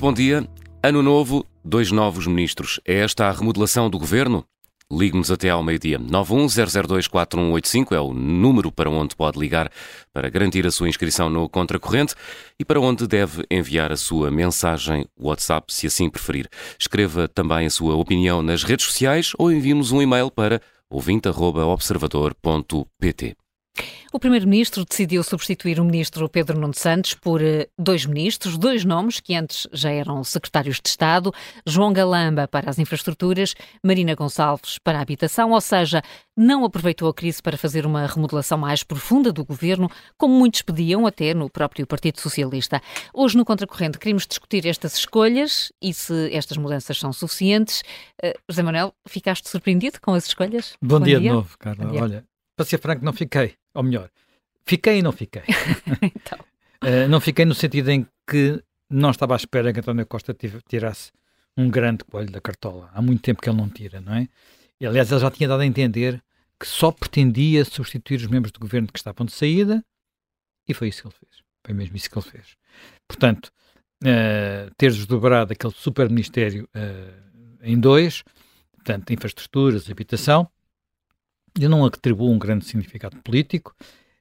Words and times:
Muito 0.00 0.12
bom 0.12 0.14
dia. 0.14 0.48
Ano 0.82 1.02
novo, 1.02 1.44
dois 1.62 1.92
novos 1.92 2.26
ministros. 2.26 2.80
É 2.86 3.00
esta 3.00 3.26
a 3.26 3.32
remodelação 3.32 3.90
do 3.90 3.98
governo? 3.98 4.46
Ligue-nos 4.90 5.30
até 5.30 5.50
ao 5.50 5.62
meio-dia. 5.62 5.98
910024185 5.98 7.92
é 7.92 8.00
o 8.00 8.14
número 8.14 8.72
para 8.72 8.88
onde 8.88 9.14
pode 9.14 9.38
ligar 9.38 9.70
para 10.10 10.30
garantir 10.30 10.66
a 10.66 10.70
sua 10.70 10.88
inscrição 10.88 11.28
no 11.28 11.46
Contracorrente 11.50 12.14
e 12.58 12.64
para 12.64 12.80
onde 12.80 13.06
deve 13.06 13.44
enviar 13.50 13.92
a 13.92 13.96
sua 13.96 14.30
mensagem 14.30 15.04
WhatsApp, 15.18 15.70
se 15.70 15.86
assim 15.86 16.08
preferir. 16.08 16.48
Escreva 16.78 17.28
também 17.28 17.66
a 17.66 17.70
sua 17.70 17.94
opinião 17.94 18.40
nas 18.40 18.62
redes 18.62 18.86
sociais 18.86 19.32
ou 19.38 19.52
envie-nos 19.52 19.92
um 19.92 20.00
e-mail 20.00 20.30
para 20.30 20.62
ouvinte.observador.pt. 20.88 23.36
O 24.12 24.18
Primeiro-Ministro 24.18 24.84
decidiu 24.84 25.22
substituir 25.22 25.78
o 25.78 25.84
Ministro 25.84 26.28
Pedro 26.28 26.58
Nuno 26.58 26.74
Santos 26.74 27.14
por 27.14 27.40
eh, 27.40 27.68
dois 27.78 28.04
ministros, 28.04 28.58
dois 28.58 28.84
nomes 28.84 29.20
que 29.20 29.36
antes 29.36 29.68
já 29.72 29.88
eram 29.90 30.24
secretários 30.24 30.80
de 30.82 30.88
Estado, 30.88 31.32
João 31.64 31.92
Galamba 31.92 32.48
para 32.48 32.68
as 32.68 32.80
infraestruturas, 32.80 33.54
Marina 33.84 34.16
Gonçalves 34.16 34.78
para 34.82 34.98
a 34.98 35.02
habitação, 35.02 35.52
ou 35.52 35.60
seja, 35.60 36.02
não 36.36 36.64
aproveitou 36.64 37.08
a 37.08 37.14
crise 37.14 37.40
para 37.40 37.56
fazer 37.56 37.86
uma 37.86 38.04
remodelação 38.04 38.58
mais 38.58 38.82
profunda 38.82 39.32
do 39.32 39.44
governo, 39.44 39.88
como 40.18 40.34
muitos 40.34 40.62
pediam 40.62 41.06
até 41.06 41.32
no 41.32 41.48
próprio 41.48 41.86
Partido 41.86 42.20
Socialista. 42.20 42.82
Hoje, 43.14 43.36
no 43.36 43.44
Contracorrente, 43.44 43.96
queremos 43.96 44.26
discutir 44.26 44.66
estas 44.66 44.96
escolhas 44.96 45.70
e 45.80 45.94
se 45.94 46.34
estas 46.34 46.56
mudanças 46.56 46.98
são 46.98 47.12
suficientes. 47.12 47.82
Uh, 48.20 48.36
José 48.48 48.62
Manuel, 48.64 48.92
ficaste 49.06 49.48
surpreendido 49.48 50.00
com 50.00 50.14
as 50.14 50.26
escolhas? 50.26 50.74
Bom, 50.82 50.98
Bom 50.98 51.04
dia, 51.04 51.20
dia, 51.20 51.30
de 51.30 51.36
novo, 51.36 51.56
Carla. 51.58 51.92
Olha, 52.02 52.24
para 52.56 52.66
ser 52.66 52.78
franco, 52.78 53.04
não 53.04 53.12
fiquei. 53.12 53.59
Ou 53.74 53.82
melhor, 53.82 54.10
fiquei 54.64 54.98
e 54.98 55.02
não 55.02 55.12
fiquei. 55.12 55.42
então. 56.02 56.38
uh, 56.84 57.08
não 57.08 57.20
fiquei 57.20 57.44
no 57.44 57.54
sentido 57.54 57.90
em 57.90 58.06
que 58.28 58.62
não 58.88 59.10
estava 59.10 59.34
à 59.34 59.36
espera 59.36 59.72
que 59.72 59.80
António 59.80 60.06
Costa 60.06 60.36
tirasse 60.68 61.12
um 61.56 61.68
grande 61.68 62.04
coelho 62.04 62.30
da 62.30 62.40
cartola. 62.40 62.90
Há 62.92 63.00
muito 63.00 63.22
tempo 63.22 63.40
que 63.40 63.48
ele 63.48 63.56
não 63.56 63.68
tira, 63.68 64.00
não 64.00 64.14
é? 64.14 64.28
E, 64.80 64.86
aliás, 64.86 65.10
ele 65.10 65.20
já 65.20 65.30
tinha 65.30 65.48
dado 65.48 65.60
a 65.60 65.66
entender 65.66 66.22
que 66.58 66.66
só 66.66 66.90
pretendia 66.90 67.64
substituir 67.64 68.16
os 68.16 68.26
membros 68.26 68.52
do 68.52 68.60
governo 68.60 68.88
que 68.88 68.98
estavam 68.98 69.24
de 69.24 69.32
saída 69.32 69.84
e 70.68 70.74
foi 70.74 70.88
isso 70.88 71.02
que 71.02 71.08
ele 71.08 71.14
fez. 71.14 71.42
Foi 71.64 71.74
mesmo 71.74 71.96
isso 71.96 72.10
que 72.10 72.18
ele 72.18 72.26
fez. 72.26 72.56
Portanto, 73.06 73.50
uh, 74.04 74.74
ter 74.76 74.92
desdobrado 74.92 75.52
aquele 75.52 75.72
super-ministério 75.74 76.68
uh, 76.74 77.58
em 77.62 77.78
dois, 77.78 78.22
portanto, 78.72 79.12
infraestruturas, 79.12 79.90
habitação, 79.90 80.48
eu 81.58 81.68
não 81.68 81.84
atribuo 81.84 82.30
um 82.30 82.38
grande 82.38 82.64
significado 82.64 83.16
político, 83.22 83.74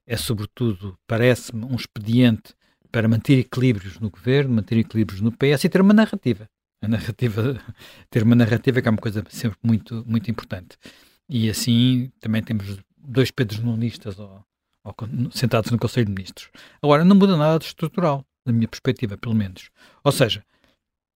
é 0.05 0.17
sobretudo, 0.17 0.97
parece-me, 1.05 1.66
um 1.66 1.75
expediente 1.75 2.55
para 2.91 3.08
manter 3.08 3.38
equilíbrios 3.39 3.99
no 3.99 4.09
governo, 4.09 4.55
manter 4.55 4.77
equilíbrios 4.77 5.22
no 5.22 5.31
PS 5.31 5.63
e 5.63 5.69
ter 5.69 5.81
uma 5.81 5.94
narrativa. 5.94 6.50
A 6.81 6.88
narrativa, 6.88 7.61
ter 8.09 8.23
uma 8.23 8.35
narrativa 8.35 8.81
que 8.81 8.88
é 8.88 8.91
uma 8.91 8.97
coisa 8.97 9.23
sempre 9.30 9.59
muito, 9.61 10.03
muito 10.07 10.31
importante. 10.31 10.77
E 11.27 11.50
assim 11.50 12.11
também 12.19 12.41
temos 12.41 12.80
dois 12.97 13.30
Pedros 13.30 13.59
Nunistas 13.59 14.16
sentados 15.31 15.69
no 15.72 15.77
Conselho 15.77 16.07
de 16.07 16.13
Ministros. 16.13 16.50
Agora, 16.81 17.05
não 17.05 17.16
muda 17.16 17.38
nada 17.38 17.59
de 17.59 17.66
estrutural, 17.66 18.25
da 18.45 18.52
minha 18.52 18.67
perspectiva, 18.67 19.17
pelo 19.17 19.35
menos. 19.35 19.69
Ou 20.03 20.11
seja, 20.11 20.44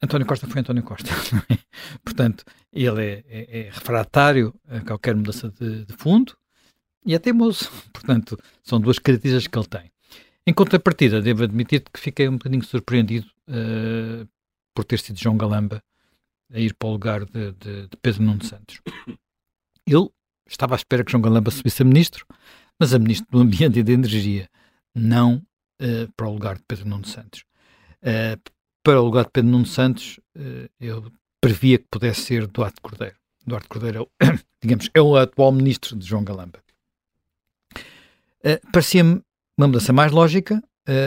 António 0.04 0.28
Costa 0.28 0.48
foi 0.48 0.60
António 0.60 0.84
Costa. 0.84 1.10
É? 1.50 1.58
Portanto, 2.04 2.44
ele 2.72 3.04
é, 3.04 3.24
é, 3.28 3.60
é, 3.60 3.64
refratário 3.70 4.54
a 4.68 4.80
qualquer 4.82 5.16
mudança 5.16 5.50
de, 5.50 5.86
de, 5.86 5.94
fundo 5.94 6.38
e 7.06 7.16
é 7.16 7.20
teimoso. 7.20 7.70
Portanto, 7.92 8.38
são 8.64 8.80
duas 8.80 9.00
características 9.00 9.48
que 9.48 9.58
ele 9.58 9.84
tem. 9.84 9.92
Em 10.46 10.54
contrapartida, 10.54 11.22
devo 11.22 11.44
admitir 11.44 11.82
que 11.82 12.00
fiquei 12.00 12.28
um 12.28 12.34
bocadinho 12.34 12.64
surpreendido 12.64 13.28
uh, 13.50 14.28
por 14.76 14.84
ter 14.84 15.00
sido 15.00 15.18
João 15.18 15.38
Galamba 15.38 15.82
a 16.52 16.60
ir 16.60 16.74
para 16.74 16.90
o 16.90 16.92
lugar 16.92 17.26
de, 17.26 17.54
de, 17.54 17.88
de 17.88 17.98
Pedro 18.02 18.24
Nuno 18.24 18.44
Santos. 18.44 18.82
Ele 19.88 20.10
estava 20.46 20.76
à 20.76 20.78
espera 20.78 21.04
que 21.04 21.12
João 21.12 21.22
Galamba 21.22 21.50
subisse 21.50 21.82
a 21.82 21.86
ministro, 21.86 22.26
mas 22.78 22.94
a 22.94 23.00
ministro 23.00 23.28
do 23.32 23.40
Ambiente 23.40 23.80
e 23.80 23.84
da 23.84 23.94
Energia, 23.94 24.50
não 24.94 25.38
uh, 25.82 26.12
para 26.16 26.28
o 26.28 26.34
lugar 26.34 26.58
de 26.58 26.64
Pedro 26.68 26.90
Nuno 26.90 27.08
Santos. 27.08 27.46
Uh, 28.02 28.38
para 28.84 29.02
o 29.02 29.06
lugar 29.06 29.26
de 29.26 29.32
Pedro 29.32 29.52
Nuno 29.52 29.66
Santos, 29.66 30.20
uh, 30.36 30.70
eu 30.80 31.12
previa 31.42 31.78
que 31.78 31.86
pudesse 31.90 32.22
ser 32.22 32.48
Duarte 32.48 32.82
Cordeiro. 32.82 33.16
Duarte 33.46 33.68
Cordeiro, 33.68 34.10
é 34.20 34.30
o, 34.30 34.40
digamos, 34.62 34.90
é 34.94 35.02
o 35.02 35.16
atual 35.16 35.52
ministro 35.52 35.96
de 35.96 36.06
João 36.06 36.24
Galamba. 36.24 36.60
Parecia-me 38.74 39.22
uma 39.58 39.68
mudança 39.68 39.94
mais 39.94 40.12
lógica 40.12 40.62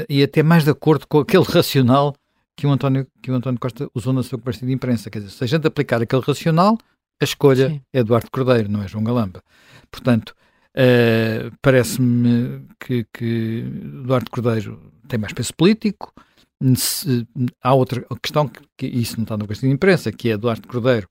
e 0.09 0.23
até 0.23 0.43
mais 0.43 0.65
de 0.65 0.71
acordo 0.71 1.07
com 1.07 1.19
aquele 1.19 1.45
racional 1.53 2.17
que 2.57 2.67
o 2.67 2.71
António, 2.71 3.07
que 3.23 3.31
o 3.31 3.35
António 3.35 3.61
Costa 3.61 3.89
usou 3.95 4.13
na 4.13 4.23
sua 4.23 4.39
conversa 4.39 4.65
de 4.65 4.73
imprensa. 4.73 5.11
Quer 5.11 5.19
dizer, 5.19 5.31
se 5.31 5.45
a 5.45 5.47
gente 5.47 5.67
aplicar 5.67 6.01
aquele 6.01 6.23
racional, 6.23 6.79
a 7.21 7.25
escolha 7.25 7.69
Sim. 7.69 7.83
é 7.93 7.99
Eduardo 8.01 8.31
Cordeiro, 8.31 8.71
não 8.71 8.83
é 8.83 8.89
João 8.89 9.05
Galamba. 9.05 9.43
Portanto, 9.91 10.35
uh, 10.75 11.55
parece-me 11.61 12.67
que, 12.81 13.07
que 13.13 13.65
Eduardo 14.03 14.31
Cordeiro 14.31 14.93
tem 15.07 15.19
mais 15.19 15.35
peso 15.35 15.55
político. 15.55 16.13
Se, 16.77 17.27
há 17.63 17.75
outra 17.75 18.07
questão 18.23 18.49
que, 18.49 18.63
que, 18.77 18.87
isso 18.87 19.17
não 19.17 19.25
está 19.25 19.37
no 19.37 19.47
questão 19.47 19.69
de 19.69 19.75
imprensa, 19.75 20.11
que 20.11 20.31
é 20.31 20.33
Eduardo 20.33 20.67
Cordeiro 20.67 21.09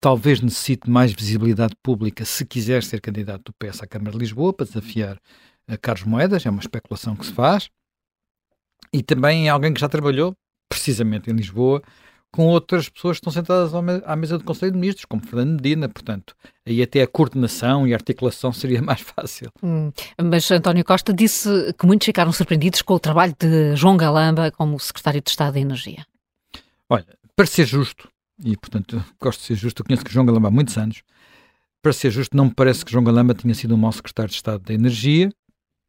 talvez 0.00 0.40
necessite 0.40 0.88
mais 0.88 1.12
visibilidade 1.12 1.74
pública 1.82 2.24
se 2.24 2.44
quiser 2.44 2.82
ser 2.82 3.00
candidato 3.00 3.44
do 3.46 3.52
PS 3.52 3.82
à 3.82 3.86
Câmara 3.86 4.12
de 4.12 4.18
Lisboa 4.18 4.52
para 4.52 4.66
desafiar 4.66 5.20
Carlos 5.82 6.04
Moedas, 6.04 6.46
é 6.46 6.50
uma 6.50 6.60
especulação 6.60 7.14
que 7.14 7.26
se 7.26 7.32
faz. 7.32 7.68
E 8.92 9.02
também 9.02 9.48
é 9.48 9.50
alguém 9.50 9.74
que 9.74 9.80
já 9.80 9.88
trabalhou 9.88 10.34
precisamente 10.68 11.30
em 11.30 11.34
Lisboa 11.34 11.82
com 12.32 12.46
outras 12.46 12.88
pessoas 12.88 13.16
que 13.16 13.20
estão 13.20 13.32
sentadas 13.32 13.72
à 13.74 14.16
mesa 14.16 14.38
do 14.38 14.44
Conselho 14.44 14.72
de 14.72 14.78
Ministros, 14.78 15.04
como 15.04 15.24
Fernando 15.24 15.60
Medina, 15.60 15.88
portanto, 15.88 16.34
aí 16.66 16.82
até 16.82 17.02
a 17.02 17.06
coordenação 17.06 17.86
e 17.86 17.92
a 17.92 17.96
articulação 17.96 18.52
seria 18.52 18.80
mais 18.82 19.00
fácil. 19.00 19.50
Hum, 19.62 19.90
mas 20.22 20.50
António 20.50 20.84
Costa 20.84 21.12
disse 21.12 21.48
que 21.78 21.86
muitos 21.86 22.06
ficaram 22.06 22.32
surpreendidos 22.32 22.82
com 22.82 22.94
o 22.94 23.00
trabalho 23.00 23.34
de 23.38 23.74
João 23.76 23.96
Galamba 23.96 24.50
como 24.50 24.78
Secretário 24.78 25.20
de 25.20 25.30
Estado 25.30 25.54
da 25.54 25.60
Energia. 25.60 26.06
Olha, 26.88 27.06
para 27.34 27.46
ser 27.46 27.66
justo, 27.66 28.08
e 28.44 28.56
portanto 28.56 29.02
gosto 29.20 29.40
de 29.40 29.46
ser 29.46 29.54
justo, 29.54 29.80
eu 29.80 29.86
conheço 29.86 30.04
que 30.04 30.12
João 30.12 30.26
Galamba 30.26 30.48
há 30.48 30.50
muitos 30.50 30.76
anos, 30.76 31.02
para 31.82 31.92
ser 31.92 32.10
justo, 32.10 32.36
não 32.36 32.46
me 32.46 32.54
parece 32.54 32.84
que 32.84 32.92
João 32.92 33.04
Galamba 33.04 33.34
tenha 33.34 33.54
sido 33.54 33.74
um 33.74 33.78
mau 33.78 33.92
Secretário 33.92 34.30
de 34.30 34.36
Estado 34.36 34.62
da 34.62 34.74
Energia, 34.74 35.30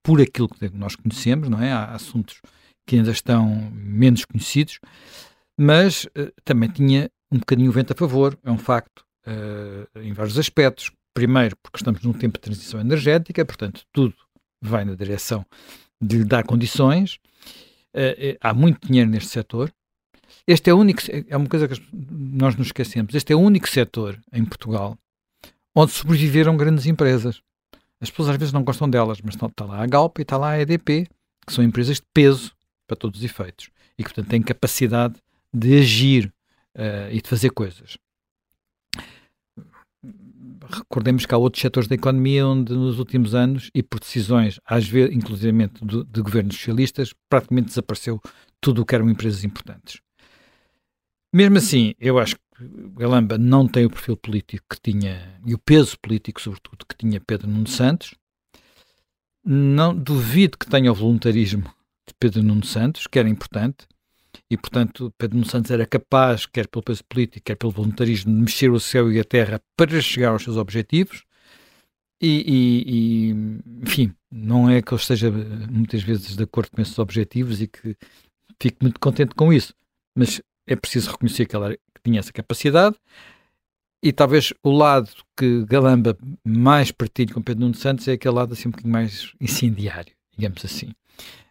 por 0.03 0.21
aquilo 0.21 0.47
que 0.47 0.69
nós 0.69 0.95
conhecemos, 0.95 1.49
não 1.49 1.61
é? 1.61 1.71
Há 1.71 1.91
assuntos 1.91 2.41
que 2.87 2.95
ainda 2.95 3.11
estão 3.11 3.69
menos 3.71 4.25
conhecidos, 4.25 4.79
mas 5.59 6.05
uh, 6.05 6.31
também 6.45 6.69
tinha 6.69 7.11
um 7.29 7.37
bocadinho 7.37 7.69
o 7.69 7.73
vento 7.73 7.91
a 7.91 7.95
favor, 7.95 8.39
é 8.45 8.49
um 8.49 8.57
facto, 8.57 9.05
uh, 9.27 9.99
em 9.99 10.13
vários 10.13 10.39
aspectos. 10.39 10.89
Primeiro, 11.13 11.57
porque 11.57 11.77
estamos 11.77 12.01
num 12.01 12.13
tempo 12.13 12.37
de 12.37 12.41
transição 12.41 12.79
energética, 12.79 13.43
portanto, 13.43 13.81
tudo 13.91 14.15
vai 14.61 14.85
na 14.85 14.95
direção 14.95 15.45
de 16.01 16.19
lhe 16.19 16.23
dar 16.23 16.45
condições. 16.45 17.19
Uh, 17.93 18.37
há 18.39 18.53
muito 18.53 18.87
dinheiro 18.87 19.09
neste 19.09 19.31
setor. 19.31 19.69
Este 20.47 20.69
é 20.69 20.73
o 20.73 20.77
único, 20.77 21.01
é 21.27 21.35
uma 21.35 21.47
coisa 21.47 21.67
que 21.67 21.81
nós 21.91 22.55
nos 22.55 22.67
esquecemos, 22.67 23.13
este 23.13 23.33
é 23.33 23.35
o 23.35 23.39
único 23.39 23.67
setor 23.69 24.17
em 24.31 24.45
Portugal 24.45 24.97
onde 25.75 25.91
sobreviveram 25.91 26.55
grandes 26.55 26.85
empresas. 26.85 27.41
As 28.01 28.09
pessoas 28.09 28.29
às 28.29 28.37
vezes 28.37 28.53
não 28.53 28.63
gostam 28.63 28.89
delas, 28.89 29.19
mas 29.21 29.35
está 29.35 29.65
lá 29.65 29.83
a 29.83 29.85
Galp 29.85 30.17
e 30.19 30.21
está 30.21 30.37
lá 30.37 30.51
a 30.51 30.59
EDP, 30.61 31.07
que 31.45 31.53
são 31.53 31.63
empresas 31.63 31.97
de 31.97 32.05
peso 32.13 32.53
para 32.87 32.95
todos 32.95 33.19
os 33.19 33.25
efeitos 33.25 33.69
e 33.97 34.03
que, 34.03 34.09
portanto, 34.09 34.29
têm 34.29 34.41
capacidade 34.41 35.15
de 35.53 35.79
agir 35.79 36.33
uh, 36.75 37.11
e 37.11 37.21
de 37.21 37.27
fazer 37.27 37.49
coisas. 37.51 37.97
Recordemos 40.71 41.25
que 41.25 41.33
há 41.33 41.37
outros 41.37 41.61
setores 41.61 41.87
da 41.87 41.95
economia 41.95 42.45
onde 42.45 42.73
nos 42.73 42.99
últimos 42.99 43.33
anos, 43.33 43.71
e 43.73 43.81
por 43.81 43.99
decisões, 43.99 44.59
às 44.65 44.87
vezes, 44.87 45.15
inclusive 45.15 45.67
de, 45.81 46.21
governos 46.21 46.55
socialistas, 46.55 47.13
praticamente 47.27 47.69
desapareceu 47.69 48.21
tudo 48.61 48.81
o 48.81 48.85
que 48.85 48.93
eram 48.93 49.09
empresas 49.09 49.43
importantes. 49.43 49.99
Mesmo 51.33 51.57
assim, 51.57 51.93
eu 51.99 52.19
acho 52.19 52.35
que 52.35 52.41
Galamba 52.97 53.37
não 53.37 53.67
tem 53.67 53.85
o 53.85 53.89
perfil 53.89 54.17
político 54.17 54.65
que 54.69 54.91
tinha, 54.91 55.39
e 55.45 55.53
o 55.53 55.59
peso 55.59 55.97
político, 55.99 56.41
sobretudo, 56.41 56.85
que 56.85 56.95
tinha 56.97 57.21
Pedro 57.21 57.47
Nuno 57.47 57.67
Santos. 57.67 58.13
Não 59.43 59.95
duvido 59.95 60.57
que 60.57 60.67
tenha 60.67 60.91
o 60.91 60.95
voluntarismo 60.95 61.63
de 62.07 62.13
Pedro 62.19 62.43
Nuno 62.43 62.65
Santos, 62.65 63.07
que 63.07 63.17
era 63.17 63.29
importante, 63.29 63.87
e, 64.49 64.57
portanto, 64.57 65.13
Pedro 65.17 65.43
Santos 65.45 65.71
era 65.71 65.85
capaz, 65.85 66.45
quer 66.45 66.67
pelo 66.67 66.83
peso 66.83 67.03
político, 67.05 67.45
quer 67.45 67.55
pelo 67.55 67.71
voluntarismo, 67.71 68.33
de 68.33 68.41
mexer 68.41 68.69
o 68.69 68.79
céu 68.79 69.11
e 69.11 69.19
a 69.19 69.23
terra 69.23 69.61
para 69.75 70.01
chegar 70.01 70.29
aos 70.29 70.43
seus 70.43 70.57
objetivos. 70.57 71.23
E, 72.21 72.43
e, 72.45 72.83
e, 72.87 73.81
enfim, 73.81 74.13
não 74.31 74.69
é 74.69 74.81
que 74.81 74.91
eu 74.91 74.97
esteja 74.97 75.31
muitas 75.31 76.03
vezes 76.03 76.35
de 76.35 76.43
acordo 76.43 76.71
com 76.71 76.81
esses 76.81 76.97
objetivos 76.99 77.61
e 77.61 77.67
que 77.67 77.95
fico 78.61 78.77
muito 78.81 78.99
contente 78.99 79.33
com 79.33 79.53
isso, 79.53 79.73
mas 80.15 80.41
é 80.67 80.75
preciso 80.75 81.11
reconhecer 81.11 81.45
que 81.45 81.55
ela 81.55 81.75
tinha 82.03 82.19
essa 82.19 82.33
capacidade. 82.33 82.95
E 84.03 84.13
talvez 84.13 84.53
o 84.63 84.71
lado 84.71 85.09
que 85.37 85.65
Galamba 85.65 86.17
mais 86.45 86.91
partilha 86.91 87.33
com 87.33 87.41
Pedro 87.41 87.61
Nuno 87.61 87.75
Santos 87.75 88.07
é 88.07 88.13
aquele 88.13 88.35
lado 88.35 88.53
assim 88.53 88.69
um 88.69 88.71
bocadinho 88.71 88.93
mais 88.93 89.33
incendiário, 89.41 90.13
digamos 90.37 90.63
assim. 90.63 90.91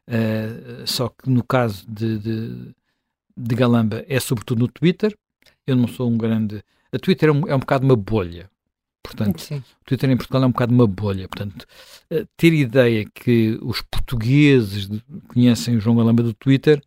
Uh, 0.09 0.87
só 0.87 1.11
que 1.11 1.29
no 1.29 1.45
caso 1.45 1.85
de, 1.87 2.19
de, 2.19 2.75
de 3.39 3.55
Galamba 3.55 4.05
é 4.09 4.19
sobretudo 4.19 4.61
no 4.61 4.69
Twitter. 4.69 5.17
Eu 5.67 5.77
não 5.77 5.87
sou 5.87 6.11
um 6.11 6.19
grande. 6.19 6.63
A 6.93 6.99
Twitter 6.99 7.29
é 7.29 7.33
um, 7.33 7.49
é 7.49 7.55
um 7.55 7.61
bocado 7.61 7.85
uma 7.85 7.97
bolha. 7.97 8.51
Portanto, 9.03 9.41
Sim. 9.41 9.59
o 9.59 9.85
Twitter 9.85 10.11
em 10.11 10.17
Portugal 10.17 10.43
é 10.43 10.47
um 10.47 10.51
bocado 10.51 10.75
uma 10.75 10.87
bolha. 10.87 11.29
Portanto, 11.29 11.67
eh, 12.11 12.27
ter 12.37 12.53
ideia 12.53 13.07
que 13.07 13.59
os 13.63 13.81
portugueses 13.81 14.89
conhecem 15.29 15.77
o 15.77 15.81
João 15.81 15.97
Galamba 15.97 16.23
do 16.23 16.35
Twitter, 16.35 16.83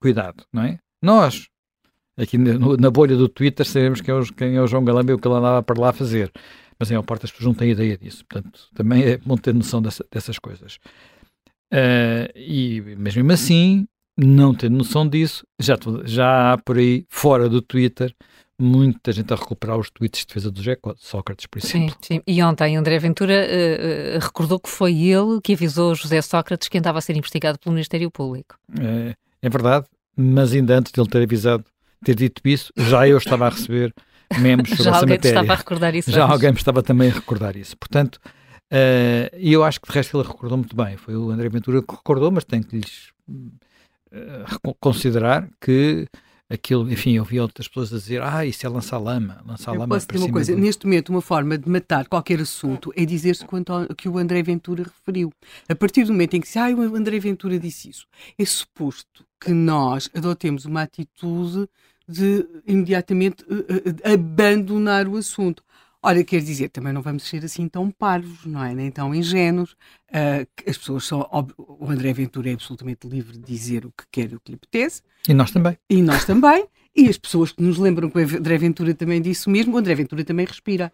cuidado, 0.00 0.44
não 0.52 0.62
é? 0.62 0.78
Nós, 1.02 1.48
aqui 2.16 2.38
na, 2.38 2.90
bolha 2.90 3.16
do 3.16 3.28
Twitter, 3.28 3.66
sabemos 3.66 4.00
quem 4.00 4.14
é, 4.14 4.18
o, 4.18 4.24
quem 4.34 4.56
é 4.56 4.62
o 4.62 4.66
João 4.66 4.84
Galamba 4.84 5.10
e 5.10 5.14
o 5.14 5.18
que 5.18 5.28
ele 5.28 5.34
andava 5.34 5.62
para 5.62 5.80
lá 5.80 5.92
fazer. 5.92 6.32
Mas 6.78 6.90
em 6.90 6.94
maior 6.94 7.04
parte 7.04 7.22
das 7.22 7.30
pessoas 7.30 7.46
não 7.46 7.54
têm 7.54 7.70
ideia 7.70 7.98
disso. 7.98 8.24
Portanto, 8.26 8.68
também 8.74 9.02
é 9.02 9.18
bom 9.18 9.36
ter 9.36 9.54
noção 9.54 9.82
dessa, 9.82 10.04
dessas 10.10 10.38
coisas. 10.38 10.78
Uh, 11.72 12.32
e 12.34 12.80
mesmo 12.96 13.32
assim, 13.32 13.86
não 14.16 14.54
tendo 14.54 14.76
noção 14.76 15.06
disso, 15.08 15.46
já, 15.60 15.76
já 16.04 16.52
há 16.52 16.58
por 16.58 16.78
aí, 16.78 17.04
fora 17.08 17.48
do 17.48 17.60
Twitter, 17.60 18.14
muita 18.58 19.12
gente 19.12 19.32
a 19.32 19.36
recuperar 19.36 19.78
os 19.78 19.90
tweets 19.90 20.20
de 20.20 20.26
defesa 20.28 20.50
do 20.50 20.62
José 20.62 20.78
Sócrates, 20.96 21.46
por 21.46 21.58
exemplo. 21.58 21.96
Sim, 22.00 22.14
sim. 22.16 22.22
E 22.26 22.42
ontem 22.42 22.76
André 22.76 22.98
Ventura 22.98 23.34
uh, 23.34 24.16
uh, 24.16 24.20
recordou 24.20 24.58
que 24.58 24.70
foi 24.70 24.94
ele 24.94 25.40
que 25.42 25.52
avisou 25.52 25.94
José 25.94 26.22
Sócrates 26.22 26.68
que 26.68 26.78
andava 26.78 26.98
a 26.98 27.02
ser 27.02 27.16
investigado 27.16 27.58
pelo 27.58 27.74
Ministério 27.74 28.10
Público. 28.10 28.56
É, 28.80 29.14
é 29.42 29.48
verdade, 29.48 29.86
mas 30.16 30.52
ainda 30.52 30.78
antes 30.78 30.92
de 30.92 31.00
ele 31.00 31.08
ter 31.08 31.22
avisado, 31.22 31.64
ter 32.02 32.14
dito 32.14 32.40
isso, 32.46 32.72
já 32.76 33.06
eu 33.06 33.18
estava 33.18 33.46
a 33.46 33.50
receber 33.50 33.94
memes 34.40 34.70
sobre 34.70 34.84
já 34.84 34.90
essa 34.90 35.00
alguém 35.00 35.16
matéria. 35.16 35.38
estava 35.40 35.52
a 35.52 35.56
recordar 35.56 35.94
isso. 35.94 36.10
Já 36.10 36.24
antes. 36.24 36.32
alguém 36.32 36.50
me 36.52 36.58
estava 36.58 36.82
também 36.82 37.10
a 37.10 37.14
recordar 37.14 37.56
isso. 37.56 37.76
Portanto, 37.76 38.16
uh, 38.24 39.36
eu 39.36 39.62
acho 39.62 39.80
que 39.80 39.88
de 39.88 39.94
resto 39.94 40.18
ele 40.18 40.26
recordou 40.26 40.56
muito 40.56 40.74
bem. 40.74 40.96
Foi 40.96 41.14
o 41.14 41.30
André 41.30 41.50
Ventura 41.50 41.82
que 41.82 41.94
recordou, 41.94 42.30
mas 42.30 42.44
tenho 42.44 42.64
que 42.64 42.76
lhes 42.76 43.12
considerar 44.80 45.48
que 45.60 46.06
aquilo, 46.48 46.90
enfim, 46.90 47.12
eu 47.16 47.24
vi 47.24 47.40
outras 47.40 47.66
pessoas 47.66 47.92
a 47.92 47.96
dizer, 47.96 48.22
ah, 48.22 48.46
isso 48.46 48.64
é 48.64 48.68
lançar 48.68 48.98
lama, 48.98 49.42
lançar 49.44 49.74
eu 49.74 49.80
lama 49.80 49.96
posso 49.96 50.06
dizer 50.06 50.24
uma 50.24 50.32
coisa, 50.32 50.54
do... 50.54 50.60
neste 50.60 50.86
momento 50.86 51.08
uma 51.08 51.20
forma 51.20 51.58
de 51.58 51.68
matar 51.68 52.06
qualquer 52.06 52.40
assunto 52.40 52.92
é 52.96 53.04
dizer-se 53.04 53.44
que 53.96 54.08
o 54.08 54.18
André 54.18 54.42
Ventura 54.42 54.84
referiu. 54.84 55.32
A 55.68 55.74
partir 55.74 56.04
do 56.04 56.12
momento 56.12 56.34
em 56.34 56.40
que 56.40 56.48
se, 56.48 56.58
ah, 56.58 56.68
o 56.68 56.96
André 56.96 57.18
Ventura 57.18 57.58
disse 57.58 57.90
isso, 57.90 58.06
é 58.38 58.44
suposto 58.44 59.24
que 59.40 59.50
nós 59.50 60.08
adotemos 60.14 60.64
uma 60.64 60.82
atitude 60.82 61.68
de 62.08 62.46
imediatamente 62.66 63.44
uh, 63.44 63.54
uh, 63.54 64.12
abandonar 64.12 65.08
o 65.08 65.16
assunto. 65.16 65.62
Ora, 66.08 66.22
quer 66.22 66.40
dizer, 66.40 66.68
também 66.68 66.92
não 66.92 67.02
vamos 67.02 67.24
ser 67.24 67.44
assim 67.44 67.68
tão 67.68 67.90
parvos, 67.90 68.46
não 68.46 68.62
é? 68.62 68.72
Nem 68.72 68.92
tão 68.92 69.12
ingênuos. 69.12 69.72
Uh, 70.08 70.46
as 70.64 70.78
pessoas 70.78 71.04
são. 71.04 71.28
O 71.58 71.90
André 71.90 72.12
Ventura 72.12 72.48
é 72.48 72.52
absolutamente 72.52 73.08
livre 73.08 73.32
de 73.32 73.44
dizer 73.44 73.84
o 73.84 73.90
que 73.90 74.04
quer, 74.12 74.32
o 74.32 74.38
que 74.38 74.52
lhe 74.52 74.54
apetece. 74.54 75.02
E 75.28 75.34
nós 75.34 75.50
também. 75.50 75.76
E 75.90 76.00
nós 76.00 76.24
também. 76.24 76.64
E 76.94 77.08
as 77.08 77.18
pessoas 77.18 77.50
que 77.50 77.60
nos 77.60 77.76
lembram 77.76 78.08
que 78.08 78.16
o 78.16 78.20
André 78.20 78.56
Ventura 78.56 78.94
também 78.94 79.20
disse 79.20 79.48
o 79.48 79.50
mesmo, 79.50 79.74
o 79.74 79.78
André 79.78 79.96
Ventura 79.96 80.22
também 80.22 80.46
respira. 80.46 80.92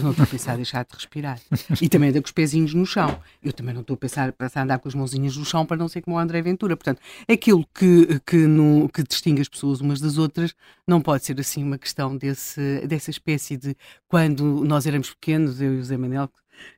Não 0.00 0.10
estou 0.10 0.24
a 0.24 0.26
pensar 0.26 0.56
deixar 0.56 0.84
de 0.84 0.94
respirar. 0.94 1.40
E 1.80 1.88
também 1.88 2.10
anda 2.10 2.20
com 2.20 2.26
os 2.26 2.32
pezinhos 2.32 2.72
no 2.72 2.86
chão. 2.86 3.18
Eu 3.42 3.52
também 3.52 3.74
não 3.74 3.80
estou 3.80 3.94
a 3.94 3.96
pensar, 3.96 4.34
a 4.38 4.62
andar 4.62 4.78
com 4.78 4.88
as 4.88 4.94
mãozinhas 4.94 5.36
no 5.36 5.44
chão 5.44 5.66
para 5.66 5.76
não 5.76 5.88
ser 5.88 6.02
como 6.02 6.16
o 6.16 6.18
André 6.18 6.40
Ventura. 6.40 6.76
Portanto, 6.76 7.00
aquilo 7.28 7.66
que, 7.74 8.20
que, 8.24 8.46
no, 8.46 8.88
que 8.88 9.02
distingue 9.02 9.42
as 9.42 9.48
pessoas 9.48 9.80
umas 9.80 10.00
das 10.00 10.18
outras 10.18 10.54
não 10.86 11.00
pode 11.00 11.24
ser 11.24 11.38
assim 11.40 11.62
uma 11.62 11.78
questão 11.78 12.16
desse, 12.16 12.86
dessa 12.86 13.10
espécie 13.10 13.56
de 13.56 13.76
quando 14.08 14.64
nós 14.64 14.86
éramos 14.86 15.10
pequenos, 15.10 15.60
eu 15.60 15.74
e 15.74 15.78
o 15.78 15.84
Zé 15.84 15.96
Manel, 15.96 16.30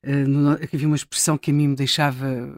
uh, 0.04 0.64
havia 0.72 0.86
uma 0.86 0.96
expressão 0.96 1.36
que 1.36 1.50
a 1.50 1.54
mim 1.54 1.68
me 1.68 1.76
deixava 1.76 2.56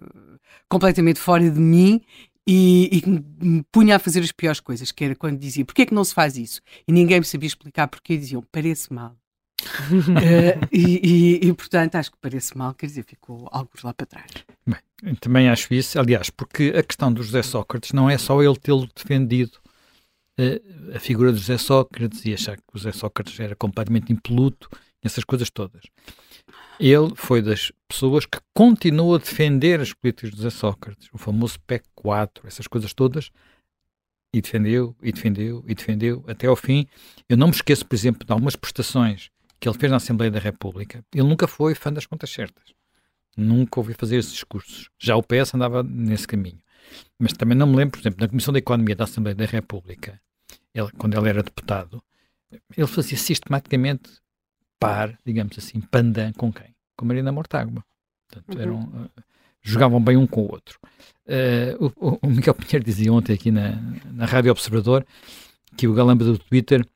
completamente 0.68 1.18
fora 1.18 1.50
de 1.50 1.60
mim 1.60 2.00
e, 2.46 3.02
e, 3.04 3.44
me 3.44 3.64
punha 3.72 3.96
a 3.96 3.98
fazer 3.98 4.20
as 4.20 4.30
piores 4.30 4.60
coisas, 4.60 4.92
que 4.92 5.04
era 5.04 5.16
quando 5.16 5.38
dizia 5.38 5.64
porquê 5.64 5.82
é 5.82 5.86
que 5.86 5.94
não 5.94 6.04
se 6.04 6.14
faz 6.14 6.36
isso? 6.36 6.60
E 6.86 6.92
ninguém 6.92 7.18
me 7.18 7.26
sabia 7.26 7.48
explicar 7.48 7.88
porquê, 7.88 8.16
diziam 8.16 8.42
parece 8.52 8.92
mal 8.92 9.16
uh, 9.90 10.68
e, 10.72 11.40
e, 11.42 11.48
e, 11.48 11.52
portanto, 11.52 11.96
acho 11.96 12.10
que 12.10 12.18
parece 12.20 12.56
mal, 12.56 12.74
quer 12.74 12.86
dizer, 12.86 13.04
ficou 13.04 13.48
algo 13.50 13.70
lá 13.82 13.92
para 13.92 14.06
trás. 14.06 14.30
Bem, 14.66 15.14
também 15.16 15.48
acho 15.48 15.72
isso, 15.74 15.98
aliás, 15.98 16.30
porque 16.30 16.72
a 16.76 16.82
questão 16.82 17.12
do 17.12 17.22
José 17.22 17.42
Sócrates 17.42 17.92
não 17.92 18.08
é 18.08 18.18
só 18.18 18.42
ele 18.42 18.56
tê-lo 18.56 18.88
defendido, 18.94 19.58
uh, 20.38 20.96
a 20.96 20.98
figura 20.98 21.32
do 21.32 21.38
José 21.38 21.58
Sócrates 21.58 22.24
e 22.24 22.34
achar 22.34 22.56
que 22.56 22.62
o 22.72 22.78
José 22.78 22.92
Sócrates 22.92 23.38
era 23.38 23.54
completamente 23.54 24.12
impoluto, 24.12 24.68
essas 25.02 25.24
coisas 25.24 25.50
todas. 25.50 25.82
Ele 26.78 27.12
foi 27.14 27.40
das 27.40 27.72
pessoas 27.88 28.26
que 28.26 28.38
continuou 28.52 29.14
a 29.14 29.18
defender 29.18 29.80
as 29.80 29.92
políticas 29.92 30.30
do 30.30 30.36
José 30.36 30.50
Sócrates, 30.50 31.08
o 31.12 31.18
famoso 31.18 31.58
PEC 31.66 31.84
4, 31.94 32.46
essas 32.46 32.66
coisas 32.66 32.92
todas, 32.92 33.30
e 34.32 34.42
defendeu, 34.42 34.94
e 35.02 35.10
defendeu, 35.10 35.64
e 35.66 35.74
defendeu, 35.74 36.24
até 36.28 36.46
ao 36.46 36.56
fim. 36.56 36.86
Eu 37.28 37.36
não 37.36 37.46
me 37.46 37.54
esqueço, 37.54 37.86
por 37.86 37.94
exemplo, 37.94 38.26
de 38.26 38.32
algumas 38.32 38.56
prestações 38.56 39.30
que 39.58 39.68
ele 39.68 39.78
fez 39.78 39.90
na 39.90 39.96
Assembleia 39.96 40.30
da 40.30 40.38
República, 40.38 41.04
ele 41.14 41.26
nunca 41.26 41.46
foi 41.46 41.74
fã 41.74 41.92
das 41.92 42.06
contas 42.06 42.30
certas. 42.30 42.74
Nunca 43.36 43.80
ouvi 43.80 43.94
fazer 43.94 44.16
esses 44.16 44.32
discursos. 44.32 44.88
Já 44.98 45.16
o 45.16 45.22
PS 45.22 45.54
andava 45.54 45.82
nesse 45.82 46.26
caminho. 46.26 46.58
Mas 47.18 47.32
também 47.32 47.56
não 47.56 47.66
me 47.66 47.76
lembro, 47.76 47.92
por 47.92 48.02
exemplo, 48.02 48.20
na 48.20 48.28
Comissão 48.28 48.52
da 48.52 48.58
Economia 48.58 48.96
da 48.96 49.04
Assembleia 49.04 49.34
da 49.34 49.44
República, 49.44 50.20
ele, 50.72 50.90
quando 50.98 51.16
ele 51.16 51.28
era 51.28 51.42
deputado, 51.42 52.02
ele 52.76 52.86
fazia 52.86 53.18
sistematicamente 53.18 54.10
par, 54.78 55.18
digamos 55.24 55.58
assim, 55.58 55.80
pandan 55.80 56.32
com 56.32 56.52
quem? 56.52 56.74
Com 56.96 57.06
Marina 57.06 57.32
Mortágua. 57.32 57.84
Portanto, 58.28 58.54
uhum. 58.54 58.62
eram, 58.62 58.80
uh, 58.80 59.22
jogavam 59.62 60.02
bem 60.02 60.16
um 60.16 60.26
com 60.26 60.42
o 60.42 60.52
outro. 60.52 60.78
Uh, 61.26 61.92
o, 61.98 62.18
o, 62.22 62.30
Miguel 62.30 62.54
Pinheiro 62.54 62.84
dizia 62.84 63.12
ontem 63.12 63.32
aqui 63.32 63.50
na, 63.50 63.72
na 64.12 64.26
Rádio 64.26 64.50
Observador 64.50 65.04
que 65.76 65.88
o 65.88 65.94
galamba 65.94 66.24
do 66.24 66.38
Twitter 66.38 66.86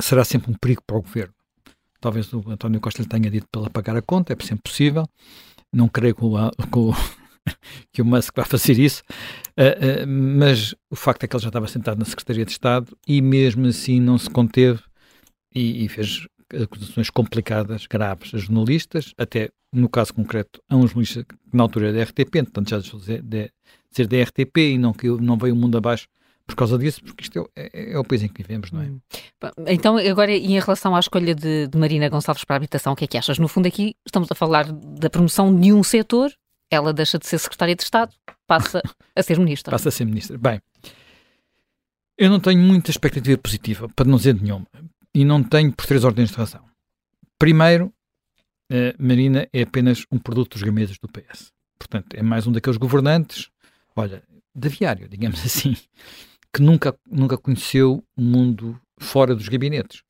será 0.00 0.24
sempre 0.24 0.50
um 0.50 0.54
perigo 0.54 0.82
para 0.86 0.96
o 0.96 1.02
governo. 1.02 1.34
Talvez 2.00 2.32
o 2.32 2.42
António 2.48 2.80
Costa 2.80 3.02
lhe 3.02 3.08
tenha 3.08 3.30
dito 3.30 3.46
para 3.50 3.70
pagar 3.70 3.96
a 3.96 4.02
conta, 4.02 4.32
é 4.32 4.44
sempre 4.44 4.70
possível. 4.70 5.04
Não 5.72 5.88
creio 5.88 6.14
que 6.14 6.24
o, 6.24 6.50
que 6.50 6.78
o, 6.78 6.92
que 7.92 8.02
o 8.02 8.04
Musk 8.04 8.34
vá 8.36 8.44
fazer 8.44 8.78
isso, 8.78 9.02
uh, 9.58 10.04
uh, 10.04 10.06
mas 10.06 10.74
o 10.90 10.96
facto 10.96 11.24
é 11.24 11.28
que 11.28 11.36
ele 11.36 11.42
já 11.42 11.48
estava 11.48 11.66
sentado 11.66 11.98
na 11.98 12.04
Secretaria 12.04 12.44
de 12.44 12.52
Estado 12.52 12.96
e 13.06 13.20
mesmo 13.20 13.66
assim 13.66 14.00
não 14.00 14.16
se 14.16 14.30
conteve 14.30 14.80
e, 15.54 15.84
e 15.84 15.88
fez 15.88 16.26
acusações 16.62 17.10
complicadas, 17.10 17.86
graves 17.86 18.32
a 18.34 18.38
jornalistas, 18.38 19.12
até 19.18 19.50
no 19.72 19.88
caso 19.88 20.14
concreto 20.14 20.62
a 20.68 20.76
um 20.76 20.86
jornalista 20.86 21.24
que 21.24 21.34
na 21.52 21.62
altura 21.62 21.88
era 21.88 21.98
da 21.98 22.02
RTP, 22.04 22.30
portanto 22.30 22.70
já 22.70 22.78
de, 22.78 23.22
de 23.22 23.52
ser 23.90 24.06
da 24.06 24.22
RTP 24.22 24.56
e 24.56 24.78
não 24.78 24.92
que 24.92 25.08
não 25.08 25.36
veio 25.36 25.54
o 25.54 25.56
mundo 25.56 25.76
abaixo 25.76 26.06
por 26.48 26.56
causa 26.56 26.78
disso, 26.78 27.04
porque 27.04 27.24
isto 27.24 27.50
é, 27.54 27.70
é, 27.72 27.92
é, 27.92 27.98
o 27.98 28.02
país 28.02 28.22
em 28.22 28.28
que 28.28 28.42
vivemos, 28.42 28.72
não 28.72 28.80
é? 28.80 28.86
Hum. 28.86 29.00
Então, 29.66 29.98
agora, 29.98 30.32
e 30.32 30.54
em 30.54 30.58
relação 30.58 30.96
à 30.96 30.98
escolha 30.98 31.34
de, 31.34 31.66
de, 31.68 31.78
Marina 31.78 32.08
Gonçalves 32.08 32.42
para 32.42 32.56
a 32.56 32.58
habitação, 32.58 32.94
o 32.94 32.96
que 32.96 33.04
é 33.04 33.06
que 33.06 33.18
achas? 33.18 33.38
No 33.38 33.48
fundo, 33.48 33.68
aqui 33.68 33.94
estamos 34.04 34.32
a 34.32 34.34
falar 34.34 34.72
da 34.72 35.10
promoção 35.10 35.54
de 35.54 35.74
um 35.74 35.82
setor, 35.82 36.32
ela 36.70 36.90
deixa 36.92 37.18
de 37.18 37.26
ser 37.26 37.38
secretária 37.38 37.76
de 37.76 37.82
Estado, 37.82 38.14
passa 38.46 38.80
a 39.14 39.22
ser 39.22 39.38
ministra. 39.38 39.70
Passa 39.70 39.90
a 39.90 39.92
ser 39.92 40.06
ministra. 40.06 40.38
Bem, 40.38 40.58
eu 42.16 42.30
não 42.30 42.40
tenho 42.40 42.60
muita 42.62 42.90
expectativa 42.90 43.36
positiva, 43.36 43.86
para 43.94 44.08
não 44.08 44.16
dizer 44.16 44.34
nenhuma, 44.34 44.66
e 45.14 45.26
não 45.26 45.44
tenho 45.44 45.70
por 45.70 45.84
três 45.84 46.02
ordens 46.02 46.30
de 46.30 46.36
razão. 46.36 46.64
Primeiro, 47.38 47.92
a 48.70 48.94
Marina 48.98 49.46
é 49.52 49.62
apenas 49.62 50.06
um 50.10 50.18
produto 50.18 50.52
dos 50.54 50.62
gametas 50.62 50.96
do 50.98 51.08
PS. 51.08 51.52
Portanto, 51.78 52.14
é 52.14 52.22
mais 52.22 52.46
um 52.46 52.52
daqueles 52.52 52.78
governantes, 52.78 53.50
olha, 53.94 54.22
de 54.54 54.68
viário, 54.70 55.08
digamos 55.08 55.40
assim, 55.44 55.76
que 56.52 56.62
nunca, 56.62 56.98
nunca 57.06 57.36
conheceu 57.36 58.04
o 58.16 58.22
mundo 58.22 58.80
fora 58.98 59.34
dos 59.34 59.48
gabinetes, 59.48 60.02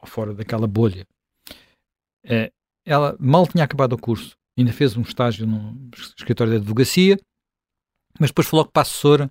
ou 0.00 0.08
fora 0.08 0.34
daquela 0.34 0.66
bolha. 0.66 1.06
É, 2.24 2.52
ela 2.84 3.16
mal 3.18 3.46
tinha 3.46 3.64
acabado 3.64 3.94
o 3.94 3.98
curso, 3.98 4.36
ainda 4.56 4.72
fez 4.72 4.96
um 4.96 5.02
estágio 5.02 5.46
no 5.46 5.90
escritório 6.16 6.52
de 6.52 6.58
advocacia, 6.58 7.18
mas 8.18 8.30
depois 8.30 8.46
foi 8.46 8.58
logo 8.58 8.70
para 8.70 8.80
a 8.80 8.84
assessora 8.84 9.30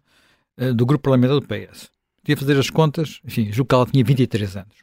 uh, 0.60 0.74
do 0.74 0.86
grupo 0.86 1.04
parlamentar 1.04 1.40
do 1.40 1.46
PS. 1.46 1.90
Tinha 2.24 2.38
fazer 2.38 2.58
as 2.58 2.70
contas, 2.70 3.20
enfim, 3.24 3.52
julgo 3.52 3.70
que 3.70 3.76
ela 3.76 3.86
tinha 3.86 4.04
23 4.04 4.58
anos. 4.58 4.76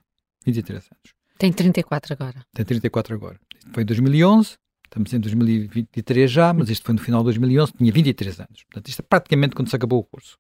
23 0.44 0.76
anos. 0.84 1.14
Tem 1.38 1.52
34 1.52 2.12
agora. 2.12 2.46
Tem 2.52 2.64
34 2.64 3.14
agora. 3.14 3.40
Foi 3.72 3.82
em 3.82 3.86
2011, 3.86 4.56
estamos 4.84 5.12
em 5.12 5.20
2023 5.20 6.30
já, 6.30 6.52
mas 6.52 6.70
isto 6.70 6.84
foi 6.84 6.94
no 6.94 7.00
final 7.00 7.20
de 7.22 7.26
2011, 7.26 7.72
tinha 7.72 7.92
23 7.92 8.40
anos. 8.40 8.64
Portanto, 8.64 8.88
isto 8.88 9.00
é 9.00 9.02
praticamente 9.02 9.54
quando 9.54 9.68
se 9.68 9.76
acabou 9.76 10.00
o 10.00 10.04
curso. 10.04 10.38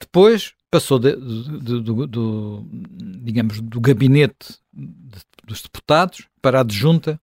Depois 0.00 0.54
passou 0.70 0.98
de, 0.98 1.16
de, 1.16 1.82
de, 1.82 2.06
do, 2.06 2.64
digamos, 3.22 3.60
do 3.60 3.80
gabinete 3.80 4.58
dos 5.44 5.62
deputados 5.62 6.26
para 6.42 6.58
a 6.58 6.60
adjunta 6.60 7.20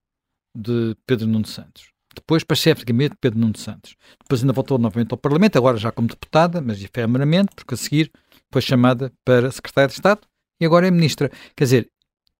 de 0.55 0.96
Pedro 1.05 1.27
Nuno 1.27 1.46
Santos. 1.46 1.89
Depois 2.15 2.44
para 2.44 2.55
chefe 2.55 2.82
de 2.82 2.86
gabinete 2.86 3.13
de 3.13 3.20
Pedro 3.20 3.39
Nuno 3.39 3.58
Santos. 3.58 3.96
Depois 4.22 4.41
ainda 4.41 4.53
voltou 4.53 4.77
novamente 4.77 5.12
ao 5.12 5.17
Parlamento, 5.17 5.58
agora 5.58 5.77
já 5.77 5.91
como 5.91 6.08
deputada, 6.08 6.62
mas 6.62 6.82
efemeramente, 6.82 7.50
porque 7.55 7.74
a 7.74 7.77
seguir 7.77 8.12
foi 8.51 8.62
chamada 8.62 9.12
para 9.24 9.51
secretária 9.51 9.89
de 9.89 9.94
Estado 9.94 10.22
e 10.60 10.65
agora 10.65 10.88
é 10.88 10.91
ministra. 10.91 11.29
Quer 11.55 11.65
dizer, 11.65 11.89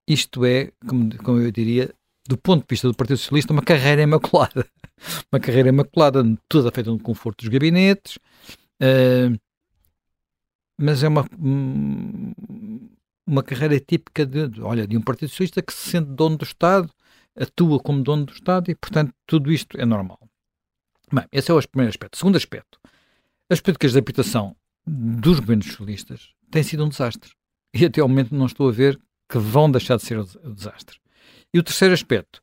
isto 0.08 0.44
é, 0.44 0.72
como, 0.86 1.16
como 1.18 1.40
eu 1.40 1.52
diria, 1.52 1.94
do 2.26 2.36
ponto 2.36 2.62
de 2.62 2.66
vista 2.68 2.88
do 2.88 2.94
Partido 2.94 3.18
Socialista, 3.18 3.52
uma 3.52 3.62
carreira 3.62 4.02
imaculada. 4.02 4.66
uma 5.32 5.40
carreira 5.40 5.68
imaculada, 5.68 6.24
toda 6.48 6.72
feita 6.72 6.90
no 6.90 6.98
conforto 6.98 7.42
dos 7.42 7.48
gabinetes, 7.48 8.18
uh, 8.82 9.38
mas 10.78 11.02
é 11.02 11.08
uma, 11.08 11.24
uma 13.26 13.42
carreira 13.42 13.78
típica 13.80 14.26
de, 14.26 14.60
olha, 14.60 14.86
de 14.86 14.96
um 14.96 15.00
Partido 15.00 15.28
Socialista 15.28 15.62
que 15.62 15.72
se 15.72 15.90
sente 15.90 16.10
dono 16.10 16.36
do 16.36 16.44
Estado, 16.44 16.90
atua 17.38 17.80
como 17.80 18.02
dono 18.02 18.26
do 18.26 18.32
Estado 18.32 18.70
e, 18.70 18.74
portanto, 18.74 19.12
tudo 19.26 19.52
isto 19.52 19.78
é 19.80 19.84
normal. 19.84 20.18
Bem, 21.12 21.24
esse 21.30 21.50
é 21.50 21.54
o 21.54 21.68
primeiro 21.68 21.90
aspecto. 21.90 22.16
Segundo 22.16 22.36
aspecto, 22.36 22.78
as 23.48 23.60
políticas 23.60 23.92
de 23.92 23.98
habitação 23.98 24.56
dos 24.86 25.40
governos 25.40 25.66
socialistas 25.66 26.30
têm 26.50 26.62
sido 26.62 26.84
um 26.84 26.88
desastre. 26.88 27.30
E 27.74 27.84
até 27.84 28.00
ao 28.00 28.08
momento 28.08 28.34
não 28.34 28.46
estou 28.46 28.68
a 28.68 28.72
ver 28.72 28.98
que 29.28 29.38
vão 29.38 29.70
deixar 29.70 29.96
de 29.96 30.02
ser 30.02 30.18
um 30.18 30.54
desastre. 30.54 30.98
E 31.52 31.58
o 31.58 31.62
terceiro 31.62 31.94
aspecto 31.94 32.42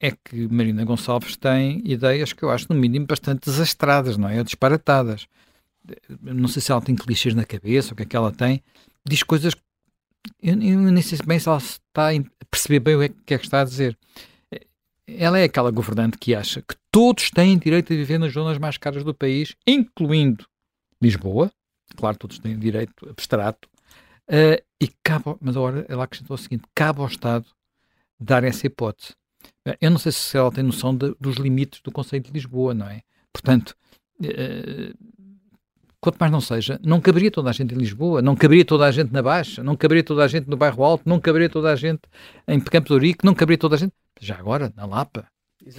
é 0.00 0.12
que 0.12 0.48
Marina 0.48 0.84
Gonçalves 0.84 1.36
tem 1.36 1.82
ideias 1.84 2.32
que 2.32 2.42
eu 2.42 2.50
acho, 2.50 2.66
no 2.70 2.78
mínimo, 2.78 3.06
bastante 3.06 3.50
desastradas, 3.50 4.16
não 4.16 4.28
é? 4.28 4.42
Disparatadas. 4.42 5.26
Não 6.20 6.48
sei 6.48 6.62
se 6.62 6.72
ela 6.72 6.80
tem 6.80 6.94
clichês 6.94 7.34
na 7.34 7.44
cabeça, 7.44 7.92
o 7.92 7.96
que 7.96 8.02
é 8.02 8.06
que 8.06 8.16
ela 8.16 8.32
tem. 8.32 8.62
Diz 9.06 9.22
coisas 9.22 9.54
eu, 10.42 10.54
eu 10.54 10.78
nem 10.78 11.02
sei 11.02 11.18
bem 11.24 11.38
se 11.38 11.48
ela 11.48 11.58
está 11.58 12.10
a 12.10 12.46
perceber 12.50 12.80
bem 12.80 12.96
o 12.96 13.14
que 13.24 13.34
é 13.34 13.38
que 13.38 13.44
está 13.44 13.60
a 13.60 13.64
dizer. 13.64 13.98
Ela 15.06 15.38
é 15.38 15.44
aquela 15.44 15.70
governante 15.70 16.18
que 16.18 16.34
acha 16.34 16.62
que 16.62 16.76
todos 16.90 17.30
têm 17.30 17.58
direito 17.58 17.92
a 17.92 17.96
viver 17.96 18.18
nas 18.18 18.32
zonas 18.32 18.58
mais 18.58 18.78
caras 18.78 19.02
do 19.02 19.14
país, 19.14 19.56
incluindo 19.66 20.46
Lisboa. 21.02 21.50
Claro, 21.96 22.16
todos 22.16 22.38
têm 22.38 22.58
direito 22.58 23.08
abstrato. 23.08 23.68
Uh, 24.28 24.62
e 24.80 24.88
cabe, 25.02 25.24
mas 25.40 25.56
agora 25.56 25.84
ela 25.88 26.04
acrescentou 26.04 26.34
o 26.34 26.38
seguinte: 26.38 26.64
cabe 26.74 27.00
ao 27.00 27.06
Estado 27.06 27.46
dar 28.18 28.44
essa 28.44 28.66
hipótese. 28.66 29.14
Eu 29.80 29.90
não 29.90 29.98
sei 29.98 30.12
se 30.12 30.36
ela 30.36 30.52
tem 30.52 30.62
noção 30.62 30.94
de, 30.94 31.14
dos 31.18 31.36
limites 31.36 31.80
do 31.80 31.90
Conselho 31.90 32.22
de 32.22 32.30
Lisboa, 32.30 32.72
não 32.72 32.86
é? 32.86 33.02
Portanto, 33.32 33.74
uh, 34.20 34.94
quanto 36.00 36.16
mais 36.18 36.32
não 36.32 36.40
seja, 36.40 36.80
não 36.82 37.00
caberia 37.00 37.30
toda 37.30 37.50
a 37.50 37.52
gente 37.52 37.74
em 37.74 37.78
Lisboa, 37.78 38.22
não 38.22 38.34
caberia 38.34 38.64
toda 38.64 38.86
a 38.86 38.90
gente 38.90 39.12
na 39.12 39.22
Baixa, 39.22 39.62
não 39.62 39.76
caberia 39.76 40.02
toda 40.02 40.24
a 40.24 40.28
gente 40.28 40.48
no 40.48 40.56
Bairro 40.56 40.82
Alto, 40.82 41.06
não 41.06 41.20
caberia 41.20 41.48
toda 41.48 41.70
a 41.70 41.76
gente 41.76 42.00
em 42.48 42.58
Campo 42.58 42.88
de 42.88 42.92
Ourique, 42.94 43.24
não 43.24 43.34
caberia 43.34 43.58
toda 43.58 43.74
a 43.76 43.78
gente, 43.78 43.92
já 44.18 44.36
agora, 44.36 44.72
na 44.74 44.86
Lapa, 44.86 45.26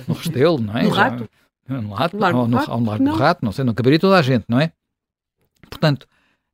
no 0.08 0.14
Restelo, 0.14 0.60
não 0.60 0.78
é? 0.78 0.84
No 0.84 0.90
Rato. 0.90 1.30
Já, 1.68 1.82
no 1.82 1.94
Rato, 1.94 2.18
Largo 2.18 2.40
no, 2.40 2.48
no, 2.48 2.58
Rato, 2.58 2.78
no 2.78 2.86
Largo 2.86 3.04
do 3.06 3.16
Rato, 3.16 3.46
não 3.46 3.52
sei, 3.52 3.66
não 3.66 3.74
caberia 3.74 4.00
toda 4.00 4.18
a 4.18 4.22
gente, 4.22 4.46
não 4.48 4.60
é? 4.60 4.72
Portanto, 5.70 6.08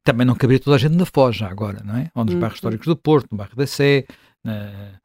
também 0.03 0.25
não 0.25 0.35
caberia 0.35 0.63
toda 0.63 0.77
a 0.77 0.79
gente 0.79 0.95
na 0.95 1.05
Foz, 1.05 1.35
já 1.35 1.49
agora, 1.49 1.81
não 1.83 1.97
é? 1.97 2.09
Ou 2.15 2.23
nos 2.23 2.35
hum, 2.35 2.39
bairros 2.39 2.57
históricos 2.57 2.87
do 2.87 2.95
Porto, 2.95 3.27
no 3.31 3.37
bairro 3.37 3.55
da 3.55 3.67
Sé, 3.67 4.05
na... 4.43 4.99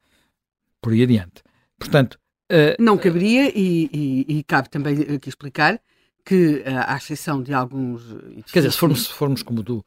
por 0.81 0.93
aí 0.93 1.03
adiante. 1.03 1.43
Portanto... 1.77 2.17
Uh, 2.51 2.75
não 2.79 2.97
caberia, 2.97 3.51
e, 3.57 3.89
e, 3.91 4.37
e 4.37 4.43
cabe 4.43 4.69
também 4.69 5.01
aqui 5.15 5.27
explicar, 5.27 5.81
que, 6.25 6.61
eh, 6.65 6.83
à 6.87 6.95
exceção 6.97 7.41
de 7.41 7.53
alguns. 7.53 8.01
Quer 8.51 8.59
dizer, 8.59 8.71
se 8.71 8.77
formos, 8.77 9.03
se 9.03 9.13
formos 9.13 9.43
como 9.43 9.61
do, 9.61 9.85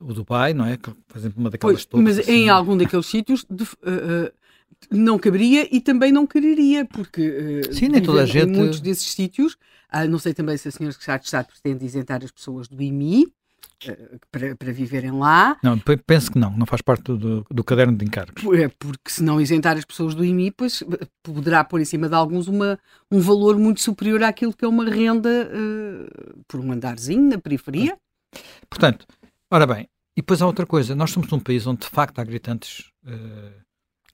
o 0.00 0.12
Dubai, 0.12 0.54
não 0.54 0.64
é? 0.64 0.76
Por 0.76 1.16
exemplo, 1.16 1.40
uma 1.40 1.50
daquelas 1.50 1.84
pois, 1.84 2.02
Mas 2.02 2.18
assim, 2.18 2.32
em 2.32 2.48
algum 2.48 2.76
daqueles 2.76 3.06
sítios 3.06 3.44
de, 3.48 3.64
uh, 3.64 3.66
uh, 3.66 4.32
não 4.90 5.18
caberia 5.18 5.68
e 5.74 5.80
também 5.80 6.12
não 6.12 6.26
quereria, 6.26 6.84
porque 6.84 7.62
uh, 7.68 7.74
Sim, 7.74 7.88
nem 7.88 8.02
toda 8.02 8.22
a 8.22 8.26
gente... 8.26 8.50
em 8.50 8.56
muitos 8.56 8.80
desses 8.80 9.10
sítios, 9.12 9.56
não 10.08 10.18
sei 10.18 10.32
também 10.32 10.56
se 10.56 10.68
a 10.68 10.70
senhora 10.70 10.92
Secretária 10.92 11.20
de 11.20 11.26
Estado 11.26 11.46
pretende 11.48 11.84
isentar 11.84 12.24
as 12.24 12.30
pessoas 12.30 12.66
do 12.66 12.80
IMI, 12.80 13.26
para, 14.30 14.56
para 14.56 14.72
viverem 14.72 15.10
lá. 15.12 15.56
Não, 15.62 15.78
penso 15.78 16.32
que 16.32 16.38
não, 16.38 16.50
não 16.56 16.66
faz 16.66 16.82
parte 16.82 17.02
do, 17.02 17.44
do 17.50 17.64
caderno 17.64 17.96
de 17.96 18.04
encargos. 18.04 18.42
É 18.54 18.68
porque 18.68 19.10
se 19.10 19.22
não 19.22 19.40
isentar 19.40 19.76
as 19.76 19.84
pessoas 19.84 20.14
do 20.14 20.24
IMI, 20.24 20.50
pois 20.50 20.82
poderá 21.22 21.64
pôr 21.64 21.80
em 21.80 21.84
cima 21.84 22.08
de 22.08 22.14
alguns 22.14 22.48
uma, 22.48 22.78
um 23.10 23.20
valor 23.20 23.58
muito 23.58 23.80
superior 23.80 24.22
àquilo 24.22 24.52
que 24.52 24.64
é 24.64 24.68
uma 24.68 24.88
renda 24.88 25.28
uh, 25.50 26.42
por 26.48 26.60
um 26.60 26.72
andarzinho 26.72 27.28
na 27.28 27.38
periferia. 27.38 27.96
Portanto, 28.68 29.06
ora 29.50 29.66
bem, 29.66 29.88
e 30.16 30.20
depois 30.20 30.42
há 30.42 30.46
outra 30.46 30.66
coisa, 30.66 30.94
nós 30.94 31.10
somos 31.10 31.30
num 31.30 31.40
país 31.40 31.66
onde 31.66 31.80
de 31.80 31.88
facto 31.88 32.18
há 32.18 32.24
gritantes 32.24 32.90
uh, 33.06 33.62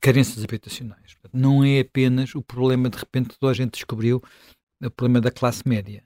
carências 0.00 0.44
habitacionais. 0.44 1.16
Não 1.32 1.64
é 1.64 1.80
apenas 1.80 2.34
o 2.34 2.42
problema, 2.42 2.88
de 2.88 2.98
repente, 2.98 3.36
toda 3.38 3.52
a 3.52 3.54
gente 3.54 3.72
descobriu 3.72 4.22
o 4.82 4.90
problema 4.90 5.20
da 5.20 5.30
classe 5.30 5.62
média 5.66 6.02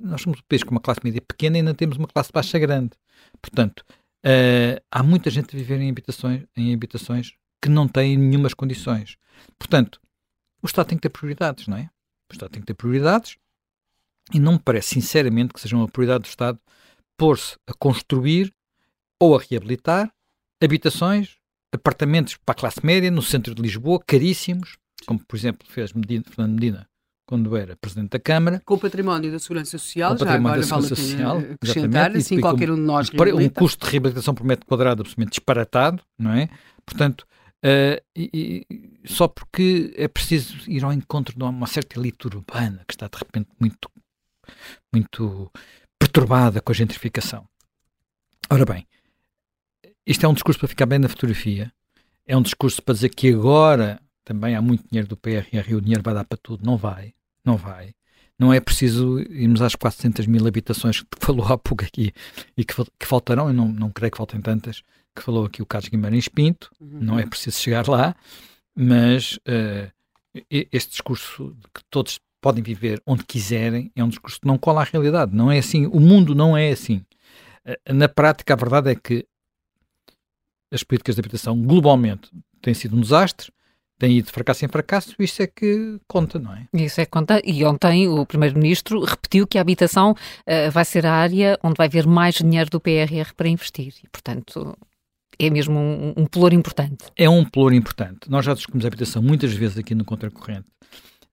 nós 0.00 0.22
somos 0.22 0.40
um 0.40 0.42
país 0.48 0.62
com 0.62 0.72
uma 0.72 0.80
classe 0.80 1.00
média 1.02 1.20
pequena 1.20 1.56
e 1.56 1.60
ainda 1.60 1.74
temos 1.74 1.96
uma 1.96 2.08
classe 2.08 2.30
baixa 2.32 2.58
grande. 2.58 2.92
Portanto, 3.40 3.84
uh, 4.24 4.82
há 4.90 5.02
muita 5.02 5.30
gente 5.30 5.54
a 5.54 5.58
viver 5.58 5.80
em 5.80 5.90
habitações, 5.90 6.44
em 6.56 6.74
habitações 6.74 7.34
que 7.60 7.68
não 7.68 7.86
têm 7.86 8.16
nenhumas 8.16 8.54
condições. 8.54 9.16
Portanto, 9.58 10.00
o 10.62 10.66
Estado 10.66 10.88
tem 10.88 10.98
que 10.98 11.02
ter 11.02 11.10
prioridades, 11.10 11.66
não 11.68 11.76
é? 11.76 11.90
O 12.30 12.32
Estado 12.32 12.50
tem 12.50 12.60
que 12.60 12.66
ter 12.66 12.74
prioridades 12.74 13.36
e 14.32 14.40
não 14.40 14.54
me 14.54 14.58
parece, 14.58 14.94
sinceramente, 14.94 15.52
que 15.52 15.60
seja 15.60 15.76
uma 15.76 15.88
prioridade 15.88 16.22
do 16.22 16.28
Estado 16.28 16.58
pôr-se 17.16 17.56
a 17.66 17.72
construir 17.72 18.52
ou 19.20 19.36
a 19.36 19.40
reabilitar 19.40 20.12
habitações, 20.62 21.36
apartamentos 21.72 22.36
para 22.36 22.52
a 22.52 22.58
classe 22.58 22.84
média 22.84 23.10
no 23.10 23.22
centro 23.22 23.54
de 23.54 23.62
Lisboa, 23.62 24.02
caríssimos, 24.04 24.76
como 25.06 25.24
por 25.24 25.36
exemplo 25.36 25.66
fez 25.68 25.92
Medina, 25.92 26.24
Fernando 26.26 26.54
Medina 26.54 26.88
quando 27.26 27.56
era 27.56 27.76
Presidente 27.76 28.10
da 28.10 28.20
Câmara. 28.20 28.62
Com 28.64 28.74
o 28.74 28.78
património 28.78 29.30
da 29.30 29.38
Segurança 29.38 29.72
Social, 29.72 30.16
já 30.16 30.34
agora 30.34 30.60
da 30.60 30.66
vale 30.66 30.86
Social, 30.86 31.38
acrescentar, 31.38 32.16
assim 32.16 32.40
qualquer 32.40 32.70
um 32.70 32.76
de 32.76 32.82
nós 32.82 33.10
Um 33.10 33.48
custo 33.48 33.84
de 33.84 33.90
reabilitação 33.90 34.34
por 34.34 34.44
metro 34.44 34.64
quadrado 34.64 35.02
absolutamente 35.02 35.32
disparatado, 35.32 36.02
não 36.16 36.32
é? 36.32 36.48
Portanto, 36.86 37.26
uh, 37.64 38.00
e, 38.14 38.64
e, 38.70 39.08
só 39.08 39.26
porque 39.26 39.92
é 39.96 40.06
preciso 40.06 40.58
ir 40.70 40.84
ao 40.84 40.92
encontro 40.92 41.36
de 41.36 41.42
uma 41.42 41.66
certa 41.66 41.98
elite 41.98 42.26
urbana 42.28 42.84
que 42.86 42.94
está 42.94 43.08
de 43.08 43.18
repente 43.18 43.48
muito, 43.60 43.90
muito 44.92 45.50
perturbada 45.98 46.60
com 46.60 46.70
a 46.70 46.74
gentrificação. 46.74 47.44
Ora 48.48 48.64
bem, 48.64 48.86
isto 50.06 50.24
é 50.24 50.28
um 50.28 50.34
discurso 50.34 50.60
para 50.60 50.68
ficar 50.68 50.86
bem 50.86 51.00
na 51.00 51.08
fotografia, 51.08 51.72
é 52.24 52.36
um 52.36 52.42
discurso 52.42 52.80
para 52.80 52.94
dizer 52.94 53.08
que 53.08 53.34
agora 53.34 54.00
também 54.24 54.54
há 54.54 54.62
muito 54.62 54.84
dinheiro 54.88 55.08
do 55.08 55.16
PRR 55.16 55.68
e 55.68 55.74
o 55.74 55.80
dinheiro 55.80 56.02
vai 56.02 56.12
dar 56.12 56.24
para 56.24 56.36
tudo. 56.36 56.64
Não 56.64 56.76
vai, 56.76 57.14
não 57.46 57.56
vai. 57.56 57.94
Não 58.38 58.52
é 58.52 58.60
preciso 58.60 59.18
irmos 59.20 59.62
às 59.62 59.74
400 59.74 60.26
mil 60.26 60.46
habitações 60.46 61.00
que 61.00 61.06
falou 61.18 61.46
há 61.46 61.56
pouco 61.56 61.84
aqui 61.84 62.12
e 62.56 62.64
que, 62.64 62.74
que 62.98 63.06
faltarão, 63.06 63.48
eu 63.48 63.54
não, 63.54 63.68
não 63.68 63.90
creio 63.90 64.10
que 64.10 64.18
faltem 64.18 64.40
tantas, 64.40 64.82
que 65.14 65.22
falou 65.22 65.46
aqui 65.46 65.62
o 65.62 65.66
Carlos 65.66 65.88
Guimarães 65.88 66.28
Pinto, 66.28 66.70
uhum. 66.78 66.98
não 67.00 67.18
é 67.18 67.24
preciso 67.24 67.58
chegar 67.58 67.88
lá, 67.88 68.14
mas 68.74 69.38
uh, 69.48 69.90
este 70.50 70.90
discurso 70.90 71.54
de 71.54 71.68
que 71.72 71.82
todos 71.88 72.20
podem 72.42 72.62
viver 72.62 73.02
onde 73.06 73.24
quiserem 73.24 73.90
é 73.96 74.04
um 74.04 74.08
discurso 74.08 74.40
que 74.40 74.46
não 74.46 74.58
cola 74.58 74.82
à 74.82 74.84
realidade. 74.84 75.34
Não 75.34 75.50
é 75.50 75.58
assim. 75.58 75.86
O 75.86 75.98
mundo 75.98 76.34
não 76.34 76.54
é 76.54 76.70
assim. 76.70 77.02
Uh, 77.64 77.94
na 77.94 78.08
prática, 78.08 78.52
a 78.52 78.56
verdade 78.56 78.90
é 78.90 78.94
que 78.94 79.26
as 80.70 80.84
políticas 80.84 81.14
de 81.14 81.20
habitação 81.20 81.60
globalmente 81.62 82.30
têm 82.60 82.74
sido 82.74 82.96
um 82.96 83.00
desastre 83.00 83.50
tem 83.98 84.18
ido 84.18 84.26
de 84.26 84.32
fracasso 84.32 84.64
em 84.64 84.68
fracasso, 84.68 85.14
isso 85.18 85.42
é 85.42 85.46
que 85.46 85.98
conta, 86.06 86.38
não 86.38 86.52
é? 86.52 86.66
Isso 86.72 87.00
é 87.00 87.04
que 87.04 87.10
conta. 87.10 87.40
E 87.44 87.64
ontem 87.64 88.08
o 88.08 88.26
Primeiro-Ministro 88.26 89.02
repetiu 89.04 89.46
que 89.46 89.58
a 89.58 89.60
habitação 89.60 90.12
uh, 90.12 90.70
vai 90.70 90.84
ser 90.84 91.06
a 91.06 91.12
área 91.12 91.58
onde 91.62 91.76
vai 91.76 91.86
haver 91.86 92.06
mais 92.06 92.36
dinheiro 92.36 92.68
do 92.70 92.80
PRR 92.80 93.32
para 93.36 93.48
investir. 93.48 93.94
E, 94.04 94.08
portanto, 94.08 94.76
é 95.38 95.50
mesmo 95.50 95.78
um, 95.78 96.14
um 96.16 96.26
pelour 96.26 96.52
importante. 96.52 97.06
É 97.16 97.28
um 97.28 97.44
pelour 97.44 97.72
importante. 97.72 98.28
Nós 98.28 98.44
já 98.44 98.54
discutimos 98.54 98.84
a 98.84 98.88
habitação 98.88 99.22
muitas 99.22 99.52
vezes 99.52 99.78
aqui 99.78 99.94
no 99.94 100.04
Contracorrente. 100.04 100.66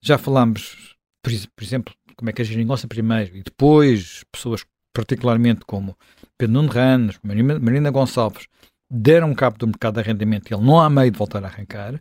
Já 0.01 0.17
falámos, 0.17 0.95
por, 1.21 1.31
por 1.55 1.63
exemplo, 1.63 1.93
como 2.15 2.29
é 2.29 2.33
que 2.33 2.41
a 2.41 2.45
geringonça 2.45 2.87
primeiro 2.87 3.35
e 3.35 3.43
depois 3.43 4.23
pessoas 4.31 4.65
particularmente 4.93 5.61
como 5.65 5.97
Pedro 6.37 6.53
Nuno 6.53 6.69
Ramos, 6.69 7.17
Marina, 7.23 7.59
Marina 7.59 7.89
Gonçalves, 7.89 8.47
deram 8.89 9.33
cabo 9.33 9.57
do 9.57 9.67
mercado 9.67 9.95
de 9.95 10.01
arrendamento 10.01 10.51
e 10.51 10.55
ele 10.55 10.63
não 10.63 10.79
há 10.79 10.89
meio 10.89 11.11
de 11.11 11.17
voltar 11.17 11.43
a 11.43 11.47
arrancar. 11.47 11.99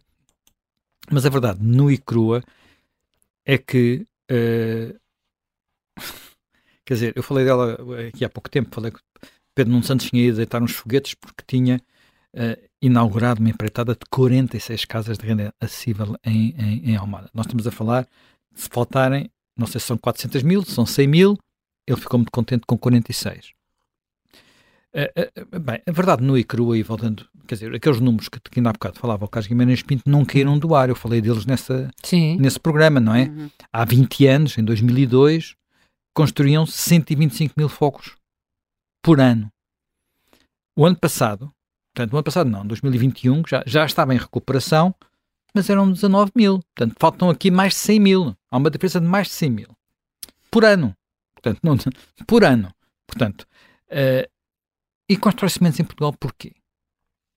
Mas 1.12 1.26
a 1.26 1.28
verdade, 1.28 1.58
nua 1.62 1.92
e 1.92 1.98
crua, 1.98 2.42
é 3.44 3.58
que. 3.58 4.06
Uh, 4.30 4.98
quer 6.86 6.94
dizer, 6.94 7.12
eu 7.14 7.22
falei 7.22 7.44
dela 7.44 7.76
aqui 8.08 8.24
há 8.24 8.30
pouco 8.30 8.48
tempo, 8.48 8.74
falei 8.74 8.90
que 8.90 9.00
Pedro 9.54 9.72
Nuno 9.72 9.84
Santos 9.84 10.08
tinha 10.08 10.24
ido 10.24 10.38
deitar 10.38 10.62
uns 10.62 10.72
foguetes 10.72 11.14
porque 11.14 11.44
tinha 11.46 11.82
uh, 12.34 12.68
inaugurado 12.80 13.40
uma 13.40 13.50
empreitada 13.50 13.92
de 13.92 14.00
46 14.10 14.86
casas 14.86 15.18
de 15.18 15.26
renda 15.26 15.54
acessível 15.60 16.16
em, 16.24 16.54
em, 16.58 16.90
em 16.90 16.96
Almada. 16.96 17.28
Nós 17.34 17.44
estamos 17.44 17.66
a 17.66 17.70
falar, 17.70 18.08
se 18.54 18.68
faltarem, 18.70 19.30
não 19.54 19.66
sei 19.66 19.80
se 19.80 19.88
são 19.88 19.98
400 19.98 20.42
mil, 20.42 20.64
se 20.64 20.72
são 20.72 20.86
100 20.86 21.06
mil, 21.06 21.38
ele 21.86 22.00
ficou 22.00 22.18
muito 22.18 22.32
contente 22.32 22.64
com 22.66 22.78
46. 22.78 23.52
Uh, 24.94 25.56
uh, 25.56 25.60
bem, 25.60 25.80
a 25.86 25.92
verdade 25.92 26.22
nua 26.22 26.38
e 26.38 26.44
crua, 26.44 26.76
e 26.76 26.82
voltando 26.82 27.26
quer 27.46 27.54
dizer, 27.54 27.74
aqueles 27.74 28.00
números 28.00 28.28
que, 28.28 28.40
que 28.40 28.60
ainda 28.60 28.70
há 28.70 28.72
bocado 28.72 28.98
falava 28.98 29.24
o 29.24 29.28
Carlos 29.28 29.46
Guimarães 29.46 29.82
Pinto 29.82 30.08
não 30.08 30.24
caíram 30.24 30.58
do 30.58 30.74
ar, 30.74 30.88
eu 30.88 30.96
falei 30.96 31.20
deles 31.20 31.44
nessa, 31.44 31.90
nesse 32.38 32.58
programa, 32.58 33.00
não 33.00 33.14
é? 33.14 33.24
Uhum. 33.24 33.50
Há 33.72 33.84
20 33.84 34.26
anos, 34.26 34.58
em 34.58 34.64
2002, 34.64 35.54
construíam 36.14 36.64
125 36.66 37.54
mil 37.56 37.68
focos 37.68 38.16
por 39.02 39.20
ano. 39.20 39.50
O 40.76 40.86
ano 40.86 40.96
passado, 40.96 41.52
portanto, 41.94 42.12
o 42.12 42.16
ano 42.16 42.24
passado 42.24 42.48
não, 42.48 42.66
2021, 42.66 43.42
já, 43.46 43.62
já 43.66 43.84
estava 43.84 44.14
em 44.14 44.18
recuperação, 44.18 44.94
mas 45.54 45.68
eram 45.68 45.90
19 45.92 46.32
mil. 46.34 46.60
Portanto, 46.74 46.96
faltam 46.98 47.28
aqui 47.28 47.50
mais 47.50 47.74
de 47.74 47.80
100 47.80 48.00
mil. 48.00 48.36
Há 48.50 48.56
uma 48.56 48.70
diferença 48.70 48.98
de 49.00 49.06
mais 49.06 49.26
de 49.26 49.34
100 49.34 49.50
mil. 49.50 49.68
Por 50.50 50.64
ano. 50.64 50.96
Portanto, 51.34 51.60
não, 51.62 51.76
por 52.26 52.44
ano. 52.44 52.72
Portanto, 53.06 53.46
uh, 53.90 54.31
E 55.12 55.16
constrói-se 55.18 55.62
menos 55.62 55.78
em 55.78 55.84
Portugal 55.84 56.14
porquê? 56.14 56.54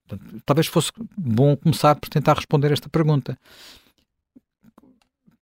Portanto, 0.08 0.42
talvez 0.46 0.66
fosse 0.66 0.90
bom 1.14 1.54
começar 1.54 1.94
por 1.96 2.08
tentar 2.08 2.32
responder 2.32 2.72
esta 2.72 2.88
pergunta. 2.88 3.38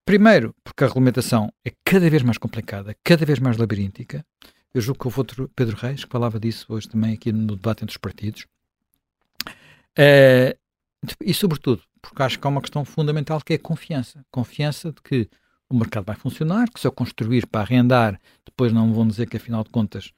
Primeiro, 0.04 0.52
porque 0.64 0.82
a 0.82 0.88
regulamentação 0.88 1.52
é 1.64 1.72
cada 1.84 2.10
vez 2.10 2.24
mais 2.24 2.36
complicada, 2.36 2.96
cada 3.04 3.24
vez 3.24 3.38
mais 3.38 3.56
labiríntica. 3.56 4.26
Eu 4.74 4.80
julgo 4.80 4.98
que 4.98 5.06
houve 5.06 5.20
outro 5.20 5.48
Pedro 5.54 5.76
Reis 5.76 6.04
que 6.04 6.10
falava 6.10 6.40
disso 6.40 6.66
hoje 6.70 6.88
também 6.88 7.14
aqui 7.14 7.30
no 7.30 7.54
debate 7.54 7.84
entre 7.84 7.92
os 7.92 7.98
partidos. 7.98 8.48
Uh, 9.96 10.58
e, 11.20 11.32
sobretudo, 11.32 11.84
porque 12.02 12.20
acho 12.20 12.40
que 12.40 12.44
há 12.48 12.50
uma 12.50 12.60
questão 12.60 12.84
fundamental 12.84 13.40
que 13.42 13.52
é 13.52 13.56
a 13.56 13.60
confiança. 13.60 14.26
Confiança 14.28 14.90
de 14.90 15.00
que 15.02 15.30
o 15.68 15.76
mercado 15.76 16.06
vai 16.06 16.16
funcionar, 16.16 16.68
que 16.68 16.80
se 16.80 16.86
eu 16.88 16.90
construir 16.90 17.46
para 17.46 17.60
arrendar, 17.60 18.20
depois 18.44 18.72
não 18.72 18.92
vão 18.92 19.06
dizer 19.06 19.28
que 19.28 19.36
afinal 19.36 19.62
de 19.62 19.70
contas 19.70 20.12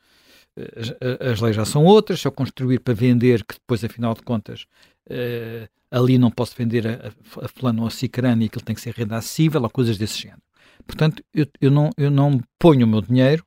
as, 0.57 1.33
as 1.33 1.41
leis 1.41 1.57
já 1.57 1.65
são 1.65 1.85
outras, 1.85 2.21
se 2.21 2.27
eu 2.27 2.33
construir 2.33 2.81
para 2.81 2.95
vender, 2.95 3.45
que 3.45 3.55
depois 3.55 3.85
afinal 3.85 4.15
de 4.15 4.23
contas 4.23 4.67
uh, 5.11 5.69
ali 5.91 6.19
não 6.19 6.31
posso 6.31 6.55
vender 6.57 6.87
a, 6.87 7.13
a 7.45 7.49
fulano 7.49 7.83
ou 7.83 7.89
a 7.89 7.91
cicrano 7.91 8.43
e 8.43 8.47
aquilo 8.47 8.65
tem 8.65 8.75
que 8.75 8.81
ser 8.81 8.95
renda 8.95 9.17
acessível 9.17 9.63
ou 9.63 9.71
coisas 9.71 9.99
desse 9.99 10.23
género. 10.23 10.43
Portanto, 10.87 11.23
eu, 11.35 11.47
eu, 11.61 11.71
não, 11.71 11.91
eu 11.97 12.11
não 12.11 12.41
ponho 12.59 12.87
o 12.87 12.89
meu 12.89 13.01
dinheiro 13.01 13.45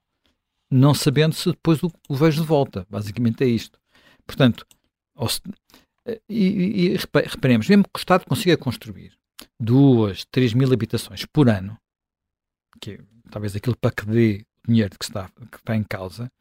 não 0.71 0.93
sabendo 0.93 1.33
se 1.33 1.49
depois 1.49 1.81
o, 1.81 1.91
o 2.07 2.15
vejo 2.15 2.41
de 2.41 2.47
volta. 2.47 2.85
Basicamente 2.89 3.43
é 3.43 3.47
isto. 3.47 3.79
Portanto, 4.25 4.65
se, 5.27 5.41
eh, 6.05 6.21
e, 6.29 6.93
e, 6.93 6.97
reparemos, 6.97 7.67
mesmo 7.67 7.83
que 7.83 7.97
o 7.97 7.99
Estado 7.99 8.25
consiga 8.25 8.55
construir 8.57 9.17
duas, 9.59 10.25
três 10.25 10.53
mil 10.53 10.71
habitações 10.71 11.25
por 11.25 11.49
ano, 11.49 11.77
que 12.79 12.91
é 12.91 12.99
talvez 13.31 13.55
aquilo 13.55 13.75
para 13.75 13.91
que 13.91 14.05
dê 14.05 14.45
o 14.63 14.71
dinheiro 14.71 14.97
que 14.97 15.05
está, 15.05 15.29
que 15.51 15.57
está 15.57 15.75
em 15.75 15.83
causa, 15.83 16.31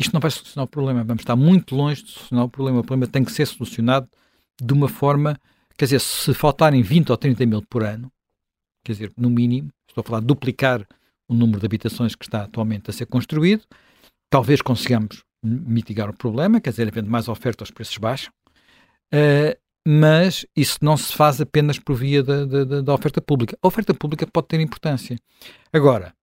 isto 0.00 0.14
não 0.14 0.20
vai 0.20 0.30
solucionar 0.30 0.64
o 0.64 0.68
problema. 0.68 1.04
Vamos 1.04 1.20
estar 1.20 1.36
muito 1.36 1.76
longe 1.76 2.02
de 2.02 2.10
solucionar 2.10 2.46
o 2.46 2.48
problema. 2.48 2.80
O 2.80 2.84
problema 2.84 3.06
tem 3.12 3.22
que 3.22 3.30
ser 3.30 3.46
solucionado 3.46 4.08
de 4.60 4.72
uma 4.72 4.88
forma, 4.88 5.38
quer 5.76 5.84
dizer, 5.84 6.00
se 6.00 6.32
faltarem 6.32 6.80
20 6.80 7.10
ou 7.10 7.18
30 7.18 7.44
mil 7.44 7.62
por 7.68 7.84
ano, 7.84 8.10
quer 8.82 8.92
dizer, 8.92 9.12
no 9.16 9.28
mínimo, 9.28 9.70
estou 9.86 10.00
a 10.00 10.04
falar 10.04 10.20
de 10.20 10.26
duplicar 10.26 10.86
o 11.28 11.34
número 11.34 11.60
de 11.60 11.66
habitações 11.66 12.14
que 12.14 12.24
está 12.24 12.44
atualmente 12.44 12.88
a 12.88 12.92
ser 12.92 13.06
construído, 13.06 13.62
talvez 14.30 14.62
consigamos 14.62 15.22
mitigar 15.42 16.08
o 16.08 16.16
problema, 16.16 16.60
quer 16.60 16.70
dizer, 16.70 16.88
havendo 16.88 17.10
mais 17.10 17.28
oferta, 17.28 17.62
os 17.62 17.70
preços 17.70 17.96
baixam, 17.98 18.32
uh, 19.14 19.58
mas 19.86 20.46
isso 20.56 20.78
não 20.82 20.96
se 20.96 21.12
faz 21.14 21.40
apenas 21.40 21.78
por 21.78 21.94
via 21.94 22.22
da, 22.22 22.44
da, 22.44 22.80
da, 22.82 22.94
oferta 22.94 23.20
pública. 23.20 23.56
A 23.62 23.66
oferta 23.66 23.94
pública 23.94 24.26
pode 24.26 24.48
ter 24.48 24.60
importância. 24.60 25.16
Agora, 25.72 26.14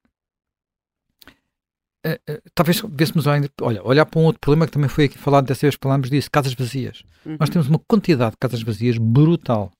talvez 2.53 2.81
vêssemos 2.89 3.27
ainda, 3.27 3.49
olha, 3.61 3.83
olhar 3.83 4.05
para 4.05 4.19
um 4.19 4.25
outro 4.25 4.39
problema 4.39 4.65
que 4.65 4.71
também 4.71 4.89
foi 4.89 5.05
aqui 5.05 5.17
falado, 5.17 5.45
dessa 5.45 5.61
vez 5.61 5.77
falámos 5.81 6.09
disso, 6.09 6.29
casas 6.31 6.53
vazias. 6.53 7.03
Uhum. 7.25 7.37
Nós 7.39 7.49
temos 7.49 7.67
uma 7.67 7.79
quantidade 7.79 8.31
de 8.31 8.37
casas 8.37 8.61
vazias 8.61 8.97
brutal. 8.97 9.71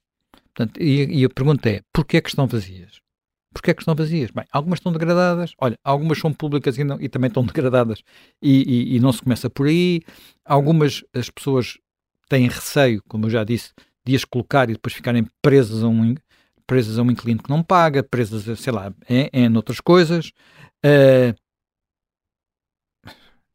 Portanto, 0.53 0.81
e, 0.81 1.21
e 1.21 1.25
a 1.25 1.29
pergunta 1.29 1.69
é, 1.69 1.81
porquê 1.93 2.17
é 2.17 2.21
que 2.21 2.29
estão 2.29 2.47
vazias? 2.47 2.99
Porquê 3.53 3.71
é 3.71 3.73
que 3.73 3.81
estão 3.81 3.95
vazias? 3.95 4.31
Bem, 4.31 4.45
algumas 4.51 4.79
estão 4.79 4.91
degradadas, 4.91 5.53
olha, 5.59 5.77
algumas 5.83 6.19
são 6.19 6.33
públicas 6.33 6.77
e, 6.77 6.83
não, 6.83 6.99
e 6.99 7.07
também 7.07 7.27
estão 7.27 7.43
degradadas 7.45 8.01
e, 8.41 8.63
e, 8.63 8.95
e, 8.95 8.99
não 8.99 9.11
se 9.11 9.21
começa 9.21 9.49
por 9.49 9.67
aí. 9.67 10.01
Algumas 10.45 11.03
as 11.13 11.29
pessoas 11.29 11.77
têm 12.29 12.47
receio, 12.47 13.01
como 13.07 13.25
eu 13.25 13.29
já 13.29 13.43
disse, 13.43 13.71
de 14.05 14.15
as 14.15 14.25
colocar 14.25 14.69
e 14.69 14.73
depois 14.73 14.93
ficarem 14.93 15.25
presas 15.41 15.83
a 15.83 15.87
um, 15.87 16.15
presas 16.65 16.99
a 16.99 17.01
um 17.01 17.11
inquilino 17.11 17.41
que 17.41 17.49
não 17.49 17.63
paga, 17.63 18.03
presas, 18.03 18.47
a, 18.47 18.55
sei 18.55 18.73
lá, 18.73 18.93
em, 19.09 19.29
em 19.31 19.55
outras 19.55 19.79
coisas. 19.79 20.31
Uh, 20.85 21.33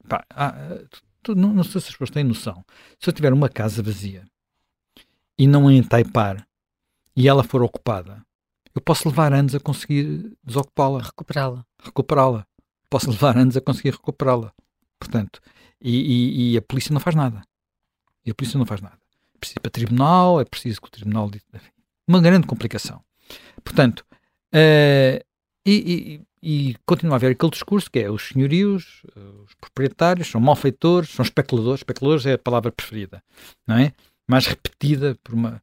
pá, 0.08 0.24
tu, 1.22 1.34
não, 1.34 1.52
não 1.52 1.64
sei 1.64 1.80
se 1.80 1.88
as 1.88 1.92
pessoas 1.92 2.10
têm 2.10 2.24
noção. 2.24 2.64
Se 2.98 3.08
eu 3.08 3.12
tiver 3.12 3.32
uma 3.32 3.48
casa 3.48 3.82
vazia 3.82 4.24
e 5.38 5.46
não 5.46 5.68
a 5.68 5.72
entaipar 5.72 6.46
e 7.16 7.28
ela 7.28 7.42
for 7.42 7.62
ocupada, 7.62 8.24
eu 8.74 8.80
posso 8.80 9.08
levar 9.08 9.32
anos 9.32 9.54
a 9.54 9.60
conseguir 9.60 10.36
desocupá-la. 10.42 11.02
Recuperá-la. 11.02 11.64
Recuperá-la. 11.82 12.46
Posso 12.88 13.10
levar 13.10 13.36
anos 13.36 13.56
a 13.56 13.60
conseguir 13.60 13.90
recuperá-la. 13.90 14.52
Portanto, 14.98 15.40
e, 15.80 15.96
e, 15.96 16.52
e, 16.52 16.56
a 16.56 16.62
polícia 16.62 16.92
não 16.92 17.00
faz 17.00 17.14
nada. 17.16 17.42
E 18.24 18.30
a 18.30 18.34
polícia 18.34 18.58
não 18.58 18.64
faz 18.64 18.80
nada. 18.80 18.98
É 19.34 19.38
preciso 19.38 19.58
ir 19.58 19.60
para 19.60 19.70
tribunal, 19.70 20.40
é 20.40 20.44
preciso 20.44 20.80
que 20.80 20.88
o 20.88 20.90
tribunal. 20.90 21.30
Uma 22.06 22.20
grande 22.20 22.46
complicação. 22.46 23.02
Portanto, 23.64 24.04
uh, 24.54 25.24
e, 25.66 25.72
e, 26.20 26.22
continua 26.84 27.14
a 27.14 27.16
haver 27.16 27.32
aquele 27.32 27.52
discurso 27.52 27.90
que 27.90 28.00
é 28.00 28.10
os 28.10 28.28
senhorios, 28.28 29.02
os 29.44 29.54
proprietários, 29.60 30.28
são 30.28 30.40
malfeitores, 30.40 31.10
são 31.10 31.22
especuladores. 31.22 31.80
Especuladores 31.80 32.26
é 32.26 32.32
a 32.32 32.38
palavra 32.38 32.72
preferida, 32.72 33.22
não 33.66 33.76
é? 33.76 33.92
Mais 34.28 34.46
repetida 34.46 35.16
por 35.22 35.34
uma 35.34 35.62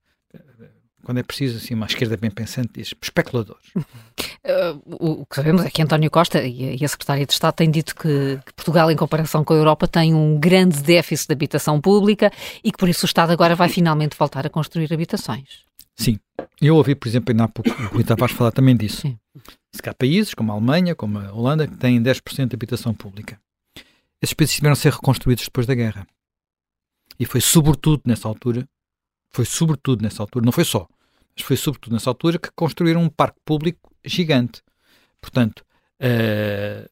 quando 1.04 1.20
é 1.20 1.24
preciso, 1.24 1.58
assim, 1.58 1.74
uma 1.74 1.86
esquerda 1.86 2.18
bem 2.18 2.30
pensante 2.30 2.74
diz 2.76 2.94
especuladores. 3.02 3.66
Uh, 4.40 5.22
o 5.22 5.26
que 5.26 5.36
sabemos 5.36 5.64
é 5.64 5.70
que 5.70 5.82
António 5.82 6.10
Costa 6.10 6.42
e 6.42 6.82
a, 6.82 6.86
a 6.86 6.88
Secretária 6.88 7.26
de 7.26 7.32
Estado 7.32 7.54
têm 7.54 7.70
dito 7.70 7.96
que, 7.96 8.40
que, 8.46 8.54
Portugal, 8.54 8.90
em 8.90 8.96
comparação 8.96 9.44
com 9.44 9.54
a 9.54 9.58
Europa, 9.58 9.88
tem 9.88 10.14
um 10.14 10.40
grande 10.40 10.82
déficit 10.82 11.28
de 11.28 11.34
habitação 11.34 11.80
pública 11.80 12.32
e 12.64 12.72
que 12.72 12.78
por 12.78 12.90
isso 12.90 13.06
o 13.06 13.08
Estado 13.08 13.32
agora 13.32 13.56
vai 13.56 13.70
finalmente 13.70 14.18
voltar 14.18 14.46
a 14.46 14.50
construir 14.50 14.92
habitações. 14.94 15.64
Sim. 15.96 16.18
Eu 16.62 16.76
ouvi, 16.78 16.96
por 16.96 17.08
exemplo, 17.08 17.32
ainda 17.32 17.44
há 17.44 17.48
pouco 17.48 17.70
o 17.70 17.88
Rui 17.88 18.04
Tavares 18.04 18.36
falar 18.36 18.52
também 18.52 18.76
disso. 18.76 19.02
Sim. 19.02 19.20
Se 19.74 19.88
há 19.88 19.94
países, 19.94 20.34
como 20.34 20.52
a 20.52 20.56
Alemanha, 20.56 20.96
como 20.96 21.20
a 21.20 21.32
Holanda, 21.32 21.68
que 21.68 21.76
têm 21.76 22.02
10% 22.02 22.48
de 22.48 22.56
habitação 22.56 22.94
pública. 22.94 23.40
Esses 24.22 24.34
países 24.34 24.56
tiveram 24.56 24.74
a 24.74 24.76
ser 24.76 24.94
reconstruídos 24.94 25.46
depois 25.46 25.68
da 25.68 25.76
guerra. 25.76 26.08
E 27.20 27.26
foi 27.26 27.42
sobretudo 27.42 28.02
nessa 28.06 28.28
altura, 28.28 28.68
foi 29.32 29.46
sobretudo 29.46 30.02
nessa 30.02 30.24
altura, 30.24 30.46
não 30.46 30.52
foi 30.52 30.66
só, 30.66 30.88
mas 31.36 31.46
foi 31.46 31.56
sobretudo 31.56 31.94
nessa 31.94 32.10
altura 32.10 32.40
que 32.40 32.50
construíram 32.56 33.02
um 33.02 33.10
parque 33.10 33.40
público 33.46 33.94
gigante. 34.04 34.62
Portanto, 35.22 35.64
uh, 36.02 36.90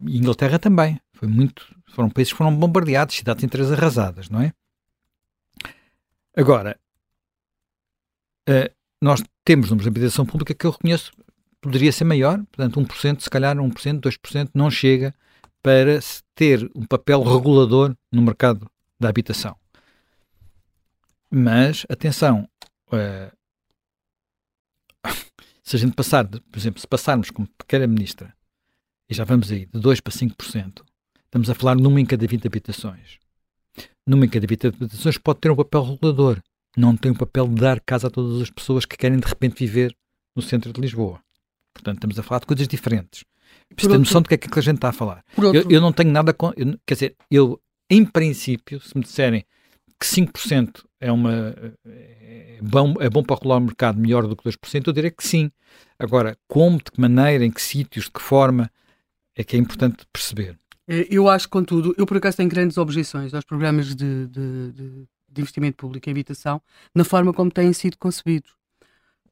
Inglaterra 0.00 0.58
também. 0.58 1.00
Foi 1.12 1.26
muito, 1.26 1.66
foram 1.90 2.08
países 2.08 2.32
que 2.32 2.36
foram 2.36 2.54
bombardeados, 2.54 3.16
cidades 3.16 3.42
inteiras 3.42 3.72
arrasadas, 3.72 4.30
não 4.30 4.40
é? 4.40 4.52
Agora, 6.36 6.78
uh, 8.48 8.72
nós 9.02 9.22
temos 9.44 9.70
números 9.70 9.84
de 9.84 9.88
habitação 9.88 10.24
pública 10.24 10.54
que 10.54 10.64
eu 10.64 10.70
reconheço 10.70 11.10
poderia 11.60 11.92
ser 11.92 12.04
maior, 12.04 12.38
portanto 12.52 12.80
1%, 12.80 13.20
se 13.20 13.30
calhar 13.30 13.56
1%, 13.56 14.00
2% 14.00 14.50
não 14.54 14.70
chega 14.70 15.14
para 15.62 15.98
ter 16.34 16.70
um 16.74 16.86
papel 16.86 17.22
regulador 17.22 17.94
no 18.12 18.22
mercado 18.22 18.70
da 18.98 19.08
habitação. 19.08 19.56
Mas, 21.30 21.84
atenção, 21.88 22.48
uh, 22.92 23.36
se 25.62 25.76
a 25.76 25.78
gente 25.78 25.94
passar, 25.94 26.24
de, 26.24 26.40
por 26.40 26.58
exemplo, 26.58 26.80
se 26.80 26.86
passarmos 26.86 27.30
como 27.30 27.48
pequena 27.58 27.86
ministra, 27.86 28.34
e 29.08 29.14
já 29.14 29.24
vamos 29.24 29.50
aí, 29.50 29.66
de 29.66 29.78
2% 29.78 30.02
para 30.02 30.12
5%, 30.12 30.82
estamos 31.24 31.50
a 31.50 31.54
falar 31.54 31.74
numa 31.76 32.00
em 32.00 32.06
cada 32.06 32.26
20 32.26 32.46
habitações. 32.46 33.18
Numa 34.06 34.24
em 34.24 34.28
cada 34.28 34.46
20 34.46 34.66
habitações 34.68 35.18
pode 35.18 35.40
ter 35.40 35.50
um 35.50 35.56
papel 35.56 35.82
regulador, 35.82 36.42
não 36.76 36.96
tem 36.96 37.10
o 37.10 37.14
um 37.14 37.18
papel 37.18 37.48
de 37.48 37.56
dar 37.56 37.80
casa 37.80 38.06
a 38.06 38.10
todas 38.10 38.40
as 38.40 38.50
pessoas 38.50 38.84
que 38.84 38.96
querem 38.96 39.18
de 39.18 39.26
repente 39.26 39.58
viver 39.58 39.94
no 40.34 40.42
centro 40.42 40.72
de 40.72 40.80
Lisboa. 40.80 41.20
Portanto, 41.74 41.96
estamos 41.96 42.18
a 42.18 42.22
falar 42.22 42.40
de 42.40 42.46
coisas 42.46 42.68
diferentes. 42.68 43.24
Preciso 43.68 43.92
ter 43.92 43.98
noção 43.98 44.22
do 44.22 44.28
que 44.28 44.34
é 44.34 44.38
que 44.38 44.58
a 44.58 44.62
gente 44.62 44.76
está 44.76 44.88
a 44.88 44.92
falar. 44.92 45.24
Eu, 45.36 45.70
eu, 45.70 45.80
não 45.80 45.92
tenho 45.92 46.10
nada 46.10 46.32
com. 46.32 46.52
Eu, 46.56 46.78
quer 46.86 46.94
dizer, 46.94 47.16
eu, 47.30 47.60
em 47.90 48.04
princípio, 48.04 48.80
se 48.80 48.96
me 48.96 49.02
disserem 49.02 49.44
que 49.98 50.06
5% 50.06 50.84
é, 51.00 51.10
uma, 51.10 51.54
é, 51.86 52.58
bom, 52.62 52.94
é 53.00 53.08
bom 53.08 53.22
para 53.22 53.36
regular 53.36 53.58
o 53.58 53.62
mercado 53.62 53.98
melhor 53.98 54.26
do 54.26 54.36
que 54.36 54.48
2%, 54.48 54.86
eu 54.86 54.92
diria 54.92 55.10
que 55.10 55.26
sim. 55.26 55.50
Agora, 55.98 56.36
como, 56.46 56.78
de 56.78 56.84
que 56.84 57.00
maneira, 57.00 57.44
em 57.44 57.50
que 57.50 57.62
sítios, 57.62 58.06
de 58.06 58.12
que 58.12 58.22
forma, 58.22 58.70
é 59.34 59.44
que 59.44 59.56
é 59.56 59.58
importante 59.58 60.06
perceber. 60.12 60.58
É, 60.86 61.06
eu 61.10 61.28
acho, 61.28 61.48
contudo, 61.48 61.94
eu 61.98 62.06
por 62.06 62.16
acaso 62.16 62.38
tenho 62.38 62.48
grandes 62.48 62.78
objeções 62.78 63.34
aos 63.34 63.44
programas 63.44 63.94
de, 63.94 64.26
de, 64.26 64.72
de, 64.72 65.08
de 65.28 65.40
investimento 65.40 65.76
público 65.76 66.08
em 66.08 66.12
habitação 66.12 66.62
na 66.94 67.04
forma 67.04 67.32
como 67.32 67.50
têm 67.50 67.72
sido 67.72 67.98
concebidos. 67.98 68.57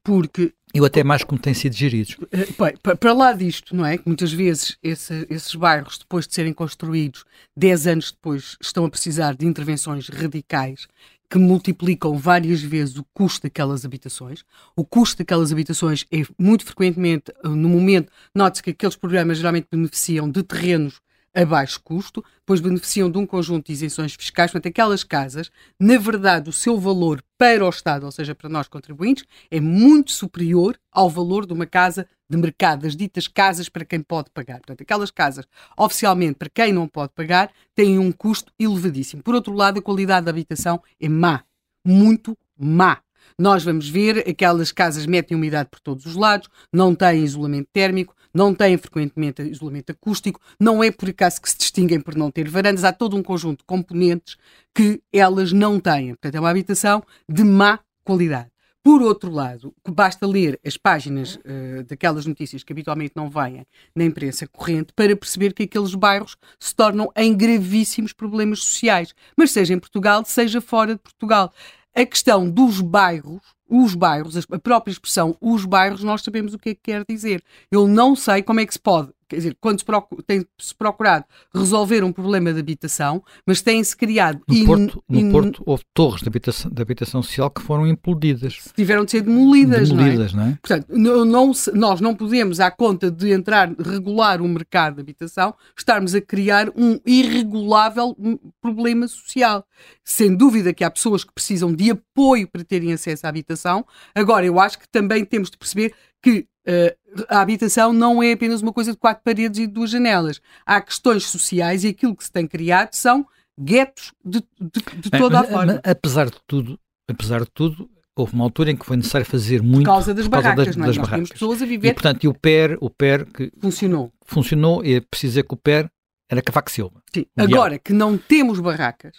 Porque. 0.07 0.53
Eu 0.73 0.85
até 0.85 1.03
mais 1.03 1.21
como 1.21 1.37
têm 1.37 1.53
sido 1.53 1.75
geridos. 1.75 2.15
Eh, 2.31 2.95
para 2.95 3.11
lá 3.11 3.33
disto, 3.33 3.75
não 3.75 3.85
é? 3.85 3.97
Que 3.97 4.07
muitas 4.07 4.31
vezes 4.31 4.77
esse, 4.81 5.27
esses 5.29 5.53
bairros, 5.53 5.97
depois 5.97 6.25
de 6.25 6.33
serem 6.33 6.53
construídos, 6.53 7.25
10 7.57 7.87
anos 7.87 8.11
depois, 8.13 8.55
estão 8.61 8.85
a 8.85 8.89
precisar 8.89 9.35
de 9.35 9.45
intervenções 9.45 10.07
radicais 10.07 10.87
que 11.29 11.37
multiplicam 11.37 12.17
várias 12.17 12.61
vezes 12.61 12.95
o 12.95 13.05
custo 13.13 13.43
daquelas 13.43 13.83
habitações. 13.83 14.45
O 14.77 14.85
custo 14.85 15.17
daquelas 15.17 15.51
habitações 15.51 16.05
é 16.09 16.23
muito 16.39 16.63
frequentemente, 16.63 17.33
eh, 17.43 17.49
no 17.49 17.67
momento, 17.67 18.09
note-se 18.33 18.63
que 18.63 18.69
aqueles 18.69 18.95
programas 18.95 19.39
geralmente 19.39 19.67
beneficiam 19.69 20.31
de 20.31 20.41
terrenos 20.41 21.01
a 21.37 21.45
baixo 21.45 21.79
custo, 21.83 22.25
pois 22.43 22.59
beneficiam 22.59 23.11
de 23.11 23.17
um 23.19 23.25
conjunto 23.25 23.67
de 23.67 23.73
isenções 23.73 24.15
fiscais. 24.15 24.49
Portanto, 24.49 24.71
aquelas 24.71 25.03
casas, 25.03 25.51
na 25.79 25.95
verdade, 25.99 26.49
o 26.49 26.53
seu 26.53 26.79
valor 26.79 27.23
para 27.37 27.63
o 27.63 27.69
Estado, 27.69 28.07
ou 28.07 28.11
seja, 28.11 28.33
para 28.33 28.49
nós 28.49 28.67
contribuintes, 28.67 29.23
é 29.51 29.59
muito 29.59 30.11
superior 30.11 30.79
ao 30.91 31.07
valor 31.11 31.45
de 31.45 31.53
uma 31.53 31.67
casa 31.67 32.07
de 32.27 32.35
mercado 32.35 32.81
das 32.81 32.95
ditas 32.95 33.27
casas 33.27 33.69
para 33.69 33.85
quem 33.85 34.01
pode 34.01 34.31
pagar. 34.31 34.55
Portanto, 34.55 34.81
aquelas 34.81 35.11
casas, 35.11 35.45
oficialmente, 35.77 36.39
para 36.39 36.49
quem 36.49 36.73
não 36.73 36.87
pode 36.87 37.13
pagar, 37.13 37.51
têm 37.75 37.99
um 37.99 38.11
custo 38.11 38.51
elevadíssimo. 38.57 39.21
Por 39.21 39.35
outro 39.35 39.53
lado, 39.53 39.77
a 39.77 39.81
qualidade 39.81 40.25
da 40.25 40.31
habitação 40.31 40.81
é 40.99 41.07
má, 41.07 41.43
muito 41.85 42.35
má. 42.57 42.97
Nós 43.37 43.63
vamos 43.63 43.87
ver 43.87 44.27
aquelas 44.27 44.71
casas 44.71 45.05
metem 45.05 45.37
umidade 45.37 45.69
por 45.69 45.79
todos 45.79 46.07
os 46.07 46.15
lados, 46.15 46.49
não 46.73 46.95
têm 46.95 47.23
isolamento 47.23 47.69
térmico, 47.71 48.15
não 48.33 48.53
têm 48.53 48.77
frequentemente 48.77 49.41
isolamento 49.41 49.91
acústico, 49.91 50.39
não 50.59 50.83
é 50.83 50.91
por 50.91 51.09
acaso 51.09 51.41
que 51.41 51.49
se 51.49 51.57
distinguem 51.57 51.99
por 51.99 52.15
não 52.15 52.31
ter 52.31 52.49
varandas, 52.49 52.83
há 52.83 52.91
todo 52.91 53.15
um 53.15 53.23
conjunto 53.23 53.59
de 53.59 53.65
componentes 53.65 54.37
que 54.73 55.01
elas 55.11 55.51
não 55.51 55.79
têm. 55.79 56.09
Portanto, 56.09 56.35
é 56.35 56.39
uma 56.39 56.49
habitação 56.49 57.03
de 57.29 57.43
má 57.43 57.79
qualidade. 58.03 58.49
Por 58.87 59.01
outro 59.01 59.29
lado, 59.29 59.75
basta 59.85 60.25
ler 60.25 60.57
as 60.65 60.77
páginas 60.77 61.35
uh, 61.35 61.83
daquelas 61.85 62.25
notícias 62.25 62.63
que 62.63 62.71
habitualmente 62.71 63.11
não 63.17 63.29
vêm 63.29 63.67
na 63.93 64.05
imprensa 64.05 64.47
corrente 64.47 64.93
para 64.95 65.13
perceber 65.13 65.51
que 65.53 65.63
aqueles 65.63 65.93
bairros 65.93 66.37
se 66.57 66.73
tornam 66.73 67.11
em 67.13 67.35
gravíssimos 67.35 68.13
problemas 68.13 68.59
sociais, 68.59 69.13
mas 69.35 69.51
seja 69.51 69.73
em 69.73 69.79
Portugal, 69.79 70.23
seja 70.23 70.61
fora 70.61 70.93
de 70.93 71.01
Portugal. 71.01 71.51
A 71.93 72.05
questão 72.05 72.49
dos 72.49 72.79
bairros, 72.79 73.41
os 73.69 73.95
bairros, 73.95 74.37
a 74.37 74.59
própria 74.59 74.91
expressão 74.91 75.35
os 75.41 75.65
bairros, 75.65 76.03
nós 76.03 76.21
sabemos 76.21 76.53
o 76.53 76.59
que 76.59 76.69
é 76.69 76.75
que 76.75 76.81
quer 76.83 77.03
dizer. 77.07 77.43
Eu 77.71 77.87
não 77.87 78.15
sei 78.15 78.41
como 78.41 78.59
é 78.59 78.65
que 78.65 78.73
se 78.73 78.79
pode 78.79 79.09
quer 79.27 79.37
dizer, 79.37 79.57
quando 79.59 79.79
se 79.79 79.85
tem-se 80.25 80.75
procurado 80.77 81.25
resolver 81.53 82.03
um 82.03 82.11
problema 82.11 82.53
de 82.53 82.59
habitação, 82.59 83.23
mas 83.45 83.61
tem-se 83.61 83.95
criado... 83.95 84.41
No, 84.47 84.55
in, 84.55 84.65
Porto, 84.65 85.03
no 85.07 85.19
in, 85.19 85.31
Porto 85.31 85.63
houve 85.65 85.83
torres 85.93 86.21
de 86.21 86.29
habitação, 86.29 86.71
de 86.71 86.81
habitação 86.81 87.21
social 87.21 87.49
que 87.49 87.61
foram 87.61 87.85
implodidas. 87.87 88.59
Tiveram 88.75 89.05
de 89.05 89.11
ser 89.11 89.21
demolidas, 89.21 89.89
demolidas 89.89 90.33
não, 90.33 90.43
é? 90.43 90.45
não 90.45 90.51
é? 90.51 90.57
Portanto, 90.61 90.87
não, 90.89 91.25
não, 91.25 91.51
nós 91.73 92.01
não 92.01 92.15
podemos, 92.15 92.59
à 92.59 92.71
conta 92.71 93.11
de 93.11 93.31
entrar, 93.31 93.69
regular 93.79 94.41
o 94.41 94.47
mercado 94.47 94.95
de 94.95 95.01
habitação, 95.01 95.53
estarmos 95.77 96.15
a 96.15 96.21
criar 96.21 96.69
um 96.75 96.99
irregulável 97.05 98.15
problema 98.61 99.07
social. 99.07 99.65
Sem 100.03 100.35
dúvida 100.35 100.73
que 100.73 100.83
há 100.83 100.91
pessoas 100.91 101.23
que 101.23 101.33
precisam 101.33 101.73
de 101.73 101.91
apoio 101.91 102.47
para 102.47 102.63
terem 102.63 102.93
acesso 102.93 103.25
à 103.25 103.29
habitação. 103.29 103.85
Agora, 104.15 104.45
eu 104.45 104.59
acho 104.59 104.79
que 104.79 104.87
também 104.89 105.25
temos 105.25 105.49
de 105.49 105.57
perceber 105.57 105.93
que 106.21 106.47
uh, 106.67 107.25
a 107.29 107.41
habitação 107.41 107.93
não 107.93 108.21
é 108.21 108.33
apenas 108.33 108.61
uma 108.61 108.73
coisa 108.73 108.91
de 108.91 108.97
quatro 108.97 109.23
paredes 109.23 109.59
e 109.59 109.67
de 109.67 109.73
duas 109.73 109.89
janelas. 109.89 110.41
Há 110.65 110.81
questões 110.81 111.25
sociais 111.25 111.83
e 111.83 111.89
aquilo 111.89 112.15
que 112.15 112.23
se 112.23 112.31
tem 112.31 112.47
criado 112.47 112.93
são 112.93 113.25
guetos 113.59 114.13
de, 114.23 114.43
de, 114.59 114.99
de 115.01 115.09
toda 115.09 115.41
mas, 115.41 115.49
a 115.49 115.51
forma. 115.51 115.81
apesar 115.83 116.25
de 116.29 116.37
tudo, 116.45 116.79
apesar 117.09 117.39
de 117.41 117.49
tudo, 117.51 117.89
houve 118.15 118.33
uma 118.33 118.43
altura 118.43 118.71
em 118.71 118.75
que 118.75 118.85
foi 118.85 118.97
necessário 118.97 119.25
fazer 119.25 119.61
muito 119.61 119.85
por 119.85 119.93
causa 119.93 120.13
das 120.13 120.25
por 120.25 120.31
causa 120.31 120.49
barracas, 120.49 120.75
das, 120.75 120.85
das 120.87 120.97
barracas. 120.97 121.29
pessoas 121.29 121.61
a 121.61 121.65
viver. 121.65 121.89
E 121.89 121.93
portanto, 121.93 122.23
e 122.23 122.27
o 122.27 122.33
PER, 122.33 122.77
o 122.81 122.89
PER 122.89 123.25
que 123.25 123.51
funcionou. 123.59 124.11
Funcionou 124.25 124.83
e 124.83 124.95
é 124.95 125.01
preciso 125.01 125.31
dizer 125.31 125.43
que 125.43 125.53
o 125.53 125.57
PER 125.57 125.89
era 126.29 126.41
Cavaco 126.41 126.69
Silva. 126.69 127.01
Sim. 127.13 127.25
Agora 127.37 127.79
que 127.79 127.93
não 127.93 128.17
temos 128.17 128.59
barracas, 128.59 129.17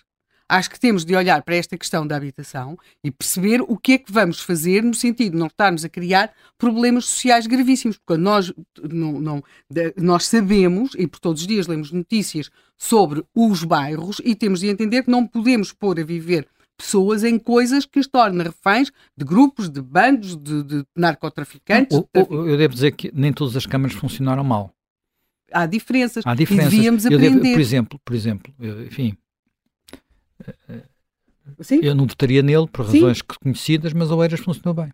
acho 0.48 0.70
que 0.70 0.80
temos 0.80 1.04
de 1.04 1.14
olhar 1.14 1.42
para 1.42 1.56
esta 1.56 1.76
questão 1.76 2.06
da 2.06 2.16
habitação 2.16 2.78
e 3.04 3.11
perceber 3.11 3.61
o 3.61 3.76
que 3.76 3.92
é 3.92 3.98
que 3.98 4.11
vamos 4.11 4.40
fazer 4.40 4.82
no 4.82 4.94
sentido 4.94 5.32
de 5.32 5.38
não 5.38 5.48
estarmos 5.48 5.84
a 5.84 5.88
criar 5.88 6.32
problemas 6.56 7.04
sociais 7.04 7.46
gravíssimos, 7.46 7.98
porque 7.98 8.20
nós, 8.20 8.52
não, 8.90 9.20
não, 9.20 9.44
nós 9.96 10.26
sabemos, 10.26 10.92
e 10.96 11.06
por 11.06 11.20
todos 11.20 11.42
os 11.42 11.46
dias 11.46 11.66
lemos 11.66 11.92
notícias 11.92 12.50
sobre 12.76 13.24
os 13.34 13.62
bairros, 13.64 14.20
e 14.24 14.34
temos 14.34 14.61
de 14.61 14.68
entender 14.68 15.02
que 15.02 15.11
não 15.11 15.26
podemos 15.26 15.72
pôr 15.72 16.00
a 16.00 16.04
viver 16.04 16.48
pessoas 16.78 17.24
em 17.24 17.38
coisas 17.38 17.84
que 17.84 17.98
as 17.98 18.06
tornam 18.06 18.44
reféns 18.44 18.90
de 19.16 19.24
grupos, 19.24 19.68
de 19.68 19.82
bandos, 19.82 20.37
de, 20.37 20.62
de 20.62 20.84
narcotraficantes. 20.96 21.98
O, 21.98 22.08
eu 22.14 22.56
devo 22.56 22.72
dizer 22.72 22.92
que 22.92 23.11
nem 23.12 23.32
todas 23.32 23.56
as 23.56 23.66
câmaras 23.66 23.96
funcionaram 23.96 24.44
mal. 24.44 24.72
Há 25.52 25.66
diferenças. 25.66 26.24
Há 26.24 26.34
diferenças. 26.34 26.72
E 26.72 26.76
devíamos 26.76 27.06
aprender. 27.06 27.30
Devo, 27.30 27.52
por 27.54 27.61
exemplo, 27.61 28.00
por 28.04 28.14
exemplo, 28.14 28.54
enfim, 28.87 29.16
Sim? 31.61 31.81
Eu 31.83 31.94
não 31.94 32.07
votaria 32.07 32.42
nele 32.42 32.66
por 32.66 32.87
razões 32.87 33.18
Sim. 33.18 33.24
conhecidas, 33.42 33.92
mas 33.92 34.11
Oeiras 34.11 34.40
funcionou 34.40 34.74
bem. 34.74 34.92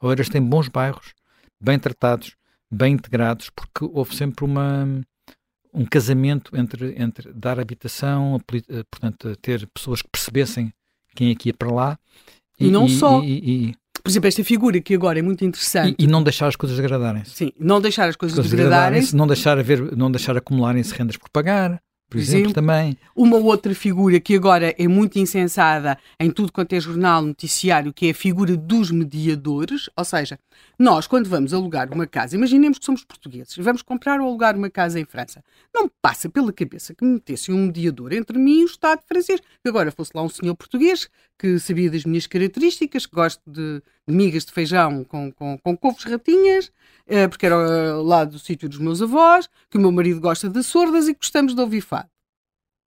Oeiras 0.00 0.28
tem 0.28 0.42
bons 0.42 0.68
bairros, 0.68 1.12
bem 1.60 1.78
tratados, 1.78 2.34
bem 2.70 2.94
integrados, 2.94 3.50
porque 3.50 3.88
houve 3.92 4.16
sempre 4.16 4.44
uma, 4.44 4.86
um 5.72 5.84
casamento 5.84 6.56
entre, 6.56 6.94
entre 7.00 7.32
dar 7.32 7.60
habitação, 7.60 8.40
eh, 8.52 8.84
portanto, 8.90 9.36
ter 9.36 9.68
pessoas 9.72 10.02
que 10.02 10.08
percebessem 10.10 10.72
quem 11.14 11.30
é 11.30 11.34
que 11.34 11.50
ia 11.50 11.54
para 11.54 11.70
lá. 11.70 11.98
E, 12.58 12.66
e 12.66 12.70
não 12.70 12.86
e, 12.86 12.90
só. 12.90 13.22
E, 13.22 13.74
por 14.02 14.10
exemplo, 14.10 14.28
esta 14.28 14.42
figura 14.42 14.80
que 14.80 14.94
agora 14.94 15.18
é 15.18 15.22
muito 15.22 15.44
interessante. 15.44 15.94
E, 15.98 16.06
não 16.06 16.22
deixar 16.22 16.48
as 16.48 16.56
coisas 16.56 16.76
degradarem-se. 16.76 17.30
Sim, 17.30 17.52
não 17.58 17.80
deixar 17.80 18.08
as 18.08 18.16
coisas, 18.16 18.34
coisas 18.34 18.50
degradarem-se. 18.50 19.14
Não 19.14 19.26
deixar, 19.26 19.58
haver, 19.58 19.96
não 19.96 20.10
deixar 20.10 20.36
acumularem-se 20.36 20.92
rendas 20.94 21.16
por 21.16 21.28
pagar 21.30 21.80
por 22.12 22.20
exemplo, 22.20 22.52
também. 22.52 22.96
Uma 23.16 23.38
outra 23.38 23.74
figura 23.74 24.20
que 24.20 24.36
agora 24.36 24.74
é 24.78 24.86
muito 24.86 25.18
insensada 25.18 25.98
em 26.20 26.30
tudo 26.30 26.52
quanto 26.52 26.74
é 26.74 26.80
jornal, 26.80 27.22
noticiário, 27.22 27.92
que 27.92 28.06
é 28.06 28.10
a 28.10 28.14
figura 28.14 28.54
dos 28.54 28.90
mediadores, 28.90 29.88
ou 29.96 30.04
seja, 30.04 30.38
nós, 30.78 31.06
quando 31.06 31.28
vamos 31.28 31.54
alugar 31.54 31.90
uma 31.92 32.06
casa, 32.06 32.36
imaginemos 32.36 32.78
que 32.78 32.84
somos 32.84 33.02
portugueses 33.02 33.56
e 33.56 33.62
vamos 33.62 33.80
comprar 33.80 34.20
ou 34.20 34.28
alugar 34.28 34.56
uma 34.56 34.68
casa 34.68 35.00
em 35.00 35.06
França, 35.06 35.42
não 35.74 35.84
me 35.84 35.90
passa 36.02 36.28
pela 36.28 36.52
cabeça 36.52 36.94
que 36.94 37.02
me 37.04 37.14
metesse 37.14 37.50
um 37.50 37.66
mediador 37.66 38.12
entre 38.12 38.38
mim 38.38 38.60
e 38.60 38.64
o 38.64 38.66
Estado 38.66 39.00
francês, 39.06 39.40
que 39.40 39.68
agora 39.68 39.90
fosse 39.90 40.10
lá 40.14 40.22
um 40.22 40.28
senhor 40.28 40.54
português 40.54 41.08
que 41.42 41.58
sabia 41.58 41.90
das 41.90 42.04
minhas 42.04 42.28
características, 42.28 43.04
que 43.04 43.16
gosto 43.16 43.42
de, 43.44 43.82
de 44.06 44.14
migas 44.14 44.44
de 44.44 44.52
feijão 44.52 45.02
com, 45.02 45.32
com, 45.32 45.58
com 45.58 45.76
couves 45.76 46.04
ratinhas, 46.04 46.70
eh, 47.04 47.26
porque 47.26 47.46
era 47.46 47.96
lá 48.00 48.24
do 48.24 48.38
sítio 48.38 48.68
dos 48.68 48.78
meus 48.78 49.02
avós, 49.02 49.48
que 49.68 49.76
o 49.76 49.80
meu 49.80 49.90
marido 49.90 50.20
gosta 50.20 50.48
de 50.48 50.62
sordas 50.62 51.08
e 51.08 51.14
gostamos 51.14 51.52
de 51.52 51.60
ouvir 51.60 51.80
fado. 51.80 52.08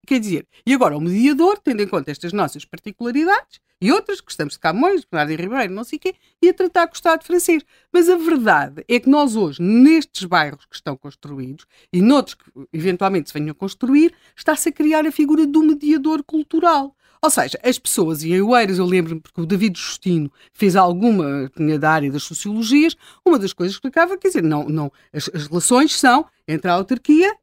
Quer 0.07 0.21
dizer, 0.21 0.47
e 0.65 0.73
agora 0.73 0.95
o 0.95 1.01
mediador, 1.01 1.59
tendo 1.59 1.81
em 1.83 1.87
conta 1.87 2.11
estas 2.11 2.31
nossas 2.31 2.63
particularidades 2.63 3.59
e 3.81 3.91
outras, 3.91 4.21
gostamos 4.21 4.53
de 4.53 4.59
Camões, 4.61 5.03
Bernardo 5.03 5.35
Ribeiro, 5.35 5.73
não 5.73 5.83
sei 5.83 5.97
o 5.97 5.99
quê, 5.99 6.15
ia 6.41 6.53
tratar 6.53 6.87
com 6.87 6.93
o 6.93 6.95
Estado 6.95 7.25
francês. 7.25 7.61
Mas 7.91 8.07
a 8.07 8.15
verdade 8.15 8.85
é 8.87 9.01
que 9.01 9.09
nós 9.09 9.35
hoje, 9.35 9.61
nestes 9.61 10.23
bairros 10.23 10.65
que 10.65 10.77
estão 10.77 10.95
construídos 10.95 11.65
e 11.91 12.01
noutros 12.01 12.35
que 12.35 12.49
eventualmente 12.71 13.29
se 13.29 13.33
venham 13.33 13.51
a 13.51 13.53
construir, 13.53 14.13
está-se 14.33 14.69
a 14.69 14.71
criar 14.71 15.05
a 15.05 15.11
figura 15.11 15.45
do 15.45 15.61
mediador 15.61 16.23
cultural. 16.23 16.95
Ou 17.25 17.29
seja, 17.31 17.59
as 17.63 17.79
pessoas 17.79 18.23
e 18.23 18.39
Oeiras, 18.39 18.77
eu 18.77 18.85
lembro-me 18.85 19.19
porque 19.19 19.41
o 19.41 19.47
David 19.47 19.79
Justino 19.79 20.31
fez 20.53 20.75
alguma, 20.75 21.51
tinha 21.57 21.79
da 21.79 21.89
área 21.89 22.11
das 22.11 22.21
sociologias, 22.21 22.95
uma 23.25 23.39
das 23.39 23.51
coisas 23.51 23.75
que 23.75 23.79
explicava, 23.79 24.15
quer 24.15 24.27
dizer, 24.27 24.43
não, 24.43 24.69
não, 24.69 24.91
as, 25.11 25.27
as 25.33 25.47
relações 25.47 25.97
são 25.97 26.27
entre 26.47 26.69
a 26.69 26.75
autarquia 26.75 27.35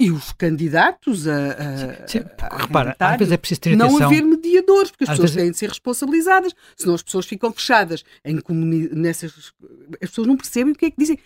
e 0.00 0.10
os 0.10 0.32
candidatos 0.32 1.28
a. 1.28 1.52
a, 1.52 2.08
Sim, 2.08 2.24
a 2.36 2.56
repara, 2.56 2.96
às 2.98 3.16
vezes 3.16 3.32
é 3.32 3.36
preciso 3.36 3.60
ter 3.60 3.74
atenção. 3.74 3.98
Não 4.00 4.06
haver 4.06 4.24
mediadores, 4.24 4.90
porque 4.90 5.04
as 5.04 5.10
às 5.10 5.16
pessoas 5.16 5.30
vezes... 5.30 5.44
têm 5.44 5.52
de 5.52 5.58
ser 5.58 5.68
responsabilizadas, 5.68 6.52
senão 6.76 6.96
as 6.96 7.02
pessoas 7.02 7.24
ficam 7.24 7.52
fechadas 7.52 8.04
em 8.24 8.40
comuni... 8.40 8.88
nessas. 8.92 9.52
As 10.02 10.08
pessoas 10.08 10.26
não 10.26 10.36
percebem 10.36 10.72
o 10.72 10.76
que 10.76 10.86
é 10.86 10.90
que 10.90 10.98
dizem. 10.98 11.16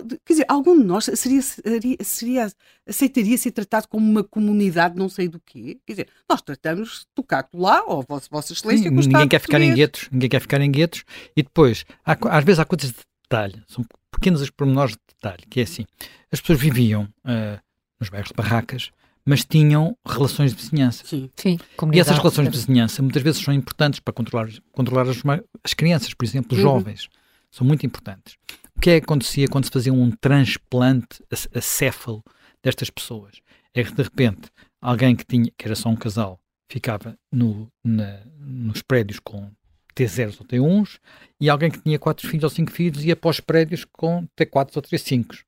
Quer 0.00 0.32
dizer, 0.32 0.46
algum 0.48 0.78
de 0.78 0.84
nós 0.84 1.04
seria, 1.04 1.42
seria, 1.42 1.96
seria, 2.00 2.52
aceitaria 2.86 3.36
ser 3.36 3.50
tratado 3.50 3.88
como 3.88 4.08
uma 4.08 4.24
comunidade 4.24 4.96
não 4.96 5.08
sei 5.08 5.28
do 5.28 5.40
quê? 5.40 5.78
Quer 5.86 5.92
dizer, 5.92 6.08
nós 6.28 6.40
tratamos 6.40 7.06
do 7.14 7.22
cacto 7.22 7.58
lá, 7.58 7.84
ou 7.84 8.02
Vossa, 8.08 8.28
vossa 8.30 8.52
Excelência, 8.52 8.88
Sim, 8.88 8.96
Ninguém 8.96 9.28
quer 9.28 9.40
ficar 9.40 9.60
em 9.60 9.74
guetos, 9.74 10.08
ninguém 10.10 10.30
quer 10.30 10.40
ficar 10.40 10.60
em 10.60 10.70
guetos. 10.70 11.04
E 11.36 11.42
depois, 11.42 11.84
há, 12.04 12.16
às 12.36 12.44
vezes 12.44 12.58
há 12.58 12.64
coisas 12.64 12.90
de 12.90 12.96
detalhe, 13.22 13.62
são 13.68 13.84
pequenos 14.10 14.40
os 14.40 14.50
pormenores 14.50 14.92
de 14.92 15.00
detalhe, 15.14 15.42
que 15.48 15.60
é 15.60 15.62
assim, 15.64 15.84
as 16.30 16.40
pessoas 16.40 16.60
viviam 16.60 17.04
uh, 17.24 17.60
nos 18.00 18.08
bairros 18.08 18.28
de 18.28 18.34
barracas, 18.34 18.90
mas 19.24 19.44
tinham 19.44 19.96
relações 20.06 20.52
de 20.52 20.62
vizinhança. 20.62 21.04
Sim. 21.06 21.30
Sim 21.36 21.58
e 21.92 22.00
essas 22.00 22.18
relações 22.18 22.50
de 22.50 22.56
vizinhança 22.58 23.02
muitas 23.02 23.22
vezes 23.22 23.42
são 23.42 23.54
importantes 23.54 24.00
para 24.00 24.12
controlar, 24.12 24.48
controlar 24.72 25.08
as, 25.08 25.18
as 25.62 25.74
crianças, 25.74 26.12
por 26.14 26.24
exemplo, 26.24 26.56
os 26.56 26.58
uhum. 26.58 26.70
jovens. 26.70 27.08
São 27.50 27.66
muito 27.66 27.84
importantes 27.84 28.36
que 28.82 28.90
é 28.90 28.98
que 28.98 29.04
acontecia 29.04 29.46
quando 29.46 29.64
se 29.64 29.70
fazia 29.70 29.92
um 29.92 30.10
transplante 30.10 31.24
acéfalo 31.54 32.20
destas 32.60 32.90
pessoas? 32.90 33.40
É 33.72 33.84
que 33.84 33.92
de 33.92 34.02
repente 34.02 34.50
alguém 34.80 35.14
que 35.14 35.24
tinha, 35.24 35.48
que 35.56 35.64
era 35.64 35.76
só 35.76 35.88
um 35.88 35.94
casal, 35.94 36.40
ficava 36.68 37.16
no, 37.30 37.70
na, 37.84 38.24
nos 38.40 38.82
prédios 38.82 39.20
com 39.20 39.52
T0 39.94 40.36
ou 40.40 40.46
T1s 40.46 40.98
e 41.40 41.48
alguém 41.48 41.70
que 41.70 41.80
tinha 41.80 41.96
quatro 41.96 42.26
filhos 42.26 42.42
ou 42.42 42.50
cinco 42.50 42.72
filhos 42.72 43.04
ia 43.04 43.14
para 43.14 43.30
os 43.30 43.38
prédios 43.38 43.84
com 43.84 44.26
T4 44.36 44.72
ou 44.74 44.82
T5. 44.82 45.44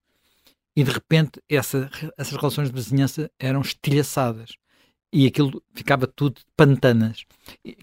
E 0.76 0.84
de 0.84 0.92
repente 0.92 1.42
essa, 1.48 1.90
essas 2.16 2.36
relações 2.36 2.68
de 2.68 2.74
vizinhança 2.74 3.28
eram 3.36 3.62
estilhaçadas 3.62 4.52
e 5.12 5.26
aquilo 5.26 5.60
ficava 5.74 6.06
tudo 6.06 6.40
pantanas. 6.56 7.24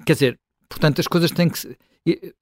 Quer 0.06 0.14
dizer, 0.14 0.40
portanto, 0.70 1.02
as 1.02 1.08
coisas 1.08 1.30
têm 1.30 1.50
que 1.50 1.78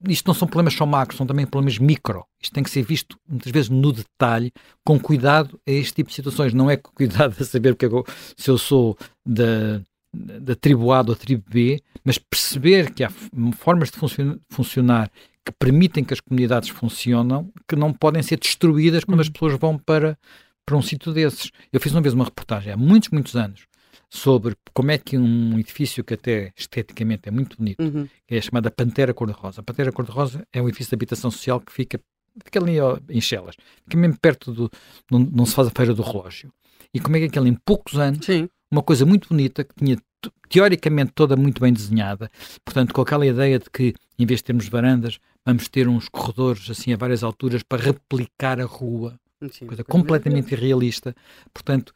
isto 0.08 0.26
não 0.26 0.34
são 0.34 0.48
problemas 0.48 0.74
só 0.74 0.86
macros, 0.86 1.18
são 1.18 1.26
também 1.26 1.46
problemas 1.46 1.78
micro. 1.78 2.24
Isto 2.40 2.52
tem 2.52 2.64
que 2.64 2.70
ser 2.70 2.82
visto 2.82 3.18
muitas 3.28 3.52
vezes 3.52 3.68
no 3.68 3.92
detalhe, 3.92 4.52
com 4.84 4.98
cuidado 4.98 5.60
a 5.66 5.70
este 5.70 5.94
tipo 5.94 6.08
de 6.08 6.14
situações. 6.14 6.54
Não 6.54 6.70
é 6.70 6.76
com 6.76 6.90
cuidado 6.92 7.34
a 7.38 7.44
saber 7.44 7.74
porque 7.74 7.86
eu, 7.86 8.04
se 8.36 8.50
eu 8.50 8.56
sou 8.56 8.96
da, 9.24 9.82
da 10.12 10.54
tribo 10.54 10.92
A 10.92 10.98
ou 10.98 11.04
da 11.04 11.14
tribo 11.14 11.44
B, 11.50 11.82
mas 12.02 12.16
perceber 12.16 12.92
que 12.92 13.04
há 13.04 13.10
formas 13.52 13.90
de 13.90 13.98
funcionar 14.50 15.10
que 15.44 15.52
permitem 15.52 16.04
que 16.04 16.14
as 16.14 16.20
comunidades 16.20 16.68
funcionam, 16.68 17.50
que 17.66 17.76
não 17.76 17.92
podem 17.92 18.22
ser 18.22 18.38
destruídas 18.38 19.04
quando 19.04 19.18
uhum. 19.18 19.22
as 19.22 19.28
pessoas 19.28 19.58
vão 19.58 19.78
para, 19.78 20.18
para 20.66 20.76
um 20.76 20.82
sítio 20.82 21.12
desses. 21.12 21.50
Eu 21.72 21.80
fiz 21.80 21.92
uma 21.92 22.00
vez 22.00 22.14
uma 22.14 22.24
reportagem 22.24 22.72
há 22.72 22.76
muitos, 22.76 23.10
muitos 23.10 23.36
anos 23.36 23.69
sobre 24.08 24.56
como 24.74 24.90
é 24.90 24.98
que 24.98 25.16
um 25.16 25.58
edifício 25.58 26.02
que 26.02 26.14
até 26.14 26.52
esteticamente 26.56 27.28
é 27.28 27.30
muito 27.30 27.56
bonito, 27.56 27.82
uhum. 27.82 28.08
que 28.26 28.34
é 28.34 28.40
chamada 28.40 28.70
Pantera 28.70 29.14
Cor-de-Rosa. 29.14 29.60
A 29.60 29.64
Pantera 29.64 29.92
Cor-de-Rosa 29.92 30.46
é 30.52 30.60
um 30.60 30.68
edifício 30.68 30.90
de 30.90 30.96
habitação 30.96 31.30
social 31.30 31.60
que 31.60 31.72
fica, 31.72 32.00
fica 32.44 32.58
ali 32.60 32.76
em 33.08 33.20
Chelas, 33.20 33.56
fica 33.84 33.96
mesmo 33.96 34.18
perto 34.20 34.52
do, 34.52 34.70
não 35.10 35.46
se 35.46 35.54
faz 35.54 35.68
a 35.68 35.70
feira 35.70 35.94
do 35.94 36.02
relógio. 36.02 36.52
E 36.92 37.00
como 37.00 37.16
é 37.16 37.20
que 37.20 37.26
aquele 37.26 37.48
em 37.48 37.54
poucos 37.54 37.98
anos, 37.98 38.26
Sim. 38.26 38.48
uma 38.70 38.82
coisa 38.82 39.06
muito 39.06 39.28
bonita, 39.28 39.62
que 39.64 39.74
tinha 39.76 39.96
teoricamente 40.48 41.12
toda 41.14 41.36
muito 41.36 41.60
bem 41.60 41.72
desenhada, 41.72 42.30
portanto 42.64 42.92
com 42.92 43.00
aquela 43.00 43.26
ideia 43.26 43.58
de 43.58 43.70
que 43.70 43.94
em 44.18 44.26
vez 44.26 44.40
de 44.40 44.44
termos 44.44 44.68
varandas, 44.68 45.18
vamos 45.46 45.68
ter 45.68 45.88
uns 45.88 46.08
corredores 46.08 46.68
assim 46.68 46.92
a 46.92 46.96
várias 46.96 47.22
alturas 47.22 47.62
para 47.62 47.82
replicar 47.82 48.60
a 48.60 48.64
rua 48.64 49.18
Sim, 49.50 49.66
coisa 49.66 49.82
completamente 49.82 50.52
irrealista. 50.52 51.14
Portanto, 51.52 51.94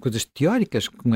coisas 0.00 0.24
teóricas 0.24 0.86
que 0.86 0.96
um 1.08 1.14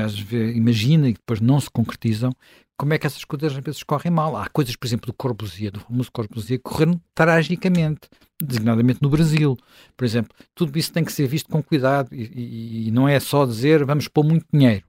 imagina 0.55 1.09
e 1.09 1.13
depois 1.13 1.39
não 1.39 1.59
se 1.59 1.69
concretizam. 1.69 2.31
Como 2.75 2.93
é 2.93 2.97
que 2.97 3.05
essas 3.05 3.23
coisas 3.23 3.55
às 3.55 3.63
vezes 3.63 3.83
correm 3.83 4.11
mal? 4.11 4.35
Há 4.35 4.47
coisas, 4.49 4.75
por 4.75 4.87
exemplo, 4.87 5.07
do 5.07 5.13
Corbusier, 5.13 5.71
do 5.71 5.79
famoso 5.79 6.11
Corbusier, 6.11 6.59
que 6.59 6.63
correram 6.63 6.99
tragicamente, 7.13 8.09
designadamente 8.41 9.01
no 9.01 9.09
Brasil. 9.09 9.57
Por 9.95 10.05
exemplo, 10.05 10.35
tudo 10.55 10.77
isso 10.79 10.91
tem 10.91 11.03
que 11.03 11.11
ser 11.11 11.27
visto 11.27 11.49
com 11.49 11.61
cuidado 11.61 12.15
e, 12.15 12.23
e, 12.33 12.87
e 12.87 12.91
não 12.91 13.07
é 13.07 13.19
só 13.19 13.45
dizer 13.45 13.83
vamos 13.85 14.07
pôr 14.07 14.23
muito 14.23 14.45
dinheiro. 14.51 14.85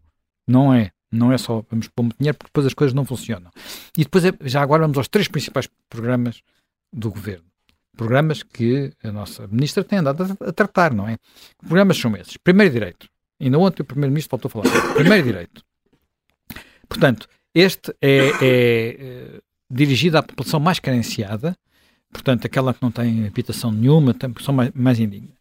Não 0.46 0.72
é. 0.72 0.92
Não 1.12 1.32
é 1.32 1.36
só 1.36 1.62
vamos 1.68 1.88
pôr 1.88 2.04
muito 2.04 2.16
dinheiro 2.18 2.38
porque 2.38 2.50
depois 2.50 2.66
as 2.66 2.74
coisas 2.74 2.94
não 2.94 3.04
funcionam. 3.04 3.50
E 3.98 4.04
depois, 4.04 4.24
é, 4.24 4.32
já 4.42 4.62
agora, 4.62 4.82
vamos 4.82 4.96
aos 4.96 5.08
três 5.08 5.28
principais 5.28 5.68
programas 5.90 6.40
do 6.92 7.10
governo 7.10 7.49
programas 8.00 8.42
que 8.42 8.90
a 9.04 9.12
nossa 9.12 9.46
ministra 9.46 9.84
tem 9.84 9.98
andado 9.98 10.22
a, 10.22 10.48
a 10.48 10.52
tratar, 10.52 10.94
não 10.94 11.06
é? 11.06 11.18
Que 11.58 11.66
programas 11.66 11.98
são 11.98 12.16
esses? 12.16 12.38
Primeiro 12.38 12.72
direito. 12.72 13.06
Ainda 13.38 13.58
ontem 13.58 13.82
o 13.82 13.84
primeiro-ministro 13.84 14.38
voltou 14.38 14.48
a 14.48 14.64
falar. 14.64 14.94
Primeiro 14.94 15.22
direito. 15.22 15.62
Portanto, 16.88 17.28
este 17.54 17.94
é, 18.00 18.16
é, 18.18 18.30
é, 18.40 19.40
dirigido 19.70 20.16
à 20.16 20.22
população 20.22 20.58
mais 20.58 20.80
carenciada, 20.80 21.54
portanto, 22.10 22.46
aquela 22.46 22.72
que 22.72 22.80
não 22.80 22.90
tem 22.90 23.26
habitação 23.26 23.70
nenhuma, 23.70 24.14
tem 24.14 24.30
população 24.30 24.54
mais, 24.54 24.70
mais 24.74 24.98
indigna. 24.98 25.34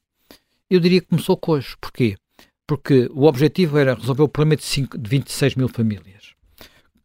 Eu 0.70 0.82
diria 0.82 1.00
que 1.00 1.08
começou 1.08 1.38
coxo. 1.38 1.78
Porquê? 1.80 2.18
Porque 2.68 3.10
o 3.14 3.24
objetivo 3.24 3.78
era 3.78 3.94
resolver 3.94 4.24
o 4.24 4.28
problema 4.28 4.58
de, 4.58 4.66
5, 4.66 4.98
de 4.98 5.10
26 5.10 5.56
mil 5.56 5.70
famílias. 5.70 6.34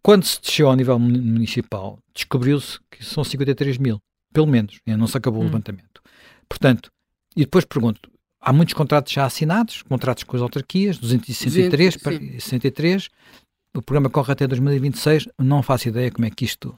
Quando 0.02 0.24
se 0.24 0.40
desceu 0.40 0.68
ao 0.68 0.74
nível 0.74 0.98
municipal, 0.98 2.00
descobriu-se 2.12 2.80
que 2.90 3.04
são 3.04 3.22
53 3.22 3.78
mil. 3.78 4.00
Pelo 4.34 4.48
menos, 4.48 4.80
não 4.84 5.06
se 5.06 5.16
acabou 5.16 5.40
hum. 5.40 5.44
o 5.44 5.46
levantamento. 5.46 6.02
Portanto, 6.48 6.90
e 7.36 7.40
depois 7.40 7.64
pergunto, 7.64 8.10
há 8.40 8.52
muitos 8.52 8.74
contratos 8.74 9.12
já 9.12 9.24
assinados, 9.24 9.82
contratos 9.82 10.24
com 10.24 10.36
as 10.36 10.42
autarquias, 10.42 10.98
263, 10.98 11.94
63, 12.42 13.08
o 13.72 13.80
programa 13.80 14.10
corre 14.10 14.32
até 14.32 14.46
2026, 14.46 15.28
não 15.38 15.62
faço 15.62 15.88
ideia 15.88 16.10
como 16.10 16.26
é 16.26 16.30
que 16.30 16.44
isto, 16.44 16.76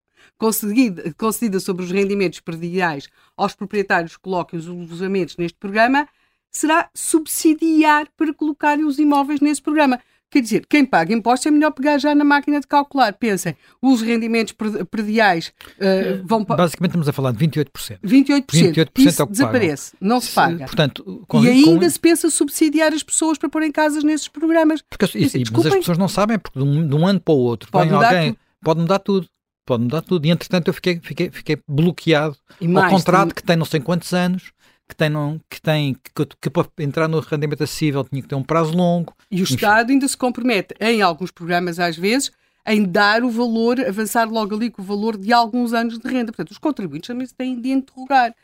concedida, 0.43 1.15
concedida 1.17 1.61
sobre 1.61 1.85
os 1.85 1.93
rendimentos 1.93 2.41
prediais 2.41 3.09
aos 3.37 3.55
proprietários 3.55 4.17
que 4.17 4.23
coloquem 4.23 4.59
os 4.59 4.67
alojamentos 4.67 5.37
neste 5.37 5.57
programa, 5.57 6.09
será 6.51 6.91
subsidiar 6.93 8.09
para 8.17 8.35
colocarem 8.35 8.85
os 8.85 8.99
imóveis 8.99 9.41
nesse 9.41 9.63
programa. 9.63 10.01
Quer 10.29 10.41
dizer, 10.41 10.67
quem 10.69 10.85
paga 10.85 11.15
impostos 11.15 11.47
é 11.47 11.51
melhor 11.51 11.71
pegar 11.71 11.99
já 11.99 12.13
na 12.13 12.25
máquina 12.25 12.59
de 12.59 12.67
calcular. 12.67 13.13
Pensem, 13.13 13.55
os 13.81 14.03
rendimentos 14.03 14.53
prediais 14.91 15.53
uh, 15.77 16.27
vão 16.27 16.45
para. 16.45 16.57
Basicamente 16.57 16.91
estamos 16.91 17.09
a 17.09 17.13
falar 17.13 17.33
de 17.33 17.47
28%. 17.47 18.01
28%. 18.03 18.47
28% 18.47 18.91
Isso 18.99 19.23
é 19.23 19.27
desaparece, 19.27 19.93
não 20.01 20.21
se 20.21 20.33
paga. 20.35 20.65
Portanto, 20.65 21.25
com, 21.29 21.45
e 21.45 21.49
ainda 21.51 21.85
com... 21.85 21.91
se 21.91 22.01
pensa 22.01 22.31
subsidiar 22.31 22.93
as 22.93 23.05
pessoas 23.05 23.39
para 23.39 23.49
porem 23.49 23.71
casas 23.71 24.03
nesses 24.03 24.27
programas. 24.27 24.83
Porque, 24.83 25.05
isso, 25.19 25.39
mas 25.53 25.67
as 25.67 25.75
pessoas 25.75 25.99
não 25.99 26.09
sabem, 26.09 26.37
porque 26.37 26.59
de 26.59 26.65
um, 26.65 26.89
de 26.89 26.95
um 26.97 27.07
ano 27.07 27.21
para 27.21 27.35
o 27.35 27.39
outro 27.39 27.71
pode 27.71 27.91
vem 27.91 27.97
alguém, 27.97 28.33
tudo. 28.33 28.41
pode 28.65 28.81
mudar 28.81 28.99
tudo 28.99 29.29
pode 29.65 29.85
mudar 29.85 30.03
tudo. 30.03 30.27
E 30.27 30.31
entretanto 30.31 30.69
eu 30.69 30.75
fiquei, 30.75 31.01
fiquei, 31.01 31.31
fiquei 31.31 31.59
bloqueado 31.69 32.37
ao 32.61 32.91
contrato 32.91 33.29
tem... 33.29 33.35
que 33.35 33.43
tem 33.43 33.57
não 33.57 33.65
sei 33.65 33.81
quantos 33.81 34.13
anos, 34.13 34.53
que 34.89 34.95
tem, 34.95 35.09
não, 35.09 35.41
que, 35.49 35.61
tem 35.61 35.95
que, 35.95 36.27
que, 36.41 36.51
para 36.51 36.69
entrar 36.79 37.09
no 37.09 37.21
rendimento 37.21 37.63
acessível 37.63 38.05
tinha 38.05 38.23
que 38.23 38.29
ter 38.29 38.35
um 38.35 38.43
prazo 38.43 38.77
longo. 38.77 39.15
E 39.31 39.41
o 39.41 39.43
Enfim. 39.43 39.55
Estado 39.55 39.91
ainda 39.91 40.07
se 40.07 40.17
compromete, 40.17 40.75
em 40.81 41.03
alguns 41.03 41.31
programas 41.31 41.79
às 41.79 41.97
vezes, 41.97 42.31
em 42.67 42.85
dar 42.85 43.25
o 43.25 43.31
valor, 43.31 43.81
avançar 43.81 44.29
logo 44.29 44.55
ali 44.55 44.71
com 44.71 44.83
o 44.83 44.85
valor 44.85 45.17
de 45.17 45.33
alguns 45.33 45.73
anos 45.73 45.99
de 45.99 46.09
renda. 46.09 46.33
Portanto, 46.33 46.51
os 46.51 46.59
contribuintes 46.59 47.09
também 47.09 47.27
se 47.27 47.35
têm 47.35 47.61
de 47.61 47.71
interrogar. 47.71 48.35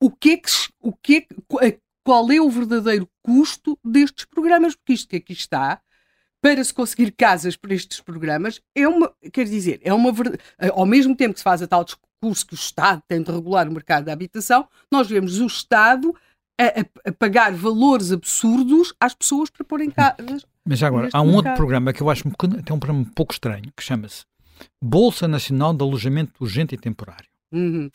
O 0.00 0.10
que 0.10 0.30
é 0.30 0.36
que, 0.36 0.50
o 0.80 0.92
que, 0.92 1.26
é 1.60 1.72
que 1.72 1.80
qual 2.04 2.30
é 2.30 2.40
o 2.40 2.48
verdadeiro 2.48 3.08
custo 3.22 3.78
destes 3.84 4.24
programas? 4.24 4.74
Porque 4.74 4.92
isto 4.92 5.08
que 5.08 5.16
aqui 5.16 5.32
está 5.32 5.80
para 6.40 6.62
se 6.62 6.72
conseguir 6.72 7.10
casas 7.12 7.56
para 7.56 7.74
estes 7.74 8.00
programas 8.00 8.60
é 8.74 8.86
uma, 8.86 9.12
quer 9.32 9.44
dizer, 9.44 9.80
é 9.82 9.92
uma 9.92 10.12
ao 10.72 10.86
mesmo 10.86 11.16
tempo 11.16 11.34
que 11.34 11.40
se 11.40 11.44
faz 11.44 11.62
a 11.62 11.66
tal 11.66 11.84
discurso 11.84 12.46
que 12.46 12.54
o 12.54 12.56
Estado 12.56 13.02
tem 13.08 13.22
de 13.22 13.30
regular 13.30 13.68
o 13.68 13.72
mercado 13.72 14.04
da 14.04 14.12
habitação, 14.12 14.68
nós 14.92 15.08
vemos 15.08 15.40
o 15.40 15.46
Estado 15.46 16.14
a, 16.60 16.64
a, 16.64 17.08
a 17.10 17.12
pagar 17.12 17.52
valores 17.52 18.12
absurdos 18.12 18.92
às 19.00 19.14
pessoas 19.14 19.50
para 19.50 19.64
porem 19.64 19.90
casas. 19.90 20.44
Mas 20.64 20.82
agora, 20.82 21.08
há 21.12 21.22
um 21.22 21.26
mercado. 21.26 21.36
outro 21.36 21.54
programa 21.54 21.92
que 21.92 22.02
eu 22.02 22.10
acho 22.10 22.24
tem 22.24 22.76
um 22.76 22.78
programa 22.78 23.00
um 23.00 23.04
pouco 23.04 23.32
estranho, 23.32 23.72
que 23.76 23.82
chama-se 23.82 24.24
Bolsa 24.82 25.26
Nacional 25.28 25.72
de 25.72 25.82
Alojamento 25.82 26.32
Urgente 26.40 26.74
e 26.74 26.78
Temporário. 26.78 27.28
Uhum. 27.52 27.90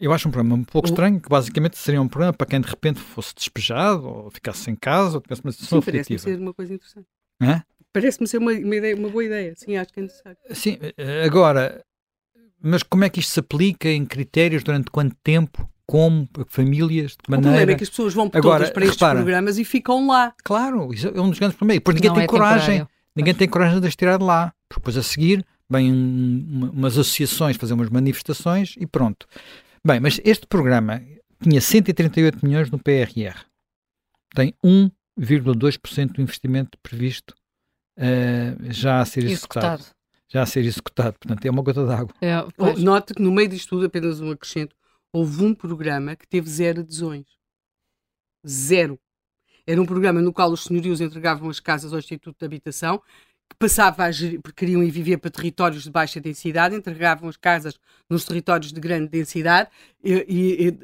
Eu 0.00 0.12
acho 0.12 0.28
um 0.28 0.30
programa 0.30 0.54
um 0.54 0.64
pouco 0.64 0.88
estranho, 0.88 1.20
que 1.20 1.28
basicamente 1.28 1.76
seria 1.76 2.00
um 2.00 2.08
programa 2.08 2.32
para 2.32 2.46
quem 2.46 2.60
de 2.60 2.68
repente 2.68 3.00
fosse 3.00 3.34
despejado, 3.34 4.06
ou 4.06 4.30
ficasse 4.30 4.60
sem 4.60 4.76
casa, 4.76 5.16
ou 5.16 5.20
tivesse 5.20 5.42
uma 5.42 5.52
situação 5.52 5.82
Sim, 5.82 5.90
parece 5.90 6.18
ser 6.18 6.38
uma 6.38 6.54
coisa 6.54 6.74
interessante. 6.74 7.06
É? 7.42 7.62
Parece-me 7.92 8.28
ser 8.28 8.38
uma, 8.38 8.52
uma, 8.52 8.76
ideia, 8.76 8.94
uma 8.94 9.08
boa 9.08 9.24
ideia. 9.24 9.54
Sim, 9.56 9.76
acho 9.76 9.92
que 9.92 10.00
é 10.00 10.02
necessário. 10.02 10.38
Sim, 10.52 10.78
agora, 11.24 11.82
mas 12.62 12.82
como 12.82 13.04
é 13.04 13.08
que 13.08 13.20
isto 13.20 13.30
se 13.30 13.40
aplica 13.40 13.88
em 13.88 14.04
critérios 14.04 14.62
durante 14.62 14.90
quanto 14.90 15.16
tempo? 15.22 15.68
Como? 15.86 16.28
Famílias? 16.48 17.12
De 17.12 17.30
maneira... 17.30 17.50
O 17.50 17.52
problema 17.52 17.72
é 17.72 17.74
que 17.76 17.84
as 17.84 17.90
pessoas 17.90 18.12
vão 18.12 18.30
Agora, 18.32 18.58
todas 18.58 18.70
para 18.70 18.84
estes 18.84 19.00
repara, 19.00 19.18
programas 19.20 19.58
e 19.58 19.64
ficam 19.64 20.06
lá. 20.06 20.34
Claro, 20.44 20.92
isso 20.92 21.08
é 21.08 21.20
um 21.20 21.30
dos 21.30 21.38
grandes 21.38 21.56
problemas. 21.56 21.80
Depois 21.80 21.94
ninguém 21.94 22.10
não 22.10 22.16
tem 22.16 22.24
é 22.24 22.26
coragem. 22.26 22.78
Temporário. 22.78 22.88
ninguém 23.16 23.34
tem 23.34 23.48
coragem 23.48 23.80
de 23.80 23.86
as 23.86 23.96
tirar 23.96 24.18
de 24.18 24.24
lá. 24.24 24.52
Porque 24.68 24.80
depois 24.80 24.96
a 24.98 25.02
seguir 25.02 25.44
vêm 25.70 25.92
um, 25.92 26.70
umas 26.74 26.98
associações 26.98 27.56
fazer 27.56 27.72
umas 27.72 27.88
manifestações 27.88 28.74
e 28.78 28.86
pronto. 28.86 29.26
Bem, 29.84 30.00
mas 30.00 30.20
este 30.24 30.46
programa 30.46 31.02
tinha 31.40 31.60
138 31.60 32.44
milhões 32.44 32.70
no 32.70 32.78
PRR. 32.78 33.44
Tem 34.34 34.52
1,2% 34.62 36.12
do 36.12 36.22
investimento 36.22 36.76
previsto 36.82 37.34
uh, 37.98 38.72
já 38.72 39.00
a 39.00 39.04
ser 39.04 39.24
executado. 39.24 39.82
executado. 39.82 39.98
Já 40.28 40.42
a 40.42 40.46
ser 40.46 40.64
executado. 40.64 41.18
Portanto, 41.18 41.44
é 41.44 41.50
uma 41.50 41.62
gota 41.62 41.84
d'água. 41.84 42.14
É, 42.20 42.36
Note 42.78 43.14
que 43.14 43.22
no 43.22 43.32
meio 43.32 43.48
disto 43.48 43.70
tudo, 43.70 43.86
apenas 43.86 44.20
um 44.20 44.30
acrescento, 44.30 44.76
houve 45.12 45.44
um 45.44 45.54
programa 45.54 46.14
que 46.14 46.26
teve 46.26 46.48
zero 46.48 46.80
adesões. 46.80 47.26
Zero. 48.46 48.98
Era 49.66 49.80
um 49.80 49.86
programa 49.86 50.22
no 50.22 50.32
qual 50.32 50.50
os 50.50 50.64
senhorios 50.64 51.00
entregavam 51.00 51.48
as 51.50 51.60
casas 51.60 51.92
ao 51.92 51.98
Instituto 51.98 52.36
de 52.38 52.46
Habitação, 52.46 53.02
que 53.48 53.56
passava 53.58 54.04
a 54.04 54.10
gerir, 54.10 54.40
porque 54.40 54.64
queriam 54.64 54.82
ir 54.82 54.90
viver 54.90 55.16
para 55.18 55.30
territórios 55.30 55.82
de 55.82 55.90
baixa 55.90 56.20
densidade, 56.20 56.76
entregavam 56.76 57.28
as 57.28 57.36
casas 57.36 57.78
nos 58.08 58.24
territórios 58.24 58.72
de 58.72 58.80
grande 58.80 59.08
densidade 59.08 59.70
e, 60.04 60.12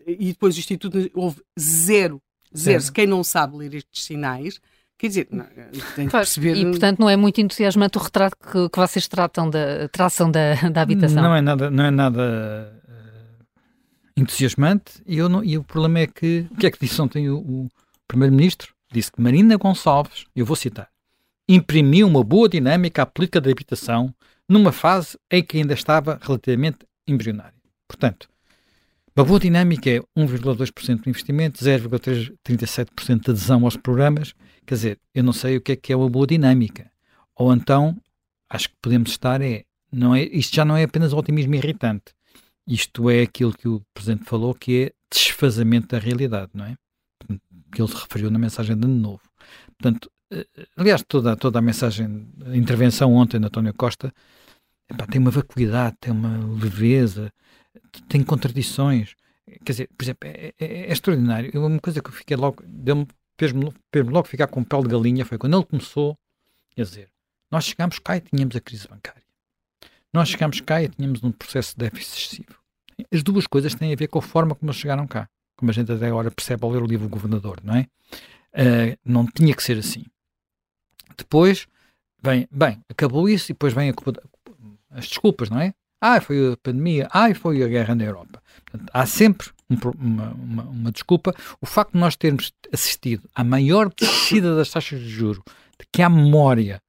e, 0.06 0.14
e 0.26 0.32
depois 0.32 0.56
o 0.56 0.58
Instituto 0.58 1.10
houve 1.14 1.42
zero, 1.58 2.20
zero. 2.56 2.80
zero. 2.80 2.92
Quem 2.92 3.06
não 3.06 3.22
sabe 3.22 3.56
ler 3.56 3.74
estes 3.74 4.04
sinais, 4.04 4.60
Quer 4.98 5.08
dizer, 5.08 5.28
não, 5.30 5.44
tem 5.96 6.06
que 6.06 6.12
perceber... 6.12 6.56
E, 6.56 6.64
portanto, 6.64 7.00
não 7.00 7.10
é 7.10 7.16
muito 7.16 7.40
entusiasmante 7.40 7.98
o 7.98 8.00
retrato 8.00 8.36
que, 8.36 8.68
que 8.68 8.78
vocês 8.78 9.08
tratam 9.08 9.50
da 9.50 9.88
tração 9.88 10.30
da, 10.30 10.54
da 10.70 10.82
habitação? 10.82 11.22
Não 11.22 11.34
é 11.34 11.40
nada, 11.40 11.70
não 11.70 11.84
é 11.84 11.90
nada 11.90 12.72
uh, 12.88 13.44
entusiasmante 14.16 15.02
e, 15.06 15.18
eu 15.18 15.28
não, 15.28 15.42
e 15.42 15.58
o 15.58 15.64
problema 15.64 16.00
é 16.00 16.06
que, 16.06 16.46
o 16.50 16.56
que 16.56 16.66
é 16.66 16.70
que 16.70 16.78
disse 16.78 17.00
ontem 17.02 17.28
o, 17.28 17.38
o 17.38 17.68
Primeiro-Ministro? 18.06 18.72
Disse 18.92 19.10
que 19.10 19.20
Marina 19.20 19.56
Gonçalves, 19.56 20.26
eu 20.36 20.46
vou 20.46 20.54
citar, 20.54 20.88
imprimiu 21.48 22.06
uma 22.06 22.22
boa 22.22 22.48
dinâmica 22.48 23.02
à 23.02 23.06
política 23.06 23.40
de 23.40 23.50
habitação 23.50 24.14
numa 24.48 24.72
fase 24.72 25.18
em 25.30 25.42
que 25.42 25.58
ainda 25.58 25.74
estava 25.74 26.18
relativamente 26.22 26.78
embrionária. 27.08 27.54
Portanto, 27.88 28.28
uma 29.16 29.24
boa 29.24 29.38
dinâmica 29.38 29.88
é 29.88 30.00
1,2% 30.18 31.02
de 31.02 31.08
investimento, 31.08 31.64
0,37% 31.64 33.20
de 33.20 33.30
adesão 33.30 33.64
aos 33.64 33.76
programas. 33.76 34.34
Quer 34.66 34.74
dizer, 34.74 35.00
eu 35.14 35.22
não 35.22 35.32
sei 35.32 35.56
o 35.56 35.60
que 35.60 35.72
é 35.72 35.76
que 35.76 35.92
é 35.92 35.96
uma 35.96 36.08
boa 36.08 36.26
dinâmica. 36.26 36.90
Ou 37.36 37.52
então, 37.52 37.96
acho 38.48 38.68
que 38.68 38.76
podemos 38.80 39.10
estar 39.10 39.40
é, 39.42 39.64
não 39.92 40.14
é, 40.14 40.22
isto 40.22 40.54
já 40.54 40.64
não 40.64 40.76
é 40.76 40.84
apenas 40.84 41.12
otimismo 41.12 41.54
irritante. 41.54 42.14
Isto 42.66 43.10
é 43.10 43.22
aquilo 43.22 43.52
que 43.52 43.68
o 43.68 43.82
Presidente 43.92 44.24
falou, 44.24 44.54
que 44.54 44.84
é 44.84 44.92
desfazamento 45.10 45.88
da 45.88 45.98
realidade, 45.98 46.50
não 46.54 46.64
é? 46.64 46.76
Que 47.70 47.82
ele 47.82 47.88
se 47.88 47.96
referiu 47.96 48.30
na 48.30 48.38
mensagem 48.38 48.76
de 48.76 48.84
ano 48.84 48.94
novo. 48.94 49.22
Portanto, 49.78 50.10
eh, 50.30 50.46
aliás, 50.76 51.02
toda, 51.06 51.36
toda 51.36 51.58
a 51.58 51.62
mensagem, 51.62 52.26
a 52.46 52.56
intervenção 52.56 53.12
ontem 53.14 53.38
de 53.38 53.46
António 53.46 53.74
Costa 53.74 54.12
epá, 54.90 55.06
tem 55.06 55.20
uma 55.20 55.30
vacuidade, 55.30 55.96
tem 56.00 56.12
uma 56.12 56.38
leveza, 56.54 57.32
tem 58.08 58.22
contradições. 58.22 59.14
Quer 59.64 59.72
dizer, 59.72 59.90
por 59.96 60.04
exemplo, 60.04 60.28
é, 60.28 60.54
é, 60.58 60.66
é 60.66 60.92
extraordinário. 60.92 61.50
Uma 61.66 61.80
coisa 61.80 62.00
que 62.02 62.08
eu 62.08 62.12
fiquei 62.14 62.36
logo, 62.36 62.64
fez-me 63.38 63.72
fez 63.92 64.06
logo 64.06 64.28
ficar 64.28 64.46
com 64.46 64.62
pele 64.62 64.82
de 64.84 64.88
galinha 64.88 65.24
foi 65.24 65.38
quando 65.38 65.56
ele 65.56 65.64
começou 65.64 66.16
a 66.76 66.82
dizer: 66.82 67.08
Nós 67.50 67.64
chegámos 67.64 67.98
cá 67.98 68.16
e 68.16 68.20
tínhamos 68.20 68.56
a 68.56 68.60
crise 68.60 68.88
bancária. 68.88 69.22
Nós 70.12 70.28
chegámos 70.28 70.60
cá 70.60 70.82
e 70.82 70.88
tínhamos 70.88 71.22
um 71.24 71.32
processo 71.32 71.72
de 71.72 71.78
déficit 71.78 72.18
excessivo. 72.18 72.60
As 73.12 73.22
duas 73.22 73.46
coisas 73.46 73.74
têm 73.74 73.92
a 73.92 73.96
ver 73.96 74.06
com 74.06 74.20
a 74.20 74.22
forma 74.22 74.54
como 74.54 74.70
eles 74.70 74.80
chegaram 74.80 75.06
cá. 75.06 75.28
Como 75.56 75.70
a 75.70 75.74
gente 75.74 75.90
até 75.90 76.06
agora 76.06 76.30
percebe 76.30 76.64
ao 76.64 76.70
ler 76.70 76.82
o 76.82 76.86
livro 76.86 77.08
Governador, 77.08 77.58
não 77.62 77.74
é? 77.74 77.88
Uh, 78.52 78.98
não 79.04 79.26
tinha 79.26 79.54
que 79.54 79.62
ser 79.62 79.78
assim. 79.78 80.04
Depois, 81.16 81.66
vem, 82.22 82.48
bem, 82.50 82.80
acabou 82.88 83.28
isso 83.28 83.50
e 83.50 83.54
depois 83.54 83.72
vem 83.72 83.90
a, 83.90 83.94
as 84.90 85.08
desculpas, 85.08 85.50
não 85.50 85.60
é? 85.60 85.74
Ah, 86.00 86.20
foi 86.20 86.52
a 86.52 86.56
pandemia, 86.56 87.08
ah, 87.10 87.34
foi 87.34 87.62
a 87.62 87.68
guerra 87.68 87.94
na 87.94 88.04
Europa. 88.04 88.42
Portanto, 88.66 88.90
há 88.92 89.06
sempre 89.06 89.50
um, 89.74 89.90
uma, 89.98 90.32
uma, 90.32 90.62
uma, 90.64 90.92
desculpa. 90.92 91.34
O 91.60 91.66
facto 91.66 91.92
de 91.92 91.98
nós 91.98 92.16
termos 92.16 92.52
assistido 92.72 93.28
à 93.34 93.44
maior 93.44 93.92
descida 93.94 94.54
das 94.56 94.70
taxas 94.70 95.00
de 95.00 95.08
juro 95.08 95.42
de 95.78 95.86
que 95.92 96.02
há 96.02 96.08
memória 96.08 96.80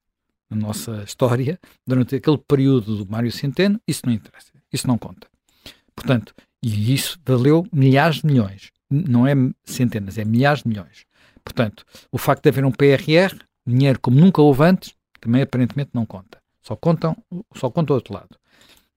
na 0.49 0.57
nossa 0.57 1.03
história, 1.03 1.59
durante 1.85 2.15
aquele 2.15 2.37
período 2.37 2.97
do 2.97 3.11
Mário 3.11 3.31
Centeno, 3.31 3.79
isso 3.87 4.01
não 4.05 4.13
interessa, 4.13 4.51
isso 4.71 4.87
não 4.87 4.97
conta. 4.97 5.27
Portanto, 5.95 6.33
e 6.61 6.93
isso 6.93 7.19
valeu 7.25 7.65
milhares 7.71 8.17
de 8.17 8.27
milhões, 8.27 8.71
não 8.89 9.25
é 9.25 9.33
centenas, 9.63 10.17
é 10.17 10.25
milhares 10.25 10.63
de 10.63 10.69
milhões. 10.69 11.05
Portanto, 11.43 11.85
o 12.11 12.17
facto 12.17 12.43
de 12.43 12.49
haver 12.49 12.65
um 12.65 12.71
PRR, 12.71 13.37
dinheiro 13.65 13.99
como 13.99 14.19
nunca 14.19 14.41
houve 14.41 14.63
antes, 14.63 14.93
também 15.19 15.41
aparentemente 15.41 15.91
não 15.93 16.05
conta. 16.05 16.39
Só 16.61 16.75
contam, 16.75 17.15
só 17.55 17.69
conta 17.69 17.93
o 17.93 17.95
outro 17.95 18.13
lado. 18.13 18.37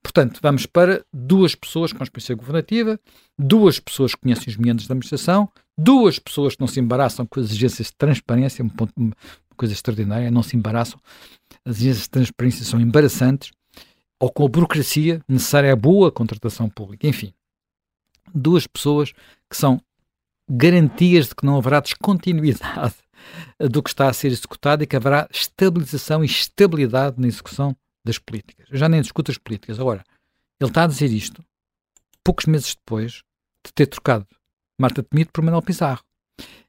Portanto, 0.08 0.40
vamos 0.42 0.64
para 0.64 1.04
duas 1.12 1.54
pessoas 1.54 1.92
com 1.92 2.02
experiência 2.02 2.34
governativa, 2.34 2.98
duas 3.38 3.78
pessoas 3.78 4.14
que 4.14 4.22
conhecem 4.22 4.48
os 4.48 4.56
meandros 4.56 4.88
da 4.88 4.94
administração, 4.94 5.50
duas 5.76 6.18
pessoas 6.18 6.54
que 6.54 6.60
não 6.62 6.66
se 6.66 6.80
embaraçam 6.80 7.26
com 7.26 7.38
as 7.38 7.44
exigências 7.44 7.88
de 7.88 7.92
transparência, 7.94 8.64
um 8.64 8.70
ponto, 8.70 8.90
uma 8.96 9.12
coisa 9.54 9.74
extraordinária, 9.74 10.30
não 10.30 10.42
se 10.42 10.56
embaraçam. 10.56 10.98
As 11.62 11.76
exigências 11.76 12.04
de 12.04 12.08
transparência 12.08 12.64
são 12.64 12.80
embaraçantes, 12.80 13.50
ou 14.18 14.32
com 14.32 14.46
a 14.46 14.48
burocracia 14.48 15.20
necessária 15.28 15.70
à 15.70 15.76
boa 15.76 16.10
contratação 16.10 16.70
pública. 16.70 17.06
Enfim, 17.06 17.34
duas 18.34 18.66
pessoas 18.66 19.12
que 19.12 19.58
são 19.58 19.78
garantias 20.48 21.28
de 21.28 21.34
que 21.34 21.44
não 21.44 21.58
haverá 21.58 21.80
descontinuidade 21.80 22.94
do 23.60 23.82
que 23.82 23.90
está 23.90 24.08
a 24.08 24.14
ser 24.14 24.28
executado 24.28 24.82
e 24.82 24.86
que 24.86 24.96
haverá 24.96 25.28
estabilização 25.30 26.24
e 26.24 26.26
estabilidade 26.26 27.20
na 27.20 27.26
execução 27.26 27.76
das 28.08 28.18
políticas. 28.18 28.66
Eu 28.70 28.78
já 28.78 28.88
nem 28.88 29.00
discuto 29.00 29.30
as 29.30 29.38
políticas. 29.38 29.78
Agora, 29.78 30.04
ele 30.60 30.70
está 30.70 30.84
a 30.84 30.86
dizer 30.86 31.12
isto 31.12 31.44
poucos 32.24 32.46
meses 32.46 32.74
depois 32.74 33.22
de 33.64 33.72
ter 33.72 33.86
trocado 33.86 34.26
Marta 34.78 35.02
Temido 35.02 35.30
por 35.32 35.42
Manuel 35.42 35.62
Pizarro. 35.62 36.02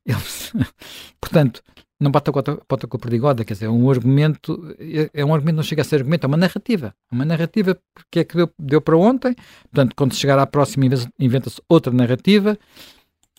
Ele, 0.06 0.18
portanto, 1.20 1.62
não 2.00 2.12
bate 2.12 2.30
a 2.30 2.34
bota 2.34 2.88
com 2.88 2.98
a 2.98 3.00
perdigoda, 3.00 3.44
quer 3.44 3.54
dizer, 3.54 3.66
é 3.66 3.70
um 3.70 3.90
argumento, 3.90 4.76
é, 4.80 5.22
é, 5.22 5.26
um 5.26 5.34
argumento, 5.34 5.58
não 5.58 5.64
chega 5.64 5.82
a 5.82 5.86
ser 5.86 5.98
argumento, 5.98 6.24
é 6.24 6.28
uma 6.28 6.38
narrativa. 6.38 6.96
É 7.12 7.16
uma 7.16 7.26
narrativa 7.26 7.78
que 8.10 8.20
é 8.20 8.24
que 8.24 8.36
deu, 8.36 8.50
deu 8.58 8.82
para 8.82 8.98
ontem, 8.98 9.36
portanto, 9.64 9.94
quando 9.96 10.16
chegar 10.16 10.40
à 10.40 10.48
próxima 10.48 10.86
inventa-se 11.20 11.62
outra 11.68 11.92
narrativa 11.92 12.58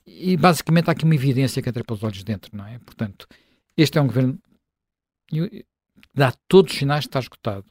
e 0.06 0.36
basicamente 0.36 0.88
há 0.88 0.92
aqui 0.92 1.04
uma 1.04 1.14
evidência 1.14 1.62
que 1.62 1.68
entra 1.68 1.82
pelos 1.84 2.02
olhos 2.02 2.22
dentro, 2.22 2.54
não 2.54 2.66
é? 2.66 2.78
Portanto, 2.80 3.26
este 3.76 3.96
é 3.98 4.02
um 4.02 4.06
governo 4.06 4.38
que 5.26 5.64
dá 6.14 6.32
todos 6.46 6.72
os 6.72 6.78
sinais 6.78 7.04
de 7.04 7.08
estar 7.08 7.20
esgotado 7.20 7.64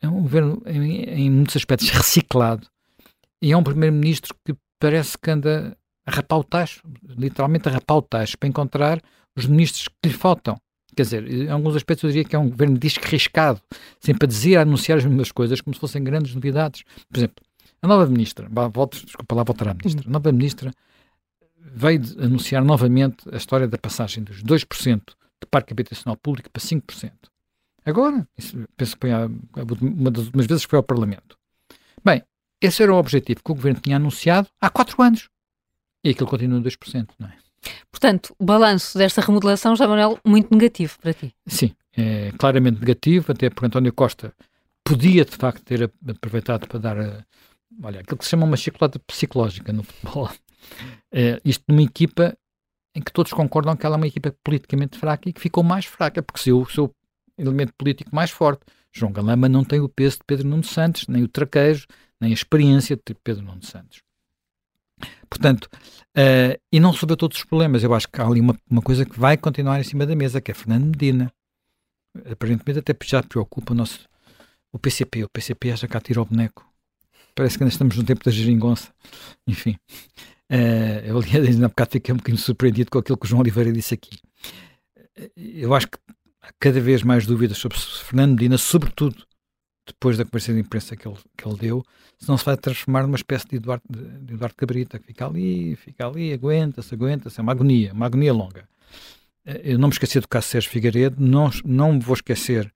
é 0.00 0.08
um 0.08 0.22
governo, 0.22 0.62
em, 0.66 1.02
em 1.02 1.30
muitos 1.30 1.56
aspectos, 1.56 1.88
reciclado. 1.90 2.66
E 3.42 3.52
é 3.52 3.56
um 3.56 3.62
primeiro-ministro 3.62 4.34
que 4.44 4.54
parece 4.78 5.16
que 5.18 5.30
anda 5.30 5.76
a 6.06 6.10
rapar 6.10 6.38
o 6.38 6.44
tacho, 6.44 6.82
literalmente 7.02 7.68
a 7.68 7.72
rapar 7.72 7.98
o 7.98 8.02
tacho, 8.02 8.38
para 8.38 8.48
encontrar 8.48 9.00
os 9.36 9.46
ministros 9.46 9.88
que 9.88 10.08
lhe 10.08 10.14
faltam. 10.14 10.60
Quer 10.96 11.02
dizer, 11.02 11.30
em 11.30 11.50
alguns 11.50 11.76
aspectos 11.76 12.04
eu 12.04 12.10
diria 12.10 12.24
que 12.24 12.34
é 12.34 12.38
um 12.38 12.50
governo 12.50 12.76
disque-riscado, 12.76 13.60
sempre 14.00 14.26
a 14.26 14.28
dizer, 14.28 14.56
a 14.56 14.62
anunciar 14.62 14.98
as 14.98 15.04
mesmas 15.04 15.30
coisas 15.30 15.60
como 15.60 15.74
se 15.74 15.80
fossem 15.80 16.02
grandes 16.02 16.34
novidades. 16.34 16.82
Por 17.08 17.18
exemplo, 17.18 17.44
a 17.80 17.86
nova 17.86 18.06
ministra, 18.06 18.48
volto, 18.72 19.04
desculpa 19.04 19.34
lá 19.34 19.42
voltar 19.44 19.68
à 19.68 19.74
ministra, 19.74 20.08
a 20.08 20.10
nova 20.10 20.32
ministra 20.32 20.72
veio 21.72 22.00
anunciar 22.18 22.64
novamente 22.64 23.28
a 23.32 23.36
história 23.36 23.68
da 23.68 23.78
passagem 23.78 24.24
dos 24.24 24.42
2% 24.42 25.00
de 25.06 25.46
parque 25.50 25.72
habitacional 25.72 26.16
público 26.16 26.50
para 26.50 26.62
5%. 26.62 27.12
Agora, 27.84 28.26
isso, 28.36 28.56
penso 28.76 28.96
que 28.96 29.00
foi 29.00 29.10
uma 29.80 30.10
das 30.10 30.24
últimas 30.24 30.46
vezes 30.46 30.64
que 30.64 30.70
foi 30.70 30.76
ao 30.78 30.82
Parlamento. 30.82 31.36
Bem, 32.04 32.22
esse 32.60 32.82
era 32.82 32.92
o 32.92 32.98
objetivo 32.98 33.42
que 33.42 33.52
o 33.52 33.54
Governo 33.54 33.80
tinha 33.80 33.96
anunciado 33.96 34.48
há 34.60 34.68
quatro 34.68 35.02
anos. 35.02 35.28
E 36.04 36.10
aquilo 36.10 36.28
continua 36.28 36.58
em 36.58 36.62
2%, 36.62 37.08
não 37.18 37.28
é? 37.28 37.36
Portanto, 37.90 38.34
o 38.38 38.44
balanço 38.44 38.96
desta 38.96 39.20
remodelação, 39.20 39.76
já 39.76 39.86
Manuel, 39.86 40.18
muito 40.24 40.50
negativo 40.52 40.98
para 40.98 41.12
ti. 41.12 41.34
Sim, 41.46 41.74
é 41.96 42.32
claramente 42.38 42.80
negativo, 42.80 43.32
até 43.32 43.50
porque 43.50 43.66
António 43.66 43.92
Costa 43.92 44.32
podia, 44.82 45.24
de 45.24 45.36
facto, 45.36 45.62
ter 45.62 45.90
aproveitado 46.08 46.66
para 46.66 46.78
dar, 46.78 47.26
olha, 47.82 48.00
aquilo 48.00 48.16
que 48.16 48.24
se 48.24 48.30
chama 48.30 48.46
uma 48.46 48.56
chocolate 48.56 48.98
psicológica 49.00 49.72
no 49.72 49.82
futebol. 49.82 50.30
É, 51.12 51.40
isto 51.44 51.64
numa 51.68 51.82
equipa 51.82 52.36
em 52.94 53.00
que 53.00 53.12
todos 53.12 53.32
concordam 53.32 53.76
que 53.76 53.86
ela 53.86 53.96
é 53.96 53.98
uma 53.98 54.06
equipa 54.06 54.34
politicamente 54.42 54.98
fraca 54.98 55.28
e 55.28 55.32
que 55.32 55.40
ficou 55.40 55.62
mais 55.62 55.84
fraca, 55.84 56.22
porque 56.22 56.40
se 56.40 56.52
o 56.52 56.66
seu 56.66 56.94
elemento 57.40 57.72
político 57.76 58.14
mais 58.14 58.30
forte. 58.30 58.62
João 58.92 59.12
Galamba 59.12 59.48
não 59.48 59.64
tem 59.64 59.80
o 59.80 59.88
peso 59.88 60.18
de 60.18 60.24
Pedro 60.26 60.48
Nuno 60.48 60.64
Santos, 60.64 61.06
nem 61.06 61.22
o 61.22 61.28
traquejo, 61.28 61.86
nem 62.20 62.30
a 62.30 62.34
experiência 62.34 62.96
de 62.96 63.14
Pedro 63.22 63.44
Nuno 63.44 63.64
Santos. 63.64 64.02
Portanto, 65.28 65.68
uh, 66.16 66.60
e 66.72 66.80
não 66.80 66.90
resolveu 66.90 67.16
todos 67.16 67.38
os 67.38 67.44
problemas. 67.44 67.82
Eu 67.84 67.94
acho 67.94 68.08
que 68.08 68.20
há 68.20 68.26
ali 68.26 68.40
uma, 68.40 68.56
uma 68.68 68.82
coisa 68.82 69.06
que 69.06 69.18
vai 69.18 69.36
continuar 69.36 69.80
em 69.80 69.84
cima 69.84 70.04
da 70.04 70.16
mesa, 70.16 70.40
que 70.40 70.50
é 70.50 70.54
Fernando 70.54 70.86
Medina. 70.86 71.32
Aparentemente 72.30 72.80
até 72.80 72.94
já 73.04 73.22
preocupa 73.22 73.72
o 73.72 73.76
nosso 73.76 74.00
o 74.72 74.78
PCP. 74.78 75.24
O 75.24 75.28
PCP 75.28 75.72
acha 75.72 75.88
que 75.88 75.96
atira 75.96 76.20
o 76.20 76.24
boneco. 76.24 76.68
Parece 77.34 77.56
que 77.56 77.64
ainda 77.64 77.72
estamos 77.72 77.96
no 77.96 78.04
tempo 78.04 78.24
da 78.24 78.30
geringonça. 78.30 78.92
Enfim. 79.46 79.76
Uh, 80.50 81.06
eu, 81.06 81.18
aliás, 81.18 81.46
ainda 81.46 81.66
há 81.66 81.68
bocado 81.68 81.92
fiquei 81.92 82.12
um 82.12 82.18
bocadinho 82.18 82.42
surpreendido 82.42 82.90
com 82.90 82.98
aquilo 82.98 83.16
que 83.16 83.26
o 83.26 83.28
João 83.28 83.40
Oliveira 83.40 83.72
disse 83.72 83.94
aqui. 83.94 84.18
Eu 85.36 85.74
acho 85.74 85.86
que 85.88 85.98
há 85.98 86.19
cada 86.58 86.80
vez 86.80 87.02
mais 87.02 87.26
dúvidas 87.26 87.58
sobre 87.58 87.78
Fernando 87.78 88.32
Medina, 88.32 88.58
sobretudo 88.58 89.24
depois 89.86 90.16
da 90.16 90.24
conversa 90.24 90.52
de 90.52 90.60
imprensa 90.60 90.96
que 90.96 91.06
ele, 91.06 91.16
que 91.36 91.46
ele 91.46 91.56
deu, 91.56 91.84
se 92.18 92.28
não 92.28 92.36
se 92.36 92.44
vai 92.44 92.56
transformar 92.56 93.02
numa 93.02 93.16
espécie 93.16 93.48
de 93.48 93.56
Eduardo, 93.56 93.84
de 93.88 94.34
Eduardo 94.34 94.54
Cabrita, 94.54 94.98
que 94.98 95.06
fica 95.06 95.26
ali, 95.26 95.76
fica 95.76 96.06
ali, 96.06 96.32
aguenta-se, 96.32 96.94
aguenta-se, 96.94 97.40
é 97.40 97.42
uma 97.42 97.52
agonia, 97.52 97.92
uma 97.92 98.06
agonia 98.06 98.32
longa. 98.32 98.68
Eh, 99.44 99.72
eu 99.72 99.78
não 99.78 99.88
me 99.88 99.94
esqueci 99.94 100.20
do 100.20 100.28
caso 100.28 100.48
Sérgio 100.48 100.70
Figueiredo, 100.70 101.16
não, 101.18 101.50
não 101.64 101.94
me 101.94 102.00
vou 102.00 102.14
esquecer 102.14 102.72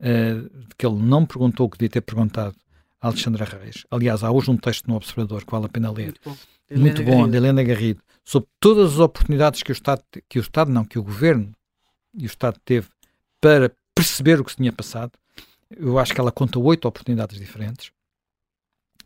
uh, 0.00 0.58
de 0.68 0.74
que 0.76 0.86
ele 0.86 0.96
não 0.96 1.24
perguntou 1.24 1.66
o 1.66 1.70
que 1.70 1.78
devia 1.78 1.90
ter 1.90 2.00
perguntado 2.02 2.54
a 3.00 3.08
Alexandra 3.08 3.44
Reis. 3.44 3.84
Aliás, 3.90 4.22
há 4.22 4.30
hoje 4.30 4.50
um 4.50 4.56
texto 4.56 4.86
no 4.86 4.96
Observador 4.96 5.44
que 5.44 5.50
vale 5.50 5.66
a 5.66 5.68
pena 5.68 5.90
ler. 5.90 6.14
Muito 6.14 6.22
bom, 6.24 6.36
de 6.68 6.80
Muito 6.80 7.02
bom 7.02 7.28
de 7.28 7.36
Helena 7.36 7.62
Garrido, 7.62 8.02
sobre 8.24 8.48
todas 8.60 8.92
as 8.92 8.98
oportunidades 8.98 9.62
que 9.62 9.72
o 9.72 9.74
Estado, 9.74 10.02
que 10.28 10.38
o 10.38 10.42
Estado 10.42 10.70
não, 10.70 10.84
que 10.84 10.98
o 10.98 11.02
Governo 11.02 11.50
e 12.14 12.24
o 12.24 12.26
Estado 12.26 12.58
teve 12.64 12.88
para 13.42 13.72
perceber 13.94 14.40
o 14.40 14.44
que 14.44 14.52
se 14.52 14.56
tinha 14.56 14.72
passado. 14.72 15.12
Eu 15.68 15.98
acho 15.98 16.14
que 16.14 16.20
ela 16.20 16.30
conta 16.30 16.58
oito 16.60 16.86
oportunidades 16.86 17.38
diferentes. 17.38 17.90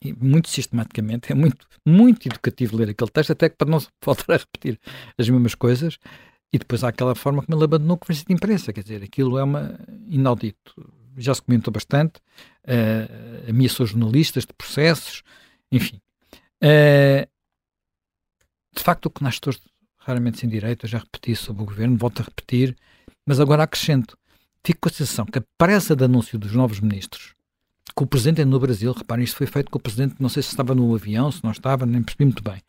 E 0.03 0.13
muito 0.13 0.51
sistematicamente, 0.51 1.33
é 1.33 1.35
muito, 1.35 1.67
muito 1.85 2.29
educativo 2.29 2.77
ler 2.77 2.91
aquele 2.91 3.11
texto, 3.11 3.33
até 3.33 3.49
que 3.49 3.57
para 3.57 3.71
não 3.71 3.79
voltar 4.05 4.35
a 4.35 4.37
repetir 4.37 4.79
as 5.19 5.29
mesmas 5.29 5.55
coisas. 5.55 5.99
E 6.53 6.59
depois 6.59 6.85
há 6.85 6.89
aquela 6.89 7.15
forma 7.15 7.43
como 7.43 7.57
ele 7.57 7.65
abandonou 7.65 7.97
a 7.97 7.99
conversa 7.99 8.25
de 8.27 8.33
imprensa, 8.33 8.73
quer 8.73 8.83
dizer, 8.83 9.03
aquilo 9.03 9.39
é 9.39 9.43
uma 9.43 9.79
inaudito. 10.07 10.75
Já 11.17 11.35
se 11.35 11.43
comentou 11.43 11.73
bastante, 11.73 12.21
uh, 12.65 13.49
ameaçou 13.51 13.87
jornalistas 13.87 14.45
de 14.45 14.53
processos, 14.53 15.23
enfim. 15.73 15.99
Uh, 16.63 17.27
de 18.75 18.83
facto, 18.83 19.07
o 19.07 19.11
que 19.11 19.25
nasce 19.25 19.41
todos 19.41 19.61
raramente 19.97 20.39
sem 20.39 20.49
direito, 20.49 20.85
eu 20.85 20.91
já 20.91 20.99
repeti 20.99 21.35
sobre 21.35 21.63
o 21.63 21.67
governo, 21.67 21.97
volto 21.97 22.21
a 22.21 22.25
repetir, 22.25 22.77
mas 23.27 23.41
agora 23.41 23.63
acrescento. 23.63 24.17
Fico 24.67 24.81
com 24.81 24.89
a 24.89 24.93
sensação 24.93 25.25
que 25.25 25.39
a 25.39 25.45
pressa 25.57 25.95
de 25.95 26.03
anúncio 26.03 26.37
dos 26.37 26.51
novos 26.51 26.81
ministros, 26.81 27.37
que 27.97 28.03
o 28.03 28.07
presidente 28.07 28.41
é 28.41 28.45
no 28.45 28.59
Brasil, 28.59 28.93
reparem, 28.93 29.25
isto 29.25 29.37
foi 29.37 29.47
feito 29.47 29.71
com 29.71 29.79
o 29.79 29.81
presidente, 29.81 30.17
não 30.19 30.29
sei 30.29 30.43
se 30.43 30.49
estava 30.49 30.75
no 30.75 30.93
avião, 30.93 31.31
se 31.31 31.45
não 31.45 31.53
estava, 31.53 31.87
nem 31.87 32.03
percebi 32.03 32.25
muito 32.25 32.43
bem, 32.43 32.61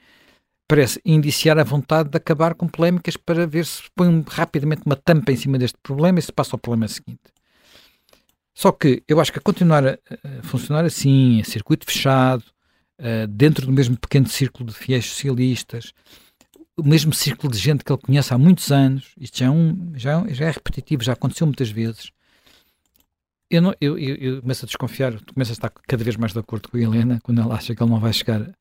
parece 0.68 1.02
indiciar 1.04 1.58
a 1.58 1.64
vontade 1.64 2.10
de 2.10 2.18
acabar 2.18 2.54
com 2.54 2.68
polémicas 2.68 3.18
para 3.18 3.48
ver 3.48 3.66
se 3.66 3.82
põe 3.96 4.24
rapidamente 4.28 4.84
uma 4.86 4.96
tampa 4.96 5.32
em 5.32 5.36
cima 5.36 5.58
deste 5.58 5.80
problema 5.82 6.20
e 6.20 6.22
se 6.22 6.32
passa 6.32 6.56
ao 6.56 6.60
problema 6.60 6.88
seguinte. 6.88 7.34
Só 8.54 8.72
que 8.72 9.02
eu 9.08 9.20
acho 9.20 9.34
que 9.34 9.40
a 9.40 9.42
continuar 9.42 9.84
a, 9.88 9.98
funcionar 10.44 10.86
assim, 10.86 11.42
a 11.42 11.46
circuito 11.46 11.84
fechado, 11.84 12.44
dentro 13.28 13.66
do 13.66 13.72
mesmo 13.72 13.98
pequeno 13.98 14.28
círculo 14.28 14.70
de 14.70 14.76
fiéis 14.76 15.08
socialistas, 15.08 15.94
o 16.78 16.84
mesmo 16.84 17.14
círculo 17.14 17.52
de 17.52 17.58
gente 17.58 17.84
que 17.84 17.92
ele 17.92 18.02
conhece 18.02 18.34
há 18.34 18.38
muitos 18.38 18.72
anos, 18.72 19.14
isto 19.20 19.40
já 19.40 19.48
é, 19.48 19.50
um, 19.50 19.92
já, 19.96 20.22
é 20.22 20.34
já 20.34 20.46
é 20.46 20.52
repetitivo, 20.52 21.04
já 21.04 21.14
aconteceu 21.14 21.48
muitas 21.48 21.70
vezes. 21.70 22.12
Eu, 23.50 23.62
não, 23.62 23.74
eu, 23.82 23.98
eu, 23.98 24.16
eu 24.16 24.42
começo 24.42 24.66
a 24.66 24.68
desconfiar, 24.68 25.14
tu 25.22 25.34
começas 25.34 25.52
a 25.52 25.58
estar 25.58 25.70
cada 25.88 26.04
vez 26.04 26.16
mais 26.16 26.34
de 26.34 26.40
acordo 26.40 26.70
com 26.70 26.78
a 26.78 26.82
Helena 26.82 27.20
quando 27.24 27.42
ela 27.42 27.56
acha 27.56 27.74
que 27.74 27.82
ele 27.82 27.90
não 27.90 28.00
vai 28.00 28.14
chegar 28.14 28.52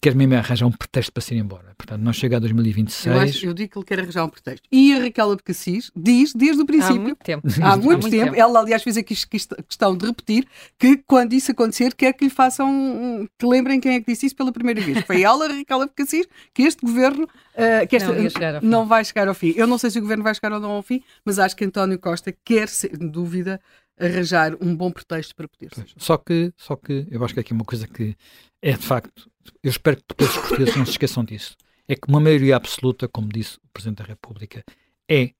quer 0.00 0.14
mesmo 0.14 0.34
arranjar 0.34 0.66
um 0.66 0.70
pretexto 0.70 1.12
para 1.12 1.20
se 1.20 1.34
ir 1.34 1.38
embora. 1.38 1.72
Portanto, 1.76 2.00
não 2.00 2.12
chega 2.12 2.36
a 2.36 2.40
2026. 2.40 3.06
Eu, 3.06 3.20
acho, 3.20 3.46
eu 3.46 3.54
digo 3.54 3.72
que 3.72 3.78
ele 3.78 3.84
quer 3.84 4.00
arranjar 4.00 4.24
um 4.24 4.28
pretexto. 4.28 4.68
E 4.70 4.94
a 4.94 5.02
Raquel 5.02 5.32
Abcacis 5.32 5.90
diz 5.96 6.32
desde 6.32 6.62
o 6.62 6.66
princípio. 6.66 6.96
Há 6.96 7.00
muito 7.00 7.24
tempo. 7.24 7.48
Há 7.48 7.50
muito, 7.50 7.64
há 7.64 7.76
muito 7.76 8.10
tempo. 8.10 8.24
tempo. 8.24 8.36
Ela, 8.36 8.60
aliás, 8.60 8.82
fez 8.82 8.96
aqui 8.96 9.14
questão 9.14 9.96
de 9.96 10.06
repetir 10.06 10.46
que 10.78 10.98
quando 10.98 11.32
isso 11.32 11.50
acontecer, 11.50 11.94
quer 11.94 12.12
que 12.12 12.24
lhe 12.24 12.30
façam. 12.30 13.28
que 13.36 13.46
lembrem 13.46 13.80
quem 13.80 13.94
é 13.96 14.00
que 14.00 14.12
disse 14.12 14.26
isso 14.26 14.36
pela 14.36 14.52
primeira 14.52 14.80
vez. 14.80 15.00
Foi 15.04 15.22
ela, 15.22 15.48
Raquel 15.48 15.82
Abcacis, 15.82 16.28
que 16.54 16.62
este 16.62 16.84
governo. 16.84 17.24
Uh, 17.24 17.86
que 17.86 17.96
esta, 17.96 18.14
não, 18.14 18.60
não, 18.62 18.86
vai 18.86 19.04
chegar 19.04 19.28
ao 19.28 19.34
fim. 19.34 19.52
Eu 19.56 19.66
não 19.66 19.76
sei 19.78 19.90
se 19.90 19.98
o 19.98 20.02
governo 20.02 20.22
vai 20.22 20.34
chegar 20.34 20.52
ou 20.52 20.60
não 20.60 20.70
ao 20.70 20.82
fim, 20.82 21.02
mas 21.24 21.38
acho 21.38 21.54
que 21.56 21.64
António 21.64 21.98
Costa 21.98 22.34
quer, 22.44 22.68
sem 22.68 22.90
dúvida, 22.92 23.60
arranjar 23.98 24.56
um 24.60 24.74
bom 24.74 24.90
pretexto 24.90 25.34
para 25.34 25.48
poder 25.48 25.74
ser. 25.74 25.86
Só 25.96 26.16
que, 26.16 26.52
só 26.56 26.76
que 26.76 27.06
eu 27.10 27.24
acho 27.24 27.34
que 27.34 27.40
aqui 27.40 27.52
uma 27.52 27.64
coisa 27.64 27.86
que 27.86 28.16
é 28.60 28.72
de 28.72 28.86
facto 28.86 29.30
eu 29.62 29.70
espero 29.70 29.96
que 29.96 30.02
todos 30.14 30.34
os 30.34 30.40
portugueses 30.40 30.76
não 30.76 30.84
se 30.84 30.92
esqueçam 30.92 31.24
disso, 31.24 31.56
é 31.88 31.94
que 31.94 32.08
uma 32.08 32.20
maioria 32.20 32.56
absoluta, 32.56 33.08
como 33.08 33.28
disse 33.28 33.56
o 33.56 33.68
Presidente 33.72 33.98
da 33.98 34.04
República, 34.04 34.62
é, 35.10 35.30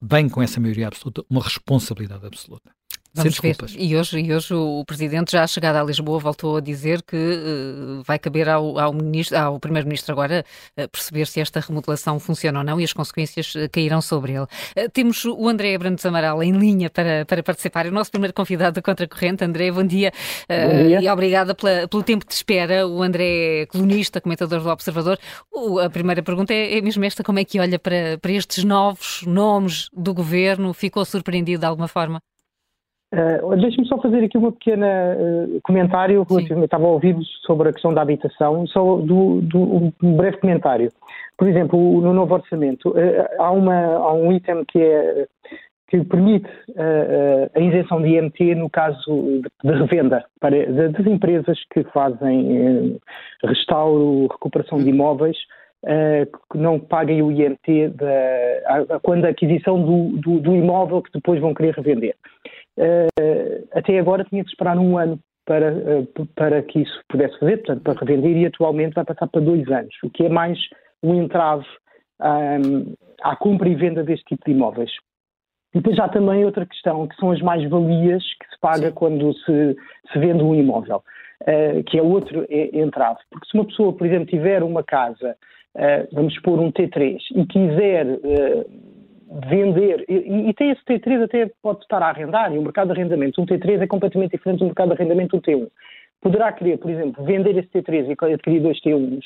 bem 0.00 0.28
com 0.28 0.42
essa 0.42 0.60
maioria 0.60 0.88
absoluta, 0.88 1.24
uma 1.28 1.42
responsabilidade 1.42 2.26
absoluta. 2.26 2.70
Vamos 3.16 3.38
ver. 3.38 3.56
E 3.78 3.96
hoje, 3.96 4.20
e 4.20 4.34
hoje 4.34 4.52
o 4.52 4.84
Presidente, 4.84 5.32
já 5.32 5.46
chegado 5.46 5.76
a 5.76 5.82
Lisboa, 5.82 6.18
voltou 6.18 6.58
a 6.58 6.60
dizer 6.60 7.02
que 7.02 7.16
uh, 7.16 8.02
vai 8.04 8.18
caber 8.18 8.46
ao, 8.46 8.78
ao, 8.78 8.92
ao 8.92 9.58
Primeiro-Ministro 9.58 10.12
agora 10.12 10.44
uh, 10.78 10.88
perceber 10.88 11.26
se 11.26 11.40
esta 11.40 11.60
remodelação 11.60 12.20
funciona 12.20 12.58
ou 12.58 12.64
não 12.64 12.78
e 12.78 12.84
as 12.84 12.92
consequências 12.92 13.54
uh, 13.54 13.70
cairão 13.72 14.02
sobre 14.02 14.34
ele. 14.34 14.46
temos 14.92 15.24
o 15.24 15.48
André 15.48 15.74
Abrantes 15.74 16.04
Amaral 16.04 16.42
em 16.42 16.52
linha 16.52 16.90
para, 16.90 17.24
para 17.24 17.42
participar. 17.42 17.86
É 17.86 17.88
o 17.88 17.92
nosso 17.92 18.10
primeiro 18.10 18.34
convidado 18.34 18.74
da 18.74 18.82
Contracorrente. 18.82 19.42
André, 19.42 19.70
bom 19.72 19.84
dia. 19.84 20.12
bom 20.48 20.86
dia. 20.86 21.00
E 21.00 21.08
obrigada 21.08 21.54
pela, 21.54 21.88
pelo 21.88 22.02
tempo 22.02 22.26
de 22.26 22.34
espera. 22.34 22.86
O 22.86 23.02
André 23.02 23.62
é 23.62 23.66
colunista, 23.66 24.20
comentador 24.20 24.60
do 24.60 24.68
Observador. 24.68 25.18
O, 25.50 25.78
a 25.78 25.88
primeira 25.88 26.22
pergunta 26.22 26.52
é, 26.52 26.76
é 26.76 26.80
mesmo 26.82 27.02
esta: 27.04 27.24
como 27.24 27.38
é 27.38 27.44
que 27.44 27.58
olha 27.58 27.78
para, 27.78 28.18
para 28.20 28.32
estes 28.32 28.62
novos 28.62 29.22
nomes 29.26 29.88
do 29.92 30.12
governo? 30.12 30.74
Ficou 30.74 31.04
surpreendido 31.04 31.60
de 31.60 31.66
alguma 31.66 31.88
forma? 31.88 32.20
Uh, 33.14 33.56
Deixe-me 33.56 33.86
só 33.86 33.98
fazer 33.98 34.24
aqui 34.24 34.36
um 34.36 34.50
pequeno 34.50 34.84
uh, 34.84 35.60
comentário 35.62 36.26
relativamente, 36.28 36.64
estava 36.64 36.86
a 36.86 36.90
ouvir 36.90 37.16
sobre 37.46 37.68
a 37.68 37.72
questão 37.72 37.94
da 37.94 38.02
habitação, 38.02 38.66
só 38.66 38.96
do, 38.96 39.40
do, 39.42 39.92
um 40.02 40.16
breve 40.16 40.38
comentário. 40.38 40.90
Por 41.38 41.46
exemplo, 41.46 41.78
no 42.00 42.12
novo 42.12 42.34
orçamento, 42.34 42.90
uh, 42.90 42.94
há, 43.38 43.50
uma, 43.52 43.74
há 43.74 44.12
um 44.12 44.32
item 44.32 44.64
que 44.64 44.80
é 44.80 45.26
que 45.88 46.02
permite 46.02 46.50
a 47.54 47.60
isenção 47.60 48.02
de 48.02 48.08
IMT 48.08 48.56
no 48.56 48.68
caso 48.68 49.40
de, 49.62 49.70
revenda 49.70 50.24
para, 50.40 50.66
de, 50.66 50.88
das 50.88 51.06
empresas 51.06 51.56
que 51.72 51.84
fazem 51.84 52.98
restauro, 53.44 54.26
recuperação 54.26 54.78
de 54.78 54.90
imóveis, 54.90 55.36
que 56.50 56.58
não 56.58 56.80
paguem 56.80 57.22
o 57.22 57.30
IMT 57.30 57.90
da, 57.90 58.98
quando 59.00 59.26
a 59.26 59.28
aquisição 59.28 59.80
do, 59.80 60.18
do, 60.18 60.40
do 60.40 60.56
imóvel 60.56 61.00
que 61.00 61.12
depois 61.12 61.40
vão 61.40 61.54
querer 61.54 61.72
revender. 61.76 62.16
Uh, 62.78 63.66
até 63.72 63.98
agora 63.98 64.24
tinha 64.24 64.44
que 64.44 64.50
esperar 64.50 64.78
um 64.78 64.98
ano 64.98 65.18
para, 65.46 65.72
uh, 65.72 66.26
para 66.34 66.62
que 66.62 66.80
isso 66.80 67.00
pudesse 67.08 67.38
fazer, 67.38 67.58
portanto, 67.58 67.82
para 67.82 68.00
revender, 68.00 68.36
e 68.36 68.46
atualmente 68.46 68.94
vai 68.94 69.04
passar 69.04 69.26
para 69.28 69.40
dois 69.40 69.66
anos, 69.70 69.94
o 70.04 70.10
que 70.10 70.24
é 70.24 70.28
mais 70.28 70.58
um 71.02 71.14
entrave 71.14 71.66
um, 72.20 72.94
à 73.22 73.34
compra 73.36 73.68
e 73.68 73.74
venda 73.74 74.02
deste 74.02 74.24
tipo 74.26 74.44
de 74.44 74.52
imóveis. 74.52 74.90
E 75.74 75.78
depois 75.78 75.98
há 75.98 76.08
também 76.08 76.44
outra 76.44 76.66
questão, 76.66 77.06
que 77.06 77.16
são 77.16 77.30
as 77.30 77.40
mais-valias 77.40 78.22
que 78.22 78.46
se 78.50 78.60
paga 78.60 78.92
quando 78.92 79.32
se, 79.34 79.76
se 80.12 80.18
vende 80.18 80.42
um 80.42 80.54
imóvel, 80.54 81.02
uh, 81.42 81.84
que 81.84 81.98
é 81.98 82.02
outro 82.02 82.46
entrave. 82.50 83.20
Porque 83.30 83.46
se 83.48 83.54
uma 83.54 83.64
pessoa, 83.64 83.92
por 83.94 84.06
exemplo, 84.06 84.26
tiver 84.26 84.62
uma 84.62 84.82
casa, 84.82 85.36
vamos 86.12 86.32
expor 86.32 86.58
um 86.58 86.72
T3, 86.72 87.18
e 87.34 87.44
quiser 87.44 88.06
vender, 89.48 90.04
e, 90.08 90.48
e, 90.48 90.54
tem 90.54 90.70
esse 90.70 90.84
T3 90.84 91.24
até 91.24 91.50
pode 91.62 91.80
estar 91.80 92.02
a 92.02 92.08
arrendar, 92.08 92.52
e 92.54 92.58
o 92.58 92.62
mercado 92.62 92.92
de 92.92 93.00
arrendamento, 93.00 93.40
um 93.40 93.46
T3 93.46 93.82
é 93.82 93.86
completamente 93.86 94.32
diferente 94.32 94.60
do 94.60 94.66
mercado 94.66 94.88
de 94.88 94.94
arrendamento 94.94 95.36
do 95.36 95.42
T1. 95.42 95.68
Poderá 96.20 96.52
querer, 96.52 96.78
por 96.78 96.90
exemplo, 96.90 97.24
vender 97.24 97.56
esse 97.56 97.68
T3 97.68 98.06
e 98.08 98.32
adquirir 98.34 98.60
dois 98.60 98.80
T1s, 98.80 99.18
uh, 99.18 99.22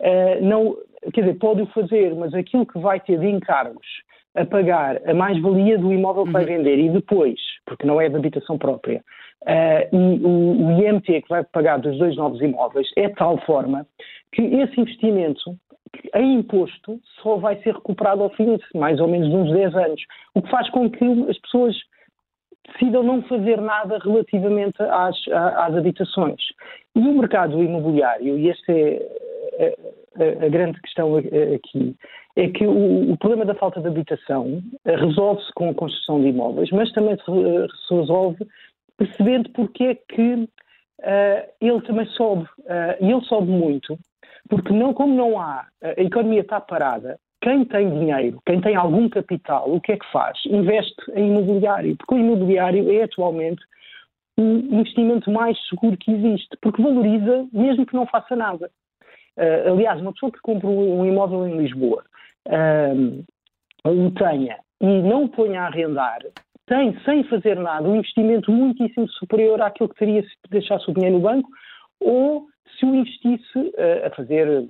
eh, 0.00 0.40
não, 0.40 0.76
quer 1.12 1.22
dizer, 1.22 1.34
pode 1.38 1.62
o 1.62 1.66
fazer, 1.66 2.14
mas 2.14 2.34
aquilo 2.34 2.66
que 2.66 2.78
vai 2.78 2.98
ter 3.00 3.18
de 3.18 3.28
encargos 3.28 3.86
a 4.34 4.44
pagar 4.44 5.00
a 5.06 5.12
mais-valia 5.12 5.78
do 5.78 5.92
imóvel 5.92 6.24
que 6.24 6.32
vai 6.32 6.42
uhum. 6.42 6.48
vender 6.56 6.78
e 6.78 6.88
depois, 6.88 7.38
porque 7.66 7.86
não 7.86 8.00
é 8.00 8.08
de 8.08 8.16
habitação 8.16 8.56
própria, 8.56 9.04
uh, 9.42 9.96
e 9.96 10.24
o, 10.24 10.66
o 10.66 10.82
IMT 10.82 11.22
que 11.22 11.28
vai 11.28 11.44
pagar 11.44 11.78
dos 11.78 11.98
dois 11.98 12.16
novos 12.16 12.40
imóveis 12.40 12.88
é 12.96 13.08
de 13.08 13.14
tal 13.14 13.38
forma 13.44 13.86
que 14.32 14.40
esse 14.42 14.80
investimento 14.80 15.56
em 16.14 16.34
imposto 16.38 17.00
só 17.22 17.36
vai 17.36 17.56
ser 17.62 17.74
recuperado 17.74 18.22
ao 18.22 18.30
fim 18.30 18.56
de 18.56 18.64
mais 18.74 19.00
ou 19.00 19.08
menos 19.08 19.28
uns 19.28 19.52
10 19.52 19.74
anos, 19.74 20.02
o 20.34 20.42
que 20.42 20.50
faz 20.50 20.68
com 20.70 20.90
que 20.90 21.04
as 21.28 21.38
pessoas 21.38 21.76
decidam 22.72 23.02
não 23.02 23.22
fazer 23.22 23.60
nada 23.60 23.98
relativamente 23.98 24.80
às, 24.82 25.16
às 25.28 25.76
habitações. 25.76 26.40
E 26.94 27.00
o 27.00 27.18
mercado 27.18 27.62
imobiliário, 27.62 28.38
e 28.38 28.50
esta 28.50 28.72
é 28.72 29.76
a, 30.18 30.22
a, 30.22 30.46
a 30.46 30.48
grande 30.48 30.80
questão 30.80 31.16
aqui, 31.16 31.96
é 32.36 32.48
que 32.48 32.66
o, 32.66 33.12
o, 33.12 33.16
problema 33.18 33.44
da 33.44 33.54
falta 33.54 33.80
de 33.80 33.88
habitação 33.88 34.62
resolve-se 34.84 35.52
com 35.54 35.70
a 35.70 35.74
construção 35.74 36.20
de 36.20 36.28
imóveis, 36.28 36.70
mas 36.70 36.90
também 36.92 37.16
se 37.16 37.94
resolve 37.94 38.46
percebendo 38.96 39.50
porque 39.50 39.84
é 39.84 39.94
que 39.94 40.48
ele 41.60 41.80
também 41.82 42.06
sobe. 42.06 42.44
Uh, 42.60 42.96
e 43.00 43.10
ele 43.10 43.24
sobe 43.24 43.50
muito 43.50 43.98
porque 44.48 44.72
não, 44.72 44.92
como 44.92 45.14
não 45.14 45.40
há, 45.40 45.66
a 45.82 46.02
economia 46.02 46.40
está 46.40 46.60
parada, 46.60 47.18
quem 47.40 47.64
tem 47.64 47.88
dinheiro, 47.90 48.40
quem 48.46 48.60
tem 48.60 48.76
algum 48.76 49.08
capital, 49.08 49.72
o 49.72 49.80
que 49.80 49.92
é 49.92 49.96
que 49.96 50.12
faz? 50.12 50.38
Investe 50.46 50.94
em 51.14 51.28
imobiliário, 51.28 51.96
porque 51.96 52.14
o 52.14 52.18
imobiliário 52.18 52.90
é 52.92 53.02
atualmente 53.02 53.62
o 54.38 54.42
investimento 54.42 55.30
mais 55.30 55.58
seguro 55.68 55.96
que 55.96 56.12
existe, 56.12 56.56
porque 56.60 56.82
valoriza 56.82 57.46
mesmo 57.52 57.84
que 57.84 57.94
não 57.94 58.06
faça 58.06 58.36
nada. 58.36 58.70
Uh, 59.36 59.72
aliás, 59.72 60.00
uma 60.00 60.12
pessoa 60.12 60.30
que 60.30 60.40
compra 60.40 60.68
um 60.68 61.04
imóvel 61.06 61.48
em 61.48 61.56
Lisboa 61.56 62.04
uh, 62.48 63.24
o 63.90 64.10
tenha 64.12 64.58
e 64.80 65.02
não 65.02 65.24
o 65.24 65.28
ponha 65.28 65.62
a 65.62 65.66
arrendar, 65.66 66.20
tem, 66.66 66.96
sem 67.04 67.24
fazer 67.24 67.56
nada, 67.56 67.88
um 67.88 67.96
investimento 67.96 68.50
muitíssimo 68.50 69.08
superior 69.10 69.60
àquilo 69.60 69.88
que 69.88 69.96
teria 69.96 70.22
se 70.22 70.30
deixasse 70.50 70.90
o 70.90 70.94
dinheiro 70.94 71.16
no 71.16 71.22
banco 71.22 71.48
ou 72.00 72.46
se 72.78 72.86
o 72.86 72.94
investisse 72.94 73.58
uh, 73.58 74.06
a 74.06 74.10
fazer, 74.10 74.68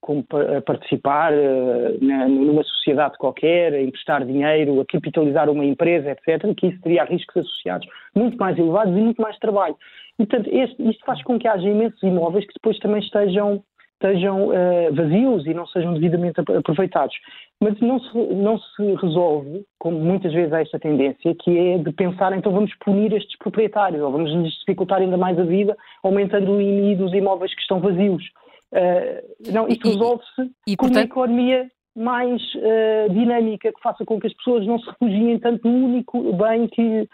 como 0.00 0.24
a 0.56 0.60
participar 0.62 1.32
uh, 1.32 2.04
na, 2.04 2.28
numa 2.28 2.62
sociedade 2.64 3.16
qualquer, 3.18 3.72
a 3.72 3.82
emprestar 3.82 4.24
dinheiro, 4.24 4.80
a 4.80 4.84
capitalizar 4.84 5.48
uma 5.48 5.64
empresa, 5.64 6.10
etc., 6.10 6.54
que 6.56 6.68
isso 6.68 6.80
teria 6.82 7.04
riscos 7.04 7.36
associados 7.46 7.86
muito 8.14 8.36
mais 8.36 8.58
elevados 8.58 8.96
e 8.96 9.00
muito 9.00 9.22
mais 9.22 9.38
trabalho. 9.38 9.76
E, 10.18 10.26
portanto, 10.26 10.50
este, 10.52 10.82
isto 10.90 11.04
faz 11.04 11.22
com 11.22 11.38
que 11.38 11.48
haja 11.48 11.68
imensos 11.68 12.02
imóveis 12.02 12.46
que 12.46 12.52
depois 12.54 12.78
também 12.80 13.00
estejam 13.00 13.62
estejam 14.00 14.48
uh, 14.48 14.94
vazios 14.94 15.46
e 15.46 15.52
não 15.52 15.66
sejam 15.66 15.92
devidamente 15.92 16.40
aproveitados. 16.40 17.14
Mas 17.60 17.78
não 17.80 18.00
se, 18.00 18.16
não 18.16 18.58
se 18.58 18.94
resolve, 18.94 19.64
como 19.78 19.98
muitas 19.98 20.32
vezes 20.32 20.52
há 20.52 20.62
esta 20.62 20.78
tendência, 20.78 21.34
que 21.38 21.58
é 21.58 21.78
de 21.78 21.92
pensar 21.92 22.36
então 22.36 22.50
vamos 22.50 22.74
punir 22.82 23.12
estes 23.12 23.36
proprietários 23.38 24.02
ou 24.02 24.10
vamos 24.10 24.32
lhes 24.32 24.54
dificultar 24.60 25.00
ainda 25.00 25.18
mais 25.18 25.38
a 25.38 25.44
vida, 25.44 25.76
aumentando 26.02 26.52
o 26.52 26.60
IMI 26.60 26.96
dos 26.96 27.12
imóveis 27.12 27.54
que 27.54 27.60
estão 27.60 27.80
vazios. 27.80 28.24
Uh, 28.72 29.52
não, 29.52 29.68
isto 29.68 29.88
resolve-se 29.88 30.50
com 30.76 30.76
portanto... 30.76 30.96
uma 30.96 31.02
economia 31.02 31.70
mais 31.94 32.40
uh, 32.54 33.12
dinâmica, 33.12 33.72
que 33.72 33.82
faça 33.82 34.04
com 34.04 34.18
que 34.18 34.28
as 34.28 34.34
pessoas 34.34 34.66
não 34.66 34.78
se 34.78 34.88
refugiem 34.88 35.38
tanto 35.38 35.68
no 35.68 35.86
único 35.86 36.32
bem 36.34 36.66
que 36.68 37.06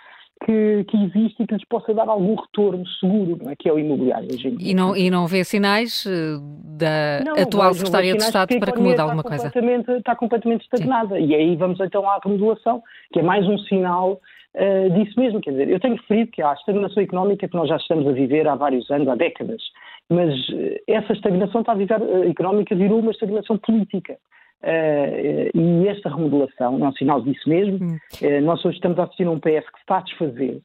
que, 0.47 0.85
que, 0.89 0.97
existe 0.97 1.43
e 1.43 1.47
que 1.47 1.55
lhes 1.55 1.65
possa 1.65 1.93
dar 1.93 2.09
algum 2.09 2.37
retorno 2.37 2.87
seguro, 3.01 3.37
não 3.43 3.51
é? 3.51 3.57
que 3.57 3.69
é 3.69 3.73
o 3.73 3.81
imobiliário. 3.81 4.29
E 4.61 4.75
não, 4.75 4.97
e 4.97 5.11
não 5.11 5.27
vê 5.27 5.43
sinais 5.43 6.07
eh, 6.07 6.39
da 6.79 7.25
não, 7.25 7.43
atual 7.43 7.75
Secretaria 7.75 8.15
de 8.15 8.23
Estado 8.23 8.57
para 8.61 8.71
que 8.71 8.79
mude 8.79 9.01
alguma 9.01 9.25
coisa? 9.25 9.51
Completamente, 9.51 9.91
está 9.91 10.15
completamente 10.15 10.63
estagnada. 10.63 11.17
Sim. 11.17 11.27
E 11.27 11.35
aí 11.35 11.57
vamos 11.57 11.81
então 11.81 12.09
à 12.09 12.21
remodelação, 12.23 12.81
que 13.13 13.19
é 13.19 13.23
mais 13.25 13.45
um 13.49 13.59
sinal 13.59 14.21
uh, 14.55 14.91
disso 14.91 15.19
mesmo. 15.19 15.41
Quer 15.41 15.51
dizer, 15.51 15.69
eu 15.69 15.81
tenho 15.81 15.97
referido 15.97 16.31
que 16.31 16.41
há 16.41 16.51
a 16.51 16.55
estagnação 16.55 17.03
económica 17.03 17.49
que 17.49 17.57
nós 17.57 17.69
já 17.69 17.77
estamos 17.77 18.07
a 18.07 18.13
viver 18.13 18.47
há 18.47 18.55
vários 18.55 18.89
anos, 18.89 19.09
há 19.09 19.17
décadas. 19.17 19.61
Mas 20.09 20.33
uh, 20.51 20.77
essa 20.87 21.13
estagnação 21.13 21.63
está 21.63 21.73
a 21.73 21.77
viver, 21.77 22.01
uh, 22.01 22.31
económica 22.31 22.73
virou 22.77 23.01
uma 23.01 23.11
estagnação 23.11 23.59
política. 23.59 24.17
Uh, 24.63 25.51
e 25.55 25.89
esta 25.89 26.09
remodelação 26.09 26.83
é 26.85 26.89
um 26.89 26.93
sinal 26.93 27.21
disso 27.21 27.49
mesmo. 27.49 27.77
Uh, 28.21 28.41
nós 28.43 28.65
hoje 28.65 28.77
estamos 28.77 28.99
a 28.99 29.05
assistir 29.05 29.27
a 29.27 29.31
um 29.31 29.39
PS 29.39 29.69
que 29.71 29.79
está 29.81 29.99
a 29.99 30.03
desfazer. 30.03 30.61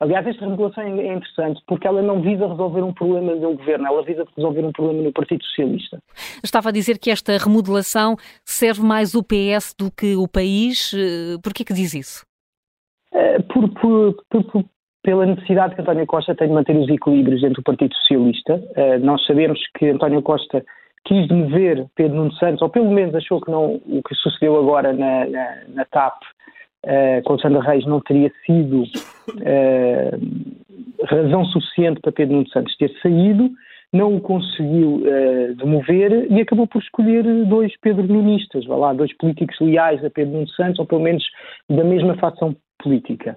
Aliás, 0.00 0.26
esta 0.26 0.44
remodelação 0.44 0.82
é 0.82 1.14
interessante 1.14 1.62
porque 1.66 1.86
ela 1.86 2.02
não 2.02 2.20
visa 2.20 2.48
resolver 2.48 2.82
um 2.82 2.92
problema 2.92 3.36
de 3.36 3.46
um 3.46 3.56
governo, 3.56 3.86
ela 3.86 4.02
visa 4.02 4.24
resolver 4.36 4.64
um 4.64 4.72
problema 4.72 5.02
no 5.02 5.12
Partido 5.12 5.44
Socialista. 5.44 5.98
Estava 6.42 6.70
a 6.70 6.72
dizer 6.72 6.98
que 6.98 7.10
esta 7.10 7.36
remodelação 7.38 8.16
serve 8.44 8.82
mais 8.82 9.14
o 9.14 9.22
PS 9.22 9.74
do 9.78 9.92
que 9.92 10.16
o 10.16 10.26
país. 10.26 10.92
Por 11.40 11.54
que 11.54 11.72
diz 11.72 11.94
isso? 11.94 12.26
Por, 13.52 13.68
por, 13.68 14.16
por, 14.28 14.64
pela 15.04 15.24
necessidade 15.24 15.76
que 15.76 15.82
António 15.82 16.06
Costa 16.06 16.34
tem 16.34 16.48
de 16.48 16.54
manter 16.54 16.76
os 16.76 16.88
equilíbrios 16.88 17.40
dentro 17.40 17.62
do 17.62 17.64
Partido 17.64 17.94
Socialista. 17.94 18.60
nós 19.02 19.24
sabemos 19.24 19.60
que 19.78 19.88
António 19.88 20.20
Costa 20.20 20.64
quis 21.04 21.26
demover 21.28 21.86
Pedro 21.94 22.16
Nuno 22.16 22.32
Santos, 22.34 22.62
ou 22.62 22.68
pelo 22.68 22.90
menos 22.90 23.14
achou 23.14 23.40
que 23.40 23.50
não, 23.50 23.80
o 23.86 24.02
que 24.06 24.14
sucedeu 24.14 24.58
agora 24.58 24.92
na, 24.92 25.26
na, 25.26 25.56
na 25.68 25.84
TAP 25.86 26.20
uh, 26.86 27.22
com 27.24 27.38
Sandra 27.38 27.60
Reis 27.60 27.84
não 27.86 28.00
teria 28.00 28.30
sido 28.46 28.82
uh, 28.82 28.86
razão 31.06 31.44
suficiente 31.46 32.00
para 32.00 32.12
Pedro 32.12 32.36
Nuno 32.36 32.48
Santos 32.48 32.76
ter 32.76 32.92
saído, 33.00 33.50
não 33.92 34.16
o 34.16 34.20
conseguiu 34.20 35.02
uh, 35.02 35.54
demover 35.56 36.30
e 36.30 36.40
acabou 36.40 36.66
por 36.66 36.80
escolher 36.80 37.24
dois 37.46 37.72
Pedro 37.80 38.06
Nunistas, 38.06 38.64
vá 38.64 38.76
lá, 38.76 38.92
dois 38.92 39.14
políticos 39.16 39.56
leais 39.60 40.04
a 40.04 40.10
Pedro 40.10 40.34
Nuno 40.34 40.48
Santos, 40.50 40.78
ou 40.78 40.86
pelo 40.86 41.02
menos 41.02 41.24
da 41.68 41.84
mesma 41.84 42.16
facção 42.16 42.56
política. 42.78 43.36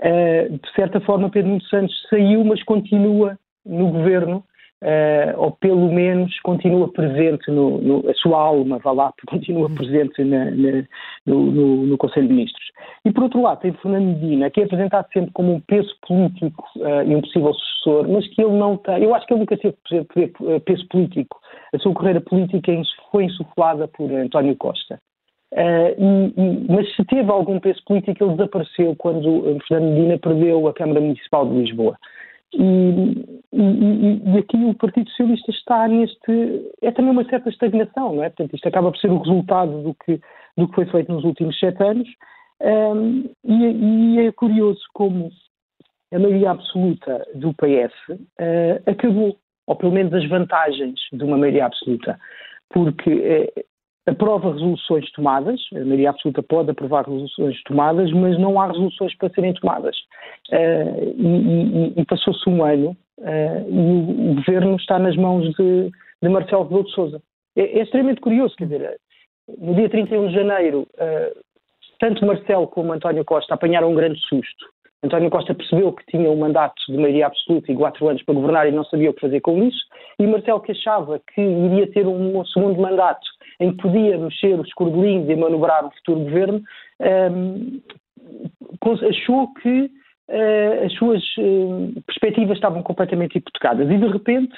Uh, 0.00 0.52
de 0.52 0.72
certa 0.74 1.00
forma, 1.00 1.30
Pedro 1.30 1.50
Nuno 1.50 1.62
Santos 1.62 1.94
saiu, 2.08 2.44
mas 2.44 2.62
continua 2.62 3.38
no 3.64 3.88
governo 3.88 4.44
Uh, 4.82 5.32
ou 5.38 5.52
pelo 5.52 5.90
menos 5.90 6.38
continua 6.40 6.92
presente 6.92 7.50
no, 7.50 7.78
no, 7.78 8.10
a 8.10 8.14
sua 8.14 8.38
alma, 8.38 8.78
vá 8.78 8.92
lá, 8.92 9.12
continua 9.26 9.70
presente 9.70 10.22
na, 10.22 10.50
na, 10.50 10.84
no, 11.24 11.50
no, 11.50 11.86
no, 11.86 11.96
Conselho 11.96 12.28
de 12.28 12.34
Ministros. 12.34 12.66
E 13.02 13.10
por 13.10 13.22
outro 13.22 13.40
lado 13.40 13.60
tem 13.60 13.72
Fernando 13.72 14.04
Medina, 14.04 14.50
que 14.50 14.60
é 14.60 14.64
apresentado 14.64 15.06
sempre 15.14 15.30
como 15.32 15.54
um 15.54 15.60
peso 15.60 15.90
político 16.06 16.62
uh, 16.76 17.02
e 17.06 17.16
um 17.16 17.22
possível 17.22 17.54
sucessor, 17.54 18.06
mas 18.06 18.28
que 18.28 18.42
ele 18.42 18.52
não 18.52 18.76
tem, 18.76 19.02
eu 19.02 19.14
acho 19.14 19.26
que 19.26 19.32
ele 19.32 19.40
nunca 19.40 19.56
teve 19.56 19.76
eh, 19.86 20.58
peso 20.60 20.86
político. 20.88 21.40
A 21.74 21.78
sua 21.78 21.94
carreira 21.94 22.20
política 22.20 22.70
foi 23.10 23.24
insuflada 23.24 23.88
por 23.88 24.12
António 24.12 24.54
Costa. 24.56 25.00
Uh, 25.54 25.94
e, 25.96 26.34
e, 26.36 26.66
mas 26.68 26.94
se 26.94 27.04
teve 27.06 27.30
algum 27.30 27.58
peso 27.58 27.82
político, 27.86 28.24
ele 28.24 28.32
desapareceu 28.32 28.94
quando 28.96 29.58
Fernando 29.66 29.94
Medina 29.94 30.18
perdeu 30.18 30.68
a 30.68 30.74
Câmara 30.74 31.00
Municipal 31.00 31.48
de 31.48 31.54
Lisboa. 31.62 31.96
E, 32.58 33.38
e, 33.52 34.22
e, 34.24 34.38
aqui 34.38 34.56
o 34.56 34.74
Partido 34.74 35.08
Socialista 35.10 35.50
está 35.50 35.86
neste. 35.86 36.72
É 36.82 36.90
também 36.90 37.10
uma 37.10 37.28
certa 37.28 37.48
estagnação, 37.50 38.14
não 38.14 38.22
é? 38.22 38.30
Portanto, 38.30 38.54
isto 38.54 38.66
acaba 38.68 38.90
por 38.90 38.98
ser 38.98 39.10
o 39.10 39.18
resultado 39.18 39.82
do 39.82 39.94
que, 39.94 40.20
do 40.56 40.68
que 40.68 40.74
foi 40.74 40.86
feito 40.86 41.12
nos 41.12 41.24
últimos 41.24 41.58
sete 41.58 41.82
anos. 41.82 42.08
Um, 42.60 43.28
e, 43.44 44.16
e, 44.16 44.26
é 44.26 44.32
curioso 44.32 44.80
como 44.94 45.30
a 46.12 46.18
maioria 46.18 46.52
absoluta 46.52 47.26
do 47.34 47.52
PS 47.54 47.92
uh, 48.08 48.18
ah, 48.38 48.90
acabou, 48.90 49.36
ou 49.66 49.76
pelo 49.76 49.92
menos 49.92 50.14
as 50.14 50.26
vantagens 50.26 50.98
de 51.12 51.22
uma 51.22 51.36
maioria 51.36 51.66
absoluta, 51.66 52.18
porque 52.70 53.10
uh, 53.10 53.64
aprova 54.06 54.52
resoluções 54.52 55.10
tomadas, 55.12 55.60
a 55.74 55.80
maioria 55.80 56.10
absoluta 56.10 56.42
pode 56.42 56.70
aprovar 56.70 57.04
resoluções 57.04 57.60
tomadas, 57.64 58.12
mas 58.12 58.38
não 58.38 58.60
há 58.60 58.68
resoluções 58.68 59.16
para 59.16 59.30
serem 59.30 59.52
tomadas. 59.54 59.96
Uh, 60.50 61.14
e, 61.18 62.00
e, 62.00 62.04
passou-se 62.04 62.48
um 62.48 62.64
ano 62.64 62.96
uh, 63.18 63.68
e 63.68 64.30
o, 64.30 64.34
governo 64.36 64.76
está 64.76 64.98
nas 64.98 65.16
mãos 65.16 65.52
de, 65.56 65.90
de 66.22 66.28
Marcelo 66.28 66.62
Rebelo 66.64 66.84
de 66.84 66.92
Sousa. 66.92 67.22
É, 67.56 67.62
é, 67.62 67.82
extremamente 67.82 68.20
curioso, 68.20 68.54
quer 68.56 68.66
dizer, 68.66 69.00
no 69.58 69.74
dia 69.74 69.88
31 69.88 70.28
de 70.28 70.34
janeiro, 70.34 70.86
uh, 70.94 71.40
tanto 71.98 72.24
Marcelo 72.24 72.68
como 72.68 72.92
António 72.92 73.24
Costa 73.24 73.54
apanharam 73.54 73.90
um 73.90 73.94
grande 73.94 74.20
susto. 74.20 74.66
António 75.02 75.30
Costa 75.30 75.54
percebeu 75.54 75.92
que 75.92 76.06
tinha 76.06 76.30
um 76.30 76.36
mandato 76.36 76.80
de 76.88 76.96
maioria 76.96 77.26
absoluta 77.26 77.70
e 77.70 77.76
quatro 77.76 78.08
anos 78.08 78.22
para 78.22 78.34
governar 78.34 78.68
e 78.68 78.72
não 78.72 78.84
sabia 78.84 79.10
o 79.10 79.14
que 79.14 79.20
fazer 79.20 79.40
com 79.40 79.62
isso, 79.64 79.78
e 80.18 80.26
Marcelo 80.26 80.60
que 80.60 80.72
achava 80.72 81.20
que 81.34 81.40
iria 81.40 81.90
ter 81.90 82.06
um 82.06 82.44
segundo 82.46 82.80
mandato 82.80 83.26
em 83.60 83.70
que 83.72 83.82
podia 83.82 84.18
mexer 84.18 84.58
os 84.58 84.72
cordelinhos 84.74 85.28
e 85.28 85.36
manobrar 85.36 85.84
o 85.84 85.90
futuro 85.92 86.20
governo, 86.20 86.62
um, 87.00 87.80
achou 89.08 89.52
que 89.54 89.90
uh, 90.28 90.84
as 90.84 90.92
suas 90.94 91.22
uh, 91.38 92.02
perspectivas 92.06 92.56
estavam 92.56 92.82
completamente 92.82 93.38
hipotecadas 93.38 93.90
e 93.90 93.96
de 93.96 94.06
repente 94.06 94.54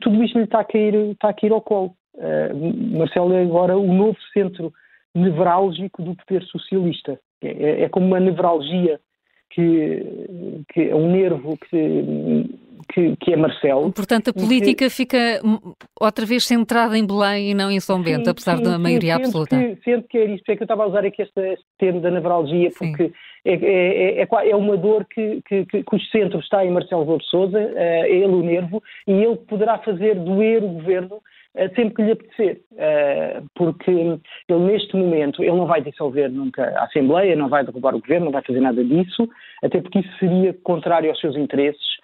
tudo 0.00 0.22
isto 0.22 0.38
lhe 0.38 0.44
está 0.44 0.60
a 0.60 0.64
cair, 0.64 0.94
está 1.10 1.28
a 1.28 1.34
cair 1.34 1.52
ao 1.52 1.60
colo. 1.60 1.94
Uh, 2.14 2.96
Marcelo 2.98 3.34
é 3.34 3.42
agora 3.42 3.76
o 3.76 3.92
novo 3.92 4.16
centro 4.32 4.72
nevrálgico 5.14 6.02
do 6.02 6.14
poder 6.16 6.42
socialista. 6.44 7.18
É, 7.42 7.48
é, 7.48 7.82
é 7.82 7.88
como 7.88 8.06
uma 8.06 8.20
nevralgia 8.20 8.98
que, 9.50 10.64
que 10.72 10.88
é 10.90 10.94
um 10.94 11.10
nervo 11.10 11.56
que 11.56 12.46
que, 12.84 13.16
que 13.16 13.32
é 13.32 13.36
Marcelo. 13.36 13.92
Portanto, 13.92 14.30
a 14.30 14.32
política 14.32 14.84
que... 14.86 14.90
fica 14.90 15.40
outra 16.00 16.24
vez 16.26 16.44
centrada 16.46 16.96
em 16.96 17.06
Belém 17.06 17.50
e 17.50 17.54
não 17.54 17.70
em 17.70 17.80
São 17.80 18.02
Bento, 18.02 18.24
sim, 18.24 18.30
apesar 18.30 18.58
sim, 18.58 18.64
da 18.64 18.78
maioria 18.78 19.16
sim, 19.16 19.22
absoluta. 19.22 19.58
Que, 19.58 19.78
sendo 19.84 20.02
que 20.04 20.18
é 20.18 20.24
isso, 20.26 20.44
é 20.48 20.56
que 20.56 20.62
eu 20.62 20.64
estava 20.64 20.84
a 20.84 20.86
usar 20.86 21.04
aqui 21.04 21.22
este, 21.22 21.58
termo 21.78 22.00
da 22.00 22.10
nevralgia, 22.10 22.70
porque 22.76 23.12
é, 23.44 23.54
é, 23.54 24.22
é, 24.22 24.28
é, 24.50 24.56
uma 24.56 24.76
dor 24.76 25.04
que, 25.06 25.42
que, 25.48 25.66
que, 25.66 25.82
cujo 25.82 26.04
centro 26.06 26.38
está 26.40 26.64
em 26.64 26.70
Marcelo 26.70 27.02
Rebelo 27.02 27.18
de 27.18 27.26
Sousa, 27.26 27.58
é 27.58 28.10
ele 28.10 28.34
o 28.34 28.42
nervo, 28.42 28.82
e 29.06 29.12
ele 29.12 29.36
poderá 29.36 29.78
fazer 29.78 30.14
doer 30.16 30.62
o 30.62 30.68
governo 30.68 31.20
eh, 31.56 31.68
sempre 31.76 31.94
que 31.94 32.02
lhe 32.02 32.12
apetecer, 32.12 32.60
eh, 32.76 33.40
porque 33.54 33.90
ele 33.90 34.58
neste 34.58 34.96
momento 34.96 35.40
ele 35.40 35.52
não 35.52 35.66
vai 35.66 35.80
dissolver 35.80 36.28
nunca 36.28 36.64
a 36.76 36.84
Assembleia, 36.84 37.36
não 37.36 37.48
vai 37.48 37.64
derrubar 37.64 37.94
o 37.94 38.00
governo, 38.00 38.26
não 38.26 38.32
vai 38.32 38.42
fazer 38.42 38.60
nada 38.60 38.82
disso, 38.82 39.28
até 39.62 39.80
porque 39.80 40.00
isso 40.00 40.18
seria 40.18 40.52
contrário 40.64 41.10
aos 41.10 41.20
seus 41.20 41.36
interesses 41.36 41.94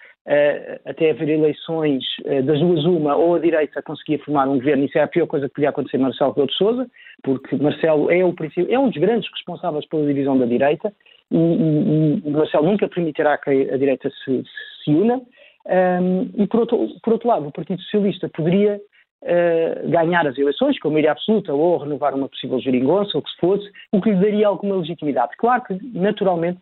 até 0.85 1.11
haver 1.11 1.29
eleições 1.29 2.03
uh, 2.25 2.43
das 2.43 2.59
duas 2.59 2.85
uma, 2.85 3.15
ou 3.15 3.35
a 3.35 3.39
direita 3.39 3.81
conseguia 3.81 4.19
formar 4.19 4.47
um 4.47 4.55
governo, 4.55 4.85
isso 4.85 4.97
é 4.97 5.01
a 5.01 5.07
pior 5.07 5.27
coisa 5.27 5.47
que 5.47 5.55
podia 5.55 5.69
acontecer 5.69 5.97
Marcelo 5.97 6.31
Rebelo 6.31 6.47
de 6.47 6.55
Sousa, 6.55 6.87
porque 7.23 7.55
Marcelo 7.55 8.11
é, 8.11 8.23
o 8.23 8.35
é 8.69 8.79
um 8.79 8.89
dos 8.89 9.01
grandes 9.01 9.29
responsáveis 9.31 9.85
pela 9.87 10.05
divisão 10.05 10.37
da 10.37 10.45
direita, 10.45 10.93
e, 11.31 11.37
e, 11.37 12.21
e 12.25 12.29
Marcelo 12.29 12.65
nunca 12.65 12.87
permitirá 12.87 13.37
que 13.37 13.49
a 13.49 13.77
direita 13.77 14.11
se, 14.23 14.43
se 14.83 14.91
una, 14.91 15.21
um, 15.65 16.29
e 16.35 16.47
por 16.47 16.61
outro, 16.61 16.87
por 17.03 17.13
outro, 17.13 17.29
lado, 17.29 17.47
o 17.47 17.51
Partido 17.51 17.81
Socialista 17.83 18.29
poderia 18.29 18.79
uh, 19.21 19.89
ganhar 19.89 20.25
as 20.25 20.37
eleições 20.37 20.79
com 20.79 20.89
maioria 20.89 21.11
absoluta, 21.11 21.53
ou 21.53 21.77
renovar 21.77 22.15
uma 22.15 22.27
possível 22.27 22.59
geringonça, 22.59 23.11
ou 23.15 23.21
o 23.21 23.23
que 23.23 23.31
se 23.31 23.37
fosse, 23.37 23.71
o 23.91 24.01
que 24.01 24.11
lhe 24.11 24.19
daria 24.19 24.47
alguma 24.47 24.77
legitimidade. 24.77 25.31
Claro 25.37 25.63
que, 25.63 25.79
naturalmente, 25.93 26.59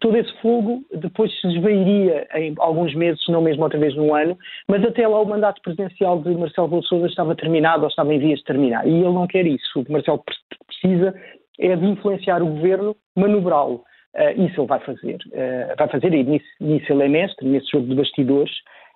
todo 0.00 0.16
esse 0.16 0.32
fogo 0.40 0.82
depois 0.94 1.30
se 1.40 1.46
esvairia 1.48 2.26
em 2.34 2.54
alguns 2.58 2.94
meses, 2.94 3.22
se 3.22 3.30
não 3.30 3.42
mesmo 3.42 3.62
outra 3.62 3.78
vez 3.78 3.94
num 3.94 4.14
ano, 4.14 4.36
mas 4.68 4.84
até 4.84 5.06
lá 5.06 5.20
o 5.20 5.26
mandato 5.26 5.60
presidencial 5.62 6.20
de 6.20 6.34
Marcelo 6.34 6.66
Rebelo 6.66 6.84
Sousa 6.84 7.06
estava 7.06 7.34
terminado 7.34 7.82
ou 7.82 7.88
estava 7.88 8.12
em 8.12 8.18
vias 8.18 8.38
de 8.38 8.44
terminar. 8.44 8.86
E 8.86 8.90
ele 8.90 9.04
não 9.04 9.26
quer 9.26 9.46
isso. 9.46 9.80
O 9.80 9.84
que 9.84 9.92
Marcelo 9.92 10.22
precisa 10.66 11.14
é 11.58 11.76
de 11.76 11.86
influenciar 11.86 12.42
o 12.42 12.46
governo, 12.46 12.96
manobrá-lo. 13.16 13.84
Uh, 14.14 14.42
isso 14.46 14.60
ele 14.60 14.68
vai 14.68 14.80
fazer. 14.80 15.16
Uh, 15.26 15.76
vai 15.76 15.88
fazer, 15.88 16.14
e 16.14 16.24
nisso, 16.24 16.46
nisso 16.60 16.92
ele 16.92 17.04
é 17.04 17.08
mestre, 17.08 17.48
nesse 17.48 17.70
jogo 17.70 17.86
de 17.86 17.94
bastidores. 17.94 18.52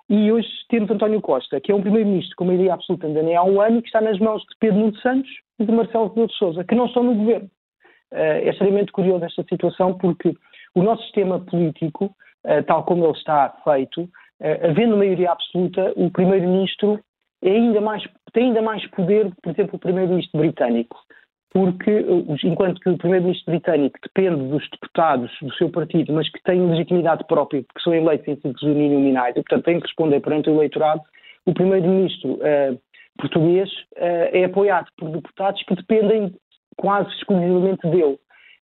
E 0.09 0.33
hoje 0.33 0.49
temos 0.71 0.91
António 0.91 1.21
Costa, 1.21 1.61
que 1.61 1.71
é 1.71 1.75
um 1.75 1.83
primeiro-ministro 1.83 2.35
com 2.37 2.47
maioria 2.47 2.73
absoluta 2.73 3.07
ainda 3.07 3.21
há 3.39 3.45
um 3.45 3.61
ano, 3.61 3.83
que 3.83 3.89
está 3.89 4.01
nas 4.01 4.19
mãos 4.19 4.41
de 4.43 4.57
Pedro 4.59 4.79
Nuno 4.79 4.97
Santos 5.01 5.31
e 5.59 5.67
de 5.67 5.73
Marcelo 5.73 6.09
Rebelo 6.09 6.29
de 6.29 6.35
Sousa, 6.37 6.65
que 6.65 6.75
não 6.75 6.87
estão 6.87 7.03
no 7.03 7.15
governo. 7.15 7.51
Uh, 8.13 8.17
é 8.17 8.49
extremamente 8.49 8.91
curioso 8.91 9.25
esta 9.25 9.45
situação 9.45 9.99
porque 9.99 10.35
o 10.79 10.83
nosso 10.83 11.03
sistema 11.05 11.41
político, 11.41 12.15
tal 12.67 12.85
como 12.85 13.05
ele 13.05 13.13
está 13.13 13.55
feito, 13.65 14.09
havendo 14.63 14.97
maioria 14.97 15.33
absoluta, 15.33 15.93
o 15.97 16.11
primeiro-ministro 16.11 17.01
é 17.43 17.51
ainda 17.51 17.81
mais, 17.81 18.03
tem 18.33 18.47
ainda 18.47 18.63
mais 18.63 18.87
poder, 18.89 19.31
por 19.43 19.53
exemplo, 19.53 19.77
o 19.77 19.79
primeiro-ministro 19.79 20.39
britânico 20.39 20.97
porque 21.51 22.05
enquanto 22.45 22.81
que 22.81 22.91
o 22.91 22.99
primeiro-ministro 22.99 23.51
britânico 23.51 23.99
depende 24.03 24.49
dos 24.49 24.69
deputados 24.71 25.31
do 25.41 25.53
seu 25.55 25.71
partido, 25.71 26.13
mas 26.13 26.31
que 26.31 26.43
têm 26.43 26.69
legitimidade 26.69 27.25
própria, 27.27 27.63
porque 27.63 27.81
são 27.83 27.95
eleitos 27.95 28.29
em 28.29 28.35
círculos 28.35 28.63
uninominais 28.63 29.35
e, 29.35 29.43
portanto, 29.43 29.65
têm 29.65 29.81
que 29.81 29.87
responder 29.87 30.21
perante 30.21 30.51
o 30.51 30.55
eleitorado, 30.55 31.01
o 31.47 31.55
primeiro-ministro 31.55 32.39
português 33.19 33.71
é 33.97 34.45
apoiado 34.45 34.89
por 34.97 35.09
deputados 35.11 35.63
que 35.65 35.75
dependem 35.75 36.35
quase 36.77 37.09
exclusivamente 37.15 37.89
dele. 37.89 38.19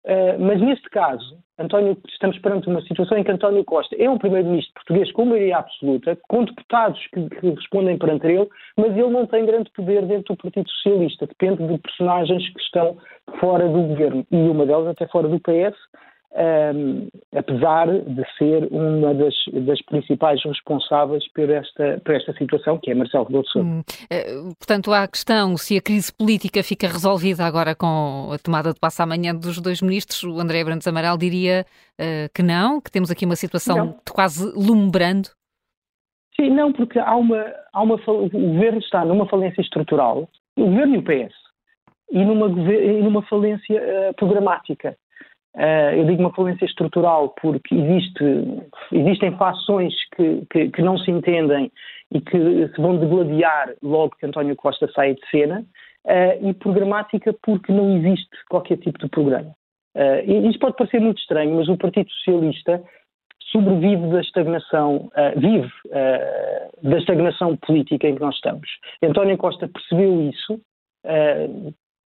Uh, 0.04 0.40
mas 0.40 0.60
neste 0.60 0.90
caso, 0.90 1.38
António, 1.60 1.96
estamos 2.10 2.38
perante 2.40 2.68
uma 2.68 2.82
situação 2.82 3.20
em 3.20 3.24
que 3.24 3.32
António 3.32 3.64
Costa 3.64 3.96
é 3.96 4.10
um 4.10 4.18
primeiro-ministro 4.18 4.74
português 4.74 5.12
com 5.12 5.26
maioria 5.26 5.58
absoluta, 5.58 6.18
com 6.28 6.44
deputados 6.44 7.00
que, 7.14 7.30
que, 7.30 7.50
respondem 7.52 8.00
perante 8.00 8.26
ele, 8.26 8.50
mas 8.76 8.98
ele 8.98 9.10
não 9.10 9.28
tem 9.28 9.46
grande 9.46 9.70
poder 9.72 10.04
dentro 10.08 10.34
do 10.34 10.42
Partido 10.42 10.68
Socialista, 10.72 11.28
depende 11.28 11.68
de 11.68 11.78
personagens 11.78 12.50
que 12.52 12.62
estão 12.62 12.98
fora 13.40 13.68
do 13.68 13.82
governo, 13.84 14.26
e 14.32 14.36
uma 14.36 14.66
delas 14.66 14.88
até 14.88 15.08
fora 15.08 15.28
do 15.28 15.40
PS, 15.40 15.78
um, 16.34 17.08
apesar 17.36 17.88
de 17.88 18.24
ser 18.38 18.68
uma 18.72 19.14
das, 19.14 19.34
das, 19.66 19.82
principais 19.82 20.42
responsáveis 20.44 21.28
por 21.34 21.50
esta, 21.50 22.02
por 22.04 22.16
esta 22.16 22.34
situação, 22.34 22.78
que 22.78 22.92
é 22.92 22.96
Marcelo 22.96 23.26
Rebelo 23.26 23.44
de 23.44 23.52
Sousa. 23.52 23.68
Hum, 23.68 23.84
eh, 24.10 24.34
portanto, 24.58 24.94
há 24.94 25.04
a 25.04 25.08
questão 25.08 25.58
se 25.58 25.78
a 25.78 25.82
crise 25.82 26.14
política 26.14 26.64
fica 26.64 26.88
resolvida 26.88 27.46
agora 27.46 27.76
com 27.76 28.30
a 28.34 28.38
tomada 28.38 28.74
de 28.74 28.80
passo 28.80 29.04
amanhã 29.04 29.36
dos 29.36 29.60
dois 29.60 29.82
ministros, 29.82 30.24
o 30.24 30.40
André 30.40 30.64
Brandes 30.64 30.88
Amaral 30.88 31.18
diria 31.18 31.66
uh, 32.00 32.30
que 32.34 32.42
não, 32.42 32.80
que 32.80 32.92
temos 32.92 33.12
aqui 33.12 33.26
uma 33.26 33.36
situação 33.36 33.78
não. 33.78 33.96
quase 34.10 34.54
lumbrando. 34.56 35.30
Sim, 36.40 36.50
não, 36.52 36.72
porque 36.72 36.98
há 36.98 37.16
uma, 37.16 37.46
há 37.74 37.82
uma, 37.82 37.96
o 37.96 38.30
governo 38.30 38.80
está 38.80 39.04
numa 39.04 39.28
falência 39.28 39.62
estrutural, 39.62 40.30
o 40.58 40.66
governo 40.66 40.96
e 40.96 40.98
o 40.98 41.04
PS, 41.04 41.36
e 42.10 42.24
numa, 42.24 42.48
e 42.48 43.02
numa 43.02 43.22
falência 43.24 43.82
uh, 43.82 44.14
programática. 44.16 44.96
Uh, 45.56 45.96
eu 45.98 46.06
digo 46.06 46.22
uma 46.22 46.34
falência 46.34 46.64
estrutural 46.64 47.36
porque 47.42 47.76
existe, 47.76 48.24
existem 48.94 49.36
fações 49.36 49.94
que, 50.16 50.46
que, 50.50 50.70
que, 50.70 50.82
não 50.82 50.98
se 50.98 51.12
entendem 51.12 51.70
e 52.10 52.22
que 52.22 52.70
se 52.70 52.82
vão 52.82 52.98
degladiar 52.98 53.74
logo 53.84 54.16
que 54.16 54.26
António 54.26 54.56
Costa 54.56 54.90
sai 54.94 55.14
de 55.14 55.30
cena, 55.30 55.66
uh, 56.06 56.50
e 56.50 56.54
programática 56.54 57.36
porque 57.44 57.72
não 57.72 57.98
existe 57.98 58.30
qualquer 58.50 58.78
tipo 58.78 58.98
de 58.98 59.10
programa. 59.10 59.54
Uh, 59.94 60.24
e 60.26 60.48
isto 60.48 60.60
pode 60.60 60.78
parecer 60.78 61.02
muito 61.02 61.20
estranho, 61.20 61.54
mas 61.54 61.68
o 61.68 61.78
Partido 61.78 62.10
Socialista 62.12 62.82
sobrevive 63.52 64.08
da 64.08 64.22
estagnação, 64.22 65.12
vive 65.36 65.70
da 66.82 66.98
estagnação 66.98 67.58
política 67.58 68.08
em 68.08 68.16
que 68.16 68.22
nós 68.22 68.36
estamos. 68.36 68.66
António 69.04 69.38
Costa 69.38 69.68
percebeu 69.68 70.30
isso 70.30 70.62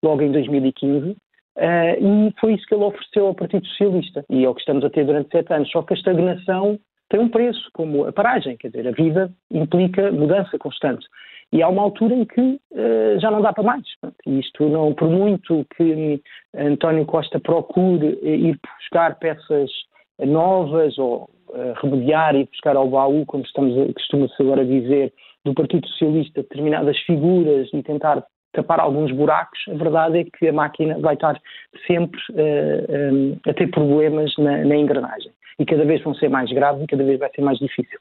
logo 0.04 0.24
em 0.24 0.32
2015 0.32 1.16
Uh, 1.58 2.28
e 2.30 2.34
foi 2.40 2.54
isso 2.54 2.66
que 2.68 2.76
ele 2.76 2.84
ofereceu 2.84 3.28
ao 3.28 3.36
Partido 3.36 3.66
Socialista 3.68 4.26
e 4.30 4.44
é 4.44 4.50
o 4.50 4.54
que 4.54 4.60
estamos 4.60 4.84
a 4.84 4.90
ter 4.90 5.06
durante 5.06 5.30
sete 5.32 5.54
anos. 5.54 5.70
Só 5.72 5.82
que 5.82 5.94
a 5.94 5.98
estagnação 5.98 6.78
tem 7.10 7.20
um 7.20 7.30
preço, 7.30 7.70
como 7.74 8.06
a 8.06 8.12
paragem, 8.12 8.58
quer 8.58 8.70
dizer, 8.70 8.88
a 8.88 8.92
vida 8.92 9.32
implica 9.52 10.12
mudança 10.12 10.58
constante. 10.58 11.06
E 11.54 11.62
há 11.62 11.70
uma 11.70 11.84
altura 11.84 12.16
em 12.16 12.26
que 12.26 12.42
uh, 12.42 13.20
já 13.20 13.32
não 13.32 13.42
dá 13.42 13.54
para 13.54 13.64
mais. 13.64 13.84
Isto 14.26 14.68
não, 14.68 14.94
por 14.94 15.10
muito 15.10 15.66
que 15.78 16.22
António 16.54 17.06
Costa 17.06 17.40
procure 17.40 18.20
ir 18.22 18.60
buscar 18.80 19.18
peças 19.20 19.72
novas 20.20 20.98
ou 20.98 21.30
uh, 21.50 21.74
remediar 21.82 22.36
e 22.36 22.46
buscar 22.46 22.76
ao 22.76 22.90
baú, 22.90 23.26
como 23.26 23.44
estamos 23.44 23.94
costuma-se 23.94 24.42
agora 24.42 24.66
dizer, 24.66 25.14
do 25.46 25.54
Partido 25.54 25.88
Socialista, 25.88 26.42
determinadas 26.42 26.98
figuras 27.02 27.70
e 27.72 27.84
tentar 27.84 28.26
tapar 28.56 28.80
alguns 28.80 29.12
buracos, 29.12 29.60
a 29.70 29.74
verdade 29.76 30.20
é 30.20 30.24
que 30.24 30.48
a 30.48 30.54
máquina 30.54 30.98
vai 31.00 31.16
estar 31.16 31.40
sempre 31.86 32.20
uh, 32.32 32.36
eh, 32.38 33.12
um, 33.12 33.38
eh, 33.46 33.50
a 33.50 33.54
ter 33.54 33.68
problemas 33.68 34.34
na, 34.38 34.64
na, 34.64 34.76
engrenagem. 34.76 35.32
E 35.60 35.66
cada 35.66 35.86
vez 35.86 36.02
vão 36.02 36.14
ser 36.16 36.30
mais 36.30 36.52
graves 36.52 36.84
e 36.84 36.88
cada 36.88 37.04
vez 37.04 37.20
vai 37.20 37.30
ser 37.36 37.42
mais 37.42 37.58
difícil. 37.60 38.00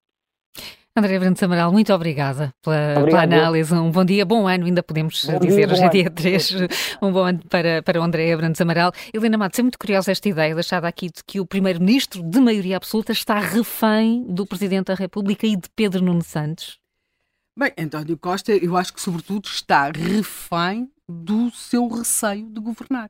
André 0.96 1.18
Brandes 1.18 1.42
Amaral, 1.42 1.72
muito 1.72 1.92
obrigada 1.92 2.54
pela, 2.62 3.04
pela, 3.04 3.22
análise. 3.24 3.74
Um 3.74 3.90
bom 3.90 4.04
dia, 4.04 4.24
bom 4.24 4.46
ano, 4.46 4.64
ainda 4.64 4.80
podemos 4.80 5.24
bom 5.24 5.40
dizer, 5.40 5.66
dia, 5.66 5.74
hoje 5.74 5.84
é 5.84 5.88
dia 5.88 6.08
3. 6.10 6.68
Um 7.02 7.10
bom 7.10 7.24
ano 7.24 7.40
para, 7.50 7.82
para 7.82 8.00
o 8.00 8.02
André 8.04 8.36
Brandes 8.36 8.60
Amaral. 8.60 8.92
Helena 9.12 9.36
Matos, 9.36 9.58
é 9.58 9.62
muito 9.62 9.78
curiosa 9.78 10.12
esta 10.12 10.28
ideia 10.28 10.54
deixada 10.54 10.86
aqui 10.86 11.06
de 11.06 11.24
que 11.26 11.40
o 11.40 11.46
primeiro-ministro 11.46 12.22
de 12.22 12.40
maioria 12.40 12.76
absoluta 12.76 13.10
está 13.10 13.40
refém 13.40 14.24
do 14.28 14.46
Presidente 14.46 14.86
da 14.86 14.94
República 14.94 15.48
e 15.48 15.56
de 15.56 15.68
Pedro 15.74 16.00
Nuno 16.00 16.22
Santos. 16.22 16.83
Bem, 17.56 17.72
António 17.78 18.18
Costa, 18.18 18.50
eu 18.50 18.76
acho 18.76 18.92
que 18.92 19.00
sobretudo 19.00 19.46
está 19.46 19.88
refém 19.88 20.90
do 21.08 21.52
seu 21.52 21.86
receio 21.86 22.50
de 22.50 22.60
governar. 22.60 23.08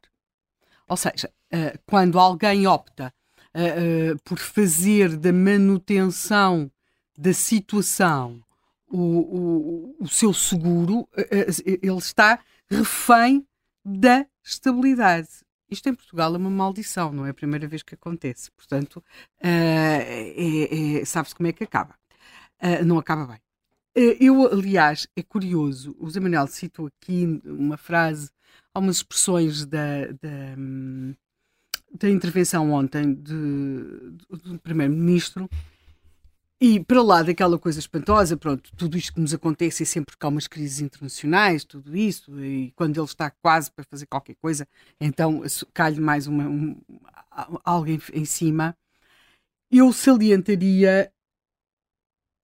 Ou 0.87 0.99
seja, 0.99 1.33
uh, 1.51 1.79
quando 1.87 2.19
alguém 2.19 2.67
opta 2.67 3.11
uh, 3.55 4.13
uh, 4.13 4.19
por 4.23 4.39
fazer 4.39 5.17
da 5.17 5.33
manutenção 5.33 6.71
da 7.17 7.33
situação 7.33 8.45
o, 8.87 8.99
o, 8.99 9.97
o 10.01 10.09
seu 10.09 10.35
seguro, 10.35 11.09
ele 11.17 11.97
está 11.97 12.39
refém 12.71 13.47
da 13.83 14.27
estabilidade. 14.43 15.29
Isto 15.71 15.89
em 15.89 15.95
Portugal 15.95 16.35
é 16.35 16.37
uma 16.37 16.51
maldição, 16.51 17.15
não 17.15 17.25
é 17.25 17.31
a 17.31 17.35
primeira 17.35 17.67
vez 17.67 17.83
que 17.83 17.95
acontece. 17.95 18.51
Portanto, 18.51 19.03
é, 19.41 21.01
é, 21.01 21.05
sabe-se 21.07 21.35
como 21.35 21.49
é 21.49 21.53
que 21.53 21.65
acaba. 21.65 21.95
não 22.85 22.99
acaba 22.99 23.27
bem. 23.27 23.41
Eh, 23.97 24.17
eu, 24.21 24.47
aliás, 24.47 25.07
é 25.17 25.23
curioso, 25.23 25.95
o 26.01 26.11
Zé 26.11 26.19
Manuel 26.19 26.49
citou 26.49 26.87
aqui 26.87 27.41
uma 27.45 27.77
frase, 27.77 28.31
algumas 28.73 28.97
expressões 28.97 29.65
da, 29.65 30.07
da, 30.21 30.57
da 31.93 32.11
intervenção 32.11 32.73
ontem 32.73 33.15
de, 33.15 33.33
do 33.33 34.59
Primeiro-Ministro, 34.61 35.49
e 36.61 36.81
para 36.81 37.03
lá 37.03 37.23
daquela 37.23 37.59
coisa 37.59 37.79
espantosa, 37.79 38.37
pronto, 38.37 38.71
tudo 38.77 38.97
isto 38.97 39.13
que 39.15 39.21
nos 39.21 39.35
acontece 39.35 39.83
é 39.83 39.87
sempre 39.87 40.17
que 40.17 40.27
há 40.27 40.29
umas 40.29 40.49
crises 40.49 40.81
internacionais, 40.81 41.65
tudo 41.65 41.97
isso, 41.97 42.41
e 42.43 42.73
quando 42.75 42.97
ele 42.99 43.07
está 43.07 43.31
quase 43.31 43.71
para 43.71 43.85
fazer 43.85 44.07
qualquer 44.07 44.35
coisa, 44.37 44.67
então 45.01 45.43
cai-lhe 45.73 46.01
mais 46.01 46.27
uma, 46.27 46.45
um, 46.49 46.81
alguém 47.65 48.01
em 48.13 48.25
cima. 48.25 48.77
Eu 49.71 49.93
salientaria 49.93 51.13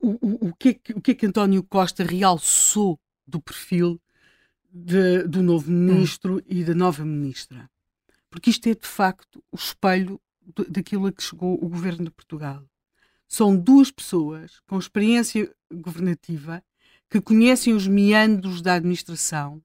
o, 0.01 0.49
o, 0.49 0.55
que 0.55 0.71
é 0.71 0.75
que, 0.75 0.93
o 0.93 1.01
que 1.01 1.11
é 1.11 1.15
que 1.15 1.27
António 1.27 1.63
Costa 1.63 2.03
realçou 2.03 2.99
do 3.27 3.41
perfil 3.41 4.01
de, 4.73 5.25
do 5.25 5.43
novo 5.43 5.71
ministro 5.71 6.37
hum. 6.37 6.43
e 6.47 6.65
da 6.65 6.75
nova 6.75 7.05
ministra? 7.05 7.71
Porque 8.31 8.51
isto 8.51 8.67
é, 8.69 8.75
de 8.75 8.87
facto, 8.87 9.43
o 9.53 9.57
espelho 9.57 10.21
daquilo 10.69 11.07
a 11.07 11.13
que 11.13 11.23
chegou 11.23 11.55
o 11.55 11.69
governo 11.69 12.05
de 12.05 12.11
Portugal. 12.11 12.65
São 13.29 13.57
duas 13.57 13.91
pessoas 13.91 14.61
com 14.67 14.79
experiência 14.79 15.53
governativa 15.73 16.63
que 17.09 17.21
conhecem 17.21 17.75
os 17.75 17.87
meandros 17.87 18.63
da 18.63 18.75
administração, 18.75 19.63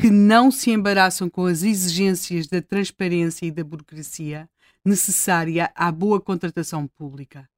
que 0.00 0.10
não 0.10 0.50
se 0.50 0.70
embaraçam 0.70 1.28
com 1.28 1.46
as 1.46 1.62
exigências 1.62 2.46
da 2.46 2.60
transparência 2.60 3.46
e 3.46 3.50
da 3.50 3.64
burocracia 3.64 4.48
necessária 4.84 5.70
à 5.74 5.90
boa 5.90 6.20
contratação 6.20 6.86
pública 6.86 7.48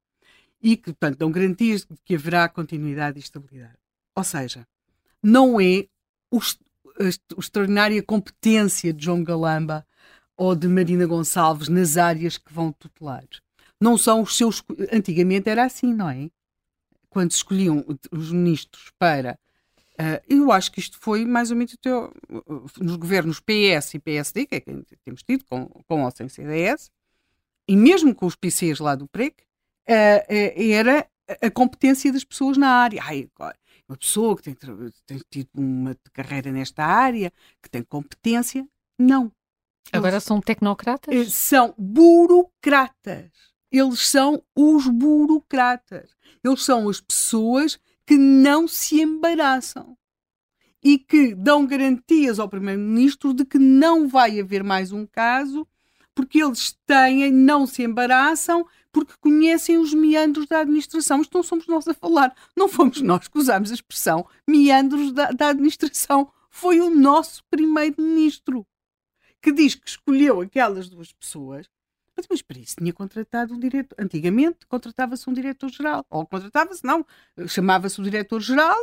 e 0.63 0.77
que, 0.77 0.93
portanto, 0.93 1.17
dão 1.19 1.29
garantias 1.29 1.81
de 1.81 1.97
que 2.05 2.15
haverá 2.15 2.47
continuidade 2.47 3.19
e 3.19 3.21
estabilidade. 3.21 3.77
Ou 4.15 4.23
seja, 4.23 4.65
não 5.21 5.59
é 5.59 5.85
o, 6.31 6.39
a, 6.39 7.37
extraordinária 7.37 8.01
competência 8.01 8.93
de 8.93 9.03
João 9.03 9.23
Galamba 9.23 9.85
ou 10.37 10.55
de 10.55 10.67
Marina 10.69 11.05
Gonçalves 11.05 11.67
nas 11.67 11.97
áreas 11.97 12.37
que 12.37 12.53
vão 12.53 12.71
tutelar. 12.71 13.25
Não 13.79 13.97
são 13.97 14.21
os 14.21 14.37
seus. 14.37 14.63
Antigamente 14.91 15.49
era 15.49 15.65
assim, 15.65 15.93
não 15.93 16.09
é? 16.09 16.29
Quando 17.09 17.31
se 17.31 17.37
escolhiam 17.37 17.83
os 18.11 18.31
ministros 18.31 18.91
para. 18.97 19.37
Uh, 19.93 20.17
eu 20.27 20.51
acho 20.51 20.71
que 20.71 20.79
isto 20.79 20.97
foi 20.97 21.23
mais 21.23 21.51
ou 21.51 21.57
menos 21.57 21.75
teu, 21.79 22.11
nos 22.79 22.95
governos 22.95 23.39
PS 23.39 23.93
e 23.93 23.99
PSD, 23.99 24.47
que 24.47 24.55
é 24.55 24.59
que 24.59 24.83
temos 25.05 25.21
tido, 25.21 25.45
com, 25.45 25.67
com 25.67 26.03
ou 26.03 26.11
sem 26.11 26.27
CDS, 26.27 26.89
e 27.67 27.75
mesmo 27.77 28.15
com 28.15 28.25
os 28.25 28.35
PCs 28.35 28.79
lá 28.79 28.95
do 28.95 29.07
PREC, 29.07 29.35
uh, 29.41 29.43
era 29.87 31.07
a 31.41 31.51
competência 31.51 32.11
das 32.11 32.23
pessoas 32.23 32.57
na 32.57 32.69
área. 32.69 33.01
Ai, 33.03 33.29
uma 33.87 33.97
pessoa 33.97 34.35
que 34.35 34.43
tem, 34.43 34.55
tem 35.05 35.21
tido 35.29 35.49
uma 35.55 35.95
carreira 36.13 36.51
nesta 36.51 36.83
área, 36.83 37.31
que 37.61 37.69
tem 37.69 37.83
competência. 37.83 38.67
Não. 38.97 39.31
Agora 39.91 40.19
são 40.19 40.39
tecnocratas? 40.39 41.13
Eh, 41.13 41.25
são 41.25 41.73
burocratas. 41.77 43.31
Eles 43.71 44.07
são 44.07 44.41
os 44.55 44.87
burocratas. 44.87 46.15
Eles 46.43 46.63
são 46.63 46.87
as 46.87 47.01
pessoas 47.01 47.79
que 48.05 48.17
não 48.17 48.67
se 48.67 49.01
embaraçam 49.01 49.97
e 50.83 50.97
que 50.97 51.33
dão 51.33 51.65
garantias 51.65 52.39
ao 52.39 52.49
Primeiro-Ministro 52.49 53.33
de 53.33 53.45
que 53.45 53.57
não 53.57 54.07
vai 54.07 54.39
haver 54.39 54.63
mais 54.63 54.91
um 54.91 55.05
caso, 55.05 55.67
porque 56.13 56.43
eles 56.43 56.77
têm, 56.85 57.31
não 57.31 57.65
se 57.65 57.83
embaraçam, 57.83 58.67
porque 58.93 59.13
conhecem 59.19 59.77
os 59.77 59.93
meandros 59.93 60.47
da 60.47 60.59
administração. 60.59 61.21
Isto 61.21 61.35
não 61.35 61.43
somos 61.43 61.67
nós 61.67 61.87
a 61.87 61.93
falar, 61.93 62.33
não 62.55 62.69
fomos 62.69 63.01
nós 63.01 63.27
que 63.27 63.37
usámos 63.37 63.71
a 63.71 63.73
expressão 63.73 64.25
meandros 64.47 65.11
da, 65.11 65.31
da 65.31 65.49
administração. 65.49 66.31
Foi 66.49 66.79
o 66.79 66.89
nosso 66.89 67.43
Primeiro-Ministro 67.49 68.65
que 69.41 69.51
diz 69.51 69.75
que 69.75 69.89
escolheu 69.89 70.39
aquelas 70.39 70.87
duas 70.87 71.11
pessoas. 71.11 71.67
Mas, 72.15 72.27
mas 72.29 72.41
para 72.43 72.59
isso 72.59 72.75
tinha 72.77 72.93
contratado 72.93 73.55
um 73.55 73.59
diretor. 73.59 73.95
Antigamente 73.99 74.65
contratava-se 74.67 75.27
um 75.29 75.33
diretor-geral. 75.33 76.05
Ou 76.09 76.25
contratava-se, 76.27 76.85
não, 76.85 77.05
chamava-se 77.47 77.99
o 77.99 78.03
diretor-geral, 78.03 78.77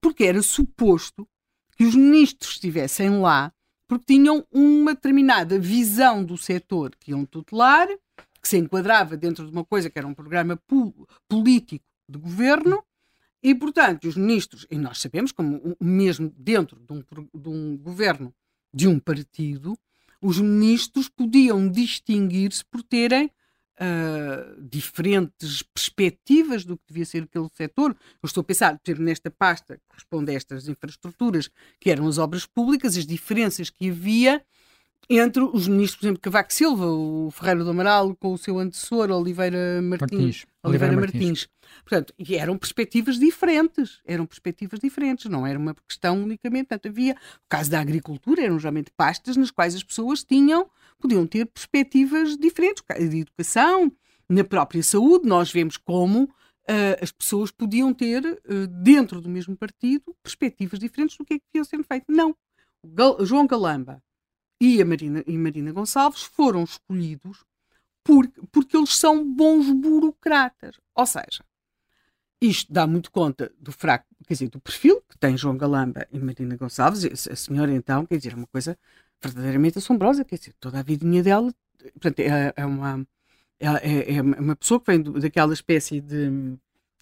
porque 0.00 0.24
era 0.24 0.42
suposto 0.42 1.26
que 1.76 1.84
os 1.84 1.94
ministros 1.94 2.52
estivessem 2.52 3.20
lá 3.20 3.52
porque 3.88 4.04
tinham 4.14 4.46
uma 4.52 4.94
determinada 4.94 5.58
visão 5.58 6.22
do 6.22 6.36
setor 6.36 6.94
que 7.00 7.10
iam 7.12 7.24
tutelar 7.24 7.88
que 8.40 8.48
se 8.48 8.56
enquadrava 8.56 9.16
dentro 9.16 9.44
de 9.44 9.52
uma 9.52 9.64
coisa 9.64 9.90
que 9.90 9.98
era 9.98 10.06
um 10.06 10.14
programa 10.14 10.60
político 11.28 11.84
de 12.08 12.18
governo, 12.18 12.82
e, 13.42 13.54
portanto, 13.54 14.08
os 14.08 14.16
ministros, 14.16 14.66
e 14.70 14.76
nós 14.76 14.98
sabemos, 15.00 15.30
como 15.30 15.76
mesmo 15.80 16.32
dentro 16.36 16.78
de 16.80 16.92
um, 16.92 17.04
de 17.34 17.48
um 17.48 17.76
governo 17.76 18.34
de 18.74 18.88
um 18.88 18.98
partido, 18.98 19.78
os 20.20 20.40
ministros 20.40 21.08
podiam 21.08 21.68
distinguir-se 21.68 22.64
por 22.64 22.82
terem 22.82 23.26
uh, 23.26 24.60
diferentes 24.60 25.62
perspectivas 25.62 26.64
do 26.64 26.76
que 26.76 26.84
devia 26.88 27.04
ser 27.04 27.22
aquele 27.22 27.48
setor. 27.54 27.96
Eu 28.20 28.26
estou 28.26 28.40
a 28.40 28.44
pensar, 28.44 28.78
ter 28.80 28.98
nesta 28.98 29.30
pasta 29.30 29.76
que 29.76 29.94
responde 29.94 30.32
a 30.32 30.34
estas 30.34 30.68
infraestruturas, 30.68 31.48
que 31.78 31.90
eram 31.90 32.08
as 32.08 32.18
obras 32.18 32.44
públicas, 32.44 32.96
as 32.96 33.06
diferenças 33.06 33.70
que 33.70 33.90
havia 33.90 34.44
entre 35.10 35.42
os 35.42 35.66
ministros, 35.66 36.00
por 36.00 36.06
exemplo, 36.06 36.20
Cavaco 36.20 36.52
Silva, 36.52 36.86
o 36.86 37.30
Ferreira 37.30 37.64
do 37.64 37.70
Amaral, 37.70 38.14
com 38.16 38.32
o 38.32 38.38
seu 38.38 38.58
antecessor, 38.58 39.10
Oliveira 39.10 39.80
Martins. 39.80 40.10
Martins. 40.10 40.46
Oliveira, 40.62 40.92
Oliveira 40.92 40.96
Martins. 40.96 41.22
Martins. 41.22 41.48
Portanto, 41.82 42.14
e 42.18 42.36
eram 42.36 42.58
perspectivas 42.58 43.18
diferentes, 43.18 44.00
eram 44.04 44.26
perspectivas 44.26 44.80
diferentes, 44.80 45.24
não 45.26 45.46
era 45.46 45.58
uma 45.58 45.74
questão 45.86 46.22
unicamente, 46.22 46.68
portanto, 46.68 46.88
havia, 46.88 47.14
o 47.14 47.48
caso 47.48 47.70
da 47.70 47.80
agricultura, 47.80 48.42
eram 48.42 48.58
geralmente 48.58 48.90
pastas 48.96 49.36
nas 49.36 49.50
quais 49.50 49.74
as 49.74 49.82
pessoas 49.82 50.22
tinham, 50.22 50.68
podiam 50.98 51.26
ter 51.26 51.46
perspectivas 51.46 52.36
diferentes, 52.36 52.82
de 53.10 53.20
educação, 53.20 53.90
na 54.28 54.44
própria 54.44 54.82
saúde, 54.82 55.26
nós 55.26 55.50
vemos 55.50 55.78
como 55.78 56.24
uh, 56.24 57.02
as 57.02 57.10
pessoas 57.10 57.50
podiam 57.50 57.94
ter, 57.94 58.22
uh, 58.24 58.66
dentro 58.82 59.22
do 59.22 59.28
mesmo 59.28 59.56
partido, 59.56 60.14
perspectivas 60.22 60.78
diferentes 60.78 61.16
do 61.16 61.24
que 61.24 61.34
é 61.34 61.38
que 61.38 61.44
devia 61.52 61.64
ser 61.64 61.82
feito. 61.82 62.04
Não. 62.08 62.36
João 63.20 63.46
Galamba, 63.46 64.02
e 64.60 64.82
a 64.82 64.84
Marina, 64.84 65.22
e 65.26 65.36
Marina 65.36 65.72
Gonçalves 65.72 66.22
foram 66.22 66.64
escolhidos 66.64 67.44
por, 68.02 68.28
porque 68.50 68.76
eles 68.76 68.96
são 68.96 69.24
bons 69.24 69.70
burocratas. 69.72 70.80
Ou 70.94 71.06
seja, 71.06 71.44
isto 72.40 72.72
dá 72.72 72.86
muito 72.86 73.10
conta 73.10 73.52
do 73.58 73.72
fraco, 73.72 74.06
quer 74.26 74.34
dizer, 74.34 74.48
do 74.48 74.60
perfil 74.60 75.02
que 75.08 75.18
tem 75.18 75.36
João 75.36 75.56
Galamba 75.56 76.06
e 76.12 76.18
Marina 76.18 76.56
Gonçalves. 76.56 77.28
A 77.28 77.36
senhora, 77.36 77.72
então, 77.72 78.06
quer 78.06 78.16
dizer, 78.16 78.32
é 78.32 78.36
uma 78.36 78.46
coisa 78.46 78.78
verdadeiramente 79.20 79.78
assombrosa, 79.78 80.24
quer 80.24 80.38
dizer, 80.38 80.54
toda 80.60 80.78
a 80.78 80.82
vidinha 80.82 81.22
dela, 81.22 81.52
portanto, 81.92 82.20
é, 82.20 82.52
é 82.56 82.64
uma, 82.64 83.06
é, 83.58 84.16
é, 84.16 84.22
uma 84.22 84.54
pessoa 84.56 84.80
que 84.80 84.86
vem 84.90 85.02
do, 85.02 85.20
daquela 85.20 85.52
espécie 85.52 86.00
de, 86.00 86.30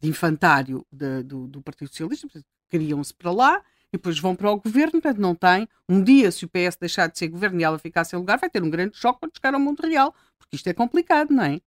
de 0.01 0.09
infantário 0.09 0.87
de, 0.91 1.23
do, 1.23 1.47
do 1.47 1.63
Partido 1.63 1.89
Socialista, 1.89 2.29
queriam-se 2.71 3.13
para 3.15 3.31
lá, 3.31 3.63
e 3.93 3.97
depois 3.97 4.19
vão 4.19 4.35
para 4.35 4.51
o 4.51 4.61
governo, 4.61 4.93
portanto 4.93 5.19
não 5.19 5.35
tem. 5.35 5.69
Um 5.89 6.03
dia, 6.03 6.31
se 6.31 6.45
o 6.45 6.49
PS 6.49 6.77
deixar 6.81 7.09
de 7.09 7.19
ser 7.19 7.29
governo 7.29 7.61
e 7.61 7.65
ela 7.65 7.79
ficar 7.79 8.05
sem 8.05 8.19
lugar, 8.19 8.39
vai 8.39 8.51
ter 8.51 8.63
um 8.63 8.71
grande 8.71 8.97
choque 8.97 9.21
quando 9.21 9.37
chegar 9.37 9.55
ao 9.55 9.61
mundo 9.61 9.81
real, 9.81 10.15
porque 10.39 10.57
isto 10.57 10.69
é 10.69 10.73
complicado, 10.73 11.33
não 11.33 11.45
é? 11.45 11.61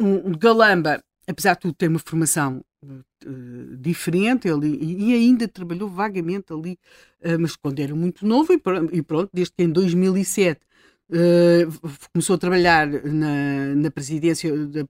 Um, 0.00 0.32
Galamba, 0.32 1.02
apesar 1.26 1.54
de 1.54 1.60
tudo, 1.60 1.74
tem 1.74 1.88
uma 1.88 1.98
formação 1.98 2.64
uh, 2.84 3.76
diferente 3.76 4.48
ele, 4.48 4.78
e, 4.80 5.14
ainda 5.14 5.46
trabalhou 5.46 5.88
vagamente 5.88 6.52
ali, 6.52 6.78
uh, 7.24 7.38
mas 7.38 7.56
quando 7.56 7.80
era 7.80 7.94
muito 7.94 8.26
novo, 8.26 8.52
e, 8.52 9.02
pronto, 9.02 9.30
desde 9.32 9.52
que 9.54 9.62
em 9.64 9.70
2007 9.70 10.60
uh, 11.10 11.90
começou 12.12 12.36
a 12.36 12.38
trabalhar 12.38 12.86
na, 12.86 13.74
na 13.74 13.90
presidência 13.90 14.66
da, 14.66 14.84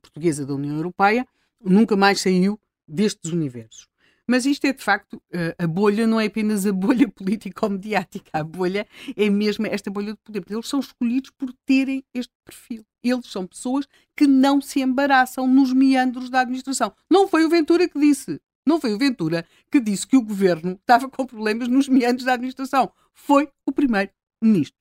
portuguesa 0.00 0.44
da 0.46 0.54
União 0.54 0.76
Europeia, 0.76 1.26
nunca 1.62 1.96
mais 1.96 2.20
saiu 2.20 2.58
destes 2.88 3.30
universos. 3.30 3.89
Mas 4.30 4.46
isto 4.46 4.64
é 4.64 4.72
de 4.72 4.80
facto, 4.80 5.20
eh, 5.32 5.56
a 5.58 5.66
bolha 5.66 6.06
não 6.06 6.20
é 6.20 6.26
apenas 6.26 6.64
a 6.64 6.72
bolha 6.72 7.08
político-mediática, 7.10 8.30
a 8.32 8.44
bolha 8.44 8.86
é 9.16 9.28
mesmo 9.28 9.66
esta 9.66 9.90
bolha 9.90 10.12
de 10.12 10.20
poder. 10.22 10.44
Eles 10.48 10.68
são 10.68 10.78
escolhidos 10.78 11.30
por 11.30 11.52
terem 11.66 12.04
este 12.14 12.32
perfil. 12.44 12.86
Eles 13.02 13.26
são 13.26 13.44
pessoas 13.44 13.88
que 14.16 14.28
não 14.28 14.60
se 14.60 14.82
embaraçam 14.82 15.48
nos 15.48 15.72
meandros 15.72 16.30
da 16.30 16.42
administração. 16.42 16.92
Não 17.10 17.26
foi 17.26 17.44
o 17.44 17.48
Ventura 17.48 17.88
que 17.88 17.98
disse. 17.98 18.40
Não 18.64 18.80
foi 18.80 18.94
o 18.94 18.98
Ventura 18.98 19.44
que 19.68 19.80
disse 19.80 20.06
que 20.06 20.16
o 20.16 20.22
governo 20.22 20.78
estava 20.80 21.08
com 21.08 21.26
problemas 21.26 21.66
nos 21.66 21.88
meandros 21.88 22.24
da 22.24 22.34
administração. 22.34 22.92
Foi 23.12 23.48
o 23.66 23.72
primeiro-ministro. 23.72 24.78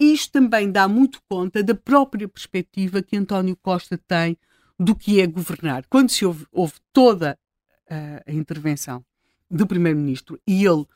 Isto 0.00 0.32
também 0.32 0.72
dá 0.72 0.88
muito 0.88 1.20
conta 1.28 1.62
da 1.62 1.74
própria 1.74 2.26
perspectiva 2.26 3.02
que 3.02 3.18
António 3.18 3.58
Costa 3.60 4.00
tem 4.08 4.38
do 4.80 4.96
que 4.96 5.20
é 5.20 5.26
governar. 5.26 5.84
Quando 5.90 6.08
se 6.08 6.24
houve 6.24 6.74
toda 6.94 7.38
a, 7.88 8.32
intervenção 8.32 9.04
do 9.50 9.66
Primeiro-Ministro 9.66 10.40
e 10.46 10.64
ele 10.64 10.86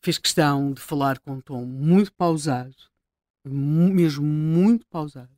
fez 0.00 0.18
questão 0.18 0.72
de 0.72 0.80
falar 0.80 1.18
com 1.18 1.32
um 1.32 1.40
tom 1.40 1.64
muito 1.64 2.12
pausado, 2.12 2.74
mesmo 3.44 4.24
muito 4.24 4.86
pausado, 4.86 5.30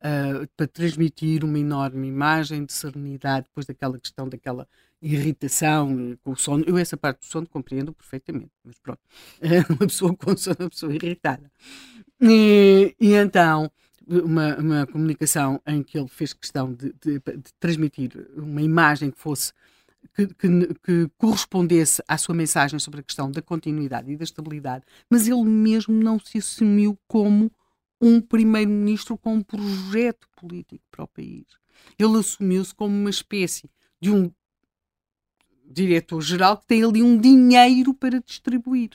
uh, 0.00 0.46
para 0.56 0.66
transmitir 0.66 1.44
uma 1.44 1.58
enorme 1.58 2.08
imagem 2.08 2.64
de 2.64 2.72
serenidade 2.72 3.46
depois 3.48 3.66
daquela 3.66 3.98
questão, 3.98 4.28
daquela 4.28 4.68
irritação 5.00 6.16
com 6.22 6.32
o 6.32 6.36
sono. 6.36 6.64
Eu 6.66 6.78
essa 6.78 6.96
parte 6.96 7.20
do 7.20 7.26
sono 7.26 7.46
compreendo 7.48 7.92
perfeitamente, 7.92 8.52
mas 8.64 8.78
pronto, 8.78 9.00
uma 9.68 9.78
pessoa 9.78 10.16
com 10.16 10.36
sono, 10.36 10.56
uma 10.60 10.70
pessoa 10.70 10.94
irritada. 10.94 11.50
E, 12.20 12.94
e 13.00 13.14
então, 13.14 13.70
uma, 14.06 14.56
uma, 14.56 14.86
comunicação 14.86 15.60
em 15.66 15.82
que 15.82 15.98
ele 15.98 16.08
fez 16.08 16.32
questão 16.32 16.72
de, 16.72 16.92
de, 17.00 17.18
de 17.18 17.54
transmitir 17.58 18.12
uma 18.36 18.62
imagem 18.62 19.10
que 19.10 19.18
fosse 19.18 19.52
que, 20.14 20.26
que, 20.26 20.74
que, 20.82 21.10
correspondesse 21.16 22.02
à 22.06 22.18
sua 22.18 22.34
mensagem 22.34 22.78
sobre 22.78 23.00
a 23.00 23.02
questão 23.02 23.30
da 23.30 23.40
continuidade 23.40 24.10
e 24.10 24.16
da 24.16 24.24
estabilidade, 24.24 24.84
mas 25.08 25.26
ele 25.26 25.44
mesmo 25.44 25.94
não 25.94 26.18
se 26.18 26.38
assumiu 26.38 26.98
como 27.06 27.50
um 28.00 28.20
primeiro-ministro 28.20 29.16
com 29.16 29.34
um 29.34 29.42
projeto 29.42 30.28
político 30.36 30.84
para 30.90 31.04
o 31.04 31.08
país. 31.08 31.46
Ele 31.98 32.18
assumiu-se 32.18 32.74
como 32.74 32.94
uma 32.94 33.10
espécie 33.10 33.70
de 34.00 34.10
um 34.10 34.30
diretor-geral 35.64 36.58
que 36.58 36.66
tem 36.66 36.82
ali 36.84 37.02
um 37.02 37.16
dinheiro 37.16 37.94
para 37.94 38.20
distribuir. 38.20 38.90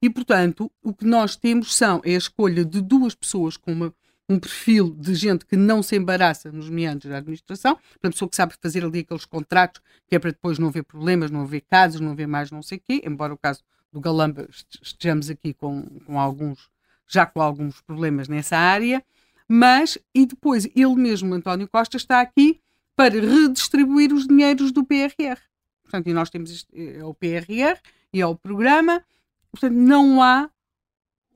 E, 0.00 0.08
portanto, 0.08 0.70
o 0.82 0.94
que 0.94 1.04
nós 1.04 1.34
temos 1.36 1.74
são 1.74 2.00
é 2.04 2.14
a 2.14 2.18
escolha 2.18 2.64
de 2.64 2.80
duas 2.80 3.14
pessoas 3.14 3.56
com 3.56 3.72
uma 3.72 3.94
um 4.28 4.38
perfil 4.38 4.90
de 4.90 5.14
gente 5.14 5.44
que 5.44 5.56
não 5.56 5.82
se 5.82 5.96
embaraça 5.96 6.50
nos 6.50 6.70
meandros 6.70 7.10
da 7.10 7.18
administração, 7.18 7.78
para 8.00 8.10
pessoa 8.10 8.28
que 8.28 8.36
sabe 8.36 8.54
fazer 8.60 8.84
ali 8.84 9.00
aqueles 9.00 9.24
contratos, 9.24 9.82
que 10.08 10.16
é 10.16 10.18
para 10.18 10.30
depois 10.30 10.58
não 10.58 10.68
haver 10.68 10.84
problemas, 10.84 11.30
não 11.30 11.42
haver 11.42 11.62
casos, 11.62 12.00
não 12.00 12.12
haver 12.12 12.26
mais 12.26 12.50
não 12.50 12.62
sei 12.62 12.78
o 12.78 12.80
quê, 12.80 13.02
embora 13.04 13.34
o 13.34 13.38
caso 13.38 13.62
do 13.92 14.00
Galamba 14.00 14.48
estejamos 14.82 15.30
aqui 15.30 15.52
com, 15.52 15.82
com 16.06 16.18
alguns, 16.18 16.70
já 17.06 17.26
com 17.26 17.40
alguns 17.40 17.80
problemas 17.82 18.26
nessa 18.28 18.56
área, 18.56 19.04
mas, 19.46 19.98
e 20.14 20.24
depois 20.24 20.66
ele 20.74 20.94
mesmo, 20.96 21.34
António 21.34 21.68
Costa, 21.68 21.96
está 21.96 22.20
aqui 22.20 22.60
para 22.96 23.14
redistribuir 23.20 24.12
os 24.12 24.26
dinheiros 24.26 24.72
do 24.72 24.84
PRR. 24.84 25.38
Portanto, 25.82 26.08
e 26.08 26.14
nós 26.14 26.30
temos 26.30 26.50
este, 26.50 26.96
é 26.96 27.04
o 27.04 27.12
PRR 27.12 27.78
e 28.12 28.20
é 28.20 28.26
o 28.26 28.34
programa, 28.34 29.04
portanto, 29.50 29.74
não 29.74 30.22
há 30.22 30.50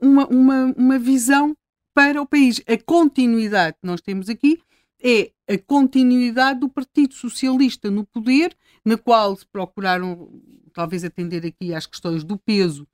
uma, 0.00 0.26
uma, 0.26 0.74
uma 0.76 0.98
visão 0.98 1.56
para 1.98 2.22
o 2.22 2.26
país. 2.26 2.62
A 2.68 2.78
continuidade 2.78 3.76
que 3.80 3.84
nós 3.84 4.00
temos 4.00 4.28
aqui 4.28 4.62
é 5.02 5.32
a 5.52 5.58
continuidade 5.58 6.60
do 6.60 6.68
Partido 6.68 7.12
Socialista 7.12 7.90
no 7.90 8.04
poder, 8.04 8.56
na 8.84 8.96
qual 8.96 9.36
se 9.36 9.44
procuraram 9.44 10.30
talvez 10.72 11.02
atender 11.02 11.44
aqui 11.44 11.74
às 11.74 11.86
questões 11.86 12.22
do 12.22 12.38
peso 12.38 12.86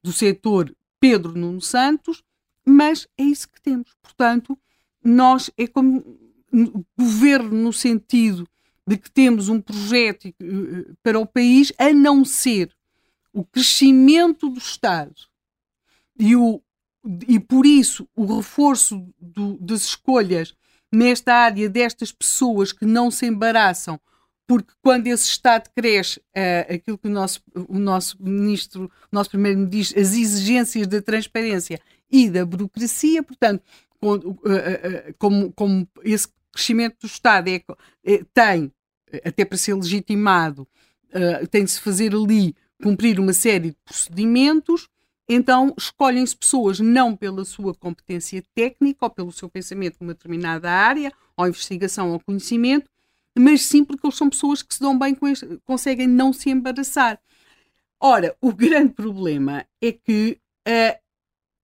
do 0.00 0.12
setor 0.12 0.72
Pedro 1.00 1.36
Nuno 1.36 1.60
Santos, 1.60 2.22
mas 2.64 3.08
é 3.18 3.24
isso 3.24 3.50
que 3.50 3.60
temos. 3.60 3.96
Portanto, 4.00 4.56
nós 5.02 5.50
é 5.58 5.66
como 5.66 6.16
governo 6.96 7.64
no 7.64 7.72
sentido 7.72 8.48
de 8.86 8.96
que 8.96 9.10
temos 9.10 9.48
um 9.48 9.60
projeto 9.60 10.28
eh, 10.28 10.34
para 11.02 11.18
o 11.18 11.26
país, 11.26 11.72
a 11.76 11.92
não 11.92 12.24
ser 12.24 12.72
o 13.32 13.44
crescimento 13.44 14.48
do 14.48 14.58
Estado 14.58 15.16
e 16.16 16.36
o 16.36 16.62
e 17.26 17.40
por 17.40 17.66
isso 17.66 18.08
o 18.14 18.24
reforço 18.36 19.04
do, 19.20 19.58
das 19.58 19.82
escolhas 19.82 20.54
nesta 20.92 21.34
área 21.34 21.68
destas 21.68 22.12
pessoas 22.12 22.72
que 22.72 22.84
não 22.84 23.10
se 23.10 23.26
embaraçam, 23.26 23.98
porque 24.46 24.72
quando 24.82 25.06
esse 25.06 25.28
Estado 25.28 25.70
cresce, 25.74 26.20
uh, 26.36 26.74
aquilo 26.74 26.98
que 26.98 27.08
o 27.08 27.10
nosso, 27.10 27.40
o 27.54 27.78
nosso 27.78 28.22
ministro, 28.22 28.84
o 28.84 29.14
nosso 29.14 29.30
primeiro 29.30 29.66
diz, 29.66 29.92
as 29.96 30.12
exigências 30.14 30.86
da 30.86 31.00
transparência 31.00 31.80
e 32.10 32.28
da 32.28 32.44
burocracia, 32.44 33.22
portanto, 33.22 33.62
com, 33.98 34.14
uh, 34.14 34.18
uh, 34.18 35.14
como, 35.18 35.52
como, 35.52 35.88
esse 36.04 36.28
crescimento 36.52 36.98
do 37.00 37.06
Estado 37.06 37.48
é, 37.48 37.64
é 38.04 38.24
tem, 38.34 38.70
até 39.24 39.44
para 39.44 39.56
ser 39.56 39.74
legitimado, 39.74 40.68
tem 41.50 41.64
de 41.64 41.70
se 41.70 41.80
fazer 41.80 42.14
ali 42.14 42.54
cumprir 42.82 43.20
uma 43.20 43.34
série 43.34 43.70
de 43.70 43.76
procedimentos, 43.84 44.88
então, 45.28 45.74
escolhem-se 45.78 46.36
pessoas 46.36 46.80
não 46.80 47.16
pela 47.16 47.44
sua 47.44 47.74
competência 47.74 48.42
técnica 48.54 49.04
ou 49.06 49.10
pelo 49.10 49.32
seu 49.32 49.48
pensamento 49.48 49.98
numa 50.00 50.14
determinada 50.14 50.70
área, 50.70 51.12
ou 51.36 51.46
investigação 51.46 52.12
ou 52.12 52.20
conhecimento, 52.20 52.90
mas 53.38 53.62
sim 53.62 53.84
porque 53.84 54.06
eles 54.06 54.16
são 54.16 54.28
pessoas 54.28 54.62
que 54.62 54.74
se 54.74 54.80
dão 54.80 54.98
bem 54.98 55.14
com 55.14 55.26
este, 55.28 55.46
conseguem 55.64 56.06
não 56.06 56.32
se 56.32 56.50
embaraçar. 56.50 57.20
Ora, 58.00 58.36
o 58.40 58.52
grande 58.54 58.92
problema 58.92 59.64
é 59.80 59.92
que 59.92 60.38
uh, 60.68 61.00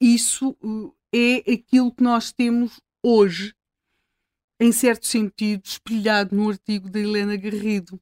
isso 0.00 0.56
uh, 0.62 0.94
é 1.12 1.52
aquilo 1.52 1.92
que 1.92 2.02
nós 2.02 2.32
temos 2.32 2.80
hoje, 3.02 3.54
em 4.60 4.72
certo 4.72 5.06
sentido, 5.06 5.64
espelhado 5.64 6.34
no 6.34 6.48
artigo 6.48 6.88
da 6.88 6.98
Helena 6.98 7.36
Garrido. 7.36 8.00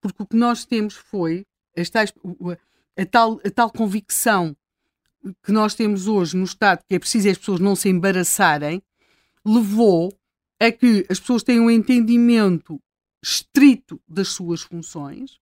Porque 0.00 0.22
o 0.22 0.26
que 0.26 0.36
nós 0.36 0.64
temos 0.64 0.94
foi 0.94 1.46
tais, 1.92 2.12
a, 2.96 3.06
tal, 3.06 3.40
a 3.44 3.50
tal 3.50 3.70
convicção 3.70 4.56
que 5.42 5.52
nós 5.52 5.74
temos 5.74 6.06
hoje 6.06 6.36
no 6.36 6.44
Estado, 6.44 6.82
que 6.88 6.94
é 6.94 6.98
preciso 6.98 7.28
as 7.28 7.38
pessoas 7.38 7.60
não 7.60 7.76
se 7.76 7.88
embaraçarem, 7.88 8.82
levou 9.44 10.12
a 10.60 10.70
que 10.70 11.06
as 11.08 11.18
pessoas 11.20 11.42
tenham 11.42 11.66
um 11.66 11.70
entendimento 11.70 12.80
estrito 13.22 14.00
das 14.08 14.28
suas 14.28 14.62
funções 14.62 15.40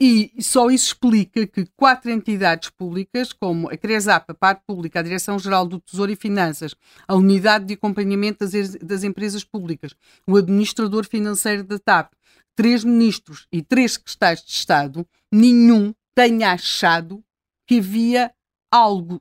e 0.00 0.30
só 0.42 0.70
isso 0.70 0.88
explica 0.88 1.46
que 1.46 1.66
quatro 1.74 2.10
entidades 2.10 2.68
públicas, 2.68 3.32
como 3.32 3.70
a 3.70 3.76
CRESAP, 3.78 4.30
a 4.30 4.34
Parte 4.34 4.62
Pública, 4.66 5.00
a 5.00 5.02
Direção-Geral 5.02 5.66
do 5.66 5.80
Tesouro 5.80 6.12
e 6.12 6.16
Finanças, 6.16 6.74
a 7.08 7.14
Unidade 7.14 7.64
de 7.64 7.74
Acompanhamento 7.74 8.46
das, 8.46 8.74
das 8.74 9.04
Empresas 9.04 9.42
Públicas, 9.42 9.96
o 10.26 10.36
Administrador 10.36 11.06
Financeiro 11.06 11.64
da 11.64 11.78
TAP, 11.78 12.12
três 12.54 12.84
ministros 12.84 13.46
e 13.50 13.62
três 13.62 13.94
secretários 13.94 14.44
de 14.44 14.52
Estado, 14.52 15.06
nenhum 15.32 15.94
tenha 16.14 16.52
achado 16.52 17.24
que 17.66 17.78
havia 17.78 18.30
algo 18.70 19.20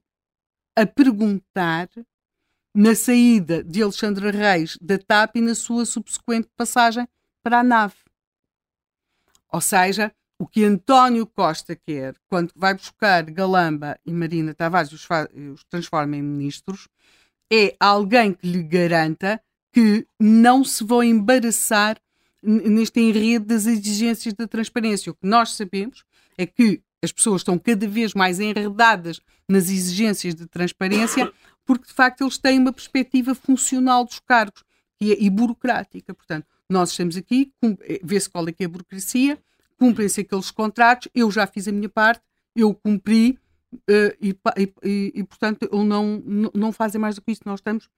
a 0.76 0.86
perguntar 0.86 1.90
na 2.74 2.94
saída 2.94 3.64
de 3.64 3.82
Alexandre 3.82 4.32
Reis 4.32 4.78
da 4.82 4.98
TAP 4.98 5.38
e 5.38 5.42
na 5.42 5.56
sua 5.56 5.86
subsequente 5.86 6.50
passagem 6.58 7.08
para 7.42 7.60
a 7.60 7.64
nave. 7.64 7.96
Ou 9.52 9.62
seja, 9.62 10.12
o 10.38 10.46
que 10.46 10.66
António 10.66 11.26
Costa 11.26 11.76
quer, 11.76 12.16
quando 12.28 12.52
vai 12.56 12.74
buscar 12.74 13.24
Galamba 13.24 13.98
e 14.06 14.12
Marina 14.12 14.54
Tavares 14.54 14.92
e 14.92 14.96
os, 14.96 15.08
os 15.54 15.64
transforma 15.64 16.18
em 16.18 16.22
ministros, 16.22 16.90
é 17.52 17.76
alguém 17.80 18.34
que 18.34 18.46
lhe 18.46 18.64
garanta 18.64 19.42
que 19.72 20.06
não 20.20 20.64
se 20.64 20.84
vão 20.84 21.04
embaraçar 21.04 21.98
neste 22.42 23.00
enredo 23.00 23.46
das 23.46 23.66
exigências 23.66 24.34
da 24.34 24.48
transparência. 24.48 25.12
O 25.12 25.16
que 25.16 25.26
nós 25.28 25.52
sabemos 25.52 26.04
é 26.38 26.46
que 26.46 26.82
as 27.06 27.12
pessoas 27.12 27.42
estão 27.42 27.58
cada 27.58 27.88
vez 27.88 28.14
mais 28.14 28.40
enredadas 28.40 29.22
nas 29.48 29.70
exigências 29.70 30.36
de 30.36 30.46
transparência, 30.48 31.32
porque 31.64 31.88
de 31.88 31.94
facto 31.94 32.22
eles 32.22 32.38
têm 32.38 32.60
uma 32.60 32.74
perspectiva 32.74 33.34
funcional 33.34 34.04
dos 34.04 34.20
cargos 34.20 34.64
e, 35.00 35.26
e 35.26 35.30
burocrática. 35.30 36.14
Portanto, 36.14 36.48
nós 36.70 36.92
estamos 36.92 37.16
aqui, 37.16 37.54
eh, 37.64 38.00
vê-se 38.04 38.30
qual 38.30 38.48
é 38.48 38.52
que 38.52 38.64
é 38.64 38.66
a 38.66 38.70
burocracia, 38.70 39.38
cumprem-se 39.78 40.22
aqueles 40.22 40.52
contratos, 40.52 41.08
eu 41.14 41.30
já 41.30 41.46
fiz 41.46 41.68
a 41.68 41.72
minha 41.72 41.90
parte, 41.90 42.22
eu 42.56 42.74
cumpri 42.74 43.38
uh, 43.74 44.16
e, 44.22 44.36
e, 44.84 45.12
e, 45.16 45.24
portanto, 45.24 45.70
ele 45.72 45.84
não, 45.84 46.24
não 46.54 46.72
fazem 46.72 47.00
mais 47.00 47.16
do 47.16 47.22
que 47.22 47.32
isso. 47.32 47.42
Nós 47.46 47.60
estamos, 47.60 47.90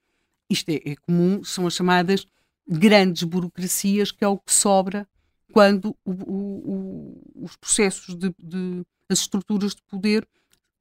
isto 0.49 0.69
é, 0.69 0.81
é 0.83 0.95
comum, 0.95 1.43
são 1.43 1.67
as 1.67 1.73
chamadas 1.73 2.25
grandes 2.67 3.23
burocracias, 3.23 4.11
que 4.11 4.23
é 4.23 4.27
o 4.27 4.37
que 4.37 4.51
sobra 4.51 5.07
quando 5.53 5.95
o, 6.03 6.11
o, 6.11 6.71
o, 7.35 7.43
os 7.45 7.55
processos 7.55 8.15
de, 8.15 8.33
de, 8.37 8.83
as 9.09 9.19
estruturas 9.19 9.75
de 9.75 9.81
poder 9.83 10.27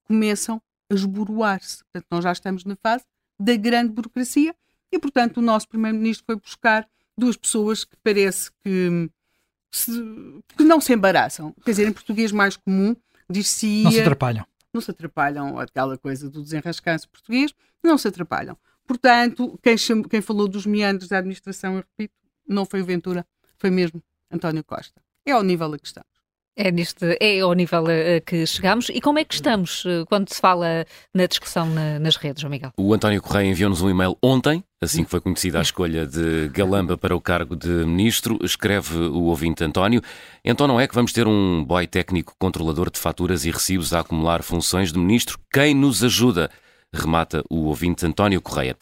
começam 0.05 0.61
a 0.91 0.95
esboroar-se. 0.95 1.85
Portanto, 1.85 2.07
nós 2.11 2.25
já 2.25 2.33
estamos 2.33 2.65
na 2.65 2.77
fase 2.77 3.05
da 3.39 3.57
grande 3.57 3.93
burocracia 3.93 4.55
e, 4.91 4.99
portanto, 4.99 5.39
o 5.39 5.43
nosso 5.43 5.69
primeiro-ministro 5.69 6.25
foi 6.25 6.37
buscar 6.37 6.89
duas 7.17 7.37
pessoas 7.37 7.85
que 7.85 7.97
parece 8.03 8.51
que, 8.63 9.11
se, 9.71 9.93
que 10.57 10.65
não 10.65 10.81
se 10.81 10.93
embaraçam. 10.93 11.55
Quer 11.65 11.71
dizer, 11.73 11.89
em 11.89 11.93
português 11.93 12.33
mais 12.33 12.57
comum, 12.57 12.97
diz-se... 13.29 13.83
Não 13.83 13.91
se 13.91 14.01
atrapalham. 14.01 14.47
Não 14.73 14.81
se 14.81 14.91
atrapalham, 14.91 15.59
aquela 15.59 15.97
coisa 15.97 16.29
do 16.31 16.43
desenrascanço 16.43 17.09
português, 17.09 17.55
não 17.83 17.97
se 17.99 18.09
atrapalham. 18.09 18.57
Portanto, 18.87 19.59
quem, 19.63 19.77
quem 20.09 20.21
falou 20.21 20.47
dos 20.47 20.67
meandros 20.67 21.09
da 21.09 21.19
administração, 21.19 21.75
eu 21.75 21.81
repito, 21.81 22.15
não 22.47 22.65
foi 22.65 22.83
o 22.83 22.85
Ventura, 22.85 23.27
foi 23.59 23.71
mesmo 23.71 24.03
António 24.31 24.63
Costa. 24.63 25.03
É 25.25 25.33
ao 25.33 25.43
nível 25.43 25.73
a 25.73 25.79
que 25.79 25.87
estamos. 25.87 26.16
É, 26.57 26.73
neste, 26.73 27.19
é 27.21 27.41
ao 27.41 27.53
nível 27.53 27.85
a, 27.85 28.21
que 28.21 28.47
chegamos. 28.47 28.89
E 28.89 28.99
como 28.99 29.19
é 29.19 29.25
que 29.25 29.35
estamos 29.35 29.85
eh, 29.87 30.05
quando 30.07 30.33
se 30.33 30.41
fala 30.41 30.87
na 31.13 31.27
discussão 31.27 31.67
na, 31.69 31.99
nas 31.99 32.17
redes, 32.17 32.41
João 32.41 32.51
Miguel? 32.51 32.73
O 32.79 32.95
António 32.95 33.21
Correia 33.21 33.47
enviou-nos 33.47 33.83
um 33.83 33.91
e-mail 33.91 34.17
ontem, 34.23 34.65
assim 34.81 35.05
que 35.05 35.11
foi 35.11 35.21
conhecida 35.21 35.59
a 35.59 35.63
escolha 35.63 36.07
de 36.07 36.49
Galamba 36.49 36.97
para 36.97 37.15
o 37.15 37.21
cargo 37.21 37.55
de 37.55 37.69
ministro. 37.69 38.39
Escreve 38.43 38.97
o 38.97 39.25
ouvinte 39.25 39.63
António. 39.63 40.01
Então 40.43 40.67
não 40.67 40.81
é 40.81 40.89
que 40.89 40.95
vamos 40.95 41.13
ter 41.13 41.27
um 41.27 41.63
boy 41.63 41.87
técnico 41.87 42.35
controlador 42.39 42.91
de 42.91 42.99
faturas 42.99 43.45
e 43.45 43.51
recibos 43.51 43.93
a 43.93 44.01
acumular 44.01 44.43
funções 44.43 44.91
de 44.91 44.99
ministro? 44.99 45.39
Quem 45.53 45.75
nos 45.75 46.03
ajuda? 46.03 46.51
remata 46.93 47.45
o 47.51 47.67
ouvinte 47.67 48.07
António 48.07 48.41
Correia. 48.41 48.77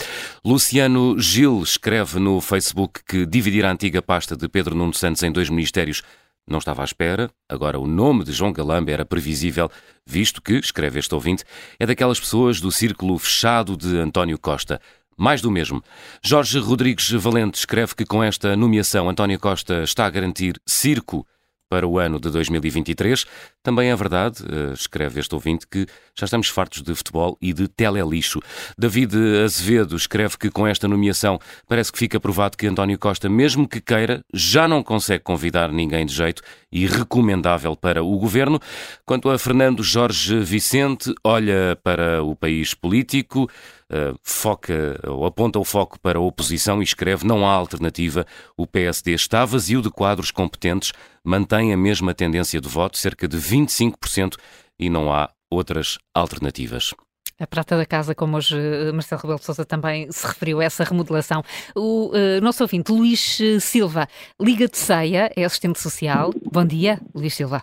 Luciano 0.45 1.18
Gil 1.18 1.62
escreve 1.62 2.20
no 2.20 2.41
Facebook 2.41 3.01
que 3.05 3.27
dividir 3.27 3.64
a 3.64 3.72
antiga 3.72 4.01
pasta 4.01 4.37
de 4.37 4.49
Pedro 4.49 4.75
Nuno 4.75 4.95
Santos 4.95 5.22
em 5.22 5.33
dois 5.33 5.51
ministérios 5.51 6.03
não 6.47 6.59
estava 6.59 6.82
à 6.82 6.84
espera, 6.84 7.30
agora 7.49 7.78
o 7.78 7.86
nome 7.86 8.24
de 8.24 8.32
João 8.32 8.53
Galamba 8.53 8.90
era 8.90 9.05
previsível, 9.05 9.70
visto 10.07 10.42
que, 10.42 10.55
escreve 10.55 10.99
este 10.99 11.14
ouvinte, 11.14 11.45
é 11.78 11.86
daquelas 11.86 12.20
pessoas 12.20 12.61
do 12.61 12.70
círculo 12.70 13.18
fechado 13.18 13.76
de 13.76 13.97
António 13.99 14.38
Costa. 14.38 14.80
Mais 15.16 15.40
do 15.40 15.51
mesmo. 15.51 15.82
Jorge 16.22 16.59
Rodrigues 16.59 17.11
Valente 17.12 17.59
escreve 17.59 17.95
que 17.95 18.05
com 18.05 18.22
esta 18.22 18.57
nomeação 18.57 19.09
António 19.09 19.38
Costa 19.38 19.82
está 19.84 20.07
a 20.07 20.11
garantir 20.11 20.61
circo 20.66 21.26
para 21.75 21.89
o 21.89 21.99
ano 21.99 22.20
de 22.20 22.31
2023. 22.31 23.27
Também 23.61 23.91
é 23.91 23.97
verdade, 23.97 24.45
eh, 24.49 24.72
escreve 24.75 25.18
este 25.18 25.35
ouvinte, 25.35 25.66
que 25.66 25.89
já 26.16 26.25
estamos 26.25 26.47
fartos 26.47 26.83
de 26.83 26.95
futebol 26.95 27.37
e 27.43 27.53
de 27.53 27.66
telelixo. 27.66 28.41
David 28.79 29.12
Azevedo 29.43 29.97
escreve 29.97 30.39
que 30.39 30.51
com 30.51 30.68
esta 30.68 30.87
nomeação 30.87 31.37
parece 31.66 31.91
que 31.91 31.99
fica 31.99 32.20
provado 32.20 32.57
que 32.57 32.68
António 32.68 32.97
Costa, 32.97 33.29
mesmo 33.29 33.66
que 33.66 33.81
queira, 33.81 34.20
já 34.33 34.68
não 34.68 34.85
consegue 34.85 35.25
convidar 35.25 35.72
ninguém 35.72 36.07
de 36.07 36.14
jeito 36.14 36.43
e 36.70 36.87
recomendável 36.87 37.75
para 37.75 38.05
o 38.05 38.16
governo. 38.18 38.61
Quanto 39.05 39.29
a 39.29 39.37
Fernando 39.37 39.83
Jorge 39.83 40.39
Vicente, 40.39 41.12
olha 41.25 41.77
para 41.83 42.22
o 42.22 42.37
país 42.37 42.72
político, 42.72 43.51
uh, 43.91 44.18
foca 44.22 45.01
ou 45.07 45.24
aponta 45.24 45.59
o 45.59 45.64
foco 45.64 45.99
para 46.01 46.18
a 46.18 46.22
oposição 46.22 46.80
e 46.80 46.85
escreve: 46.85 47.26
não 47.26 47.47
há 47.47 47.53
alternativa. 47.53 48.26
O 48.57 48.66
PSD 48.66 49.12
está 49.12 49.45
vazio 49.45 49.82
de 49.82 49.91
quadros 49.91 50.30
competentes, 50.30 50.93
mantém 51.22 51.72
a 51.72 51.76
mesma 51.76 52.14
tendência 52.14 52.61
de 52.61 52.68
voto, 52.68 52.99
cerca 52.99 53.26
de 53.26 53.37
25%, 53.37 54.37
e 54.78 54.89
não 54.89 55.12
há 55.12 55.30
outras 55.51 55.99
alternativas. 56.14 56.95
A 57.39 57.47
prata 57.47 57.76
da 57.76 57.85
casa, 57.85 58.14
como 58.14 58.37
hoje 58.37 58.57
eh, 58.57 58.93
Marcelo 58.93 59.20
Rebelo 59.20 59.41
de 59.41 59.45
Sousa 59.45 59.64
também 59.64 60.11
se 60.11 60.24
referiu 60.24 60.61
a 60.61 60.64
essa 60.64 60.85
remodelação. 60.85 61.43
O 61.74 62.11
uh, 62.11 62.41
nosso 62.41 62.62
ouvinte, 62.62 62.93
Luís 62.93 63.41
Silva, 63.61 64.07
Liga 64.41 64.68
de 64.68 64.78
Ceia, 64.78 65.32
é 65.37 65.45
assistente 65.45 65.80
social. 65.80 66.30
Bom 66.53 66.64
dia, 66.64 67.01
Luís 67.12 67.35
Silva. 67.35 67.62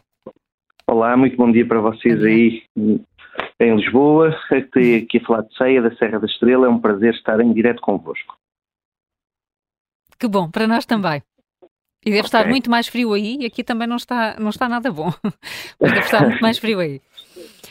Olá, 0.85 1.15
muito 1.15 1.37
bom 1.37 1.49
dia 1.49 1.65
para 1.65 1.79
vocês 1.79 2.21
aí 2.21 2.63
em 3.61 3.75
Lisboa. 3.75 4.35
Estou 4.51 4.81
aqui 4.81 5.17
a 5.17 5.25
falar 5.25 5.41
de 5.43 5.55
Ceia, 5.55 5.81
da 5.81 5.95
Serra 5.95 6.19
da 6.19 6.25
Estrela. 6.25 6.65
É 6.65 6.69
um 6.69 6.79
prazer 6.79 7.13
estar 7.13 7.39
em 7.39 7.53
direto 7.53 7.81
convosco. 7.81 8.35
Que 10.19 10.27
bom, 10.27 10.49
para 10.49 10.67
nós 10.67 10.85
também. 10.85 11.21
E 12.03 12.09
deve 12.09 12.21
okay. 12.21 12.27
estar 12.27 12.47
muito 12.47 12.69
mais 12.69 12.87
frio 12.87 13.13
aí, 13.13 13.37
e 13.41 13.45
aqui 13.45 13.63
também 13.63 13.87
não 13.87 13.95
está, 13.95 14.35
não 14.39 14.49
está 14.49 14.67
nada 14.67 14.91
bom. 14.91 15.11
Mas 15.79 15.91
deve 15.91 16.05
estar 16.05 16.21
muito 16.27 16.41
mais 16.41 16.57
frio 16.57 16.79
aí. 16.79 16.99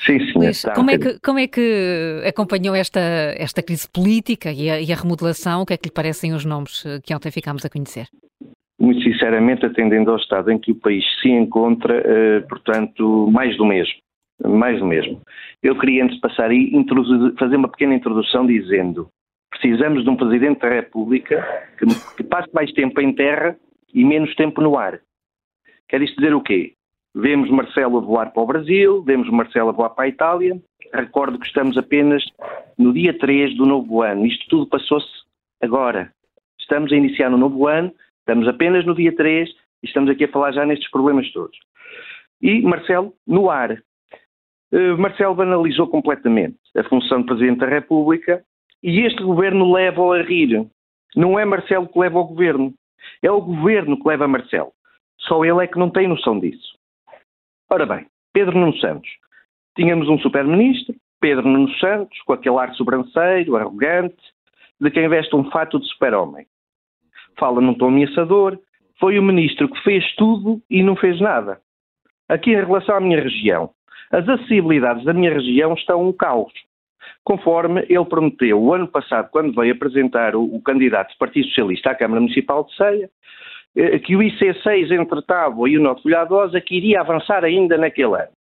Sim, 0.04 0.18
sim. 0.20 0.32
Luís, 0.36 0.64
como, 0.74 0.90
é 0.90 0.98
que, 0.98 1.18
como 1.20 1.38
é 1.38 1.46
que 1.46 2.22
acompanhou 2.26 2.74
esta, 2.74 3.00
esta 3.36 3.62
crise 3.62 3.88
política 3.88 4.52
e 4.52 4.70
a, 4.70 4.80
e 4.80 4.92
a 4.92 4.96
remodelação? 4.96 5.62
O 5.62 5.66
que 5.66 5.74
é 5.74 5.76
que 5.76 5.88
lhe 5.88 5.92
parecem 5.92 6.32
os 6.32 6.44
nomes 6.44 6.86
eh, 6.86 7.00
que 7.02 7.14
ontem 7.14 7.30
ficámos 7.30 7.64
a 7.64 7.68
conhecer? 7.68 8.06
Muito 8.80 9.02
sinceramente, 9.02 9.66
atendendo 9.66 10.10
ao 10.10 10.16
estado 10.16 10.50
em 10.50 10.58
que 10.58 10.72
o 10.72 10.76
país 10.76 11.04
se 11.20 11.28
encontra, 11.28 12.00
uh, 12.00 12.48
portanto, 12.48 13.28
mais 13.30 13.54
do 13.58 13.66
mesmo. 13.66 13.94
Mais 14.48 14.78
do 14.78 14.86
mesmo. 14.86 15.20
Eu 15.62 15.78
queria, 15.78 16.04
antes 16.04 16.16
de 16.16 16.20
passar 16.20 16.50
aí, 16.50 16.72
fazer 17.38 17.56
uma 17.56 17.68
pequena 17.68 17.94
introdução 17.94 18.46
dizendo 18.46 19.10
precisamos 19.50 20.04
de 20.04 20.10
um 20.10 20.16
Presidente 20.16 20.60
da 20.60 20.68
República 20.68 21.46
que, 21.78 21.86
que 22.16 22.24
passe 22.24 22.48
mais 22.54 22.72
tempo 22.72 23.00
em 23.00 23.12
terra 23.12 23.56
e 23.92 24.04
menos 24.04 24.34
tempo 24.34 24.60
no 24.60 24.78
ar. 24.78 25.00
Quer 25.88 26.02
isto 26.02 26.16
dizer 26.16 26.34
o 26.34 26.40
quê? 26.40 26.74
Vemos 27.14 27.50
Marcelo 27.50 28.00
voar 28.00 28.32
para 28.32 28.42
o 28.42 28.46
Brasil, 28.46 29.02
vemos 29.02 29.28
Marcelo 29.28 29.72
voar 29.72 29.90
para 29.90 30.04
a 30.04 30.08
Itália. 30.08 30.60
Recordo 30.94 31.38
que 31.38 31.46
estamos 31.46 31.76
apenas 31.76 32.24
no 32.78 32.92
dia 32.92 33.16
3 33.18 33.56
do 33.56 33.66
novo 33.66 34.02
ano. 34.02 34.24
Isto 34.24 34.48
tudo 34.48 34.66
passou-se 34.66 35.08
agora. 35.60 36.12
Estamos 36.58 36.92
a 36.92 36.96
iniciar 36.96 37.32
um 37.34 37.38
novo 37.38 37.66
ano, 37.66 37.92
estamos 38.20 38.46
apenas 38.46 38.86
no 38.86 38.94
dia 38.94 39.14
3 39.14 39.50
e 39.82 39.86
estamos 39.86 40.08
aqui 40.08 40.24
a 40.24 40.28
falar 40.28 40.52
já 40.52 40.64
nestes 40.64 40.88
problemas 40.90 41.30
todos. 41.32 41.58
E 42.40 42.62
Marcelo, 42.62 43.12
no 43.26 43.50
ar. 43.50 43.82
Uh, 44.72 44.96
Marcelo 44.98 45.34
banalizou 45.34 45.88
completamente 45.88 46.56
a 46.76 46.84
função 46.84 47.20
de 47.20 47.26
Presidente 47.26 47.58
da 47.58 47.66
República 47.66 48.44
e 48.82 49.00
este 49.00 49.22
governo 49.22 49.72
leva-o 49.72 50.12
a 50.12 50.22
rir. 50.22 50.66
Não 51.16 51.38
é 51.38 51.44
Marcelo 51.44 51.88
que 51.88 51.98
leva 51.98 52.18
o 52.18 52.24
governo, 52.24 52.72
é 53.22 53.30
o 53.30 53.40
governo 53.40 54.00
que 54.00 54.08
leva 54.08 54.28
Marcelo. 54.28 54.72
Só 55.18 55.44
ele 55.44 55.64
é 55.64 55.66
que 55.66 55.78
não 55.78 55.90
tem 55.90 56.06
noção 56.06 56.38
disso. 56.38 56.78
Ora 57.68 57.84
bem, 57.84 58.06
Pedro 58.32 58.58
Nuno 58.58 58.76
Santos. 58.78 59.10
Tínhamos 59.76 60.08
um 60.08 60.18
super-ministro, 60.18 60.94
Pedro 61.20 61.46
Nuno 61.46 61.72
Santos, 61.78 62.18
com 62.22 62.32
aquele 62.32 62.58
ar 62.58 62.74
sobranceiro, 62.74 63.56
arrogante, 63.56 64.22
de 64.80 64.90
quem 64.90 65.08
veste 65.08 65.34
um 65.36 65.50
fato 65.50 65.78
de 65.78 65.86
super-homem. 65.88 66.46
Fala 67.38 67.60
num 67.60 67.74
tom 67.74 67.88
ameaçador, 67.88 68.58
foi 68.98 69.18
o 69.18 69.22
ministro 69.22 69.68
que 69.68 69.82
fez 69.82 70.04
tudo 70.16 70.60
e 70.70 70.82
não 70.82 70.96
fez 70.96 71.20
nada. 71.20 71.60
Aqui 72.28 72.52
em 72.52 72.64
relação 72.64 72.96
à 72.96 73.00
minha 73.00 73.20
região, 73.20 73.70
as 74.10 74.28
acessibilidades 74.28 75.04
da 75.04 75.12
minha 75.12 75.32
região 75.32 75.74
estão 75.74 76.06
um 76.06 76.12
caos. 76.12 76.52
Conforme 77.22 77.84
ele 77.88 78.04
prometeu 78.04 78.60
o 78.60 78.74
ano 78.74 78.88
passado, 78.88 79.28
quando 79.30 79.54
veio 79.54 79.72
apresentar 79.72 80.34
o, 80.34 80.42
o 80.42 80.60
candidato 80.60 81.12
do 81.12 81.18
Partido 81.18 81.46
Socialista 81.48 81.90
à 81.90 81.94
Câmara 81.94 82.20
Municipal 82.20 82.64
de 82.64 82.74
Ceia, 82.74 83.10
eh, 83.76 83.98
que 84.00 84.16
o 84.16 84.20
IC6 84.20 84.90
entre 84.90 85.22
Tábua 85.22 85.68
e 85.68 85.78
o 85.78 85.82
Norte 85.82 86.02
Folhadosa 86.02 86.60
que 86.60 86.76
iria 86.76 87.00
avançar 87.00 87.44
ainda 87.44 87.76
naquele 87.76 88.14
ano. 88.14 88.32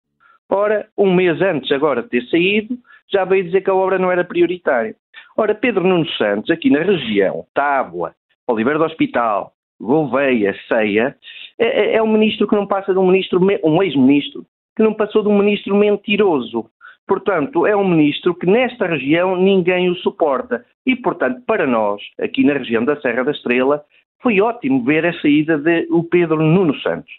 Ora, 0.50 0.88
um 0.98 1.14
mês 1.14 1.40
antes 1.42 1.72
agora 1.72 2.02
de 2.02 2.10
ter 2.10 2.24
saído, 2.28 2.78
já 3.12 3.24
veio 3.26 3.44
dizer 3.44 3.62
que 3.62 3.70
a 3.70 3.76
obra 3.76 4.00
não 4.00 4.12
era 4.12 4.24
prioritária. 4.24 4.96
Ora, 5.38 5.54
Pedro 5.54 5.88
Nuno 5.88 6.08
Santos, 6.14 6.50
aqui 6.50 6.70
na 6.70 6.82
região, 6.82 7.46
Tábua, 7.54 8.16
Oliveira 8.48 8.80
do 8.80 8.86
Hospital, 8.86 9.54
Gouveia, 9.80 10.56
Ceia, 10.68 11.16
é, 11.58 11.66
é, 11.66 11.96
é 11.98 12.04
um 12.04 12.12
ministro 12.12 12.48
que 12.48 12.56
não 12.56 12.66
passa 12.66 12.92
de 12.92 13.00
um 13.00 13.08
ministro, 13.08 13.40
um 13.64 13.84
ex-ministro, 13.84 14.44
que 14.80 14.84
não 14.84 14.94
passou 14.94 15.22
de 15.22 15.28
um 15.28 15.38
ministro 15.38 15.76
mentiroso. 15.76 16.70
Portanto, 17.06 17.68
é 17.68 17.76
um 17.76 17.86
ministro 17.86 18.34
que 18.34 18.46
nesta 18.46 18.88
região 18.88 19.36
ninguém 19.36 19.90
o 19.90 19.96
suporta. 19.96 20.66
E, 20.86 20.96
portanto, 20.96 21.42
para 21.46 21.68
nós, 21.68 22.02
aqui 22.18 22.46
na 22.46 22.54
região 22.54 22.86
da 22.86 22.96
Serra 23.02 23.26
da 23.26 23.32
Estrela, 23.32 23.84
foi 24.22 24.40
ótimo 24.40 24.82
ver 24.86 25.06
a 25.06 25.20
saída 25.20 25.58
de 25.58 25.86
o 25.92 26.02
Pedro 26.02 26.42
Nuno 26.42 26.80
Santos. 26.80 27.12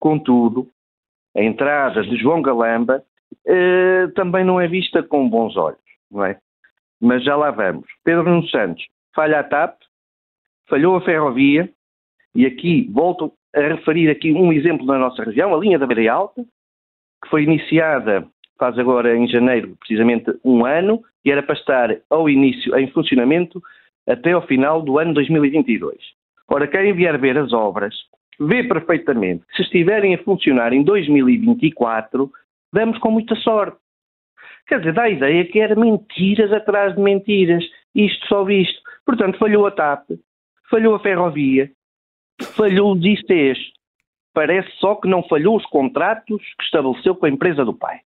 Contudo, 0.00 0.66
a 1.36 1.40
entrada 1.40 2.02
de 2.02 2.16
João 2.16 2.42
Galamba 2.42 3.04
eh, 3.46 4.08
também 4.16 4.44
não 4.44 4.60
é 4.60 4.66
vista 4.66 5.00
com 5.00 5.28
bons 5.28 5.56
olhos, 5.56 5.78
não 6.10 6.24
é? 6.24 6.36
Mas 7.00 7.22
já 7.22 7.36
lá 7.36 7.52
vamos. 7.52 7.86
Pedro 8.02 8.24
Nuno 8.24 8.48
Santos 8.48 8.84
falha 9.14 9.38
a 9.38 9.44
TAP, 9.44 9.78
falhou 10.68 10.96
a 10.96 11.00
ferrovia, 11.00 11.70
e 12.34 12.44
aqui 12.44 12.90
volto 12.92 13.32
a 13.54 13.60
referir 13.60 14.10
aqui 14.10 14.32
um 14.32 14.52
exemplo 14.52 14.84
da 14.84 14.98
nossa 14.98 15.22
região, 15.22 15.54
a 15.54 15.58
linha 15.58 15.78
da 15.78 15.86
Beira 15.86 16.12
Alta, 16.12 16.44
que 17.24 17.30
foi 17.30 17.42
iniciada 17.42 18.28
faz 18.58 18.78
agora 18.78 19.16
em 19.16 19.26
janeiro 19.26 19.76
precisamente 19.78 20.32
um 20.44 20.64
ano, 20.64 21.02
e 21.24 21.30
era 21.30 21.42
para 21.42 21.54
estar 21.54 21.96
ao 22.08 22.28
início 22.28 22.76
em 22.78 22.88
funcionamento 22.88 23.60
até 24.06 24.32
ao 24.32 24.46
final 24.46 24.82
do 24.82 24.98
ano 24.98 25.14
2022. 25.14 25.96
Ora, 26.48 26.68
quem 26.68 26.92
vier 26.92 27.18
ver 27.18 27.38
as 27.38 27.52
obras, 27.52 27.94
vê 28.38 28.62
perfeitamente 28.64 29.44
se 29.56 29.62
estiverem 29.62 30.14
a 30.14 30.22
funcionar 30.22 30.72
em 30.72 30.82
2024, 30.82 32.30
damos 32.72 32.98
com 32.98 33.10
muita 33.10 33.34
sorte. 33.36 33.78
Quer 34.66 34.78
dizer, 34.78 34.92
dá 34.92 35.04
a 35.04 35.10
ideia 35.10 35.44
que 35.44 35.60
era 35.60 35.74
mentiras 35.74 36.52
atrás 36.52 36.94
de 36.94 37.00
mentiras, 37.00 37.64
isto 37.94 38.26
só 38.26 38.44
visto. 38.44 38.80
Portanto, 39.04 39.38
falhou 39.38 39.66
a 39.66 39.70
TAP, 39.70 40.10
falhou 40.70 40.94
a 40.94 41.00
ferrovia, 41.00 41.70
falhou 42.56 42.92
os 42.92 43.04
ICs. 43.04 43.73
Parece 44.34 44.68
só 44.78 44.96
que 44.96 45.08
não 45.08 45.22
falhou 45.22 45.56
os 45.56 45.64
contratos 45.66 46.42
que 46.58 46.64
estabeleceu 46.64 47.14
com 47.14 47.26
a 47.26 47.30
empresa 47.30 47.64
do 47.64 47.72
pai. 47.72 48.00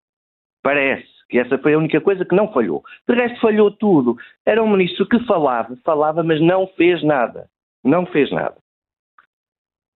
Parece 0.61 1.07
que 1.29 1.39
essa 1.39 1.57
foi 1.57 1.73
a 1.73 1.77
única 1.77 2.01
coisa 2.01 2.25
que 2.25 2.35
não 2.35 2.51
falhou. 2.51 2.83
De 3.07 3.15
resto, 3.15 3.39
falhou 3.39 3.71
tudo. 3.71 4.17
Era 4.45 4.61
um 4.61 4.69
ministro 4.69 5.07
que 5.07 5.19
falava, 5.25 5.75
falava, 5.83 6.23
mas 6.23 6.41
não 6.41 6.67
fez 6.75 7.01
nada. 7.03 7.49
Não 7.83 8.05
fez 8.05 8.29
nada. 8.31 8.57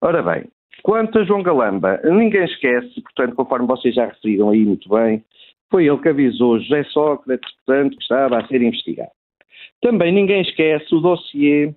Ora 0.01 0.23
bem, 0.23 0.45
quanto 0.81 1.19
a 1.19 1.23
João 1.23 1.43
Galamba, 1.43 1.99
ninguém 2.03 2.45
esquece, 2.45 3.01
portanto, 3.01 3.35
conforme 3.35 3.67
vocês 3.67 3.93
já 3.93 4.05
referiram 4.05 4.49
aí 4.49 4.65
muito 4.65 4.89
bem, 4.89 5.23
foi 5.69 5.87
ele 5.87 5.99
que 5.99 6.09
avisou 6.09 6.59
José 6.59 6.83
Sócrates, 6.85 7.49
portanto, 7.57 7.97
que 7.97 8.01
estava 8.01 8.39
a 8.39 8.47
ser 8.47 8.61
investigado. 8.61 9.11
Também 9.81 10.11
ninguém 10.11 10.41
esquece 10.41 10.93
o 10.95 10.99
dossiê, 10.99 11.73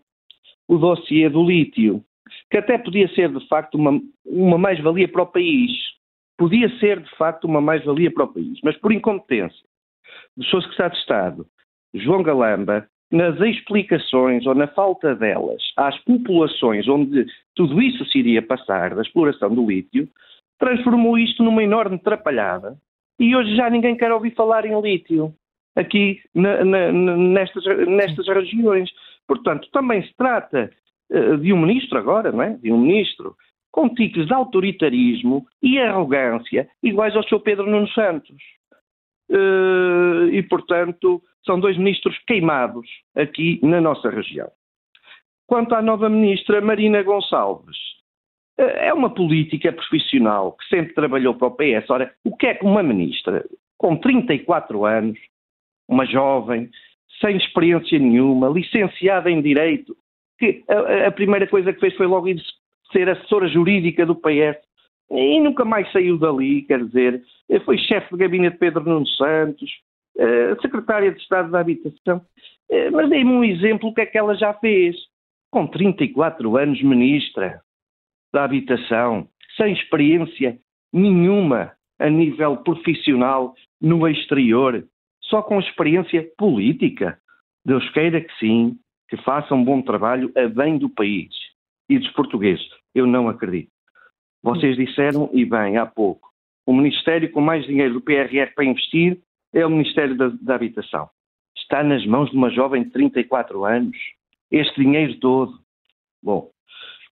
o 0.69 0.79
dossiê 0.79 1.29
do 1.29 1.45
lítio, 1.45 2.03
que 2.51 2.59
até 2.59 2.79
podia 2.79 3.09
ser, 3.15 3.31
de 3.31 3.47
facto, 3.49 3.77
uma, 3.77 4.01
uma 4.25 4.59
mais-valia 4.59 5.09
para 5.09 5.23
o 5.23 5.27
país. 5.27 5.73
Podia 6.37 6.69
ser, 6.79 7.01
de 7.01 7.17
facto, 7.17 7.45
uma 7.45 7.61
mais-valia 7.61 8.11
para 8.13 8.25
o 8.25 8.33
país, 8.33 8.59
mas 8.63 8.77
por 8.79 8.93
incompetência 8.93 9.65
do 10.37 10.45
seu 10.47 10.61
secretário 10.63 10.93
de 10.93 10.99
Estado, 10.99 11.47
João 11.95 12.23
Galamba, 12.23 12.89
nas 13.11 13.41
explicações 13.41 14.45
ou 14.47 14.55
na 14.55 14.67
falta 14.67 15.15
delas 15.15 15.63
às 15.77 15.97
populações 16.01 16.89
onde 16.89 17.27
tudo 17.55 17.81
isso 17.81 18.05
se 18.07 18.19
iria 18.19 18.43
passar 18.43 18.95
da 18.95 19.03
exploração 19.03 19.55
do 19.55 19.67
lítio, 19.67 20.09
transformou 20.59 21.17
isto 21.17 21.43
numa 21.45 21.63
enorme 21.63 21.99
trapalhada 21.99 22.77
e 23.19 23.37
hoje 23.37 23.55
já 23.55 23.71
ninguém 23.71 23.97
quer 23.97 24.11
ouvir 24.11 24.35
falar 24.35 24.65
em 24.65 24.81
lítio 24.81 25.33
aqui 25.77 26.21
na, 26.35 26.65
na, 26.65 26.93
nestas, 26.93 27.65
nestas 27.87 28.27
regiões. 28.27 28.91
Portanto, 29.27 29.69
também 29.73 30.03
se 30.03 30.13
trata 30.17 30.71
de 31.41 31.53
um 31.53 31.61
ministro 31.61 31.99
agora, 31.99 32.33
não 32.33 32.43
é? 32.43 32.55
De 32.55 32.73
um 32.73 32.79
ministro 32.79 33.37
com 33.75 33.89
tiques 33.89 34.27
de 34.27 34.33
autoritarismo 34.33 35.47
e 35.61 35.81
arrogância 35.81 36.69
iguais 36.81 37.17
ao 37.17 37.25
Sr. 37.25 37.41
Pedro 37.41 37.69
Nuno 37.69 37.89
Santos. 37.89 38.41
Uh, 39.29 40.29
e, 40.31 40.43
portanto, 40.45 41.21
são 41.45 41.59
dois 41.59 41.77
ministros 41.77 42.17
queimados 42.27 42.87
aqui 43.17 43.59
na 43.63 43.81
nossa 43.81 44.11
região. 44.11 44.49
Quanto 45.47 45.75
à 45.75 45.83
nova 45.83 46.09
ministra 46.09 46.61
Marina 46.61 47.03
Gonçalves, 47.03 47.77
eh, 48.59 48.89
é 48.89 48.95
uma 48.95 49.11
política 49.11 49.73
profissional 49.73 50.53
que 50.53 50.69
sempre 50.69 50.95
trabalhou 50.95 51.35
para 51.35 51.49
o 51.49 51.51
PS. 51.51 51.91
Ora, 51.91 52.15
o 52.25 52.37
que 52.37 52.47
é 52.47 52.55
que 52.55 52.65
uma 52.65 52.83
ministra 52.83 53.45
com 53.77 53.97
34 53.97 54.87
anos, 54.87 55.19
uma 55.89 56.07
jovem, 56.07 56.71
sem 57.21 57.37
experiência 57.37 57.99
nenhuma, 57.99 58.49
licenciada 58.49 59.31
em 59.31 59.43
Direito, 59.43 59.97
que 60.45 60.65
a, 60.69 61.09
a 61.09 61.13
primeira 61.13 61.47
coisa 61.47 61.73
que 61.73 61.81
fez 61.81 61.95
foi 61.97 62.07
logo 62.07 62.29
ir 62.29 62.41
ser 62.93 63.09
assessora 63.09 63.49
jurídica 63.49 64.05
do 64.07 64.15
PS 64.15 64.59
e 65.11 65.41
nunca 65.41 65.65
mais 65.65 65.91
saiu 65.93 66.19
dali, 66.19 66.63
quer 66.63 66.85
dizer, 66.85 67.23
foi 67.65 67.79
chefe 67.79 68.11
de 68.13 68.19
gabinete 68.19 68.55
de 68.55 68.59
Pedro 68.59 68.85
Nuno 68.85 69.07
Santos, 69.07 69.71
eh, 70.17 70.57
secretária 70.63 71.13
de 71.13 71.21
Estado 71.21 71.51
da 71.51 71.61
Habitação. 71.61 72.23
Eh, 72.71 72.91
mas 72.91 73.11
dei-me 73.11 73.31
um 73.31 73.45
exemplo 73.45 73.93
que 73.93 74.01
é 74.01 74.07
que 74.07 74.19
ela 74.19 74.35
já 74.35 74.55
fez. 74.55 74.97
Com 75.51 75.67
34 75.67 76.57
anos, 76.57 76.83
ministra 76.83 77.61
da 78.33 78.45
Habitação, 78.45 79.29
sem 79.57 79.73
experiência 79.73 80.59
nenhuma 80.93 81.73
a 81.99 82.11
nível 82.11 82.57
profissional 82.57 83.55
no 83.81 84.09
exterior, 84.09 84.85
só 85.23 85.43
com 85.43 85.61
experiência 85.61 86.29
política. 86.37 87.19
Deus 87.65 87.89
queira 87.91 88.21
que 88.21 88.33
sim, 88.39 88.77
que 89.15 89.23
faça 89.23 89.55
um 89.55 89.65
bom 89.65 89.81
trabalho 89.81 90.33
a 90.37 90.49
bem 90.49 90.77
do 90.77 90.89
país 90.89 91.33
e 91.89 91.99
dos 91.99 92.11
portugueses. 92.11 92.67
Eu 92.95 93.07
não 93.07 93.29
acredito. 93.29 93.71
Vocês 94.43 94.77
disseram, 94.77 95.31
e 95.33 95.45
bem, 95.45 95.77
há 95.77 95.87
pouco, 95.87 96.29
o 96.67 96.73
Ministério 96.75 97.31
com 97.31 97.41
mais 97.41 97.65
dinheiro 97.65 97.95
do 97.95 98.01
PRR 98.01 98.53
para 98.55 98.65
investir 98.65 99.21
é 99.53 99.65
o 99.65 99.71
Ministério 99.71 100.17
da, 100.17 100.33
da 100.41 100.57
Habitação. 100.57 101.09
Está 101.57 101.83
nas 101.85 102.05
mãos 102.05 102.31
de 102.31 102.37
uma 102.37 102.51
jovem 102.51 102.83
de 102.83 102.91
34 102.91 103.65
anos. 103.65 103.97
Este 104.51 104.83
dinheiro 104.83 105.19
todo. 105.21 105.61
Bom, 106.23 106.51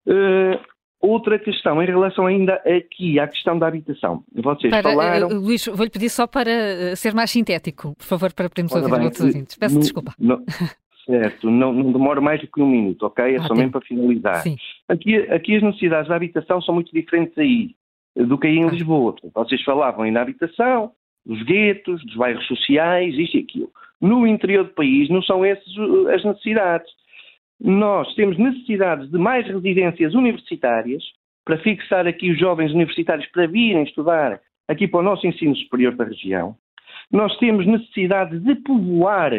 uh, 0.06 0.60
outra 1.00 1.38
questão 1.38 1.82
em 1.82 1.86
relação 1.86 2.26
ainda 2.26 2.54
aqui 2.54 3.20
à 3.20 3.28
questão 3.28 3.58
da 3.58 3.68
habitação. 3.68 4.24
Vocês 4.34 4.70
para, 4.70 4.82
falaram. 4.82 5.28
Uh, 5.28 5.40
Luís, 5.40 5.66
vou-lhe 5.66 5.90
pedir 5.90 6.10
só 6.10 6.26
para 6.26 6.96
ser 6.96 7.14
mais 7.14 7.30
sintético, 7.30 7.94
por 7.94 8.04
favor, 8.04 8.32
para 8.32 8.48
podermos 8.48 8.72
ouvir 8.72 8.90
bem, 8.90 9.04
outros 9.04 9.24
ouvintes. 9.24 9.56
Peço 9.56 9.74
no, 9.76 9.80
desculpa. 9.80 10.14
No, 10.18 10.44
certo, 11.04 11.50
não, 11.50 11.72
não 11.72 11.92
demora 11.92 12.20
mais 12.20 12.40
do 12.40 12.46
que 12.46 12.60
um 12.62 12.68
minuto, 12.68 13.04
ok? 13.04 13.34
É 13.34 13.36
ah, 13.36 13.42
só 13.42 13.54
mesmo 13.54 13.72
para 13.72 13.80
finalizar. 13.80 14.42
Sim. 14.42 14.56
Aqui, 14.88 15.16
aqui 15.16 15.56
as 15.56 15.62
necessidades 15.62 16.08
da 16.08 16.16
habitação 16.16 16.60
são 16.60 16.74
muito 16.74 16.92
diferentes 16.92 17.36
aí 17.38 17.74
do 18.16 18.38
que 18.38 18.46
aí 18.46 18.56
em 18.56 18.64
ah. 18.64 18.70
Lisboa. 18.70 19.14
Vocês 19.34 19.62
falavam 19.62 20.04
aí 20.04 20.10
na 20.10 20.22
habitação, 20.22 20.92
dos 21.24 21.42
guetos, 21.42 22.04
dos 22.04 22.16
bairros 22.16 22.46
sociais, 22.46 23.14
isto 23.16 23.36
e 23.36 23.40
aquilo. 23.40 23.70
No 24.00 24.26
interior 24.26 24.64
do 24.64 24.74
país 24.74 25.08
não 25.08 25.22
são 25.22 25.44
essas 25.44 25.64
as 26.12 26.24
necessidades. 26.24 26.90
Nós 27.60 28.12
temos 28.14 28.36
necessidades 28.36 29.08
de 29.10 29.18
mais 29.18 29.46
residências 29.46 30.14
universitárias 30.14 31.02
para 31.44 31.58
fixar 31.58 32.06
aqui 32.06 32.30
os 32.30 32.38
jovens 32.38 32.72
universitários 32.72 33.26
para 33.30 33.46
virem 33.46 33.84
estudar 33.84 34.40
aqui 34.68 34.88
para 34.88 35.00
o 35.00 35.02
nosso 35.02 35.26
ensino 35.26 35.54
superior 35.56 35.94
da 35.94 36.04
região. 36.04 36.56
Nós 37.10 37.36
temos 37.38 37.66
necessidade 37.66 38.38
de 38.40 38.54
povoar, 38.56 39.32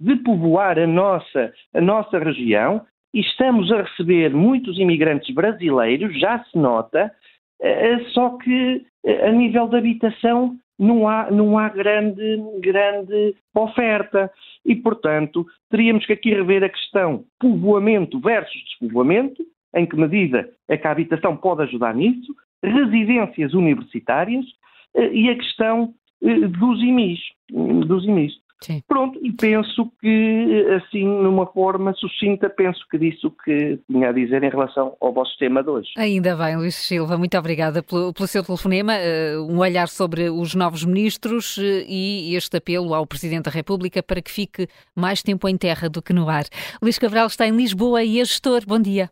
de 0.00 0.16
povoar 0.16 0.78
a 0.78 0.86
nossa, 0.86 1.52
a 1.74 1.80
nossa 1.80 2.18
região 2.18 2.80
e 3.12 3.20
estamos 3.20 3.70
a 3.70 3.82
receber 3.82 4.30
muitos 4.30 4.78
imigrantes 4.78 5.34
brasileiros, 5.34 6.18
já 6.18 6.42
se 6.44 6.56
nota, 6.56 7.12
eh, 7.60 7.98
só 8.12 8.38
que 8.38 8.86
eh, 9.04 9.28
a 9.28 9.32
nível 9.32 9.68
de 9.68 9.76
habitação 9.76 10.56
não 10.78 11.06
há, 11.06 11.30
não 11.30 11.58
há 11.58 11.68
grande, 11.68 12.38
grande 12.60 13.34
oferta. 13.54 14.30
E, 14.64 14.74
portanto, 14.74 15.46
teríamos 15.68 16.06
que 16.06 16.12
aqui 16.12 16.30
rever 16.30 16.64
a 16.64 16.68
questão 16.68 17.24
povoamento 17.38 18.18
versus 18.20 18.62
despovoamento, 18.64 19.44
em 19.74 19.86
que 19.86 19.96
medida 19.96 20.48
é 20.68 20.76
que 20.76 20.86
a 20.86 20.90
habitação 20.90 21.36
pode 21.36 21.62
ajudar 21.62 21.94
nisso, 21.94 22.34
residências 22.62 23.52
universitárias 23.54 24.46
eh, 24.94 25.12
e 25.12 25.28
a 25.28 25.36
questão 25.36 25.92
dos 26.22 26.82
IMIs. 26.82 27.20
Dos 27.50 28.04
IMIs. 28.04 28.34
Sim. 28.62 28.82
Pronto, 28.86 29.18
e 29.22 29.32
penso 29.32 29.90
que, 30.00 30.66
assim, 30.76 31.04
numa 31.04 31.46
forma 31.46 31.94
sucinta, 31.94 32.50
penso 32.50 32.84
que 32.90 32.98
disse 32.98 33.26
o 33.26 33.30
que 33.30 33.78
tinha 33.90 34.10
a 34.10 34.12
dizer 34.12 34.42
em 34.42 34.50
relação 34.50 34.96
ao 35.00 35.14
vosso 35.14 35.36
tema 35.38 35.62
de 35.62 35.70
hoje. 35.70 35.88
Ainda 35.96 36.36
bem, 36.36 36.56
Luís 36.56 36.74
Silva, 36.74 37.16
muito 37.16 37.38
obrigada 37.38 37.82
pelo, 37.82 38.12
pelo 38.12 38.28
seu 38.28 38.44
telefonema, 38.44 38.92
uh, 38.94 39.50
um 39.50 39.58
olhar 39.58 39.88
sobre 39.88 40.28
os 40.28 40.54
novos 40.54 40.84
ministros 40.84 41.56
uh, 41.56 41.62
e 41.88 42.34
este 42.34 42.58
apelo 42.58 42.92
ao 42.92 43.06
Presidente 43.06 43.44
da 43.44 43.50
República 43.50 44.02
para 44.02 44.20
que 44.20 44.30
fique 44.30 44.68
mais 44.94 45.22
tempo 45.22 45.48
em 45.48 45.56
terra 45.56 45.88
do 45.88 46.02
que 46.02 46.12
no 46.12 46.28
ar. 46.28 46.44
Luís 46.82 46.98
Cabral 46.98 47.28
está 47.28 47.46
em 47.46 47.56
Lisboa 47.56 48.04
e 48.04 48.20
é 48.20 48.24
gestor. 48.24 48.62
Bom 48.66 48.80
dia. 48.80 49.10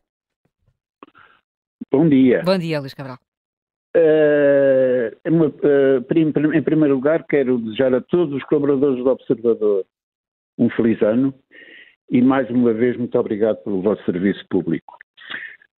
Bom 1.90 2.06
dia. 2.06 2.42
Bom 2.44 2.58
dia, 2.58 2.80
Luís 2.80 2.92
Cabral. 2.92 3.18
Uh, 3.96 5.16
em 6.54 6.62
primeiro 6.62 6.94
lugar, 6.94 7.24
quero 7.24 7.58
desejar 7.58 7.94
a 7.94 8.00
todos 8.00 8.34
os 8.34 8.44
colaboradores 8.44 9.02
do 9.02 9.10
Observador 9.10 9.84
um 10.58 10.68
feliz 10.70 11.00
ano 11.02 11.34
e, 12.10 12.20
mais 12.20 12.48
uma 12.50 12.72
vez, 12.72 12.96
muito 12.96 13.18
obrigado 13.18 13.56
pelo 13.64 13.82
vosso 13.82 14.04
serviço 14.04 14.44
público. 14.48 14.96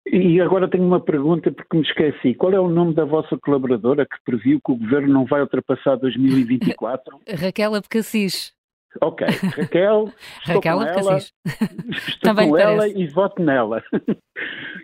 E 0.07 0.41
agora 0.41 0.69
tenho 0.69 0.85
uma 0.85 1.01
pergunta 1.01 1.53
porque 1.53 1.77
me 1.77 1.83
esqueci. 1.83 2.35
Qual 2.35 2.53
é 2.53 2.59
o 2.59 2.69
nome 2.69 2.95
da 2.95 3.05
vossa 3.05 3.39
colaboradora 3.39 4.07
que 4.07 4.17
previu 4.25 4.61
que 4.65 4.73
o 4.73 4.77
governo 4.77 5.13
não 5.13 5.25
vai 5.25 5.41
ultrapassar 5.41 5.97
2024? 5.97 7.21
Raquel 7.39 7.75
Abcacis. 7.75 8.53
Ok, 9.01 9.25
Raquel, 9.57 10.13
Raquel 10.43 10.79
com 10.79 10.83
Abcacis. 10.83 11.33
ela, 11.47 11.61
estou 12.09 12.35
com 12.35 12.59
ela 12.59 12.89
e 12.89 13.07
voto 13.07 13.41
nela. 13.41 13.85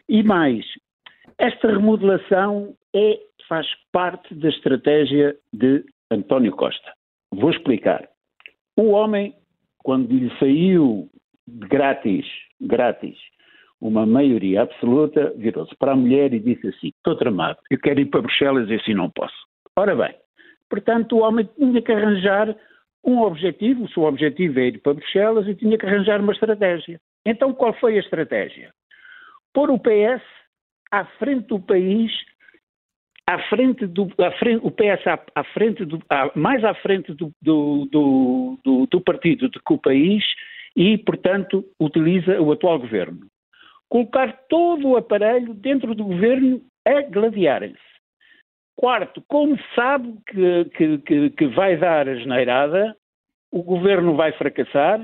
e 0.08 0.22
mais, 0.22 0.64
esta 1.38 1.68
remodelação 1.68 2.76
é, 2.96 3.20
faz 3.46 3.66
parte 3.92 4.34
da 4.34 4.48
estratégia 4.48 5.36
de 5.52 5.84
António 6.10 6.52
Costa. 6.52 6.92
Vou 7.30 7.50
explicar. 7.50 8.08
O 8.76 8.90
homem, 8.90 9.34
quando 9.78 10.10
lhe 10.10 10.30
saiu 10.38 11.08
grátis, 11.46 12.26
grátis, 12.60 13.16
uma 13.80 14.06
maioria 14.06 14.62
absoluta, 14.62 15.32
virou-se 15.36 15.76
para 15.76 15.92
a 15.92 15.96
mulher 15.96 16.32
e 16.32 16.40
disse 16.40 16.68
assim: 16.68 16.88
Estou 16.88 17.16
tramado, 17.16 17.58
eu 17.70 17.78
quero 17.78 18.00
ir 18.00 18.06
para 18.06 18.22
Bruxelas 18.22 18.68
e 18.70 18.74
assim 18.74 18.94
não 18.94 19.10
posso. 19.10 19.36
Ora 19.76 19.94
bem, 19.94 20.14
portanto, 20.70 21.16
o 21.16 21.20
homem 21.20 21.48
tinha 21.56 21.82
que 21.82 21.92
arranjar 21.92 22.56
um 23.04 23.20
objetivo, 23.20 23.84
o 23.84 23.88
seu 23.90 24.04
objetivo 24.04 24.58
é 24.58 24.68
ir 24.68 24.80
para 24.80 24.94
Bruxelas 24.94 25.46
e 25.46 25.54
tinha 25.54 25.76
que 25.76 25.86
arranjar 25.86 26.20
uma 26.20 26.32
estratégia. 26.32 26.98
Então, 27.24 27.52
qual 27.52 27.74
foi 27.74 27.96
a 27.96 28.00
estratégia? 28.00 28.72
Pôr 29.52 29.70
o 29.70 29.78
PS 29.78 30.22
à 30.90 31.04
frente 31.04 31.46
do 31.48 31.60
país, 31.60 32.10
à 33.26 33.38
frente 33.48 33.86
do 33.86 34.08
à 34.18 34.30
frente, 34.32 34.60
o 34.64 34.70
PS 34.70 35.06
à, 35.06 35.18
à 35.34 35.44
frente 35.44 35.84
do, 35.84 36.00
à, 36.08 36.30
mais 36.34 36.62
à 36.64 36.74
frente 36.74 37.12
do, 37.14 37.32
do, 37.42 37.88
do, 38.64 38.86
do 38.86 39.00
partido 39.00 39.48
do 39.48 39.60
que 39.60 39.72
o 39.72 39.78
país 39.78 40.24
e, 40.76 40.98
portanto, 40.98 41.64
utiliza 41.80 42.40
o 42.40 42.52
atual 42.52 42.78
governo. 42.78 43.26
Colocar 43.88 44.32
todo 44.48 44.88
o 44.88 44.96
aparelho 44.96 45.54
dentro 45.54 45.94
do 45.94 46.04
governo 46.04 46.60
a 46.86 47.02
gladiarem-se. 47.02 47.78
Quarto, 48.76 49.22
como 49.26 49.58
sabe 49.74 50.14
que, 50.26 50.64
que, 50.76 50.98
que, 50.98 51.30
que 51.30 51.46
vai 51.46 51.76
dar 51.76 52.08
a 52.08 52.14
geneirada, 52.14 52.94
o 53.50 53.62
governo 53.62 54.14
vai 54.14 54.32
fracassar, 54.32 55.00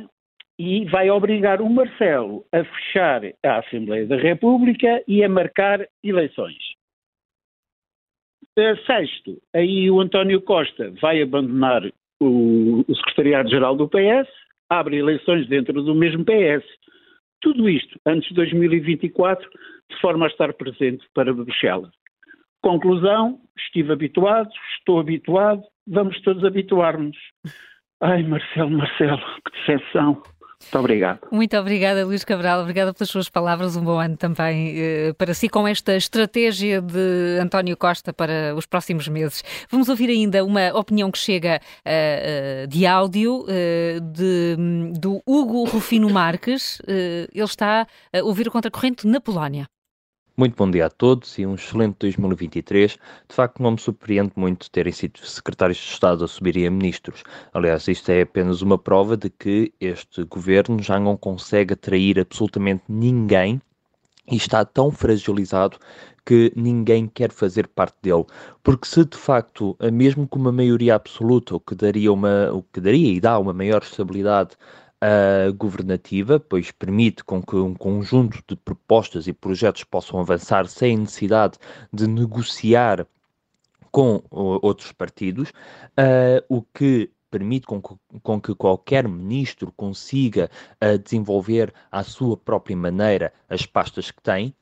e 0.59 0.85
vai 0.85 1.11
obrigar 1.11 1.61
o 1.61 1.69
Marcelo 1.69 2.45
a 2.53 2.63
fechar 2.63 3.23
a 3.45 3.59
Assembleia 3.59 4.07
da 4.07 4.17
República 4.17 5.03
e 5.09 5.25
a 5.25 5.29
marcar 5.29 5.85
eleições. 6.05 6.57
Eh, 8.57 8.77
sexto, 8.85 9.41
aí 9.55 9.91
o 9.91 10.01
António 10.01 10.41
Costa 10.43 10.93
vai 11.01 11.23
abandonar 11.23 11.83
o, 12.21 12.85
o 12.87 12.95
Secretariado-Geral 12.97 13.77
do 13.77 13.89
PS, 13.89 14.29
abre 14.69 14.99
eleições 14.99 15.49
dentro 15.49 15.83
do 15.83 15.95
mesmo 15.95 16.25
PS. 16.25 16.65
Tudo 17.41 17.69
isto 17.69 17.99
antes 18.07 18.29
de 18.29 18.35
2024, 18.35 19.49
de 19.91 20.01
forma 20.01 20.27
a 20.27 20.29
estar 20.29 20.53
presente 20.53 21.05
para 21.15 21.33
Bruxelas. 21.33 21.91
Conclusão, 22.63 23.41
estive 23.57 23.93
habituado, 23.93 24.51
estou 24.79 25.01
habituado, 25.01 25.63
vamos 25.87 26.21
todos 26.21 26.45
habituar-nos. 26.45 27.17
Ai, 28.01 28.23
Marcelo, 28.23 28.71
Marcelo, 28.71 29.23
que 29.47 29.59
decepção. 29.61 30.23
Muito 30.63 30.79
obrigado. 30.79 31.19
Muito 31.31 31.57
obrigada, 31.57 32.05
Luís 32.05 32.25
Cabral. 32.25 32.61
Obrigada 32.61 32.95
pelas 32.95 33.11
suas 33.11 33.29
palavras. 33.29 33.77
Um 33.77 33.85
bom 33.85 33.99
ano 33.99 34.17
também 34.17 34.75
eh, 34.77 35.13
para 35.19 35.35
si, 35.35 35.49
com 35.49 35.67
esta 35.67 35.97
estratégia 35.97 36.81
de 36.81 37.39
António 37.41 37.77
Costa 37.77 38.13
para 38.13 38.55
os 38.55 38.67
próximos 38.67 39.09
meses. 39.09 39.43
Vamos 39.71 39.89
ouvir 39.89 40.11
ainda 40.11 40.45
uma 40.45 40.73
opinião 40.79 41.11
que 41.11 41.19
chega 41.19 41.61
uh, 41.61 42.67
de 42.67 42.87
áudio 42.87 43.43
uh, 43.43 44.01
de, 44.01 44.57
do 44.99 45.23
Hugo 45.27 45.65
Rufino 45.65 46.09
Marques. 46.11 46.81
Uh, 46.81 47.29
ele 47.33 47.45
está 47.45 47.87
a 48.13 48.23
ouvir 48.23 48.49
o 48.49 48.51
contracorrente 48.51 49.07
na 49.07 49.21
Polónia. 49.21 49.67
Muito 50.35 50.57
bom 50.57 50.71
dia 50.71 50.87
a 50.87 50.91
todos 50.91 51.39
e 51.39 51.45
um 51.45 51.57
excelente 51.57 51.97
2023. 51.99 52.93
De 53.29 53.35
facto, 53.35 53.63
não 53.63 53.73
me 53.73 53.79
surpreende 53.79 54.33
muito 54.35 54.71
terem 54.71 54.91
sido 54.91 55.19
secretários 55.19 55.77
de 55.77 55.93
Estado 55.93 56.25
a 56.25 56.29
subirem 56.29 56.67
a 56.67 56.71
ministros. 56.71 57.23
Aliás, 57.53 57.87
isto 57.87 58.09
é 58.09 58.23
apenas 58.23 58.63
uma 58.63 58.79
prova 58.79 59.15
de 59.15 59.29
que 59.29 59.75
este 59.79 60.25
governo 60.25 60.83
já 60.83 60.99
não 60.99 61.19
consegue 61.19 61.75
atrair 61.75 62.19
absolutamente 62.19 62.85
ninguém 62.89 63.61
e 64.27 64.37
está 64.37 64.65
tão 64.65 64.91
fragilizado 64.91 65.77
que 66.25 66.51
ninguém 66.57 67.07
quer 67.09 67.31
fazer 67.31 67.69
parte 67.69 67.97
dele. 68.01 68.25
Porque 68.63 68.87
se 68.87 69.05
de 69.05 69.19
facto, 69.19 69.77
mesmo 69.93 70.27
com 70.27 70.39
uma 70.39 70.53
maioria 70.53 70.95
absoluta, 70.95 71.57
o 71.57 71.61
que 71.61 71.75
daria, 71.75 72.11
uma, 72.11 72.51
o 72.53 72.63
que 72.63 72.81
daria 72.81 73.13
e 73.13 73.21
dá 73.21 73.39
uma 73.39 73.53
maior 73.53 73.83
estabilidade 73.83 74.57
uh, 75.03 75.53
governativa, 75.55 76.39
pois 76.39 76.71
permite 76.71 77.25
com 77.25 77.43
que 77.43 77.57
um 77.57 77.75
conjunto 77.75 78.43
de 78.47 78.57
propostas 78.57 79.27
e 79.27 79.33
projetos 79.33 79.85
possam 79.85 80.21
avançar 80.21 80.67
sem 80.67 80.97
necessidade 80.97 81.59
de 81.93 82.07
negociar 82.07 83.07
com 83.91 84.23
outros 84.31 84.93
partidos, 84.93 85.51
uh, 85.51 86.43
o 86.49 86.63
que 86.63 87.11
permite 87.31 87.67
com 87.67 87.81
que, 87.81 87.95
com 88.23 88.41
que, 88.41 88.55
qualquer 88.55 89.09
ministro 89.09 89.73
consiga 89.77 90.51
uh, 90.83 90.99
desenvolver 90.99 91.73
à 91.91 92.03
sua 92.03 92.37
própria 92.37 92.77
maneira 92.77 93.33
as 93.49 93.67
pastas 93.67 94.11
que 94.11 94.23
tem, 94.23 94.55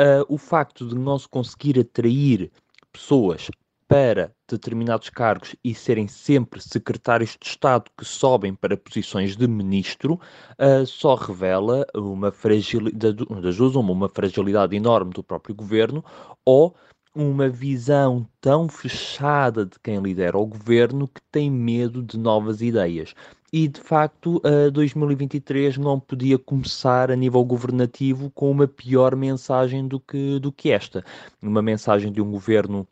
uh, 0.00 0.24
o 0.28 0.38
facto 0.38 0.86
de 0.86 0.94
não 0.94 1.18
se 1.18 1.28
conseguir 1.28 1.78
atrair 1.78 2.50
pessoas 2.92 3.50
para 3.92 4.32
determinados 4.48 5.10
cargos 5.10 5.54
e 5.62 5.74
serem 5.74 6.08
sempre 6.08 6.62
secretários 6.62 7.36
de 7.38 7.46
Estado 7.46 7.90
que 7.94 8.06
sobem 8.06 8.54
para 8.54 8.74
posições 8.74 9.36
de 9.36 9.46
ministro, 9.46 10.18
uh, 10.58 10.86
só 10.86 11.14
revela 11.14 11.86
uma 11.94 12.32
fragilidade, 12.32 13.22
uma 13.28 14.08
fragilidade 14.08 14.74
enorme 14.74 15.12
do 15.12 15.22
próprio 15.22 15.54
governo 15.54 16.02
ou 16.42 16.74
uma 17.14 17.50
visão 17.50 18.26
tão 18.40 18.66
fechada 18.66 19.66
de 19.66 19.78
quem 19.82 20.00
lidera 20.00 20.38
o 20.38 20.46
governo 20.46 21.06
que 21.06 21.20
tem 21.30 21.50
medo 21.50 22.02
de 22.02 22.18
novas 22.18 22.62
ideias. 22.62 23.14
E 23.52 23.68
de 23.68 23.78
facto, 23.78 24.38
uh, 24.38 24.70
2023 24.70 25.76
não 25.76 26.00
podia 26.00 26.38
começar 26.38 27.10
a 27.10 27.16
nível 27.16 27.44
governativo 27.44 28.30
com 28.30 28.50
uma 28.50 28.66
pior 28.66 29.14
mensagem 29.14 29.86
do 29.86 30.00
que, 30.00 30.38
do 30.38 30.50
que 30.50 30.70
esta. 30.70 31.04
Uma 31.42 31.60
mensagem 31.60 32.10
de 32.10 32.22
um 32.22 32.30
governo 32.30 32.88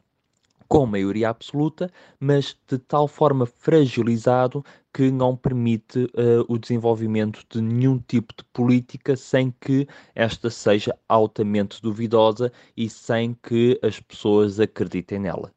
com 0.70 0.86
maioria 0.86 1.28
absoluta, 1.28 1.90
mas 2.20 2.56
de 2.68 2.78
tal 2.78 3.08
forma 3.08 3.44
fragilizado 3.44 4.64
que 4.94 5.10
não 5.10 5.36
permite 5.36 6.04
uh, 6.04 6.44
o 6.46 6.56
desenvolvimento 6.56 7.44
de 7.50 7.60
nenhum 7.60 7.98
tipo 7.98 8.32
de 8.36 8.44
política 8.52 9.16
sem 9.16 9.52
que 9.60 9.88
esta 10.14 10.48
seja 10.48 10.96
altamente 11.08 11.82
duvidosa 11.82 12.52
e 12.76 12.88
sem 12.88 13.36
que 13.42 13.80
as 13.82 13.98
pessoas 13.98 14.60
acreditem 14.60 15.18
nela. 15.18 15.52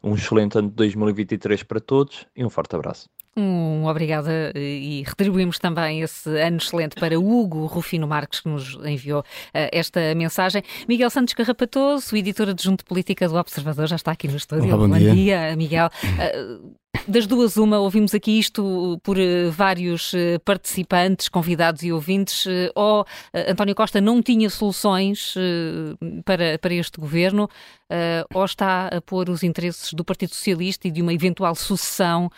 Um 0.00 0.14
excelente 0.14 0.56
ano 0.56 0.68
de 0.68 0.76
2023 0.76 1.64
para 1.64 1.80
todos 1.80 2.24
e 2.36 2.44
um 2.44 2.50
forte 2.50 2.76
abraço. 2.76 3.10
Um 3.36 3.86
obrigada 3.86 4.52
e 4.54 5.02
retribuímos 5.06 5.58
também 5.58 6.02
esse 6.02 6.28
ano 6.40 6.58
excelente 6.58 6.96
para 6.96 7.18
Hugo 7.18 7.64
Rufino 7.66 8.06
Marques 8.06 8.40
que 8.40 8.48
nos 8.48 8.74
enviou 8.84 9.20
uh, 9.20 9.24
esta 9.72 10.14
mensagem. 10.14 10.62
Miguel 10.86 11.08
Santos 11.08 11.32
Carrapatoso, 11.32 12.14
editor 12.14 12.50
adjunto 12.50 12.84
de 12.84 12.88
política 12.88 13.26
do 13.28 13.36
Observador, 13.36 13.86
já 13.86 13.96
está 13.96 14.12
aqui 14.12 14.28
no 14.28 14.36
estúdio. 14.36 14.66
Olá, 14.66 14.76
bom, 14.76 14.88
bom 14.88 14.98
dia. 14.98 15.14
dia. 15.14 15.56
Miguel. 15.56 15.88
Uh, 16.04 16.81
das 17.08 17.26
duas, 17.26 17.56
uma, 17.56 17.78
ouvimos 17.78 18.14
aqui 18.14 18.38
isto 18.38 19.00
por 19.02 19.16
uh, 19.16 19.50
vários 19.50 20.12
uh, 20.12 20.38
participantes, 20.44 21.28
convidados 21.28 21.82
e 21.82 21.92
ouvintes, 21.92 22.46
uh, 22.46 22.70
ou 22.74 23.04
António 23.48 23.74
Costa 23.74 24.00
não 24.00 24.22
tinha 24.22 24.48
soluções 24.48 25.34
para, 26.24 26.58
para 26.58 26.74
este 26.74 27.00
governo, 27.00 27.48
ou 28.34 28.44
está 28.44 28.88
a 28.88 29.00
pôr 29.00 29.28
os 29.28 29.42
interesses 29.42 29.92
do 29.92 30.04
Partido 30.04 30.34
Socialista 30.34 30.88
e 30.88 30.90
de 30.90 31.02
uma 31.02 31.12
eventual 31.12 31.54
sucessão 31.54 32.30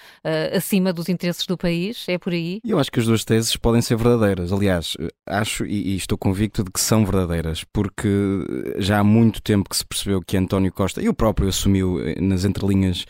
acima 0.53 0.93
dos 0.93 1.09
interesses 1.09 1.47
do 1.47 1.57
país? 1.57 2.05
É 2.09 2.19
por 2.19 2.33
aí? 2.33 2.61
Eu 2.65 2.79
acho 2.79 2.91
que 2.91 2.99
as 2.99 3.07
duas 3.07 3.25
teses 3.25 3.57
podem 3.57 3.81
ser 3.81 3.97
verdadeiras. 3.97 4.53
Aliás, 4.53 4.97
acho 5.27 5.65
e 5.65 5.97
estou 5.97 6.19
convicto 6.19 6.65
de 6.65 6.71
que 6.71 6.81
são 6.81 7.05
verdadeiras, 7.05 7.65
porque 7.73 8.09
já 8.79 8.99
há 8.99 9.05
muito 9.05 9.41
tempo 9.41 9.69
que 9.69 9.77
se 9.77 9.85
percebeu 9.85 10.21
que 10.21 10.37
António 10.37 10.73
Costa, 10.73 11.01
e 11.01 11.09
o 11.09 11.15
próprio 11.15 11.49
assumiu 11.49 11.99
nas 12.21 12.45
entrelinhas 12.45 13.05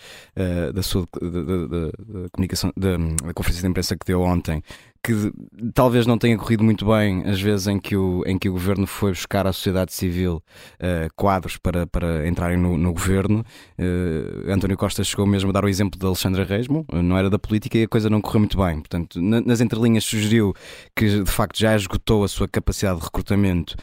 da 0.72 0.82
sua 0.82 1.06
da, 1.20 1.28
da, 1.28 1.86
da 1.86 2.28
comunicação, 2.32 2.72
da, 2.76 2.96
conferência 3.34 3.62
de 3.62 3.68
imprensa 3.68 3.96
que 3.96 4.06
deu 4.06 4.20
ontem, 4.20 4.62
que 5.04 5.30
talvez 5.74 6.06
não 6.06 6.16
tenha 6.16 6.36
corrido 6.38 6.64
muito 6.64 6.86
bem 6.86 7.24
as 7.26 7.38
vezes 7.38 7.66
em 7.66 7.78
que 7.78 7.94
o, 7.94 8.24
em 8.26 8.38
que 8.38 8.48
o 8.48 8.52
governo 8.52 8.86
foi 8.86 9.10
buscar 9.10 9.46
à 9.46 9.52
sociedade 9.52 9.92
civil 9.92 10.42
uh, 10.80 11.12
quadros 11.14 11.58
para, 11.58 11.86
para 11.86 12.26
entrarem 12.26 12.56
no, 12.56 12.78
no 12.78 12.90
governo. 12.90 13.44
Uh, 13.78 14.50
António 14.50 14.78
Costa 14.78 15.04
chegou 15.04 15.26
mesmo 15.26 15.50
a 15.50 15.52
dar 15.52 15.62
o 15.62 15.68
exemplo 15.68 16.00
de 16.00 16.06
Alexandre 16.06 16.42
Reismo, 16.42 16.86
não 16.90 17.18
era 17.18 17.28
da 17.28 17.38
política 17.38 17.76
e 17.76 17.82
a 17.82 17.88
coisa 17.88 18.08
não 18.08 18.22
correu 18.22 18.40
muito 18.40 18.56
bem. 18.56 18.76
Portanto, 18.76 19.20
na, 19.20 19.42
nas 19.42 19.60
entrelinhas 19.60 20.04
sugeriu 20.04 20.54
que 20.96 21.22
de 21.22 21.30
facto 21.30 21.58
já 21.60 21.76
esgotou 21.76 22.24
a 22.24 22.28
sua 22.28 22.48
capacidade 22.48 22.98
de 22.98 23.04
recrutamento 23.04 23.76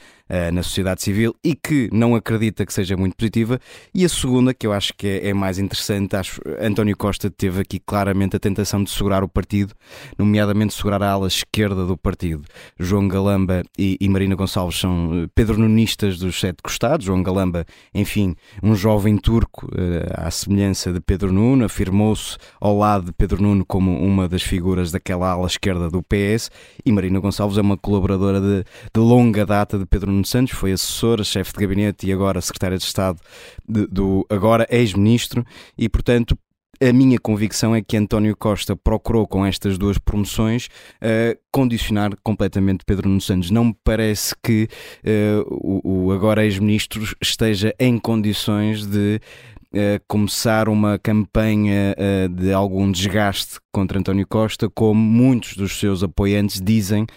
na 0.53 0.64
sociedade 0.64 1.02
civil 1.02 1.36
e 1.44 1.56
que 1.56 1.90
não 1.91 2.16
acredita 2.16 2.66
que 2.66 2.74
seja 2.74 2.95
muito 2.95 3.16
positiva. 3.16 3.60
E 3.94 4.06
a 4.06 4.10
segunda, 4.10 4.53
que 4.53 4.66
eu 4.66 4.74
acho 4.74 4.94
que 4.95 5.08
é, 5.08 5.30
é 5.30 5.34
mais 5.34 5.60
interessante, 5.60 6.16
acho 6.16 6.41
António 6.60 6.95
Costa 6.95 7.30
teve 7.30 7.62
aqui 7.62 7.80
claramente 7.80 8.36
a 8.36 8.40
tentação 8.40 8.84
de 8.84 8.90
segurar 8.90 9.24
o 9.24 9.28
partido, 9.28 9.74
nomeadamente 10.18 10.74
segurar 10.74 11.03
a 11.03 11.12
ala 11.12 11.28
esquerda 11.28 11.86
do 11.86 11.98
partido. 11.98 12.44
João 12.80 13.08
Galamba 13.08 13.64
e, 13.78 13.98
e 13.99 14.10
Marina 14.10 14.36
Gonçalves 14.36 14.80
são 14.80 15.24
eh, 15.24 15.28
pedronunistas 15.34 16.18
dos 16.18 16.40
sete 16.40 16.62
costados. 16.64 17.06
João 17.06 17.24
Galamba, 17.24 17.66
enfim, 17.94 18.36
um 18.62 18.76
jovem 18.76 19.18
turco, 19.18 19.68
uh, 19.68 20.26
à 20.26 20.32
semelhança 20.32 20.91
de 20.91 20.99
Pedro 20.99 21.32
Nuno, 21.32 21.66
afirmou-se 21.66 22.38
ao 22.60 22.78
lado 22.78 23.06
de 23.06 23.14
Pedro 23.14 23.41
Nuno 23.41 23.66
como 23.66 23.98
uma 23.99 24.28
das 24.28 24.44
figuras 24.44 24.91
daquela 24.91 25.32
ala 25.32 25.48
esquerda 25.48 25.90
do 25.90 26.03
PS. 26.03 26.49
E 26.86 26.91
Marina 26.91 27.20
Gonçalves 27.20 27.58
é 27.58 27.62
uma 27.62 27.78
colaboradora 27.78 28.40
de, 28.40 28.64
de 28.94 28.99
longa 28.99 29.45
data 29.45 29.78
de 29.78 29.86
Pedro 29.86 30.12
Nuno 30.12 30.20
Santos, 30.27 30.53
foi 30.53 30.72
assessora, 30.72 31.23
chefe 31.23 31.53
de 31.53 31.60
gabinete 31.60 32.07
e 32.07 32.14
agora 32.14 32.41
secretária 32.41 32.77
de 32.77 32.84
Estado 32.84 33.19
de, 33.68 33.88
do 33.88 34.26
agora 34.30 34.68
ex-ministro. 34.69 35.45
E, 35.77 35.88
portanto, 35.89 36.38
a 36.81 36.91
minha 36.91 37.19
convicção 37.19 37.76
é 37.76 37.81
que 37.81 37.95
António 37.95 38.35
Costa 38.35 38.76
procurou, 38.76 39.27
com 39.27 39.45
estas 39.45 39.77
duas 39.77 39.99
promoções, 39.99 40.65
uh, 40.65 41.39
condicionar 41.52 42.11
completamente 42.23 42.84
Pedro 42.84 43.07
Nuno 43.07 43.22
Santos. 43.22 43.52
Não 43.52 43.65
me 43.65 43.76
parece 43.84 44.34
que 44.43 44.68
uh, 45.06 45.45
o, 45.48 46.07
o, 46.07 46.11
agora 46.11 46.43
ex-ministro 46.43 47.03
esteja 47.22 47.73
em 47.80 47.98
condições 47.99 48.85
de 48.85 49.19
Uh, 49.73 50.03
começar 50.06 50.68
uma 50.68 50.99
campanha 50.99 51.95
de 52.30 52.52
algum 52.52 52.91
desgaste 52.91 53.57
contra 53.72 53.98
António 53.98 54.27
Costa, 54.27 54.69
como 54.69 54.99
muitos 54.99 55.56
dos 55.56 55.80
seus 55.80 56.03
apoiantes 56.03 56.60
dizem 56.60 57.07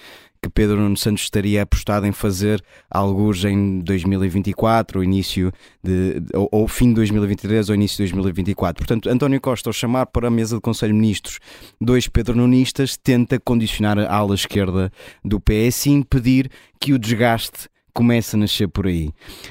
que 0.44 0.50
Pedro 0.50 0.76
Nuno 0.76 0.96
Santos 0.96 1.22
estaria 1.22 1.62
apostado 1.62 2.06
em 2.06 2.12
fazer 2.12 2.62
alguns 2.90 3.42
em 3.46 3.80
2024, 3.80 4.98
ou 4.98 5.04
início 5.04 5.50
de, 5.82 6.22
ou, 6.34 6.48
ou, 6.52 6.68
fim 6.68 6.88
de 6.88 6.96
2023 6.96 7.70
ou 7.70 7.74
início 7.74 7.96
de 7.96 8.12
2024. 8.12 8.84
Portanto, 8.84 9.08
António 9.08 9.40
Costa, 9.40 9.70
ao 9.70 9.72
chamar 9.72 10.06
para 10.06 10.28
a 10.28 10.30
mesa 10.30 10.56
de 10.56 10.60
Conselho 10.60 10.92
de 10.92 10.98
Ministros 10.98 11.38
dois 11.80 12.06
Pedro 12.08 12.36
Nunistas, 12.36 12.94
tenta 12.94 13.40
condicionar 13.40 13.98
a 13.98 14.14
ala 14.14 14.34
esquerda 14.34 14.92
do 15.24 15.40
PS 15.40 15.86
e 15.86 15.90
impedir 15.92 16.50
que 16.78 16.92
o 16.92 16.98
desgaste 16.98 17.66
comece 17.94 18.36
a 18.36 18.38
nascer 18.38 18.68
por 18.68 18.86
aí. 18.86 19.08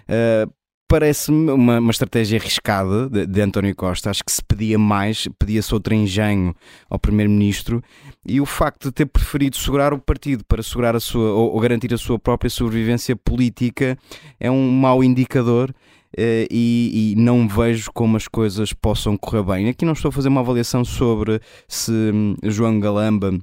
Uh, 0.08 0.52
parece-me 0.94 1.50
uma, 1.50 1.80
uma 1.80 1.90
estratégia 1.90 2.38
arriscada 2.38 3.10
de, 3.10 3.26
de, 3.26 3.42
António 3.42 3.76
Costa. 3.76 4.12
Acho 4.12 4.24
que 4.24 4.32
se 4.32 4.44
pedia 4.44 4.78
mais, 4.78 5.28
pedia-se 5.40 5.74
outro 5.74 5.92
engenho 5.92 6.56
ao 6.88 7.00
Primeiro-Ministro 7.00 7.82
e 8.24 8.40
o 8.40 8.46
facto 8.46 8.90
de 8.90 8.92
ter 8.92 9.08
preferido 9.08 9.58
segurar 9.58 9.92
o 9.92 9.98
partido 9.98 10.46
para 10.46 10.62
segurar 10.62 10.96
a 10.96 11.00
sua, 11.00 11.32
ou, 11.32 11.52
ou 11.52 11.60
garantir 11.60 11.92
a 11.96 11.98
sua 11.98 12.20
própria 12.20 12.48
sobrevivência 12.48 13.16
política 13.16 13.98
é 14.40 14.52
um 14.52 14.70
mau 14.70 15.04
indicador. 15.04 15.74
Uh, 16.16 16.46
e, 16.52 17.14
e, 17.14 17.16
não 17.16 17.48
vejo 17.48 17.90
como 17.92 18.16
as 18.16 18.28
coisas 18.28 18.72
possam 18.72 19.18
correr 19.18 19.42
bem. 19.42 19.70
Aqui 19.70 19.84
não 19.84 19.94
estou 19.94 20.10
a 20.10 20.12
fazer 20.12 20.28
uma 20.28 20.42
avaliação 20.42 20.86
sobre 20.86 21.42
se 21.68 21.92
hum, 21.92 22.36
João 22.44 22.80
Galamba 22.80 23.34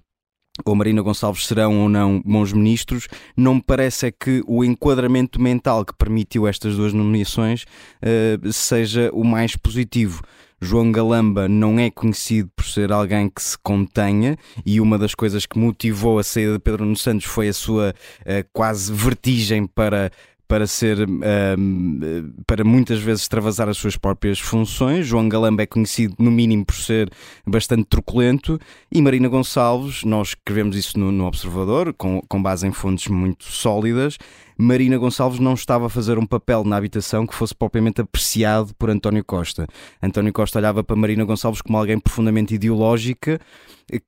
ou 0.64 0.74
Marina 0.74 1.02
Gonçalves 1.02 1.46
serão 1.46 1.82
ou 1.82 1.88
não 1.88 2.22
bons 2.24 2.52
ministros, 2.52 3.08
não 3.36 3.56
me 3.56 3.62
parece 3.62 4.06
é 4.06 4.10
que 4.10 4.42
o 4.46 4.64
enquadramento 4.64 5.40
mental 5.40 5.84
que 5.84 5.94
permitiu 5.94 6.46
estas 6.46 6.76
duas 6.76 6.92
nomeações 6.92 7.64
uh, 7.64 8.52
seja 8.52 9.10
o 9.12 9.24
mais 9.24 9.56
positivo. 9.56 10.22
João 10.62 10.92
Galamba 10.92 11.48
não 11.48 11.78
é 11.78 11.90
conhecido 11.90 12.50
por 12.54 12.66
ser 12.66 12.92
alguém 12.92 13.30
que 13.30 13.42
se 13.42 13.56
contenha 13.56 14.36
e 14.64 14.78
uma 14.78 14.98
das 14.98 15.14
coisas 15.14 15.46
que 15.46 15.58
motivou 15.58 16.18
a 16.18 16.22
saída 16.22 16.52
de 16.52 16.58
Pedro 16.58 16.84
Nuno 16.84 16.96
Santos 16.96 17.24
foi 17.24 17.48
a 17.48 17.52
sua 17.52 17.94
uh, 18.20 18.48
quase 18.52 18.92
vertigem 18.92 19.66
para 19.66 20.10
para 20.50 20.66
ser 20.66 21.08
um, 21.08 22.00
para 22.44 22.64
muitas 22.64 22.98
vezes 22.98 23.22
extravasar 23.22 23.68
as 23.68 23.76
suas 23.76 23.96
próprias 23.96 24.40
funções. 24.40 25.06
João 25.06 25.28
Galamba 25.28 25.62
é 25.62 25.66
conhecido 25.66 26.16
no 26.18 26.28
mínimo 26.28 26.66
por 26.66 26.74
ser 26.74 27.08
bastante 27.46 27.84
truculento 27.84 28.58
e 28.90 29.00
Marina 29.00 29.28
Gonçalves, 29.28 30.02
nós 30.02 30.30
escrevemos 30.30 30.76
isso 30.76 30.98
no, 30.98 31.12
no 31.12 31.24
Observador, 31.24 31.94
com, 31.96 32.20
com 32.28 32.42
base 32.42 32.66
em 32.66 32.72
fontes 32.72 33.06
muito 33.06 33.44
sólidas, 33.44 34.18
Marina 34.60 34.98
Gonçalves 34.98 35.40
não 35.40 35.54
estava 35.54 35.86
a 35.86 35.88
fazer 35.88 36.18
um 36.18 36.26
papel 36.26 36.64
na 36.64 36.76
habitação 36.76 37.26
que 37.26 37.34
fosse 37.34 37.54
propriamente 37.54 38.00
apreciado 38.00 38.74
por 38.78 38.90
António 38.90 39.24
Costa. 39.24 39.66
António 40.02 40.32
Costa 40.32 40.58
olhava 40.58 40.84
para 40.84 40.94
Marina 40.94 41.24
Gonçalves 41.24 41.62
como 41.62 41.78
alguém 41.78 41.98
profundamente 41.98 42.54
ideológica 42.54 43.40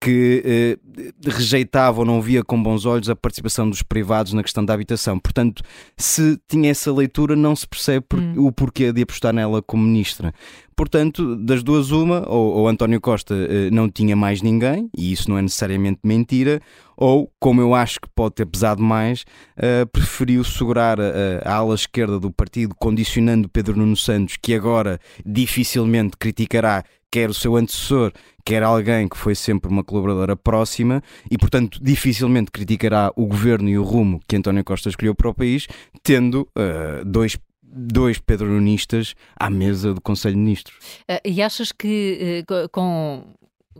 que 0.00 0.42
eh, 0.44 1.10
rejeitava 1.26 2.00
ou 2.00 2.04
não 2.04 2.20
via 2.20 2.44
com 2.44 2.62
bons 2.62 2.84
olhos 2.84 3.08
a 3.08 3.16
participação 3.16 3.68
dos 3.68 3.82
privados 3.82 4.32
na 4.32 4.42
questão 4.42 4.64
da 4.64 4.74
habitação. 4.74 5.18
Portanto, 5.18 5.62
se 5.96 6.38
tinha 6.46 6.70
essa 6.70 6.92
leitura, 6.92 7.34
não 7.34 7.56
se 7.56 7.66
percebe 7.66 8.04
por, 8.08 8.20
hum. 8.20 8.46
o 8.46 8.52
porquê 8.52 8.92
de 8.92 9.02
apostar 9.02 9.32
nela 9.32 9.62
como 9.62 9.82
ministra. 9.82 10.32
Portanto, 10.76 11.36
das 11.36 11.62
duas, 11.62 11.90
uma, 11.90 12.28
ou, 12.28 12.54
ou 12.54 12.68
António 12.68 13.00
Costa 13.00 13.34
eh, 13.34 13.70
não 13.70 13.88
tinha 13.88 14.16
mais 14.16 14.42
ninguém, 14.42 14.90
e 14.96 15.12
isso 15.12 15.30
não 15.30 15.38
é 15.38 15.42
necessariamente 15.42 16.00
mentira, 16.02 16.60
ou, 16.96 17.30
como 17.38 17.60
eu 17.60 17.74
acho 17.74 18.00
que 18.00 18.08
pode 18.14 18.36
ter 18.36 18.46
pesado 18.46 18.82
mais, 18.82 19.24
uh, 19.56 19.86
preferiu 19.90 20.44
segurar 20.44 21.00
a, 21.00 21.42
a, 21.44 21.54
ala 21.54 21.74
esquerda 21.74 22.20
do 22.20 22.30
partido, 22.30 22.74
condicionando 22.78 23.48
Pedro 23.48 23.76
Nuno 23.76 23.96
Santos, 23.96 24.36
que 24.40 24.54
agora 24.54 25.00
dificilmente 25.24 26.16
criticará 26.16 26.84
quer 27.12 27.28
o 27.28 27.34
seu 27.34 27.56
antecessor, 27.56 28.10
quer 28.42 28.62
alguém 28.62 29.06
que 29.06 29.18
foi 29.18 29.34
sempre 29.34 29.70
uma 29.70 29.84
colaboradora 29.84 30.34
próxima 30.34 31.02
e, 31.30 31.36
portanto, 31.36 31.78
dificilmente 31.82 32.50
criticará 32.50 33.12
o 33.14 33.26
governo 33.26 33.68
e 33.68 33.76
o 33.76 33.84
rumo 33.84 34.18
que 34.26 34.34
António 34.34 34.64
Costa 34.64 34.88
escolheu 34.88 35.14
para 35.14 35.28
o 35.28 35.34
país, 35.34 35.66
tendo 36.02 36.48
uh, 36.56 37.04
dois 37.04 37.36
dois 37.72 38.18
pedronistas 38.18 39.14
à 39.36 39.48
mesa 39.48 39.94
do 39.94 40.00
Conselho 40.00 40.34
de 40.34 40.40
Ministros. 40.40 40.78
Uh, 41.10 41.20
e 41.24 41.42
achas 41.42 41.72
que 41.72 42.44
uh, 42.48 42.68
com 42.68 43.24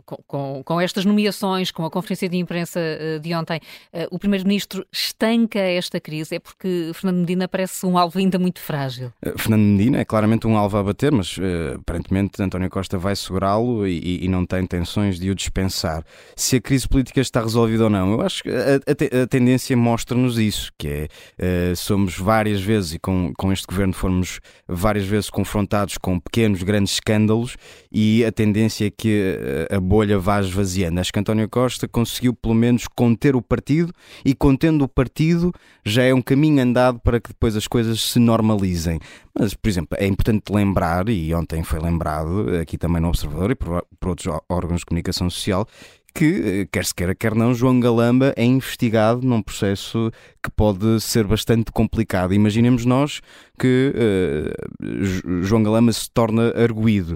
com, 0.05 0.63
com, 0.63 0.81
estas 0.81 1.05
nomeações, 1.05 1.71
com 1.71 1.85
a 1.85 1.89
conferência 1.89 2.27
de 2.27 2.37
imprensa 2.37 2.79
uh, 2.79 3.19
de 3.19 3.33
ontem, 3.33 3.59
uh, 3.93 4.07
o 4.11 4.19
Primeiro-Ministro 4.19 4.85
estanca 4.91 5.59
esta 5.59 5.99
crise? 5.99 6.35
É 6.35 6.39
porque 6.39 6.91
Fernando 6.93 7.19
Medina 7.19 7.47
parece 7.47 7.85
um 7.85 7.97
alvo 7.97 8.19
ainda 8.19 8.39
muito 8.39 8.59
frágil. 8.59 9.11
Uh, 9.25 9.37
Fernando 9.37 9.61
Medina 9.61 9.99
é 9.99 10.05
claramente 10.05 10.47
um 10.47 10.57
alvo 10.57 10.77
a 10.77 10.83
bater, 10.83 11.11
mas 11.11 11.37
aparentemente 11.75 12.41
António 12.41 12.69
Costa 12.69 12.97
vai 12.97 13.15
segurá-lo 13.15 13.87
e, 13.87 14.23
e, 14.23 14.27
não 14.27 14.45
tem 14.45 14.63
intenções 14.63 15.19
de 15.19 15.29
o 15.29 15.35
dispensar. 15.35 16.03
Se 16.35 16.55
a 16.55 16.61
crise 16.61 16.87
política 16.87 17.21
está 17.21 17.41
resolvida 17.41 17.85
ou 17.85 17.89
não, 17.89 18.13
eu 18.13 18.21
acho 18.21 18.43
que 18.43 18.49
a, 18.49 19.19
a, 19.19 19.23
a 19.23 19.27
tendência 19.27 19.75
mostra-nos 19.75 20.37
isso, 20.37 20.71
que 20.77 20.87
é 20.87 21.75
somos 21.75 22.17
várias 22.17 22.61
vezes, 22.61 22.93
e 22.93 22.99
com, 22.99 23.33
com 23.37 23.51
este 23.51 23.65
governo 23.67 23.93
fomos 23.93 24.39
várias 24.67 25.05
vezes 25.05 25.29
confrontados 25.29 25.97
com 25.97 26.19
pequenos, 26.19 26.63
grandes 26.63 26.93
escândalos, 26.93 27.55
e 27.91 28.23
a 28.25 28.31
tendência 28.31 28.87
é 28.87 28.91
que 28.91 29.37
a 29.69 29.79
bolha 29.83 30.17
vá 30.17 30.39
esvaziando. 30.39 30.99
Acho 30.99 31.11
que 31.11 31.19
António 31.19 31.47
Costa 31.49 31.87
conseguiu 31.87 32.33
pelo 32.33 32.55
menos 32.55 32.87
conter 32.87 33.35
o 33.35 33.41
partido 33.41 33.93
e 34.25 34.33
contendo 34.33 34.83
o 34.83 34.87
partido 34.87 35.51
já 35.85 36.03
é 36.03 36.13
um 36.13 36.21
caminho 36.21 36.63
andado 36.63 36.99
para 36.99 37.19
que 37.19 37.29
depois 37.29 37.55
as 37.55 37.67
coisas 37.67 38.01
se 38.01 38.19
normalizem. 38.19 38.99
Mas, 39.37 39.53
por 39.53 39.69
exemplo, 39.69 39.97
é 39.99 40.07
importante 40.07 40.51
lembrar, 40.51 41.09
e 41.09 41.33
ontem 41.33 41.63
foi 41.63 41.79
lembrado, 41.79 42.55
aqui 42.61 42.77
também 42.77 43.01
no 43.01 43.09
Observador 43.09 43.51
e 43.51 43.55
por, 43.55 43.85
por 43.99 44.09
outros 44.09 44.39
órgãos 44.49 44.79
de 44.79 44.85
comunicação 44.85 45.29
social, 45.29 45.67
que, 46.13 46.61
eh, 46.61 46.67
quer 46.71 46.85
se 46.85 46.93
queira, 46.93 47.15
quer 47.15 47.33
não, 47.33 47.53
João 47.53 47.79
Galamba 47.79 48.33
é 48.37 48.45
investigado 48.45 49.25
num 49.25 49.41
processo 49.41 50.11
que 50.43 50.51
pode 50.51 51.01
ser 51.01 51.25
bastante 51.25 51.71
complicado. 51.71 52.33
Imaginemos 52.33 52.85
nós 52.85 53.19
que 53.57 53.93
uh, 53.95 55.43
João 55.43 55.63
Galamba 55.63 55.91
se 55.91 56.09
torna 56.11 56.53
arguído. 56.55 57.15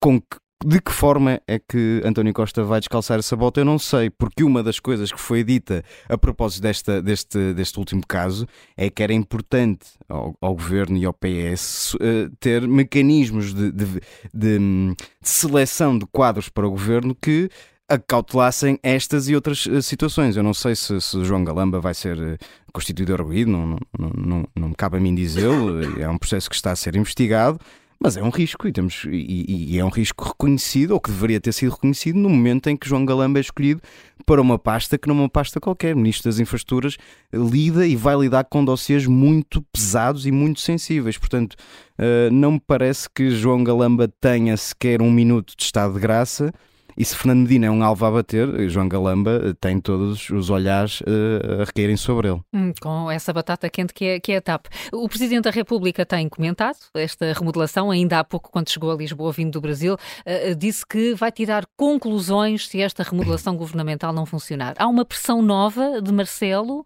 Com 0.00 0.20
que, 0.20 0.36
de 0.64 0.80
que 0.80 0.92
forma 0.92 1.40
é 1.46 1.58
que 1.58 2.00
António 2.04 2.32
Costa 2.32 2.62
vai 2.62 2.80
descalçar 2.80 3.18
essa 3.18 3.36
bota? 3.36 3.60
Eu 3.60 3.64
não 3.64 3.78
sei, 3.78 4.10
porque 4.10 4.44
uma 4.44 4.62
das 4.62 4.78
coisas 4.78 5.12
que 5.12 5.20
foi 5.20 5.42
dita 5.42 5.84
a 6.08 6.16
propósito 6.16 6.62
desta, 6.62 7.02
deste, 7.02 7.52
deste 7.54 7.78
último 7.78 8.02
caso 8.06 8.46
é 8.76 8.88
que 8.88 9.02
era 9.02 9.12
importante 9.12 9.86
ao, 10.08 10.36
ao 10.40 10.54
governo 10.54 10.96
e 10.96 11.04
ao 11.04 11.12
PS 11.12 11.94
uh, 11.94 11.98
eh, 12.00 12.30
ter 12.38 12.66
mecanismos 12.66 13.52
de, 13.54 13.72
de, 13.72 13.86
de, 13.86 14.00
de, 14.34 14.96
seleção 15.20 15.98
de 15.98 16.06
quadros 16.06 16.48
para 16.48 16.66
o 16.66 16.70
governo 16.70 17.14
que 17.14 17.48
acautelassem 17.88 18.78
estas 18.82 19.28
e 19.28 19.34
outras 19.34 19.66
uh, 19.66 19.82
situações. 19.82 20.36
Eu 20.36 20.42
não 20.42 20.54
sei 20.54 20.74
se, 20.74 21.00
se 21.00 21.24
João 21.24 21.44
Galamba 21.44 21.80
vai 21.80 21.94
ser 21.94 22.18
uh, 22.18 22.38
constituído 22.72 23.12
arguído, 23.12 23.50
não, 23.50 23.66
não, 23.98 24.10
não, 24.16 24.44
não, 24.54 24.72
cabe 24.72 24.96
a 24.96 25.00
mim 25.00 25.14
dizê-lo, 25.14 26.00
é 26.00 26.08
um 26.08 26.18
processo 26.18 26.48
que 26.48 26.56
está 26.56 26.70
a 26.72 26.76
ser 26.76 26.96
investigado. 26.96 27.58
Mas 28.02 28.16
é 28.16 28.22
um 28.22 28.30
risco 28.30 28.66
e, 28.66 28.72
temos, 28.72 29.04
e, 29.08 29.74
e, 29.74 29.78
é 29.78 29.84
um 29.84 29.88
risco 29.88 30.24
reconhecido, 30.24 30.90
ou 30.90 31.00
que 31.00 31.08
deveria 31.08 31.40
ter 31.40 31.52
sido 31.52 31.70
reconhecido, 31.70 32.18
no 32.18 32.28
momento 32.28 32.68
em 32.68 32.76
que 32.76 32.88
João 32.88 33.04
Galamba 33.04 33.38
é 33.38 33.42
escolhido 33.42 33.80
para 34.26 34.42
uma 34.42 34.58
pasta 34.58 34.98
que 34.98 35.06
não 35.06 35.14
é 35.14 35.18
uma 35.20 35.28
pasta 35.28 35.60
qualquer. 35.60 35.94
O 35.94 35.98
Ministro 35.98 36.28
das 36.28 36.40
Infraestruturas 36.40 36.96
lida 37.32 37.86
e 37.86 37.94
vai 37.94 38.16
lidar 38.16 38.44
com 38.44 38.64
dossiês 38.64 39.06
muito 39.06 39.62
pesados 39.72 40.26
e 40.26 40.32
muito 40.32 40.60
sensíveis. 40.60 41.16
Portanto, 41.16 41.54
uh, 41.96 42.32
não 42.32 42.52
me 42.52 42.60
parece 42.60 43.08
que 43.08 43.30
João 43.30 43.62
Galamba 43.62 44.08
tenha 44.20 44.56
sequer 44.56 45.00
um 45.00 45.10
minuto 45.10 45.54
de 45.56 45.62
estado 45.62 45.94
de 45.94 46.00
graça 46.00 46.52
e 46.96 47.04
se 47.04 47.16
Fernando 47.16 47.42
Medina 47.42 47.66
é 47.66 47.70
um 47.70 47.82
alvo 47.82 48.04
a 48.04 48.10
bater, 48.10 48.68
João 48.68 48.88
Galamba 48.88 49.40
eh, 49.44 49.54
tem 49.60 49.80
todos 49.80 50.28
os 50.30 50.50
olhares 50.50 51.00
uh, 51.02 51.62
a 51.62 51.64
recaírem 51.64 51.96
sobre 51.96 52.28
ele. 52.28 52.40
Hum, 52.52 52.72
com 52.80 53.10
essa 53.10 53.32
batata 53.32 53.68
quente 53.70 53.94
que 53.94 54.04
é, 54.04 54.20
que 54.20 54.32
é 54.32 54.36
a 54.36 54.40
TAP. 54.40 54.66
O 54.92 55.08
Presidente 55.08 55.44
da 55.44 55.50
República 55.50 56.04
tem 56.04 56.28
comentado 56.28 56.76
esta 56.94 57.32
remodelação, 57.32 57.90
ainda 57.90 58.18
há 58.18 58.24
pouco, 58.24 58.50
quando 58.50 58.70
chegou 58.70 58.90
a 58.90 58.94
Lisboa, 58.94 59.32
vindo 59.32 59.52
do 59.52 59.60
Brasil, 59.60 59.94
uh, 59.94 60.54
disse 60.54 60.86
que 60.86 61.14
vai 61.14 61.32
tirar 61.32 61.64
conclusões 61.76 62.68
se 62.68 62.80
esta 62.80 63.02
remodelação 63.02 63.56
governamental 63.56 64.12
não 64.12 64.26
funcionar. 64.26 64.74
Há 64.78 64.86
uma 64.86 65.04
pressão 65.04 65.42
nova 65.42 66.00
de 66.02 66.12
Marcelo 66.12 66.84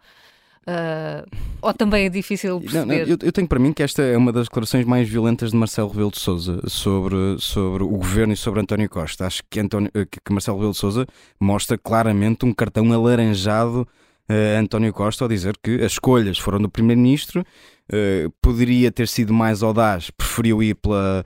Uh, 0.68 1.24
ou 1.62 1.72
também 1.72 2.06
é 2.06 2.08
difícil 2.08 2.60
perceber? 2.60 2.80
Não, 2.80 2.86
não, 2.86 2.94
eu, 2.94 3.16
eu, 3.22 3.32
tenho 3.32 3.46
para 3.46 3.58
mim 3.58 3.72
que 3.72 3.84
esta 3.84 4.02
é 4.02 4.16
uma 4.16 4.32
das 4.32 4.46
declarações 4.46 4.84
mais 4.84 5.08
violentas 5.08 5.52
de 5.52 5.56
Marcelo 5.56 5.88
Rebelo 5.88 6.10
de 6.10 6.18
Sousa 6.18 6.60
sobre, 6.66 7.36
sobre 7.38 7.84
o 7.84 7.88
governo 7.88 8.32
e 8.32 8.36
sobre 8.36 8.60
António 8.60 8.88
Costa. 8.88 9.26
Acho 9.26 9.42
que, 9.48 9.60
António, 9.60 9.90
eh, 9.94 10.06
que 10.06 10.32
Marcelo 10.32 10.56
Rebelo 10.56 10.72
de 10.72 10.78
Sousa 10.78 11.06
mostra 11.38 11.78
claramente 11.78 12.44
um 12.44 12.52
cartão 12.52 12.92
alaranjado 12.92 13.86
a 14.28 14.58
António 14.58 14.92
Costa 14.92 15.24
ao 15.24 15.28
dizer 15.28 15.56
que 15.62 15.76
as 15.84 15.92
escolhas 15.92 16.36
foram 16.36 16.58
do 16.58 16.68
Primeiro-Ministro, 16.68 17.42
uh, 17.42 18.30
poderia 18.42 18.90
ter 18.90 19.06
sido 19.06 19.32
mais 19.32 19.62
audaz, 19.62 20.10
preferiu 20.10 20.60
ir 20.62 20.74
pela, 20.74 21.24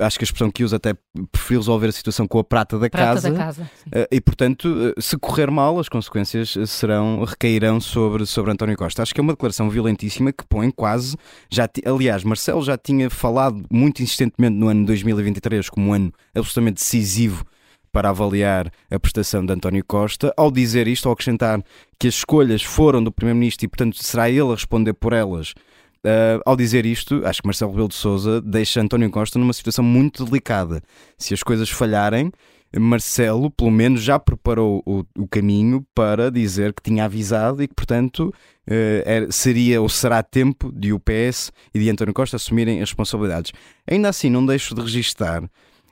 acho 0.00 0.18
que 0.18 0.24
a 0.24 0.26
expressão 0.26 0.50
que 0.50 0.64
usa 0.64 0.76
até 0.76 0.94
preferiu 1.30 1.60
resolver 1.60 1.88
a 1.88 1.92
situação 1.92 2.26
com 2.26 2.38
a 2.38 2.44
prata 2.44 2.78
da 2.78 2.88
prata 2.88 3.14
casa. 3.14 3.30
Da 3.30 3.36
casa 3.36 3.62
uh, 3.62 4.06
e, 4.10 4.20
portanto, 4.20 4.66
uh, 4.66 5.00
se 5.00 5.16
correr 5.18 5.50
mal, 5.50 5.78
as 5.78 5.88
consequências 5.88 6.56
serão, 6.66 7.22
recairão 7.24 7.80
sobre, 7.80 8.26
sobre 8.26 8.50
António 8.52 8.76
Costa. 8.76 9.02
Acho 9.02 9.14
que 9.14 9.20
é 9.20 9.22
uma 9.22 9.32
declaração 9.32 9.68
violentíssima 9.70 10.32
que 10.32 10.44
põe 10.48 10.70
quase. 10.70 11.16
Já 11.50 11.68
aliás, 11.84 12.24
Marcelo 12.24 12.62
já 12.62 12.76
tinha 12.76 13.10
falado 13.10 13.64
muito 13.70 14.02
insistentemente 14.02 14.56
no 14.56 14.68
ano 14.68 14.86
2023 14.86 15.68
como 15.68 15.88
um 15.88 15.92
ano 15.92 16.12
absolutamente 16.34 16.76
decisivo 16.76 17.44
para 17.92 18.10
avaliar 18.10 18.70
a 18.90 19.00
prestação 19.00 19.44
de 19.44 19.52
António 19.52 19.84
Costa, 19.84 20.32
ao 20.36 20.50
dizer 20.50 20.86
isto, 20.86 21.08
ao 21.08 21.12
acrescentar 21.12 21.62
que 21.98 22.06
as 22.08 22.14
escolhas 22.14 22.62
foram 22.62 23.02
do 23.02 23.10
Primeiro-Ministro 23.10 23.64
e, 23.64 23.68
portanto, 23.68 24.02
será 24.02 24.30
ele 24.30 24.52
a 24.52 24.54
responder 24.54 24.92
por 24.92 25.12
elas 25.12 25.54
Uh, 26.04 26.40
ao 26.46 26.56
dizer 26.56 26.86
isto, 26.86 27.20
acho 27.26 27.42
que 27.42 27.46
Marcelo 27.46 27.72
Rebelo 27.72 27.88
de 27.88 27.94
Sousa 27.94 28.40
deixa 28.40 28.80
António 28.80 29.10
Costa 29.10 29.38
numa 29.38 29.52
situação 29.52 29.84
muito 29.84 30.24
delicada. 30.24 30.82
Se 31.18 31.34
as 31.34 31.42
coisas 31.42 31.68
falharem, 31.68 32.32
Marcelo, 32.78 33.50
pelo 33.50 33.70
menos, 33.70 34.02
já 34.02 34.18
preparou 34.18 34.82
o, 34.86 35.04
o 35.18 35.28
caminho 35.28 35.84
para 35.94 36.30
dizer 36.30 36.72
que 36.72 36.82
tinha 36.82 37.04
avisado 37.04 37.62
e 37.62 37.68
que, 37.68 37.74
portanto, 37.74 38.32
uh, 38.68 39.02
era, 39.04 39.30
seria 39.30 39.82
ou 39.82 39.88
será 39.88 40.22
tempo 40.22 40.72
de 40.72 40.92
o 40.92 41.00
PS 41.00 41.52
e 41.74 41.80
de 41.80 41.90
António 41.90 42.14
Costa 42.14 42.36
assumirem 42.36 42.76
as 42.80 42.88
responsabilidades. 42.88 43.52
Ainda 43.90 44.08
assim, 44.08 44.30
não 44.30 44.46
deixo 44.46 44.74
de 44.74 44.80
registar 44.80 45.42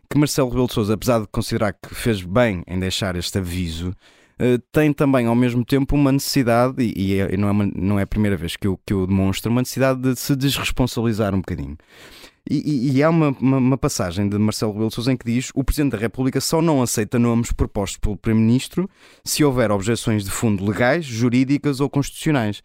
que 0.08 0.18
Marcelo 0.18 0.48
Rebelo 0.48 0.68
de 0.68 0.74
Sousa, 0.74 0.94
apesar 0.94 1.20
de 1.20 1.26
considerar 1.26 1.72
que 1.74 1.94
fez 1.94 2.22
bem 2.22 2.62
em 2.66 2.78
deixar 2.78 3.14
este 3.16 3.38
aviso, 3.38 3.92
tem 4.72 4.92
também 4.92 5.26
ao 5.26 5.34
mesmo 5.34 5.64
tempo 5.64 5.96
uma 5.96 6.12
necessidade, 6.12 6.76
e, 6.78 7.18
é, 7.18 7.36
não, 7.36 7.48
é 7.48 7.50
uma, 7.50 7.70
não 7.74 7.98
é 7.98 8.02
a 8.02 8.06
primeira 8.06 8.36
vez 8.36 8.56
que 8.56 8.66
eu, 8.66 8.78
que 8.86 8.92
eu 8.92 9.06
demonstro, 9.06 9.50
uma 9.50 9.62
necessidade 9.62 10.00
de 10.00 10.14
se 10.16 10.36
desresponsabilizar 10.36 11.34
um 11.34 11.38
bocadinho. 11.38 11.76
E, 12.50 12.56
e, 12.56 12.96
e 12.96 13.02
há 13.02 13.10
uma, 13.10 13.30
uma, 13.40 13.58
uma, 13.58 13.76
passagem 13.76 14.26
de 14.26 14.38
Marcelo 14.38 14.72
Rebelo 14.72 14.88
de 14.88 14.94
Sousa 14.94 15.12
em 15.12 15.16
que 15.16 15.26
diz 15.26 15.50
o 15.54 15.62
Presidente 15.62 15.92
da 15.92 15.98
República 15.98 16.40
só 16.40 16.62
não 16.62 16.80
aceita 16.80 17.18
nomes 17.18 17.52
propostos 17.52 17.98
pelo 17.98 18.16
Primeiro-Ministro 18.16 18.88
se 19.22 19.44
houver 19.44 19.70
objeções 19.70 20.24
de 20.24 20.30
fundo 20.30 20.64
legais, 20.64 21.04
jurídicas 21.04 21.78
ou 21.80 21.90
constitucionais. 21.90 22.62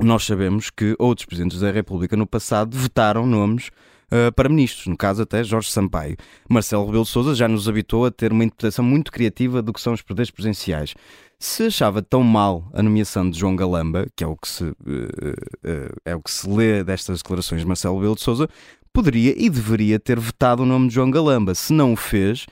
Nós 0.00 0.24
sabemos 0.24 0.70
que 0.70 0.96
outros 0.98 1.26
Presidentes 1.26 1.60
da 1.60 1.70
República 1.70 2.16
no 2.16 2.26
passado 2.26 2.76
vetaram 2.76 3.24
nomes 3.24 3.70
uh, 4.12 4.32
para 4.32 4.48
ministros, 4.48 4.86
no 4.86 4.96
caso 4.96 5.22
até 5.22 5.42
Jorge 5.42 5.70
Sampaio. 5.70 6.16
Marcelo 6.48 6.86
Rebelo 6.86 7.04
de 7.04 7.10
Sousa 7.10 7.34
já 7.34 7.48
nos 7.48 7.68
habitou 7.68 8.06
a 8.06 8.10
ter 8.10 8.32
uma 8.32 8.44
interpretação 8.44 8.84
muito 8.84 9.12
criativa 9.12 9.62
do 9.62 9.72
que 9.72 9.80
são 9.80 9.92
os 9.92 10.02
poderes 10.02 10.30
presidenciais. 10.30 10.94
Se 11.38 11.64
achava 11.64 12.02
tão 12.02 12.22
mal 12.22 12.68
a 12.72 12.82
nomeação 12.82 13.30
de 13.30 13.38
João 13.38 13.54
Galamba, 13.54 14.06
que 14.16 14.24
é 14.24 14.26
o 14.26 14.36
que 14.36 14.48
se, 14.48 14.64
uh, 14.64 14.74
uh, 14.74 16.00
é 16.04 16.14
o 16.14 16.22
que 16.22 16.30
se 16.30 16.48
lê 16.48 16.82
destas 16.82 17.18
declarações 17.22 17.60
de 17.60 17.66
Marcelo 17.66 17.96
Rebelo 17.96 18.16
de 18.16 18.22
Sousa, 18.22 18.48
poderia 18.92 19.34
e 19.36 19.48
deveria 19.48 20.00
ter 20.00 20.18
vetado 20.18 20.62
o 20.62 20.66
nome 20.66 20.88
de 20.88 20.94
João 20.94 21.10
Galamba. 21.10 21.54
Se 21.54 21.72
não 21.72 21.92
o 21.92 21.96
fez, 21.96 22.46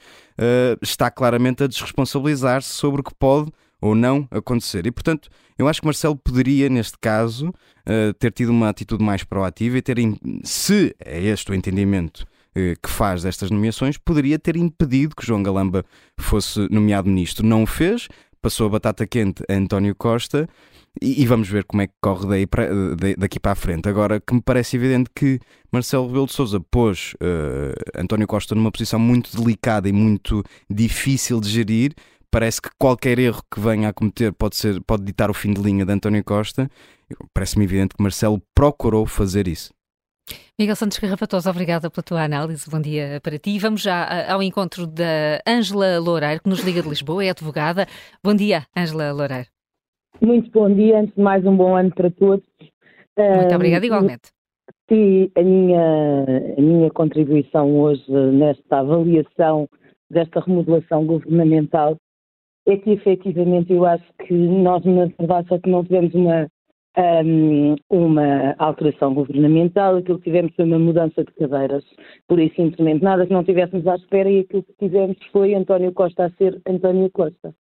está 0.80 1.10
claramente 1.10 1.64
a 1.64 1.66
desresponsabilizar-se 1.66 2.68
sobre 2.68 3.00
o 3.00 3.04
que 3.04 3.12
pode 3.14 3.50
ou 3.81 3.94
não 3.94 4.27
acontecer. 4.31 4.86
E, 4.86 4.90
portanto, 4.90 5.28
eu 5.59 5.69
acho 5.69 5.81
que 5.81 5.86
Marcelo 5.86 6.16
poderia, 6.16 6.69
neste 6.69 6.98
caso, 6.98 7.48
uh, 7.48 8.12
ter 8.19 8.32
tido 8.32 8.51
uma 8.51 8.69
atitude 8.69 9.03
mais 9.03 9.24
proativa 9.24 9.78
e 9.78 9.82
ter, 9.82 9.97
se 10.44 10.94
é 10.98 11.23
este 11.23 11.51
o 11.51 11.55
entendimento 11.55 12.20
uh, 12.57 12.81
que 12.82 12.90
faz 12.90 13.23
destas 13.23 13.51
nomeações, 13.51 13.98
poderia 13.98 14.39
ter 14.39 14.57
impedido 14.57 15.15
que 15.15 15.27
João 15.27 15.43
Galamba 15.43 15.85
fosse 16.19 16.69
nomeado 16.70 17.09
ministro. 17.09 17.47
Não 17.47 17.62
o 17.62 17.66
fez, 17.66 18.09
passou 18.40 18.66
a 18.66 18.70
batata 18.70 19.07
quente 19.07 19.43
a 19.48 19.55
António 19.55 19.94
Costa 19.94 20.48
e, 21.01 21.23
e 21.23 21.27
vamos 21.27 21.48
ver 21.48 21.65
como 21.65 21.82
é 21.82 21.86
que 21.86 21.94
corre 22.01 22.27
daí 22.27 22.47
para, 22.47 22.69
daqui 23.16 23.39
para 23.39 23.53
a 23.53 23.57
frente. 23.57 23.89
Agora, 23.89 24.20
que 24.20 24.35
me 24.35 24.40
parece 24.40 24.77
evidente 24.77 25.11
que 25.15 25.39
Marcelo 25.70 26.07
Rebelo 26.07 26.27
de 26.27 26.32
Sousa 26.32 26.61
pôs 26.61 27.15
uh, 27.15 28.01
António 28.01 28.27
Costa 28.27 28.55
numa 28.55 28.70
posição 28.70 28.98
muito 28.98 29.36
delicada 29.36 29.89
e 29.89 29.93
muito 29.93 30.43
difícil 30.70 31.40
de 31.40 31.48
gerir 31.48 31.93
parece 32.31 32.61
que 32.61 32.70
qualquer 32.78 33.19
erro 33.19 33.43
que 33.53 33.61
venha 33.61 33.89
a 33.89 33.93
cometer 33.93 34.32
pode, 34.32 34.57
ser, 34.57 34.81
pode 34.82 35.05
ditar 35.05 35.31
o 35.31 35.35
fim 35.35 35.53
de 35.53 35.61
linha 35.61 35.85
de 35.85 35.93
António 35.93 36.23
Costa. 36.24 36.69
Parece-me 37.32 37.65
evidente 37.65 37.94
que 37.97 38.03
Marcelo 38.03 38.40
procurou 38.55 39.07
fazer 39.07 39.47
isso. 39.48 39.73
Miguel 40.59 40.74
Santos 40.74 40.98
Garrafatosa, 40.98 41.51
obrigada 41.51 41.90
pela 41.90 42.03
tua 42.03 42.23
análise. 42.24 42.69
Bom 42.69 42.81
dia 42.81 43.20
para 43.23 43.39
ti. 43.39 43.59
Vamos 43.59 43.82
já 43.82 44.31
ao 44.32 44.43
encontro 44.43 44.86
da 44.86 45.40
Ângela 45.47 46.01
Loureiro, 46.01 46.43
que 46.43 46.48
nos 46.48 46.61
liga 46.61 46.82
de 46.82 46.89
Lisboa, 46.89 47.24
é 47.24 47.31
advogada. 47.31 47.86
Bom 48.24 48.35
dia, 48.35 48.65
Ângela 48.77 49.12
Loureiro. 49.12 49.47
Muito 50.20 50.51
bom 50.51 50.73
dia, 50.73 51.01
antes 51.01 51.15
de 51.15 51.23
mais 51.23 51.44
um 51.44 51.57
bom 51.57 51.77
ano 51.77 51.94
para 51.94 52.11
todos. 52.11 52.47
Muito 53.19 53.55
obrigada, 53.55 53.86
igualmente. 53.86 54.31
E 54.90 55.31
a 55.36 55.43
minha, 55.43 56.24
a 56.57 56.61
minha 56.61 56.90
contribuição 56.90 57.78
hoje 57.78 58.05
nesta 58.09 58.78
avaliação 58.78 59.69
desta 60.11 60.40
remodelação 60.40 61.05
governamental 61.05 61.97
é 62.66 62.76
que 62.76 62.90
efetivamente 62.90 63.72
eu 63.72 63.84
acho 63.84 64.05
que 64.26 64.34
nós, 64.34 64.84
na 64.84 65.06
verdade, 65.06 65.48
só 65.48 65.59
que 65.59 65.70
não 65.70 65.84
tivemos 65.84 66.14
uma, 66.14 66.48
um, 67.24 67.76
uma 67.88 68.55
alteração 68.59 69.14
governamental, 69.14 69.97
aquilo 69.97 70.18
que 70.18 70.24
tivemos 70.24 70.55
foi 70.55 70.64
uma 70.64 70.78
mudança 70.78 71.24
de 71.24 71.32
cadeiras, 71.32 71.84
por 72.26 72.40
isso 72.40 72.56
simplesmente 72.56 73.05
nada 73.05 73.26
que 73.26 73.32
não 73.32 73.44
tivéssemos 73.44 73.86
à 73.86 73.94
espera 73.94 74.28
e 74.28 74.40
aquilo 74.40 74.64
que 74.64 74.74
tivemos 74.78 75.16
foi 75.32 75.55
António 75.55 75.93
Costa 75.93 76.26
a 76.26 76.30
ser 76.30 76.60
António 76.66 77.10
Costa. 77.10 77.55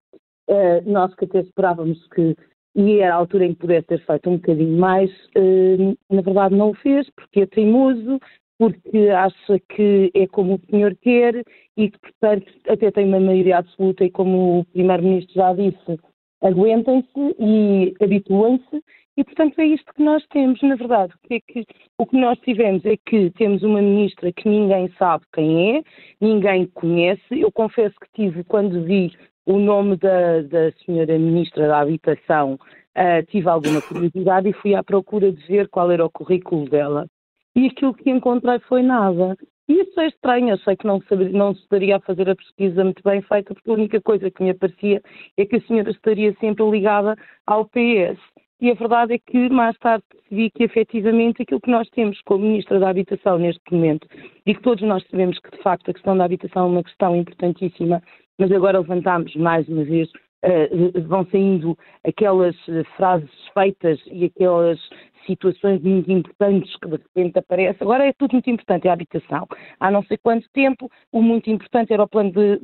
Uh, 0.50 0.82
nós 0.86 1.14
que 1.16 1.26
até 1.26 1.40
esperávamos 1.40 2.08
que 2.10 2.36
e 2.76 3.00
era 3.00 3.14
a 3.16 3.18
altura 3.18 3.46
em 3.46 3.54
que 3.54 3.62
pudesse 3.62 3.88
ter 3.88 4.06
feito 4.06 4.30
um 4.30 4.36
bocadinho 4.36 4.78
mais, 4.78 5.10
uh, 5.38 5.98
na 6.14 6.22
verdade 6.22 6.56
não 6.56 6.72
o 6.72 6.76
fez, 6.76 7.10
porque 7.12 7.42
é 7.42 7.46
teimoso, 7.46 8.20
porque 8.58 9.10
acha 9.10 9.60
que 9.70 10.12
é 10.14 10.28
como 10.28 10.56
o 10.56 10.62
senhor 10.70 10.96
quer 11.02 11.44
e 11.78 11.90
que, 11.90 12.00
portanto, 12.00 12.52
até 12.68 12.92
tem 12.92 13.06
uma 13.06 13.20
maioria 13.20 13.58
absoluta 13.58 14.06
e, 14.06 14.12
como 14.12 14.60
o 14.60 14.66
Primeiro-Ministro 14.66 15.34
já 15.34 15.54
disse, 15.54 16.00
aguentem-se 16.42 17.36
e 17.40 17.94
habituem-se 18.02 18.82
e, 19.18 19.24
portanto, 19.24 19.60
é 19.60 19.66
isto 19.66 19.94
que 19.94 20.04
nós 20.04 20.26
temos, 20.28 20.62
na 20.62 20.76
verdade. 20.76 21.14
É 21.30 21.40
que, 21.40 21.66
o 21.98 22.06
que 22.06 22.18
nós 22.18 22.38
tivemos 22.40 22.84
é 22.86 22.98
que 23.06 23.30
temos 23.32 23.64
uma 23.64 23.82
ministra 23.82 24.32
que 24.34 24.48
ninguém 24.48 24.92
sabe 24.98 25.24
quem 25.34 25.78
é, 25.78 25.84
ninguém 26.20 26.68
conhece. 26.68 27.24
Eu 27.32 27.52
confesso 27.52 27.96
que 28.00 28.08
tive, 28.14 28.44
quando 28.44 28.84
vi 28.84 29.14
o 29.46 29.58
nome 29.58 29.96
da, 29.98 30.42
da 30.42 30.72
senhora 30.86 31.18
ministra 31.18 31.68
da 31.68 31.80
Habitação, 31.80 32.56
uh, 32.56 33.26
tive 33.28 33.48
alguma 33.48 33.82
curiosidade 33.82 34.50
e 34.50 34.54
fui 34.54 34.76
à 34.76 34.84
procura 34.84 35.32
de 35.32 35.48
ver 35.48 35.70
qual 35.70 35.90
era 35.92 36.06
o 36.06 36.12
currículo 36.12 36.68
dela. 36.70 37.08
E 37.56 37.68
aquilo 37.68 37.94
que 37.94 38.10
encontrei 38.10 38.60
foi 38.60 38.82
nada. 38.82 39.38
Isso 39.68 40.00
é 40.00 40.08
estranho, 40.08 40.58
sei 40.60 40.76
que 40.76 40.86
não, 40.86 41.02
saberia, 41.04 41.38
não 41.38 41.56
se 41.56 41.62
estaria 41.62 41.96
a 41.96 42.00
fazer 42.00 42.30
a 42.30 42.36
pesquisa 42.36 42.84
muito 42.84 43.02
bem 43.04 43.22
feita, 43.22 43.54
porque 43.54 43.70
a 43.70 43.74
única 43.74 44.00
coisa 44.02 44.30
que 44.30 44.44
me 44.44 44.52
aparecia 44.52 45.02
é 45.38 45.46
que 45.46 45.56
a 45.56 45.62
senhora 45.62 45.90
estaria 45.90 46.36
sempre 46.40 46.70
ligada 46.70 47.16
ao 47.48 47.66
PS. 47.66 48.20
E 48.62 48.70
a 48.70 48.76
verdade 48.76 49.16
é 49.16 49.20
que 49.20 49.50
mais 49.50 49.76
tarde 49.80 50.04
percebi 50.10 50.52
que 50.52 50.64
efetivamente 50.64 51.42
aquilo 51.42 51.60
que 51.60 51.72
nós 51.72 51.90
temos 51.90 52.22
como 52.22 52.46
Ministra 52.46 52.80
da 52.80 52.90
Habitação 52.90 53.40
neste 53.40 53.62
momento, 53.72 54.08
e 54.46 54.54
que 54.54 54.62
todos 54.62 54.84
nós 54.84 55.04
sabemos 55.10 55.40
que 55.40 55.52
de 55.52 55.64
facto 55.64 55.90
a 55.90 55.94
questão 55.94 56.16
da 56.16 56.26
habitação 56.26 56.66
é 56.66 56.70
uma 56.70 56.84
questão 56.84 57.16
importantíssima, 57.16 58.02
mas 58.38 58.52
agora 58.52 58.80
levantamos 58.80 59.36
mais 59.36 59.68
uma 59.68 59.84
vez, 59.84 60.10
uh, 60.10 61.02
vão 61.08 61.26
saindo 61.32 61.78
aquelas 62.06 62.56
frases 62.96 63.30
feitas 63.54 64.00
e 64.08 64.26
aquelas 64.26 64.80
situações 65.26 65.82
muito 65.82 66.12
importantes 66.12 66.76
que 66.78 66.88
de 66.88 66.98
repente 66.98 67.40
aparecem. 67.40 67.78
Agora 67.82 68.06
é 68.06 68.14
tudo 68.14 68.34
muito 68.34 68.50
importante, 68.50 68.88
é 68.88 68.90
a 68.90 68.94
habitação. 68.94 69.48
Há 69.80 69.92
não 69.92 70.04
sei 70.04 70.18
quanto 70.18 70.50
tempo, 70.52 70.90
o 71.12 71.22
muito 71.22 71.50
importante 71.50 71.94
era 71.94 72.04
o 72.04 72.08
plano 72.08 72.32
de, 72.32 72.60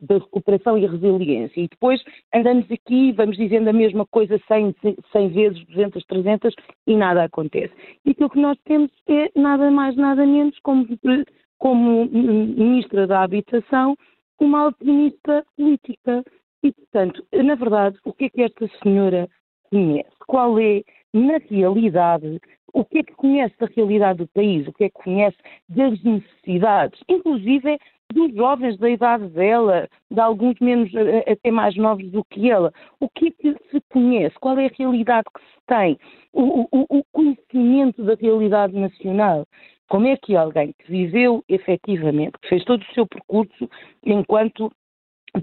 de 0.00 0.14
recuperação 0.14 0.78
e 0.78 0.86
resiliência. 0.86 1.60
E 1.60 1.68
depois 1.68 2.02
andamos 2.34 2.70
aqui, 2.70 3.12
vamos 3.12 3.36
dizendo 3.36 3.68
a 3.68 3.72
mesma 3.72 4.06
coisa 4.06 4.40
100, 4.46 4.74
100 5.12 5.28
vezes, 5.30 5.64
200, 5.66 6.04
300 6.04 6.54
e 6.86 6.96
nada 6.96 7.24
acontece. 7.24 7.72
E 8.04 8.10
aquilo 8.10 8.30
que 8.30 8.40
nós 8.40 8.58
temos 8.64 8.90
é 9.08 9.30
nada 9.34 9.70
mais, 9.70 9.96
nada 9.96 10.24
menos 10.24 10.58
como, 10.60 10.86
como 11.58 12.06
Ministra 12.06 13.06
da 13.06 13.22
Habitação, 13.22 13.96
uma 14.38 14.60
alpinista 14.60 15.44
política. 15.56 16.24
E, 16.62 16.72
portanto, 16.72 17.24
na 17.32 17.54
verdade, 17.54 17.98
o 18.04 18.12
que 18.12 18.26
é 18.26 18.30
que 18.30 18.42
esta 18.42 18.68
senhora 18.82 19.28
conhece? 19.70 20.10
Qual 20.26 20.58
é 20.58 20.82
na 21.12 21.38
realidade, 21.50 22.40
o 22.72 22.84
que 22.84 22.98
é 22.98 23.02
que 23.02 23.14
conhece 23.14 23.54
da 23.58 23.66
realidade 23.66 24.18
do 24.18 24.28
país, 24.28 24.66
o 24.66 24.72
que 24.72 24.84
é 24.84 24.88
que 24.88 25.02
conhece 25.02 25.36
das 25.68 26.02
necessidades, 26.02 27.00
inclusive 27.08 27.78
dos 28.12 28.34
jovens 28.34 28.78
da 28.78 28.88
idade 28.88 29.28
dela, 29.28 29.88
de 30.10 30.20
alguns 30.20 30.58
menos 30.60 30.92
eh, 30.94 31.30
até 31.30 31.50
mais 31.50 31.76
novos 31.76 32.10
do 32.10 32.24
que 32.24 32.50
ela. 32.50 32.72
O 33.00 33.08
que 33.08 33.28
é 33.28 33.30
que 33.30 33.56
se 33.70 33.80
conhece? 33.90 34.34
Qual 34.40 34.58
é 34.58 34.66
a 34.66 34.70
realidade 34.78 35.26
que 35.34 35.40
se 35.40 35.60
tem? 35.66 35.98
O, 36.32 36.66
o, 36.72 36.98
o 36.98 37.04
conhecimento 37.12 38.02
da 38.02 38.14
realidade 38.14 38.74
nacional. 38.74 39.46
Como 39.88 40.06
é 40.06 40.16
que 40.16 40.36
alguém 40.36 40.74
que 40.78 40.90
viveu 40.90 41.44
efetivamente, 41.48 42.38
que 42.42 42.48
fez 42.48 42.64
todo 42.64 42.82
o 42.82 42.94
seu 42.94 43.06
percurso 43.06 43.68
enquanto 44.04 44.70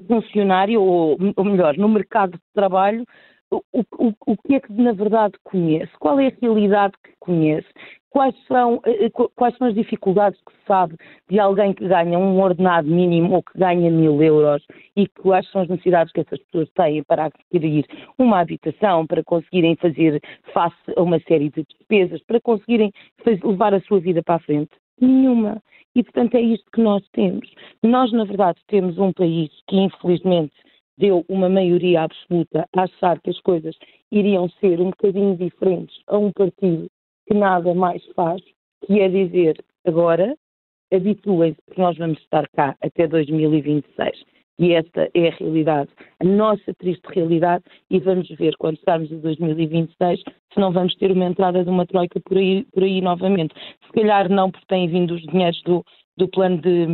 funcionário, 0.07 0.81
ou, 0.81 1.17
ou 1.35 1.45
melhor, 1.45 1.77
no 1.77 1.87
mercado 1.87 2.33
de 2.33 2.43
trabalho, 2.53 3.05
o, 3.51 3.61
o, 3.73 4.13
o 4.25 4.37
que 4.37 4.55
é 4.55 4.59
que 4.59 4.73
na 4.73 4.93
verdade 4.93 5.33
conhece, 5.43 5.91
qual 5.99 6.19
é 6.19 6.27
a 6.27 6.33
realidade 6.41 6.93
que 7.03 7.11
conhece, 7.19 7.67
quais 8.09 8.35
são, 8.47 8.79
eh, 8.85 9.05
eh, 9.05 9.09
quais 9.35 9.57
são 9.57 9.67
as 9.67 9.75
dificuldades 9.75 10.39
que 10.39 10.53
sabe 10.65 10.95
de 11.29 11.37
alguém 11.37 11.73
que 11.73 11.85
ganha 11.85 12.17
um 12.17 12.39
ordenado 12.39 12.87
mínimo 12.87 13.35
ou 13.35 13.43
que 13.43 13.57
ganha 13.59 13.91
mil 13.91 14.23
euros 14.23 14.65
e 14.95 15.05
quais 15.07 15.45
são 15.51 15.61
as 15.61 15.67
necessidades 15.67 16.13
que 16.13 16.21
essas 16.21 16.39
pessoas 16.43 16.69
têm 16.71 17.03
para 17.03 17.25
adquirir 17.25 17.85
uma 18.17 18.39
habitação, 18.39 19.05
para 19.05 19.23
conseguirem 19.23 19.75
fazer 19.75 20.21
face 20.53 20.93
a 20.95 21.01
uma 21.01 21.19
série 21.27 21.49
de 21.49 21.63
despesas, 21.63 22.23
para 22.23 22.39
conseguirem 22.39 22.91
levar 23.43 23.73
a 23.73 23.81
sua 23.81 23.99
vida 23.99 24.23
para 24.23 24.35
a 24.35 24.39
frente? 24.39 24.71
Nenhuma. 24.99 25.61
E, 25.93 26.01
portanto, 26.01 26.35
é 26.35 26.41
isto 26.41 26.65
que 26.71 26.81
nós 26.81 27.05
temos. 27.11 27.49
Nós, 27.83 28.11
na 28.11 28.23
verdade, 28.23 28.59
temos 28.67 28.97
um 28.97 29.11
país 29.11 29.49
que, 29.67 29.77
infelizmente, 29.77 30.53
deu 30.97 31.25
uma 31.27 31.49
maioria 31.49 32.03
absoluta 32.03 32.67
a 32.75 32.83
achar 32.83 33.19
que 33.21 33.29
as 33.29 33.39
coisas 33.41 33.75
iriam 34.11 34.49
ser 34.61 34.79
um 34.79 34.89
bocadinho 34.89 35.35
diferentes 35.35 35.99
a 36.07 36.17
um 36.17 36.31
partido 36.31 36.87
que 37.27 37.33
nada 37.33 37.73
mais 37.73 38.03
faz, 38.15 38.41
que 38.85 38.99
é 38.99 39.09
dizer 39.09 39.63
agora 39.85 40.35
habituem-se, 40.93 41.61
porque 41.65 41.81
nós 41.81 41.97
vamos 41.97 42.19
estar 42.19 42.47
cá 42.49 42.75
até 42.81 43.07
2026. 43.07 44.23
E 44.57 44.71
esta 44.71 45.09
é 45.13 45.27
a 45.27 45.31
realidade, 45.31 45.89
a 46.21 46.23
nossa 46.23 46.73
triste 46.75 47.03
realidade, 47.07 47.65
e 47.89 47.99
vamos 47.99 48.29
ver 48.29 48.55
quando 48.57 48.77
chegarmos 48.79 49.11
a 49.11 49.15
2026 49.17 50.21
se 50.21 50.59
não 50.61 50.71
vamos 50.71 50.95
ter 50.95 51.11
uma 51.11 51.25
entrada 51.25 51.61
de 51.61 51.69
uma 51.69 51.85
troika 51.85 52.21
por 52.21 52.37
aí, 52.37 52.65
por 52.73 52.83
aí 52.83 53.01
novamente. 53.01 53.53
Se 53.85 53.91
calhar 53.91 54.29
não, 54.29 54.49
porque 54.49 54.65
têm 54.67 54.87
vindo 54.87 55.13
os 55.13 55.21
dinheiros 55.23 55.61
do, 55.63 55.83
do 56.17 56.27
plano 56.27 56.57
de, 56.57 56.85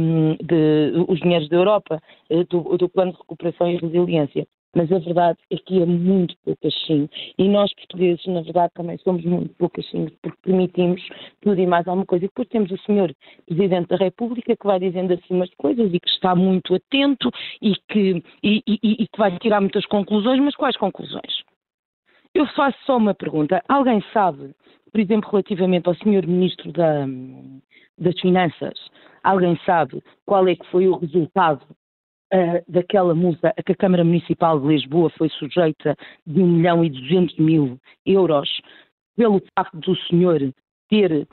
de, 0.43 0.93
os 1.07 1.19
dinheiros 1.19 1.49
da 1.49 1.57
Europa, 1.57 2.01
eh, 2.29 2.43
do, 2.45 2.77
do 2.77 2.89
plano 2.89 3.11
de 3.11 3.17
recuperação 3.17 3.69
e 3.69 3.77
resiliência. 3.77 4.47
Mas 4.73 4.89
a 4.91 4.99
verdade 4.99 5.37
é 5.49 5.57
que 5.57 5.81
é 5.81 5.85
muito 5.85 6.33
poucachinho. 6.45 7.09
E 7.37 7.47
nós, 7.49 7.73
portugueses, 7.73 8.25
na 8.25 8.41
verdade, 8.41 8.71
também 8.73 8.97
somos 8.99 9.23
muito 9.25 9.53
poucachinhos, 9.55 10.13
porque 10.21 10.37
permitimos 10.43 11.01
tudo 11.41 11.59
e 11.59 11.67
mais 11.67 11.85
alguma 11.87 12.05
coisa. 12.05 12.25
E 12.25 12.27
depois 12.29 12.47
temos 12.47 12.71
o 12.71 12.77
senhor 12.79 13.13
Presidente 13.45 13.89
da 13.89 13.97
República 13.97 14.55
que 14.55 14.65
vai 14.65 14.79
dizendo 14.79 15.13
assim 15.13 15.33
umas 15.33 15.53
coisas 15.55 15.93
e 15.93 15.99
que 15.99 16.09
está 16.09 16.35
muito 16.35 16.73
atento 16.73 17.29
e 17.61 17.73
que, 17.89 18.23
e, 18.41 18.63
e, 18.65 18.79
e 19.03 19.07
que 19.07 19.17
vai 19.17 19.37
tirar 19.39 19.59
muitas 19.59 19.85
conclusões. 19.85 20.39
Mas 20.39 20.55
quais 20.55 20.77
conclusões? 20.77 21.43
Eu 22.33 22.47
faço 22.47 22.77
só 22.85 22.95
uma 22.95 23.13
pergunta. 23.13 23.61
Alguém 23.67 24.01
sabe, 24.13 24.55
por 24.91 24.99
exemplo, 24.99 25.29
relativamente 25.31 25.87
ao 25.87 25.95
senhor 25.95 26.25
Ministro 26.27 26.71
da, 26.71 27.05
das 27.97 28.19
Finanças, 28.19 28.77
Alguém 29.23 29.59
sabe 29.65 30.01
qual 30.25 30.47
é 30.47 30.55
que 30.55 30.65
foi 30.67 30.87
o 30.87 30.97
resultado 30.97 31.63
uh, 32.33 32.63
daquela 32.67 33.13
multa 33.13 33.53
a 33.55 33.63
que 33.63 33.71
a 33.71 33.75
Câmara 33.75 34.03
Municipal 34.03 34.59
de 34.59 34.67
Lisboa 34.67 35.09
foi 35.11 35.29
sujeita 35.29 35.95
de 36.25 36.41
1 36.41 36.47
milhão 36.47 36.83
e 36.83 36.89
200 36.89 37.37
mil 37.37 37.79
euros 38.05 38.49
pelo 39.15 39.41
facto 39.55 39.77
do 39.77 39.95
senhor 40.07 40.39
ter 40.89 41.27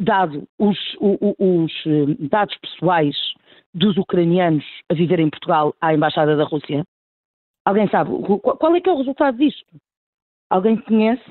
dado 0.00 0.46
os, 0.58 0.78
os, 1.00 1.72
eh, 1.86 2.26
dados 2.28 2.56
pessoais 2.58 3.16
dos 3.72 3.96
ucranianos 3.96 4.64
a 4.90 4.94
viver 4.94 5.20
em 5.20 5.30
Portugal 5.30 5.74
à 5.80 5.94
Embaixada 5.94 6.36
da 6.36 6.44
Rússia? 6.44 6.84
Alguém 7.64 7.88
sabe? 7.88 8.10
Qual 8.40 8.74
é 8.74 8.80
que 8.80 8.88
é 8.88 8.92
o 8.92 8.98
resultado 8.98 9.38
disto? 9.38 9.64
Alguém 10.50 10.76
conhece? 10.76 11.24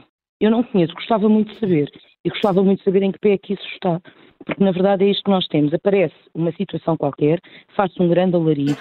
Eu 0.44 0.52
não 0.52 0.62
conheço, 0.62 0.94
gostava 0.94 1.30
muito 1.30 1.54
de 1.54 1.60
saber. 1.62 1.90
E 2.26 2.30
gostava 2.30 2.62
muito 2.62 2.80
de 2.80 2.84
saber 2.84 3.02
em 3.02 3.14
que 3.14 3.20
pé 3.20 3.32
é 3.32 3.38
que 3.38 3.54
isso 3.54 3.66
está. 3.76 4.02
Porque, 4.46 4.62
na 4.62 4.74
verdade, 4.74 5.06
é 5.06 5.10
isto 5.10 5.24
que 5.24 5.30
nós 5.30 5.48
temos. 5.48 5.74
Aparece 5.74 6.14
uma 6.36 6.52
situação 6.52 6.98
qualquer, 6.98 7.40
faz-se 7.78 8.02
um 8.02 8.10
grande 8.10 8.36
alarido, 8.36 8.76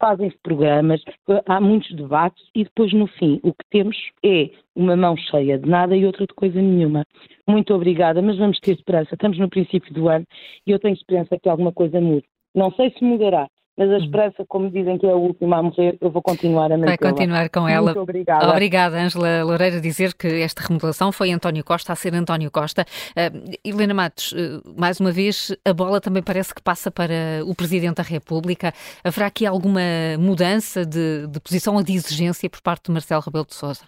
fazem-se 0.00 0.38
programas, 0.44 1.02
há 1.46 1.60
muitos 1.60 1.92
debates 1.96 2.40
e 2.54 2.62
depois, 2.62 2.92
no 2.92 3.08
fim, 3.08 3.40
o 3.42 3.52
que 3.52 3.64
temos 3.68 3.96
é 4.24 4.50
uma 4.76 4.94
mão 4.94 5.16
cheia 5.16 5.58
de 5.58 5.68
nada 5.68 5.96
e 5.96 6.06
outra 6.06 6.24
de 6.24 6.34
coisa 6.34 6.62
nenhuma. 6.62 7.04
Muito 7.48 7.74
obrigada, 7.74 8.22
mas 8.22 8.38
vamos 8.38 8.60
ter 8.60 8.76
esperança. 8.76 9.14
Estamos 9.14 9.38
no 9.38 9.50
princípio 9.50 9.92
do 9.92 10.08
ano 10.08 10.24
e 10.64 10.70
eu 10.70 10.78
tenho 10.78 10.94
esperança 10.94 11.36
que 11.36 11.48
alguma 11.48 11.72
coisa 11.72 12.00
mude. 12.00 12.28
Não 12.54 12.70
sei 12.70 12.92
se 12.92 13.02
mudará, 13.02 13.48
mas 13.78 13.88
a 13.90 13.94
hum. 13.94 13.96
esperança, 13.98 14.44
como 14.48 14.68
dizem 14.68 14.98
que 14.98 15.06
é 15.06 15.12
a 15.12 15.14
última 15.14 15.58
a 15.58 15.62
morrer, 15.62 15.96
eu 16.00 16.10
vou 16.10 16.20
continuar 16.20 16.72
a 16.72 16.76
manter. 16.76 16.98
Vai 16.98 17.12
continuar 17.12 17.48
com 17.48 17.68
ela. 17.68 17.94
Muito 17.94 18.00
obrigada. 18.00 18.50
Obrigada, 18.50 19.00
Ângela 19.00 19.44
Loureira, 19.44 19.80
dizer 19.80 20.14
que 20.14 20.26
esta 20.26 20.62
remodelação 20.62 21.12
foi 21.12 21.30
António 21.30 21.62
Costa 21.62 21.92
a 21.92 21.96
ser 21.96 22.12
António 22.12 22.50
Costa. 22.50 22.84
Uh, 23.10 23.56
Helena 23.64 23.94
Matos, 23.94 24.32
uh, 24.32 24.74
mais 24.76 24.98
uma 24.98 25.12
vez, 25.12 25.56
a 25.64 25.72
bola 25.72 26.00
também 26.00 26.24
parece 26.24 26.52
que 26.52 26.60
passa 26.60 26.90
para 26.90 27.14
o 27.46 27.54
Presidente 27.54 27.98
da 27.98 28.02
República. 28.02 28.74
Haverá 29.04 29.26
aqui 29.26 29.46
alguma 29.46 29.80
mudança 30.18 30.84
de, 30.84 31.28
de 31.28 31.38
posição 31.38 31.76
ou 31.76 31.82
de 31.84 31.92
exigência 31.92 32.50
por 32.50 32.60
parte 32.60 32.86
de 32.86 32.90
Marcelo 32.90 33.22
Rebelo 33.22 33.46
de 33.46 33.54
Sousa? 33.54 33.84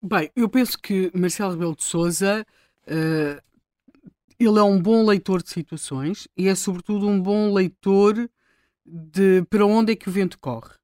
Bem, 0.00 0.30
eu 0.36 0.48
penso 0.48 0.78
que 0.80 1.10
Marcelo 1.12 1.50
Rebelo 1.50 1.74
de 1.74 1.82
Sousa 1.82 2.46
uh, 2.86 3.42
ele 4.38 4.58
é 4.58 4.62
um 4.62 4.80
bom 4.80 5.04
leitor 5.04 5.42
de 5.42 5.50
situações 5.50 6.28
e 6.36 6.46
é 6.46 6.54
sobretudo 6.54 7.08
um 7.08 7.20
bom 7.20 7.52
leitor 7.52 8.30
de 8.84 9.42
para 9.48 9.66
onde 9.66 9.92
é 9.92 9.96
que 9.96 10.08
o 10.08 10.12
vento 10.12 10.38
corre. 10.38 10.74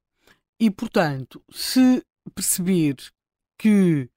E, 0.58 0.70
portanto, 0.70 1.42
se 1.50 2.04
perceber 2.34 2.96
que 3.58 4.08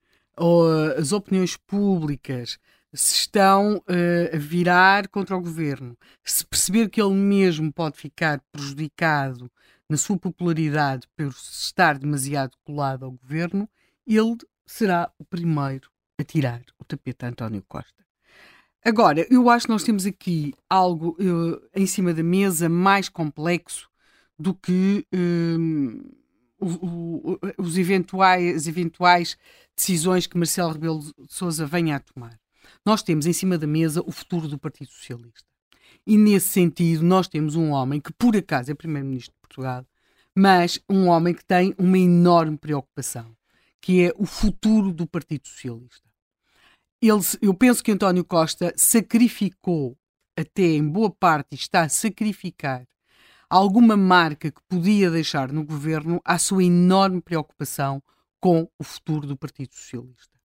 as 0.98 1.12
opiniões 1.12 1.56
públicas 1.56 2.58
se 2.92 3.16
estão 3.16 3.76
uh, 3.78 4.36
a 4.36 4.38
virar 4.38 5.08
contra 5.08 5.36
o 5.36 5.40
governo, 5.40 5.98
se 6.22 6.46
perceber 6.46 6.88
que 6.88 7.02
ele 7.02 7.14
mesmo 7.14 7.72
pode 7.72 7.96
ficar 7.96 8.40
prejudicado 8.52 9.50
na 9.88 9.96
sua 9.96 10.16
popularidade 10.16 11.06
por 11.16 11.26
estar 11.26 11.98
demasiado 11.98 12.56
colado 12.64 13.04
ao 13.04 13.10
governo, 13.10 13.68
ele 14.06 14.36
será 14.64 15.12
o 15.18 15.24
primeiro 15.24 15.90
a 16.18 16.24
tirar 16.24 16.62
o 16.78 16.84
tapete 16.84 17.24
a 17.24 17.28
António 17.28 17.64
Costa. 17.68 18.03
Agora, 18.84 19.26
eu 19.30 19.48
acho 19.48 19.64
que 19.64 19.72
nós 19.72 19.82
temos 19.82 20.04
aqui 20.04 20.52
algo 20.68 21.16
uh, 21.18 21.58
em 21.74 21.86
cima 21.86 22.12
da 22.12 22.22
mesa 22.22 22.68
mais 22.68 23.08
complexo 23.08 23.88
do 24.38 24.52
que 24.52 25.06
uh, 25.14 26.14
o, 26.60 27.32
o, 27.32 27.40
os 27.56 27.78
eventuais, 27.78 28.54
as 28.54 28.66
eventuais 28.66 29.38
decisões 29.74 30.26
que 30.26 30.36
Marcelo 30.36 30.72
Rebelo 30.72 31.00
de 31.00 31.14
Sousa 31.28 31.64
venha 31.64 31.96
a 31.96 32.00
tomar. 32.00 32.38
Nós 32.84 33.02
temos 33.02 33.24
em 33.24 33.32
cima 33.32 33.56
da 33.56 33.66
mesa 33.66 34.02
o 34.04 34.12
futuro 34.12 34.48
do 34.48 34.58
Partido 34.58 34.90
Socialista. 34.90 35.48
E 36.06 36.18
nesse 36.18 36.48
sentido, 36.48 37.02
nós 37.02 37.26
temos 37.26 37.56
um 37.56 37.70
homem 37.70 37.98
que, 37.98 38.12
por 38.12 38.36
acaso, 38.36 38.70
é 38.70 38.74
Primeiro-Ministro 38.74 39.32
de 39.32 39.40
Portugal, 39.40 39.86
mas 40.36 40.78
um 40.90 41.06
homem 41.06 41.32
que 41.32 41.44
tem 41.44 41.74
uma 41.78 41.98
enorme 41.98 42.58
preocupação, 42.58 43.34
que 43.80 44.02
é 44.02 44.12
o 44.18 44.26
futuro 44.26 44.92
do 44.92 45.06
Partido 45.06 45.48
Socialista. 45.48 46.13
Ele, 47.06 47.20
eu 47.42 47.52
penso 47.52 47.82
que 47.82 47.92
António 47.92 48.24
Costa 48.24 48.72
sacrificou, 48.76 49.96
até 50.38 50.62
em 50.62 50.88
boa 50.88 51.10
parte, 51.10 51.54
está 51.54 51.82
a 51.82 51.88
sacrificar 51.88 52.86
alguma 53.48 53.96
marca 53.96 54.50
que 54.50 54.60
podia 54.68 55.10
deixar 55.10 55.52
no 55.52 55.64
governo 55.64 56.20
à 56.24 56.38
sua 56.38 56.64
enorme 56.64 57.20
preocupação 57.20 58.02
com 58.40 58.68
o 58.78 58.84
futuro 58.84 59.26
do 59.26 59.36
Partido 59.36 59.74
Socialista. 59.74 60.38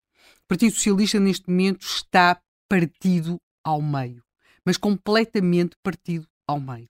O 0.44 0.48
Partido 0.48 0.74
Socialista, 0.74 1.20
neste 1.20 1.50
momento, 1.50 1.86
está 1.86 2.42
partido 2.68 3.40
ao 3.64 3.82
meio, 3.82 4.24
mas 4.66 4.78
completamente 4.78 5.76
partido 5.82 6.28
ao 6.48 6.60
meio. 6.60 6.90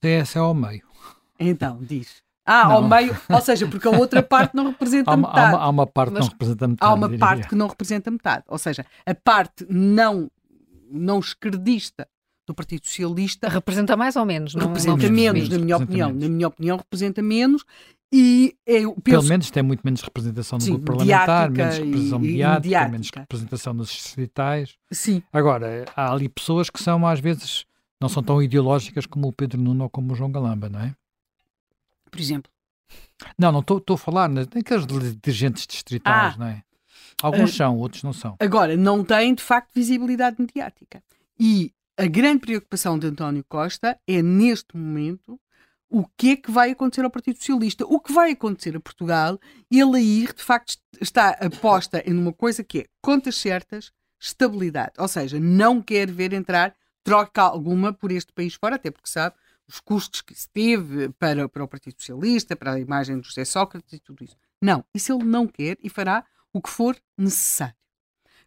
PS 0.00 0.36
é 0.36 0.38
ao 0.38 0.54
meio. 0.54 0.86
Então, 1.38 1.82
diz. 1.82 2.23
Ah, 2.44 2.64
não. 2.64 2.72
ao 2.72 2.88
meio, 2.88 3.16
ou 3.28 3.40
seja, 3.40 3.66
porque 3.66 3.88
a 3.88 3.90
outra 3.90 4.22
parte 4.22 4.54
não 4.54 4.66
representa 4.66 5.10
há 5.12 5.14
uma, 5.14 5.28
metade. 5.28 5.46
Há 5.46 5.56
uma, 5.56 5.64
há 5.64 5.68
uma 5.68 5.86
parte 5.86 6.12
que 6.12 6.20
não 6.20 6.28
representa 6.28 6.68
metade. 6.68 6.90
Há 6.90 6.94
uma 6.94 7.18
parte 7.18 7.48
que 7.48 7.54
não 7.54 7.66
representa 7.66 8.10
metade. 8.10 8.44
Ou 8.48 8.58
seja, 8.58 8.86
a 9.06 9.14
parte 9.14 9.66
não, 9.68 10.30
não 10.90 11.18
esquerdista 11.18 12.06
do 12.46 12.54
Partido 12.54 12.86
Socialista. 12.86 13.48
Representa 13.48 13.96
mais 13.96 14.16
ou 14.16 14.24
menos, 14.24 14.54
não 14.54 14.66
Representa 14.66 15.06
não 15.06 15.14
menos, 15.14 15.48
na 15.48 15.58
minha 15.58 15.76
opinião. 15.76 16.08
Menos. 16.08 16.22
Na 16.22 16.28
minha 16.28 16.48
opinião, 16.48 16.76
representa 16.76 17.22
menos. 17.22 17.64
E 18.12 18.54
eu 18.64 18.92
penso, 18.92 19.02
Pelo 19.02 19.24
menos 19.24 19.50
tem 19.50 19.62
muito 19.62 19.80
menos 19.82 20.00
representação 20.00 20.58
no 20.58 20.64
grupo 20.64 20.84
parlamentar, 20.84 21.50
menos 21.50 21.78
representação 21.78 22.18
mediática, 22.20 22.60
mediática, 22.60 22.88
menos 22.90 23.10
representação 23.12 23.74
nos 23.74 23.90
distritais. 23.90 24.76
Sim. 24.92 25.22
Agora, 25.32 25.84
há 25.96 26.12
ali 26.12 26.28
pessoas 26.28 26.70
que 26.70 26.80
são, 26.80 27.04
às 27.04 27.18
vezes, 27.18 27.64
não 28.00 28.08
são 28.08 28.22
tão 28.22 28.40
ideológicas 28.40 29.04
como 29.04 29.26
o 29.26 29.32
Pedro 29.32 29.60
Nuno 29.60 29.84
ou 29.84 29.90
como 29.90 30.12
o 30.12 30.14
João 30.14 30.30
Galamba, 30.30 30.68
não 30.68 30.80
é? 30.80 30.94
Por 32.14 32.20
exemplo. 32.20 32.48
Não, 33.36 33.50
não 33.50 33.58
estou 33.58 33.82
a 33.88 33.98
falar 33.98 34.28
naqueles 34.28 34.86
dirigentes 34.86 35.66
distritais, 35.66 36.34
ah, 36.34 36.38
não 36.38 36.46
é? 36.46 36.62
Alguns 37.20 37.52
uh, 37.52 37.56
são, 37.56 37.76
outros 37.76 38.04
não 38.04 38.12
são. 38.12 38.36
Agora, 38.38 38.76
não 38.76 39.02
têm, 39.02 39.34
de 39.34 39.42
facto, 39.42 39.72
visibilidade 39.74 40.36
mediática. 40.38 41.02
E 41.38 41.72
a 41.98 42.06
grande 42.06 42.38
preocupação 42.38 42.96
de 42.96 43.08
António 43.08 43.44
Costa 43.48 43.98
é, 44.06 44.22
neste 44.22 44.76
momento, 44.76 45.40
o 45.90 46.06
que 46.16 46.30
é 46.30 46.36
que 46.36 46.52
vai 46.52 46.70
acontecer 46.70 47.04
ao 47.04 47.10
Partido 47.10 47.38
Socialista. 47.38 47.84
O 47.84 47.98
que 47.98 48.12
vai 48.12 48.30
acontecer 48.30 48.76
a 48.76 48.80
Portugal, 48.80 49.40
ele 49.68 49.96
aí, 49.96 50.28
de 50.32 50.42
facto, 50.42 50.76
está 51.00 51.30
aposta 51.30 52.00
em 52.08 52.16
uma 52.16 52.32
coisa 52.32 52.62
que 52.62 52.78
é 52.78 52.86
contas 53.02 53.34
certas, 53.34 53.90
estabilidade. 54.20 54.92
Ou 54.98 55.08
seja, 55.08 55.40
não 55.40 55.82
quer 55.82 56.08
ver 56.12 56.32
entrar 56.32 56.76
troca 57.02 57.42
alguma 57.42 57.92
por 57.92 58.12
este 58.12 58.32
país 58.32 58.54
fora, 58.54 58.76
até 58.76 58.88
porque 58.88 59.10
sabe 59.10 59.34
os 59.66 59.80
custos 59.80 60.20
que 60.20 60.34
se 60.34 60.48
teve 60.48 61.08
para, 61.10 61.48
para 61.48 61.64
o 61.64 61.68
Partido 61.68 61.96
Socialista, 61.98 62.54
para 62.54 62.72
a 62.72 62.80
imagem 62.80 63.20
de 63.20 63.26
José 63.26 63.44
Sócrates 63.44 63.92
e 63.92 63.98
tudo 63.98 64.24
isso. 64.24 64.36
Não, 64.60 64.84
isso 64.94 65.12
ele 65.12 65.24
não 65.24 65.46
quer 65.46 65.78
e 65.82 65.88
fará 65.88 66.24
o 66.52 66.60
que 66.60 66.70
for 66.70 66.96
necessário. 67.16 67.74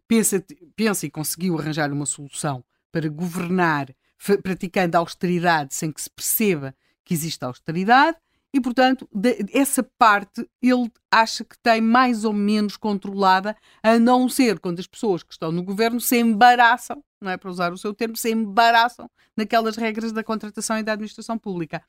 Pensa, 0.07 0.44
pensa 0.76 1.06
e 1.06 1.11
conseguiu 1.11 1.57
arranjar 1.60 1.91
uma 1.91 2.06
solução 2.06 2.64
para 2.91 3.10
governar 3.10 3.94
praticando 4.41 4.98
austeridade 4.98 5.76
sem 5.76 5.91
que 5.91 6.02
se 6.02 6.10
perceba 6.10 6.76
que 7.03 7.14
existe 7.14 7.44
austeridade 7.44 8.18
e, 8.53 8.61
portanto, 8.61 9.07
de, 9.14 9.45
essa 9.53 9.84
parte 9.98 10.48
ele 10.61 10.91
acha 11.11 11.44
que 11.44 11.57
tem 11.60 11.82
mais 11.82 12.24
ou 12.24 12.34
menos 12.34 12.78
controlada, 12.78 13.56
a 13.84 13.99
não 13.99 14.30
ser 14.30 14.60
quando 14.60 14.80
as 14.80 14.88
pessoas 14.88 15.24
que 15.24 15.34
estão 15.34 15.52
no 15.52 15.64
governo 15.64 15.99
se 15.99 16.18
embaraçam, 16.18 17.03
não 17.22 17.32
é 17.32 17.38
para 17.38 17.49
usar 17.49 17.74
o 17.74 17.78
seu 17.78 17.94
termo, 17.94 18.15
se 18.15 18.32
embaraçam 18.32 19.10
naquelas 19.36 19.76
regras 19.76 20.11
da 20.11 20.24
contratação 20.24 20.80
e 20.80 20.84
da 20.84 20.94
administração 20.94 21.38
pública 21.38 21.84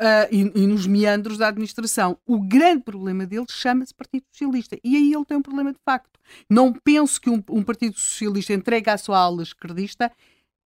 uh, 0.00 0.28
e, 0.30 0.40
e, 0.54 0.66
nos 0.66 0.86
meandros 0.86 1.38
da 1.38 1.48
administração. 1.48 2.16
O 2.26 2.40
grande 2.40 2.84
problema 2.84 3.26
dele 3.26 3.46
chama-se 3.48 3.92
Partido 3.92 4.24
Socialista 4.30 4.78
e 4.84 4.96
aí 4.96 5.12
ele 5.12 5.24
tem 5.24 5.36
um 5.36 5.42
problema 5.42 5.72
de 5.72 5.78
facto. 5.84 6.20
Não 6.48 6.72
penso 6.72 7.20
que 7.20 7.28
um, 7.28 7.42
um 7.50 7.62
Partido 7.62 7.98
Socialista 7.98 8.52
entregue 8.52 8.90
à 8.90 8.96
sua 8.96 9.18
ala 9.18 9.42
esquerdista 9.42 10.12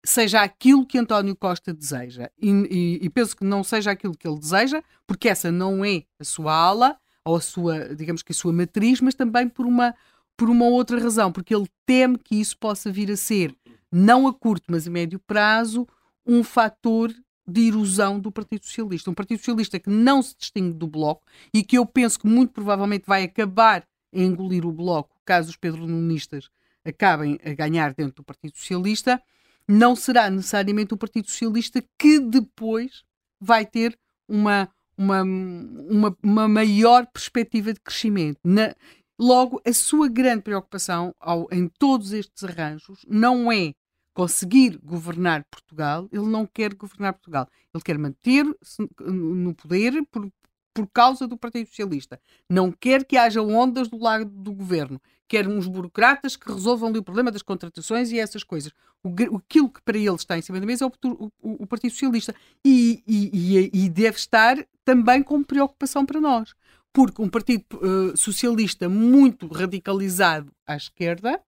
seja 0.06 0.42
aquilo 0.42 0.86
que 0.86 0.98
António 0.98 1.34
Costa 1.34 1.74
deseja. 1.74 2.30
E, 2.40 2.48
e, 2.48 2.98
e, 3.02 3.10
penso 3.10 3.36
que 3.36 3.44
não 3.44 3.64
seja 3.64 3.90
aquilo 3.90 4.16
que 4.16 4.26
ele 4.26 4.38
deseja, 4.38 4.82
porque 5.06 5.28
essa 5.28 5.50
não 5.50 5.84
é 5.84 6.04
a 6.18 6.24
sua 6.24 6.54
ala, 6.54 6.96
ou 7.24 7.36
a 7.36 7.40
sua, 7.40 7.94
digamos 7.94 8.22
que 8.22 8.32
a 8.32 8.34
sua 8.34 8.52
matriz, 8.52 9.00
mas 9.00 9.14
também 9.14 9.48
por 9.48 9.66
uma, 9.66 9.94
por 10.36 10.48
uma 10.48 10.66
outra 10.66 11.00
razão, 11.00 11.32
porque 11.32 11.54
ele 11.54 11.66
teme 11.84 12.18
que 12.18 12.36
isso 12.36 12.56
possa 12.56 12.90
vir 12.90 13.10
a 13.10 13.16
ser, 13.16 13.54
não 13.90 14.28
a 14.28 14.32
curto, 14.32 14.66
mas 14.68 14.86
a 14.86 14.90
médio 14.90 15.18
prazo, 15.18 15.86
um 16.24 16.44
fator 16.44 17.12
de 17.48 17.68
erosão 17.68 18.18
do 18.18 18.30
Partido 18.30 18.64
Socialista. 18.64 19.10
Um 19.10 19.14
Partido 19.14 19.38
Socialista 19.38 19.78
que 19.78 19.90
não 19.90 20.22
se 20.22 20.36
distingue 20.36 20.74
do 20.74 20.86
Bloco 20.86 21.24
e 21.52 21.62
que 21.62 21.78
eu 21.78 21.86
penso 21.86 22.18
que 22.18 22.26
muito 22.26 22.52
provavelmente 22.52 23.04
vai 23.06 23.24
acabar 23.24 23.84
a 24.14 24.18
engolir 24.18 24.64
o 24.64 24.72
Bloco, 24.72 25.16
caso 25.24 25.50
os 25.50 25.56
Pedro 25.56 25.86
Nunistas 25.86 26.48
acabem 26.84 27.38
a 27.44 27.52
ganhar 27.54 27.92
dentro 27.92 28.16
do 28.16 28.24
Partido 28.24 28.56
Socialista 28.56 29.20
não 29.68 29.96
será 29.96 30.30
necessariamente 30.30 30.94
o 30.94 30.96
Partido 30.96 31.28
Socialista 31.28 31.82
que 31.98 32.20
depois 32.20 33.04
vai 33.40 33.66
ter 33.66 33.98
uma, 34.28 34.68
uma, 34.96 35.22
uma, 35.22 36.16
uma 36.22 36.48
maior 36.48 37.06
perspectiva 37.06 37.72
de 37.72 37.80
crescimento. 37.80 38.38
Na, 38.44 38.74
logo, 39.18 39.60
a 39.66 39.72
sua 39.72 40.08
grande 40.08 40.42
preocupação 40.42 41.14
ao, 41.20 41.48
em 41.52 41.68
todos 41.68 42.12
estes 42.12 42.44
arranjos 42.44 43.04
não 43.08 43.50
é 43.50 43.74
conseguir 44.14 44.78
governar 44.82 45.44
Portugal, 45.50 46.08
ele 46.10 46.24
não 46.24 46.46
quer 46.46 46.72
governar 46.74 47.12
Portugal. 47.12 47.46
Ele 47.74 47.84
quer 47.84 47.98
manter-se 47.98 48.88
no 48.98 49.54
poder 49.54 50.02
por, 50.10 50.32
por 50.72 50.86
causa 50.88 51.28
do 51.28 51.36
Partido 51.36 51.68
Socialista. 51.68 52.18
Não 52.48 52.72
quer 52.72 53.04
que 53.04 53.18
haja 53.18 53.42
ondas 53.42 53.88
do 53.88 53.98
lado 53.98 54.24
do 54.24 54.54
governo. 54.54 55.00
Quer 55.28 55.48
uns 55.48 55.66
burocratas 55.66 56.36
que 56.36 56.50
resolvam 56.50 56.90
o 56.92 57.02
problema 57.02 57.30
das 57.30 57.42
contratações 57.42 58.12
e 58.12 58.18
essas 58.18 58.44
coisas. 58.44 58.72
O, 59.02 59.36
aquilo 59.36 59.68
que 59.68 59.82
para 59.82 59.98
ele 59.98 60.14
está 60.14 60.38
em 60.38 60.42
cima 60.42 60.60
da 60.60 60.66
mesa 60.66 60.84
é 60.84 60.88
o, 60.88 61.30
o, 61.42 61.62
o 61.62 61.66
Partido 61.66 61.90
Socialista. 61.90 62.34
E, 62.64 63.02
e, 63.06 63.70
e, 63.72 63.88
deve 63.88 64.16
estar 64.16 64.56
também 64.84 65.22
com 65.22 65.42
preocupação 65.42 66.06
para 66.06 66.20
nós. 66.20 66.54
Porque 66.92 67.20
um 67.20 67.28
Partido 67.28 67.64
uh, 67.74 68.16
Socialista 68.16 68.88
muito 68.88 69.46
radicalizado 69.48 70.52
à 70.66 70.76
esquerda 70.76 71.40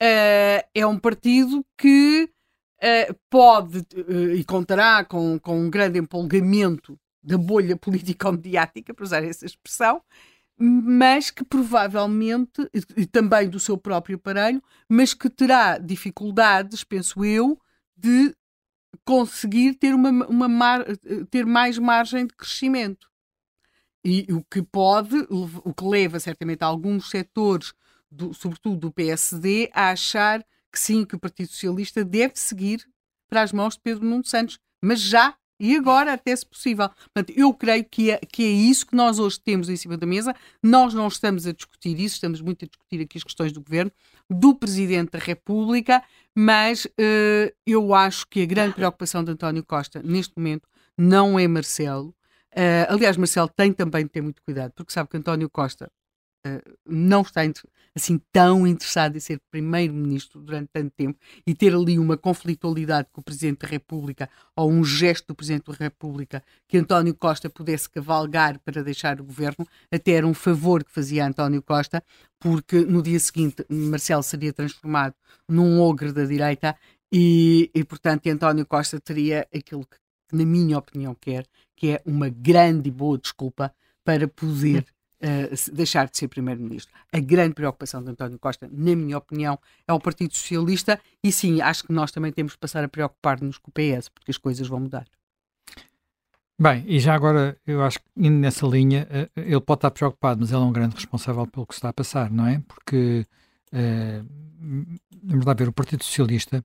uh, 0.00 0.68
é 0.74 0.86
um 0.86 0.98
partido 0.98 1.64
que 1.76 2.30
uh, 2.82 3.14
pode 3.28 3.84
e 4.36 4.44
contará 4.44 5.04
com, 5.04 5.38
com 5.38 5.58
um 5.58 5.70
grande 5.70 5.98
empolgamento 5.98 6.98
da 7.22 7.36
bolha 7.36 7.76
político-mediática, 7.76 8.94
para 8.94 9.04
usar 9.04 9.24
essa 9.24 9.44
expressão, 9.44 10.02
mas 10.60 11.30
que 11.30 11.42
provavelmente, 11.42 12.68
e 12.96 13.06
também 13.06 13.48
do 13.48 13.58
seu 13.58 13.78
próprio 13.78 14.16
aparelho, 14.16 14.62
mas 14.86 15.14
que 15.14 15.30
terá 15.30 15.78
dificuldades, 15.78 16.84
penso 16.84 17.24
eu, 17.24 17.58
de 17.96 18.36
conseguir 19.04 19.74
ter, 19.74 19.94
uma, 19.94 20.10
uma 20.26 20.48
mar, 20.48 20.84
ter 21.30 21.46
mais 21.46 21.78
margem 21.78 22.26
de 22.26 22.34
crescimento. 22.34 23.08
E 24.04 24.26
o 24.30 24.44
que 24.44 24.62
pode, 24.62 25.16
o 25.30 25.72
que 25.72 25.84
leva 25.84 26.20
certamente 26.20 26.62
alguns 26.62 27.08
setores, 27.08 27.72
do, 28.10 28.34
sobretudo 28.34 28.76
do 28.76 28.92
PSD, 28.92 29.70
a 29.72 29.90
achar 29.90 30.44
que 30.70 30.78
sim, 30.78 31.04
que 31.04 31.16
o 31.16 31.20
Partido 31.20 31.48
Socialista 31.48 32.04
deve 32.04 32.34
seguir 32.36 32.86
para 33.28 33.42
as 33.42 33.52
mãos 33.52 33.74
de 33.74 33.80
Pedro 33.80 34.04
Nuno 34.04 34.24
Santos, 34.24 34.58
mas 34.82 35.00
já 35.00 35.36
e 35.60 35.76
agora, 35.76 36.14
até 36.14 36.34
se 36.34 36.46
possível. 36.46 36.88
Portanto, 36.88 37.32
eu 37.36 37.52
creio 37.52 37.84
que 37.84 38.10
é, 38.10 38.18
que 38.18 38.42
é 38.42 38.48
isso 38.50 38.86
que 38.86 38.96
nós 38.96 39.18
hoje 39.18 39.38
temos 39.38 39.68
em 39.68 39.76
cima 39.76 39.96
da 39.96 40.06
mesa. 40.06 40.34
Nós 40.62 40.94
não 40.94 41.06
estamos 41.06 41.46
a 41.46 41.52
discutir 41.52 42.00
isso, 42.00 42.14
estamos 42.14 42.40
muito 42.40 42.64
a 42.64 42.68
discutir 42.68 43.00
aqui 43.02 43.18
as 43.18 43.24
questões 43.24 43.52
do 43.52 43.60
governo, 43.60 43.92
do 44.28 44.54
Presidente 44.54 45.10
da 45.12 45.18
República, 45.18 46.02
mas 46.34 46.86
uh, 46.86 47.54
eu 47.66 47.94
acho 47.94 48.26
que 48.28 48.42
a 48.42 48.46
grande 48.46 48.74
preocupação 48.74 49.22
de 49.22 49.32
António 49.32 49.64
Costa 49.64 50.02
neste 50.02 50.32
momento 50.36 50.68
não 50.96 51.38
é 51.38 51.46
Marcelo. 51.46 52.14
Uh, 52.52 52.86
aliás, 52.88 53.16
Marcelo 53.16 53.48
tem 53.48 53.72
também 53.72 54.04
de 54.04 54.10
ter 54.10 54.22
muito 54.22 54.42
cuidado, 54.42 54.72
porque 54.74 54.92
sabe 54.92 55.08
que 55.08 55.16
António 55.16 55.48
Costa 55.50 55.90
uh, 56.46 56.78
não 56.86 57.22
está 57.22 57.42
assim 57.94 58.20
tão 58.32 58.66
interessado 58.66 59.16
em 59.16 59.20
ser 59.20 59.40
primeiro-ministro 59.50 60.40
durante 60.40 60.68
tanto 60.72 60.92
tempo 60.96 61.18
e 61.46 61.54
ter 61.54 61.74
ali 61.74 61.98
uma 61.98 62.16
conflitualidade 62.16 63.08
com 63.12 63.20
o 63.20 63.24
Presidente 63.24 63.60
da 63.60 63.68
República 63.68 64.28
ou 64.54 64.70
um 64.70 64.84
gesto 64.84 65.28
do 65.28 65.34
Presidente 65.34 65.70
da 65.70 65.76
República 65.76 66.42
que 66.68 66.78
António 66.78 67.14
Costa 67.14 67.50
pudesse 67.50 67.90
cavalgar 67.90 68.58
para 68.60 68.82
deixar 68.82 69.20
o 69.20 69.24
governo, 69.24 69.66
até 69.90 70.12
era 70.12 70.26
um 70.26 70.34
favor 70.34 70.84
que 70.84 70.92
fazia 70.92 71.26
António 71.26 71.62
Costa, 71.62 72.02
porque 72.38 72.80
no 72.80 73.02
dia 73.02 73.18
seguinte 73.18 73.64
Marcelo 73.68 74.22
seria 74.22 74.52
transformado 74.52 75.14
num 75.48 75.80
ogre 75.80 76.12
da 76.12 76.24
direita 76.24 76.76
e, 77.12 77.70
e 77.74 77.84
portanto, 77.84 78.28
António 78.28 78.64
Costa 78.64 79.00
teria 79.00 79.46
aquilo 79.54 79.84
que, 79.84 79.96
na 80.32 80.44
minha 80.44 80.78
opinião, 80.78 81.14
quer, 81.14 81.44
que 81.76 81.90
é 81.90 82.02
uma 82.06 82.28
grande 82.28 82.88
e 82.88 82.92
boa 82.92 83.18
desculpa 83.18 83.74
para 84.04 84.28
poder 84.28 84.86
uh, 85.22 85.74
deixar 85.74 86.08
de 86.08 86.16
ser 86.16 86.28
Primeiro-Ministro. 86.28 86.92
A 87.12 87.20
grande 87.20 87.54
preocupação 87.54 88.02
de 88.02 88.10
António 88.10 88.38
Costa, 88.38 88.68
na 88.70 88.96
minha 88.96 89.18
opinião, 89.18 89.58
é 89.86 89.92
o 89.92 90.00
Partido 90.00 90.34
Socialista 90.34 91.00
e 91.22 91.30
sim, 91.30 91.60
acho 91.60 91.84
que 91.84 91.92
nós 91.92 92.10
também 92.10 92.32
temos 92.32 92.52
de 92.52 92.58
passar 92.58 92.84
a 92.84 92.88
preocupar-nos 92.88 93.58
com 93.58 93.70
o 93.70 93.72
PS, 93.72 94.08
porque 94.08 94.30
as 94.30 94.38
coisas 94.38 94.66
vão 94.66 94.80
mudar. 94.80 95.06
Bem, 96.58 96.84
e 96.86 97.00
já 97.00 97.14
agora, 97.14 97.56
eu 97.66 97.82
acho 97.82 97.98
que 98.00 98.04
indo 98.16 98.36
nessa 98.36 98.66
linha, 98.66 99.08
uh, 99.10 99.40
ele 99.40 99.60
pode 99.60 99.78
estar 99.78 99.90
preocupado, 99.90 100.40
mas 100.40 100.50
ele 100.50 100.60
é 100.60 100.64
um 100.64 100.72
grande 100.72 100.94
responsável 100.94 101.46
pelo 101.46 101.66
que 101.66 101.74
está 101.74 101.88
a 101.88 101.92
passar, 101.92 102.30
não 102.30 102.46
é? 102.46 102.62
Porque, 102.68 103.26
uh, 103.72 104.26
vamos 105.22 105.46
lá 105.46 105.54
ver, 105.54 105.68
o 105.68 105.72
Partido 105.72 106.04
Socialista, 106.04 106.62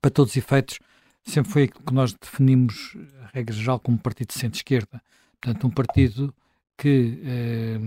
para 0.00 0.10
todos 0.10 0.32
os 0.32 0.36
efeitos, 0.36 0.78
sempre 1.24 1.50
foi 1.50 1.62
aquilo 1.64 1.84
que 1.84 1.92
nós 1.92 2.12
definimos, 2.12 2.96
a 3.24 3.30
regra 3.34 3.54
geral, 3.54 3.80
como 3.80 3.98
partido 3.98 4.28
de 4.28 4.34
centro-esquerda. 4.34 5.02
Portanto, 5.40 5.66
um 5.66 5.70
partido 5.70 6.32
que 6.76 7.20
eh, 7.24 7.80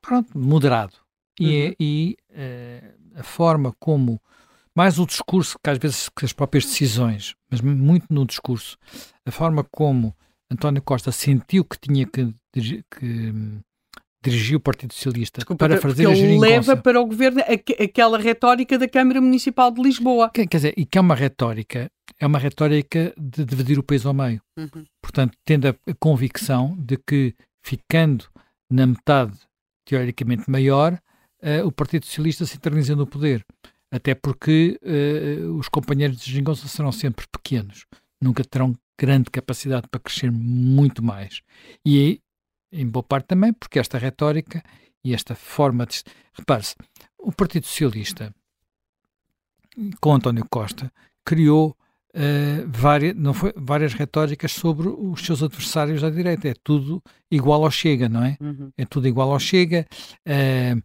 pronto, 0.00 0.38
moderado. 0.38 0.94
E, 1.38 1.54
é, 1.54 1.66
uhum. 1.68 1.74
e 1.80 2.16
eh, 2.30 2.94
a 3.14 3.22
forma 3.22 3.74
como, 3.78 4.20
mais 4.74 4.98
o 4.98 5.06
discurso 5.06 5.58
que 5.62 5.70
às 5.70 5.78
vezes 5.78 6.08
que 6.08 6.24
as 6.24 6.32
próprias 6.32 6.64
decisões, 6.64 7.34
mas 7.50 7.60
muito 7.60 8.06
no 8.10 8.24
discurso, 8.24 8.78
a 9.24 9.30
forma 9.30 9.64
como 9.64 10.16
António 10.50 10.82
Costa 10.82 11.12
sentiu 11.12 11.64
que 11.64 11.78
tinha 11.78 12.06
que, 12.06 12.34
que 12.52 13.62
dirigir 14.30 14.56
o 14.56 14.60
Partido 14.60 14.92
Socialista 14.92 15.38
Desculpa, 15.40 15.68
para 15.68 15.80
fazer 15.80 16.06
a 16.06 16.10
ele 16.10 16.38
leva 16.38 16.76
para 16.76 17.00
o 17.00 17.06
governo 17.06 17.40
aquela 17.82 18.18
retórica 18.18 18.78
da 18.78 18.88
Câmara 18.88 19.20
Municipal 19.20 19.70
de 19.70 19.82
Lisboa. 19.82 20.30
Quer, 20.30 20.46
quer 20.46 20.56
dizer, 20.56 20.74
e 20.76 20.84
que 20.84 20.98
é 20.98 21.00
uma 21.00 21.14
retórica 21.14 21.90
é 22.18 22.26
uma 22.26 22.38
retórica 22.38 23.12
de 23.16 23.44
dividir 23.44 23.78
o 23.78 23.82
país 23.82 24.06
ao 24.06 24.14
meio. 24.14 24.40
Uhum. 24.56 24.84
Portanto, 25.02 25.36
tendo 25.44 25.68
a, 25.68 25.70
a, 25.70 25.94
convicção 25.98 26.76
de 26.78 26.96
que, 26.96 27.34
ficando 27.62 28.26
na 28.70 28.86
metade 28.86 29.38
teoricamente 29.84 30.50
maior, 30.50 30.94
uh, 31.42 31.66
o 31.66 31.72
Partido 31.72 32.06
Socialista 32.06 32.46
se 32.46 32.56
eterniza 32.56 32.96
no 32.96 33.06
poder. 33.06 33.44
Até 33.90 34.14
porque 34.14 34.78
uh, 34.82 35.56
os 35.56 35.68
companheiros 35.68 36.18
de 36.18 36.32
Gingonça 36.32 36.66
serão 36.68 36.90
sempre 36.90 37.26
pequenos, 37.30 37.86
nunca 38.20 38.44
terão 38.44 38.74
grande 38.98 39.30
capacidade 39.30 39.86
para 39.90 40.00
crescer 40.00 40.30
muito 40.30 41.02
mais. 41.02 41.42
E 41.84 42.20
em 42.72 42.86
boa 42.86 43.02
parte 43.02 43.26
também 43.26 43.52
porque 43.52 43.78
esta 43.78 43.98
retórica 43.98 44.62
e 45.04 45.14
esta 45.14 45.34
forma 45.34 45.86
de. 45.86 46.02
Repare-se, 46.34 46.74
o 47.18 47.32
Partido 47.32 47.66
Socialista, 47.66 48.34
com 50.00 50.14
António 50.14 50.44
Costa, 50.50 50.92
criou 51.24 51.76
uh, 52.14 52.68
várias, 52.68 53.14
não 53.14 53.32
foi, 53.32 53.52
várias 53.56 53.94
retóricas 53.94 54.52
sobre 54.52 54.88
os 54.88 55.24
seus 55.24 55.42
adversários 55.42 56.02
à 56.02 56.10
direita. 56.10 56.48
É 56.48 56.54
tudo 56.62 57.02
igual 57.30 57.64
ao 57.64 57.70
Chega, 57.70 58.08
não 58.08 58.24
é? 58.24 58.36
Uhum. 58.40 58.70
É 58.76 58.84
tudo 58.84 59.06
igual 59.06 59.32
ao 59.32 59.38
Chega. 59.38 59.86
Uh, 60.26 60.82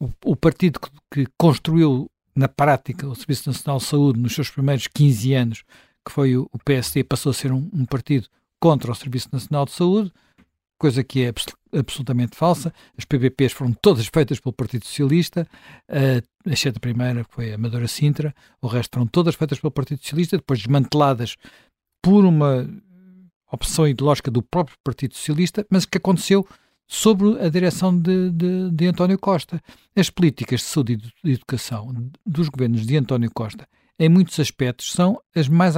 o, 0.00 0.10
o, 0.32 0.36
partido 0.36 0.80
que, 0.80 0.90
que, 1.10 1.32
construiu 1.36 2.10
na 2.34 2.48
prática 2.48 3.06
o 3.06 3.14
Serviço 3.14 3.48
Nacional 3.48 3.78
de 3.78 3.84
Saúde 3.84 4.20
nos 4.20 4.34
seus 4.34 4.50
primeiros 4.50 4.86
15 4.86 5.34
anos, 5.34 5.64
que 6.04 6.12
foi 6.12 6.36
o, 6.36 6.48
o 6.52 6.58
PSD, 6.58 7.04
passou 7.04 7.30
a 7.30 7.34
ser 7.34 7.52
um, 7.52 7.68
um 7.72 7.84
partido 7.84 8.28
contra 8.58 8.90
o 8.90 8.94
Serviço 8.94 9.28
Nacional 9.32 9.66
de 9.66 9.72
Saúde, 9.72 10.12
coisa 10.84 11.02
que 11.02 11.22
é 11.22 11.32
absolutamente 11.78 12.36
falsa. 12.36 12.70
As 12.98 13.06
PPPs 13.06 13.54
foram 13.54 13.72
todas 13.72 14.06
feitas 14.06 14.38
pelo 14.38 14.52
Partido 14.52 14.84
Socialista, 14.84 15.48
uh, 15.88 16.50
exceto 16.50 16.76
a 16.76 16.80
primeira, 16.80 17.24
que 17.24 17.34
foi 17.34 17.52
a 17.52 17.54
Amadora 17.54 17.88
Sintra, 17.88 18.34
o 18.60 18.66
resto 18.66 18.96
foram 18.96 19.06
todas 19.06 19.34
feitas 19.34 19.58
pelo 19.58 19.70
Partido 19.70 20.02
Socialista, 20.02 20.36
depois 20.36 20.58
desmanteladas 20.58 21.36
por 22.02 22.26
uma 22.26 22.68
opção 23.50 23.88
ideológica 23.88 24.30
do 24.30 24.42
próprio 24.42 24.76
Partido 24.84 25.14
Socialista, 25.14 25.64
mas 25.70 25.86
que 25.86 25.96
aconteceu 25.96 26.46
sobre 26.86 27.42
a 27.42 27.48
direção 27.48 27.98
de, 27.98 28.30
de, 28.30 28.70
de 28.70 28.86
António 28.86 29.18
Costa. 29.18 29.58
As 29.96 30.10
políticas 30.10 30.60
de 30.60 30.66
saúde 30.66 30.92
e 30.92 30.96
de 30.96 31.32
educação 31.32 32.10
dos 32.26 32.50
governos 32.50 32.84
de 32.86 32.94
António 32.94 33.30
Costa, 33.32 33.66
em 33.98 34.10
muitos 34.10 34.38
aspectos, 34.38 34.92
são 34.92 35.18
as 35.34 35.48
mais, 35.48 35.76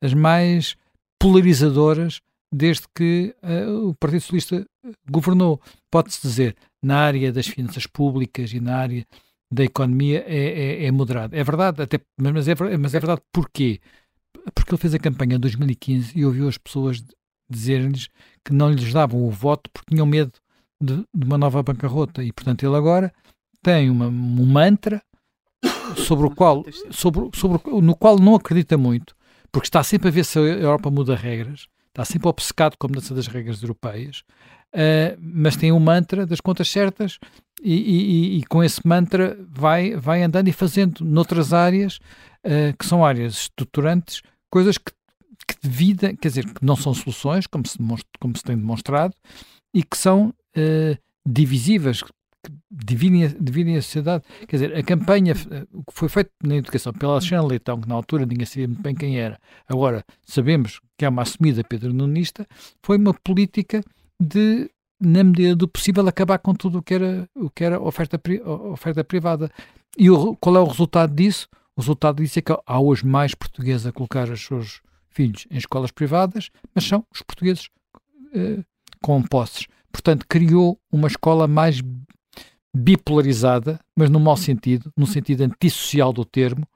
as 0.00 0.14
mais 0.14 0.76
polarizadoras 1.18 2.20
desde 2.52 2.84
que 2.94 3.34
uh, 3.42 3.88
o 3.88 3.94
Partido 3.94 4.20
Socialista 4.20 4.66
governou. 5.10 5.60
Pode-se 5.90 6.20
dizer, 6.20 6.56
na 6.82 6.98
área 6.98 7.32
das 7.32 7.46
finanças 7.46 7.86
públicas 7.86 8.52
e 8.52 8.60
na 8.60 8.76
área 8.76 9.06
da 9.52 9.64
economia 9.64 10.24
é, 10.26 10.82
é, 10.82 10.86
é 10.86 10.90
moderado. 10.90 11.34
É 11.34 11.42
verdade, 11.42 11.82
até, 11.82 12.00
mas, 12.18 12.48
é, 12.48 12.54
mas 12.78 12.94
é 12.94 13.00
verdade 13.00 13.22
porquê? 13.32 13.80
Porque 14.54 14.72
ele 14.72 14.80
fez 14.80 14.94
a 14.94 14.98
campanha 14.98 15.36
em 15.36 15.40
2015 15.40 16.18
e 16.18 16.24
ouviu 16.24 16.48
as 16.48 16.56
pessoas 16.56 17.02
dizerem-lhes 17.50 18.08
que 18.44 18.52
não 18.52 18.70
lhes 18.70 18.92
davam 18.92 19.24
o 19.24 19.30
voto 19.30 19.68
porque 19.72 19.92
tinham 19.92 20.06
medo 20.06 20.32
de, 20.80 21.04
de 21.14 21.26
uma 21.26 21.36
nova 21.36 21.62
bancarrota. 21.62 22.22
E, 22.22 22.32
portanto, 22.32 22.64
ele 22.64 22.76
agora 22.76 23.12
tem 23.62 23.90
uma, 23.90 24.06
um 24.06 24.46
mantra 24.46 25.02
sobre 25.96 26.26
o 26.26 26.30
qual, 26.30 26.64
sobre, 26.90 27.28
sobre, 27.36 27.60
no 27.80 27.96
qual 27.96 28.18
não 28.18 28.36
acredita 28.36 28.78
muito, 28.78 29.14
porque 29.50 29.66
está 29.66 29.82
sempre 29.82 30.08
a 30.08 30.12
ver 30.12 30.24
se 30.24 30.38
a 30.38 30.42
Europa 30.42 30.90
muda 30.90 31.14
regras 31.14 31.66
está 31.90 32.04
sempre 32.04 32.28
obcecado 32.28 32.76
com 32.78 32.86
a 32.86 32.88
mudança 32.88 33.14
das 33.14 33.26
regras 33.26 33.62
europeias, 33.62 34.22
uh, 34.74 35.18
mas 35.20 35.56
tem 35.56 35.72
um 35.72 35.80
mantra 35.80 36.24
das 36.24 36.40
contas 36.40 36.68
certas 36.68 37.18
e, 37.62 37.74
e, 37.74 38.38
e, 38.38 38.44
com 38.44 38.64
esse 38.64 38.86
mantra 38.86 39.36
vai, 39.50 39.94
vai 39.94 40.22
andando 40.22 40.48
e 40.48 40.52
fazendo 40.52 41.04
noutras 41.04 41.52
áreas, 41.52 41.98
uh, 42.46 42.76
que 42.78 42.86
são 42.86 43.04
áreas 43.04 43.34
estruturantes, 43.34 44.22
coisas 44.48 44.78
que, 44.78 44.92
que 45.46 45.54
dividem, 45.62 46.16
quer 46.16 46.28
dizer, 46.28 46.46
que 46.46 46.64
não 46.64 46.76
são 46.76 46.94
soluções, 46.94 47.46
como 47.46 47.66
se, 47.66 47.76
como 48.18 48.36
se 48.36 48.42
tem 48.42 48.56
demonstrado, 48.56 49.14
e 49.74 49.82
que 49.82 49.96
são 49.96 50.28
uh, 50.56 50.98
divisivas, 51.26 52.02
que 52.42 52.52
dividem, 52.70 53.28
dividem 53.40 53.76
a 53.76 53.82
sociedade. 53.82 54.24
Quer 54.46 54.56
dizer, 54.56 54.76
a 54.76 54.82
campanha, 54.82 55.34
que 55.34 55.92
foi 55.92 56.08
feito 56.08 56.30
na 56.42 56.56
educação 56.56 56.92
pela 56.92 57.12
Alexandre 57.12 57.46
Leitão, 57.46 57.80
que 57.80 57.88
na 57.88 57.94
altura 57.94 58.26
ninguém 58.26 58.46
sabia 58.46 58.68
muito 58.68 58.82
bem 58.82 58.94
quem 58.94 59.18
era, 59.18 59.38
agora 59.68 60.04
sabemos 60.26 60.80
que 60.96 61.04
é 61.04 61.08
uma 61.08 61.22
assumida 61.22 61.64
pedronista, 61.64 62.46
foi 62.82 62.98
uma 62.98 63.14
política 63.14 63.82
de, 64.20 64.70
na 65.00 65.24
medida 65.24 65.56
do 65.56 65.66
possível, 65.66 66.06
acabar 66.06 66.38
com 66.38 66.54
tudo 66.54 66.78
o 66.78 66.82
que 66.82 66.94
era, 66.94 67.28
o 67.34 67.50
que 67.50 67.64
era 67.64 67.80
oferta, 67.80 68.20
oferta 68.44 69.02
privada. 69.02 69.50
E 69.96 70.10
o, 70.10 70.36
qual 70.36 70.56
é 70.56 70.60
o 70.60 70.66
resultado 70.66 71.14
disso? 71.14 71.48
O 71.76 71.80
resultado 71.80 72.22
disso 72.22 72.38
é 72.38 72.42
que 72.42 72.52
há 72.66 72.80
hoje 72.80 73.06
mais 73.06 73.34
portugueses 73.34 73.86
a 73.86 73.92
colocar 73.92 74.28
os 74.28 74.44
seus 74.44 74.80
filhos 75.08 75.46
em 75.50 75.56
escolas 75.56 75.90
privadas, 75.90 76.50
mas 76.74 76.84
são 76.84 77.04
os 77.12 77.22
portugueses 77.22 77.68
eh, 78.34 78.62
com 79.02 79.22
posses. 79.22 79.66
Portanto, 79.90 80.26
criou 80.28 80.78
uma 80.92 81.08
escola 81.08 81.48
mais 81.48 81.80
bipolarizada, 82.74 83.80
mas 83.96 84.08
no 84.10 84.20
mau 84.20 84.36
sentido, 84.36 84.92
no 84.96 85.06
sentido 85.06 85.42
antissocial 85.42 86.12
do 86.12 86.24
termo, 86.24 86.66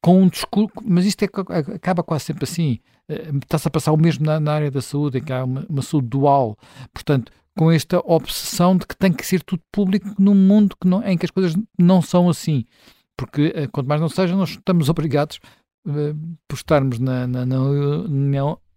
com 0.00 0.22
um 0.22 0.28
discurso, 0.28 0.72
mas 0.84 1.04
isto 1.04 1.22
é, 1.22 1.28
acaba 1.74 2.02
quase 2.02 2.24
sempre 2.24 2.44
assim, 2.44 2.78
eh, 3.08 3.30
está-se 3.42 3.66
a 3.66 3.70
passar 3.70 3.92
o 3.92 3.96
mesmo 3.96 4.24
na, 4.24 4.38
na, 4.38 4.52
área 4.52 4.70
da 4.70 4.80
saúde, 4.80 5.18
em 5.18 5.22
que 5.22 5.32
há 5.32 5.44
uma, 5.44 5.64
uma, 5.68 5.82
saúde 5.82 6.08
dual, 6.08 6.56
portanto, 6.92 7.32
com 7.56 7.70
esta 7.72 7.98
obsessão 8.04 8.76
de 8.76 8.86
que 8.86 8.96
tem 8.96 9.12
que 9.12 9.26
ser 9.26 9.42
tudo 9.42 9.62
público 9.72 10.08
num 10.18 10.34
mundo 10.34 10.76
que 10.80 10.86
não, 10.86 11.02
em 11.02 11.16
que 11.16 11.24
as 11.24 11.30
coisas 11.30 11.56
não 11.78 12.02
são 12.02 12.28
assim, 12.28 12.64
porque 13.16 13.52
eh, 13.54 13.66
quanto 13.68 13.88
mais 13.88 14.00
não 14.00 14.08
seja, 14.08 14.36
nós 14.36 14.50
estamos 14.50 14.88
obrigados, 14.88 15.40
eh, 15.88 16.14
por 16.46 16.56
estarmos 16.56 16.98
na, 16.98 17.26
na, 17.26 17.46
na 17.46 17.58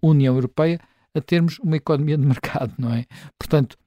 União 0.02 0.36
Europeia, 0.36 0.80
a 1.14 1.22
termos 1.22 1.60
uma 1.60 1.76
economia 1.76 2.18
de 2.18 2.26
mercado, 2.26 2.74
não 2.78 2.94
é? 2.94 3.06
Portanto, 3.38 3.78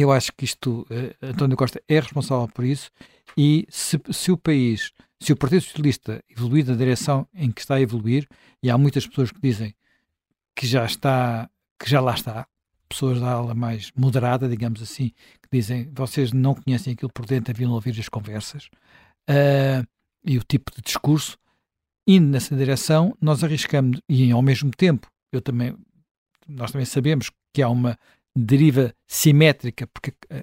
eu 0.00 0.12
acho 0.12 0.32
que 0.32 0.44
isto, 0.44 0.86
uh, 0.90 1.26
António 1.26 1.56
Costa 1.56 1.82
é 1.88 2.00
responsável 2.00 2.48
por 2.48 2.64
isso 2.64 2.90
e 3.36 3.66
se, 3.68 4.00
se, 4.10 4.30
o 4.32 4.36
país, 4.36 4.92
se 5.20 5.32
o 5.32 5.36
Partido 5.36 5.62
Socialista 5.62 6.22
evoluir 6.28 6.66
na 6.66 6.74
direção 6.74 7.26
em 7.34 7.50
que 7.50 7.60
está 7.60 7.76
a 7.76 7.80
evoluir, 7.80 8.26
e 8.62 8.70
há 8.70 8.78
muitas 8.78 9.06
pessoas 9.06 9.30
que 9.30 9.40
dizem 9.40 9.74
que 10.54 10.66
já 10.66 10.84
está, 10.84 11.48
que 11.78 11.88
já 11.88 12.00
lá 12.00 12.14
está, 12.14 12.46
pessoas 12.88 13.20
da 13.20 13.30
ala 13.30 13.54
mais 13.54 13.92
moderada, 13.96 14.48
digamos 14.48 14.80
assim, 14.80 15.08
que 15.42 15.48
dizem 15.52 15.90
vocês 15.92 16.32
não 16.32 16.54
conhecem 16.54 16.92
aquilo 16.92 17.12
por 17.12 17.26
dentro, 17.26 17.52
haviam 17.52 17.72
ouvir 17.72 17.98
as 17.98 18.08
conversas 18.08 18.68
uh, 19.28 19.86
e 20.24 20.38
o 20.38 20.42
tipo 20.42 20.74
de 20.74 20.82
discurso, 20.82 21.38
indo 22.06 22.28
nessa 22.28 22.56
direção, 22.56 23.16
nós 23.20 23.42
arriscamos, 23.42 24.00
e 24.08 24.30
ao 24.30 24.42
mesmo 24.42 24.70
tempo, 24.70 25.08
eu 25.32 25.40
também, 25.40 25.76
nós 26.48 26.70
também 26.70 26.86
sabemos 26.86 27.30
que 27.52 27.62
há 27.62 27.68
uma 27.68 27.98
deriva 28.36 28.94
simétrica, 29.06 29.86
porque 29.86 30.10
uh, 30.10 30.36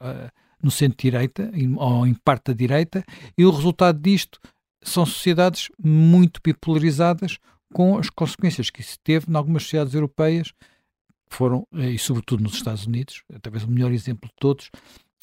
uh, 0.00 0.30
no 0.62 0.70
centro-direita, 0.70 1.50
ou 1.76 2.06
em 2.06 2.14
parte 2.14 2.46
da 2.46 2.52
direita, 2.52 3.04
e 3.36 3.44
o 3.44 3.50
resultado 3.50 4.00
disto 4.00 4.40
são 4.82 5.04
sociedades 5.04 5.68
muito 5.82 6.40
bipolarizadas, 6.42 7.38
com 7.72 7.98
as 7.98 8.08
consequências 8.08 8.70
que 8.70 8.80
isso 8.80 8.96
teve 9.02 9.30
em 9.30 9.36
algumas 9.36 9.64
sociedades 9.64 9.94
europeias, 9.94 10.52
foram, 11.28 11.66
e 11.72 11.98
sobretudo 11.98 12.42
nos 12.42 12.54
Estados 12.54 12.86
Unidos, 12.86 13.22
talvez 13.42 13.64
o 13.64 13.70
melhor 13.70 13.92
exemplo 13.92 14.28
de 14.28 14.34
todos, 14.38 14.70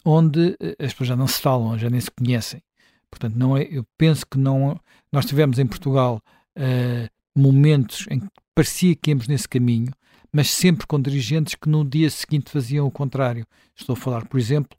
onde 0.06 0.58
as 0.80 0.92
pessoas 0.92 1.08
já 1.08 1.16
não 1.16 1.28
se 1.28 1.42
falam, 1.42 1.78
já 1.80 1.90
nem 1.90 2.00
se 2.00 2.12
conhecem. 2.12 2.62
Portanto, 3.10 3.36
não 3.36 3.56
é, 3.56 3.64
eu 3.64 3.86
penso 3.98 4.26
que 4.26 4.38
não. 4.38 4.80
Nós 5.12 5.26
tivemos 5.26 5.60
em 5.60 5.68
Portugal 5.68 6.22
uh, 6.58 7.10
momentos 7.40 8.06
em 8.10 8.20
que 8.20 8.28
parecia 8.54 8.96
que 8.96 9.12
íamos 9.12 9.28
nesse 9.28 9.48
caminho, 9.48 9.92
mas 10.34 10.50
sempre 10.50 10.88
com 10.88 11.00
dirigentes 11.00 11.56
que 11.56 11.70
no 11.70 11.86
dia 11.86 12.10
seguinte 12.10 12.50
faziam 12.50 12.88
o 12.88 12.92
contrário. 12.92 13.46
Estou 13.76 13.94
a 13.94 13.98
falar, 13.98 14.28
por 14.28 14.40
exemplo, 14.40 14.78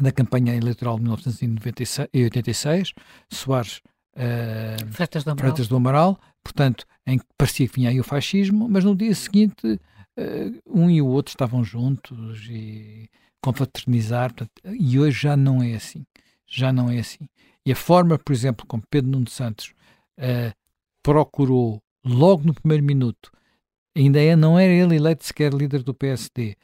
da 0.00 0.12
campanha 0.12 0.54
eleitoral 0.54 0.96
de 0.96 1.02
1986, 1.02 2.92
Soares 3.30 3.80
uh, 4.16 4.86
Freitas, 4.90 5.24
do 5.24 5.30
Amaral. 5.30 5.44
Freitas 5.44 5.68
do 5.68 5.76
Amaral, 5.76 6.20
portanto, 6.42 6.86
em 7.06 7.18
que 7.18 7.24
parecia 7.36 7.66
que 7.66 7.74
vinha 7.74 7.90
aí 7.90 7.98
o 7.98 8.04
fascismo, 8.04 8.68
mas 8.68 8.84
no 8.84 8.94
dia 8.94 9.14
seguinte 9.14 9.66
uh, 9.66 10.62
um 10.66 10.90
e 10.90 11.00
o 11.00 11.06
outro 11.06 11.30
estavam 11.30 11.64
juntos 11.64 12.46
e 12.50 13.08
confraternizar, 13.42 14.32
portanto, 14.32 14.52
e 14.78 14.98
hoje 14.98 15.22
já 15.22 15.36
não 15.36 15.62
é 15.62 15.74
assim 15.74 16.04
já 16.52 16.70
não 16.72 16.90
é 16.90 16.98
assim. 16.98 17.26
E 17.64 17.72
a 17.72 17.76
forma, 17.76 18.18
por 18.18 18.32
exemplo, 18.32 18.66
como 18.66 18.82
Pedro 18.90 19.10
Nuno 19.10 19.28
Santos 19.28 19.72
uh, 20.18 20.52
procurou, 21.02 21.82
logo 22.04 22.44
no 22.44 22.52
primeiro 22.52 22.84
minuto, 22.84 23.32
ainda 23.96 24.20
é, 24.20 24.34
não 24.36 24.58
era 24.58 24.72
ele 24.72 24.96
eleito 24.96 25.24
sequer 25.24 25.52
líder 25.52 25.82
do 25.82 25.94
PSD, 25.94 26.56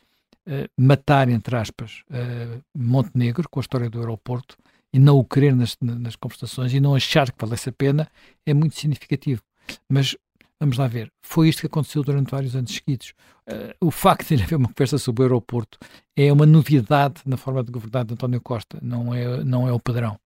uh, 0.47 0.51
eh, 0.51 0.69
matar, 0.77 1.29
entre 1.29 1.57
aspas, 1.57 2.03
uh, 2.11 2.63
Montenegro 2.77 3.49
com 3.49 3.61
a 3.61 3.63
história 3.63 3.91
do 3.91 4.01
aeroporto 4.01 4.57
e 4.93 4.99
não 4.99 5.19
o 5.19 5.25
querer 5.25 5.55
nas, 5.55 5.77
nas 5.81 6.17
conversações 6.17 6.73
e 6.73 6.81
não 6.81 6.95
achar 6.95 7.31
que 7.31 7.39
valesse 7.39 7.69
a 7.69 7.73
pena, 7.73 8.09
é 8.47 8.55
muito 8.55 8.75
significativo. 8.79 9.43
Mas 9.89 10.17
Vamos 10.61 10.77
lá 10.77 10.89
ver. 10.89 11.13
Foi 11.23 11.49
isto 11.49 11.61
que 11.61 11.67
aconteceu 11.67 12.03
durante 12.03 12.33
vários 12.33 12.57
anos 12.57 12.73
seguidos. 12.75 13.15
Uh, 13.49 13.87
o 13.87 13.91
facto 13.91 14.35
de 14.35 14.43
haver 14.43 14.57
uma 14.57 14.69
conversa 14.69 14.99
sobre 14.99 15.23
o 15.23 15.27
aeroporto 15.27 15.79
é 16.17 16.33
uma 16.33 16.47
novidade 16.47 17.23
na 17.25 17.37
forma 17.37 17.63
de 17.63 17.71
governar 17.71 18.05
de 18.05 18.15
António 18.15 18.41
Costa, 18.41 18.79
não 18.83 19.15
é, 19.15 19.45
não 19.45 19.69
é 19.69 19.73
o 19.73 19.79
padrão. 19.79 20.19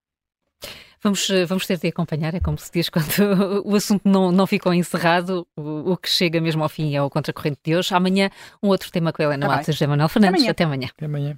Vamos, 1.02 1.28
eh, 1.30 1.44
vamos 1.44 1.66
ter 1.66 1.78
de 1.78 1.88
acompanhar, 1.88 2.34
é 2.34 2.40
como 2.40 2.56
se 2.56 2.70
diz 2.72 2.88
quando 2.90 3.64
o 3.64 3.74
assunto 3.74 4.02
não, 4.04 4.30
não 4.30 4.46
ficou 4.46 4.72
encerrado, 4.72 5.46
o, 5.56 5.92
o 5.92 5.96
que 5.96 6.08
chega 6.08 6.40
mesmo 6.40 6.62
ao 6.62 6.68
fim 6.68 6.94
é 6.94 7.02
o 7.02 7.10
contracorrente 7.10 7.58
de 7.64 7.76
hoje. 7.76 7.94
Amanhã, 7.94 8.30
um 8.62 8.68
outro 8.68 8.90
tema 8.90 9.12
com 9.12 9.22
a 9.22 9.24
Helena 9.24 9.46
tá 9.46 9.52
Matos 9.52 9.68
e 9.68 9.72
José 9.72 9.86
Manuel 9.86 10.08
Fernandes. 10.08 10.48
Até 10.48 10.64
amanhã. 10.64 10.88
Até 10.94 11.06
amanhã. 11.06 11.36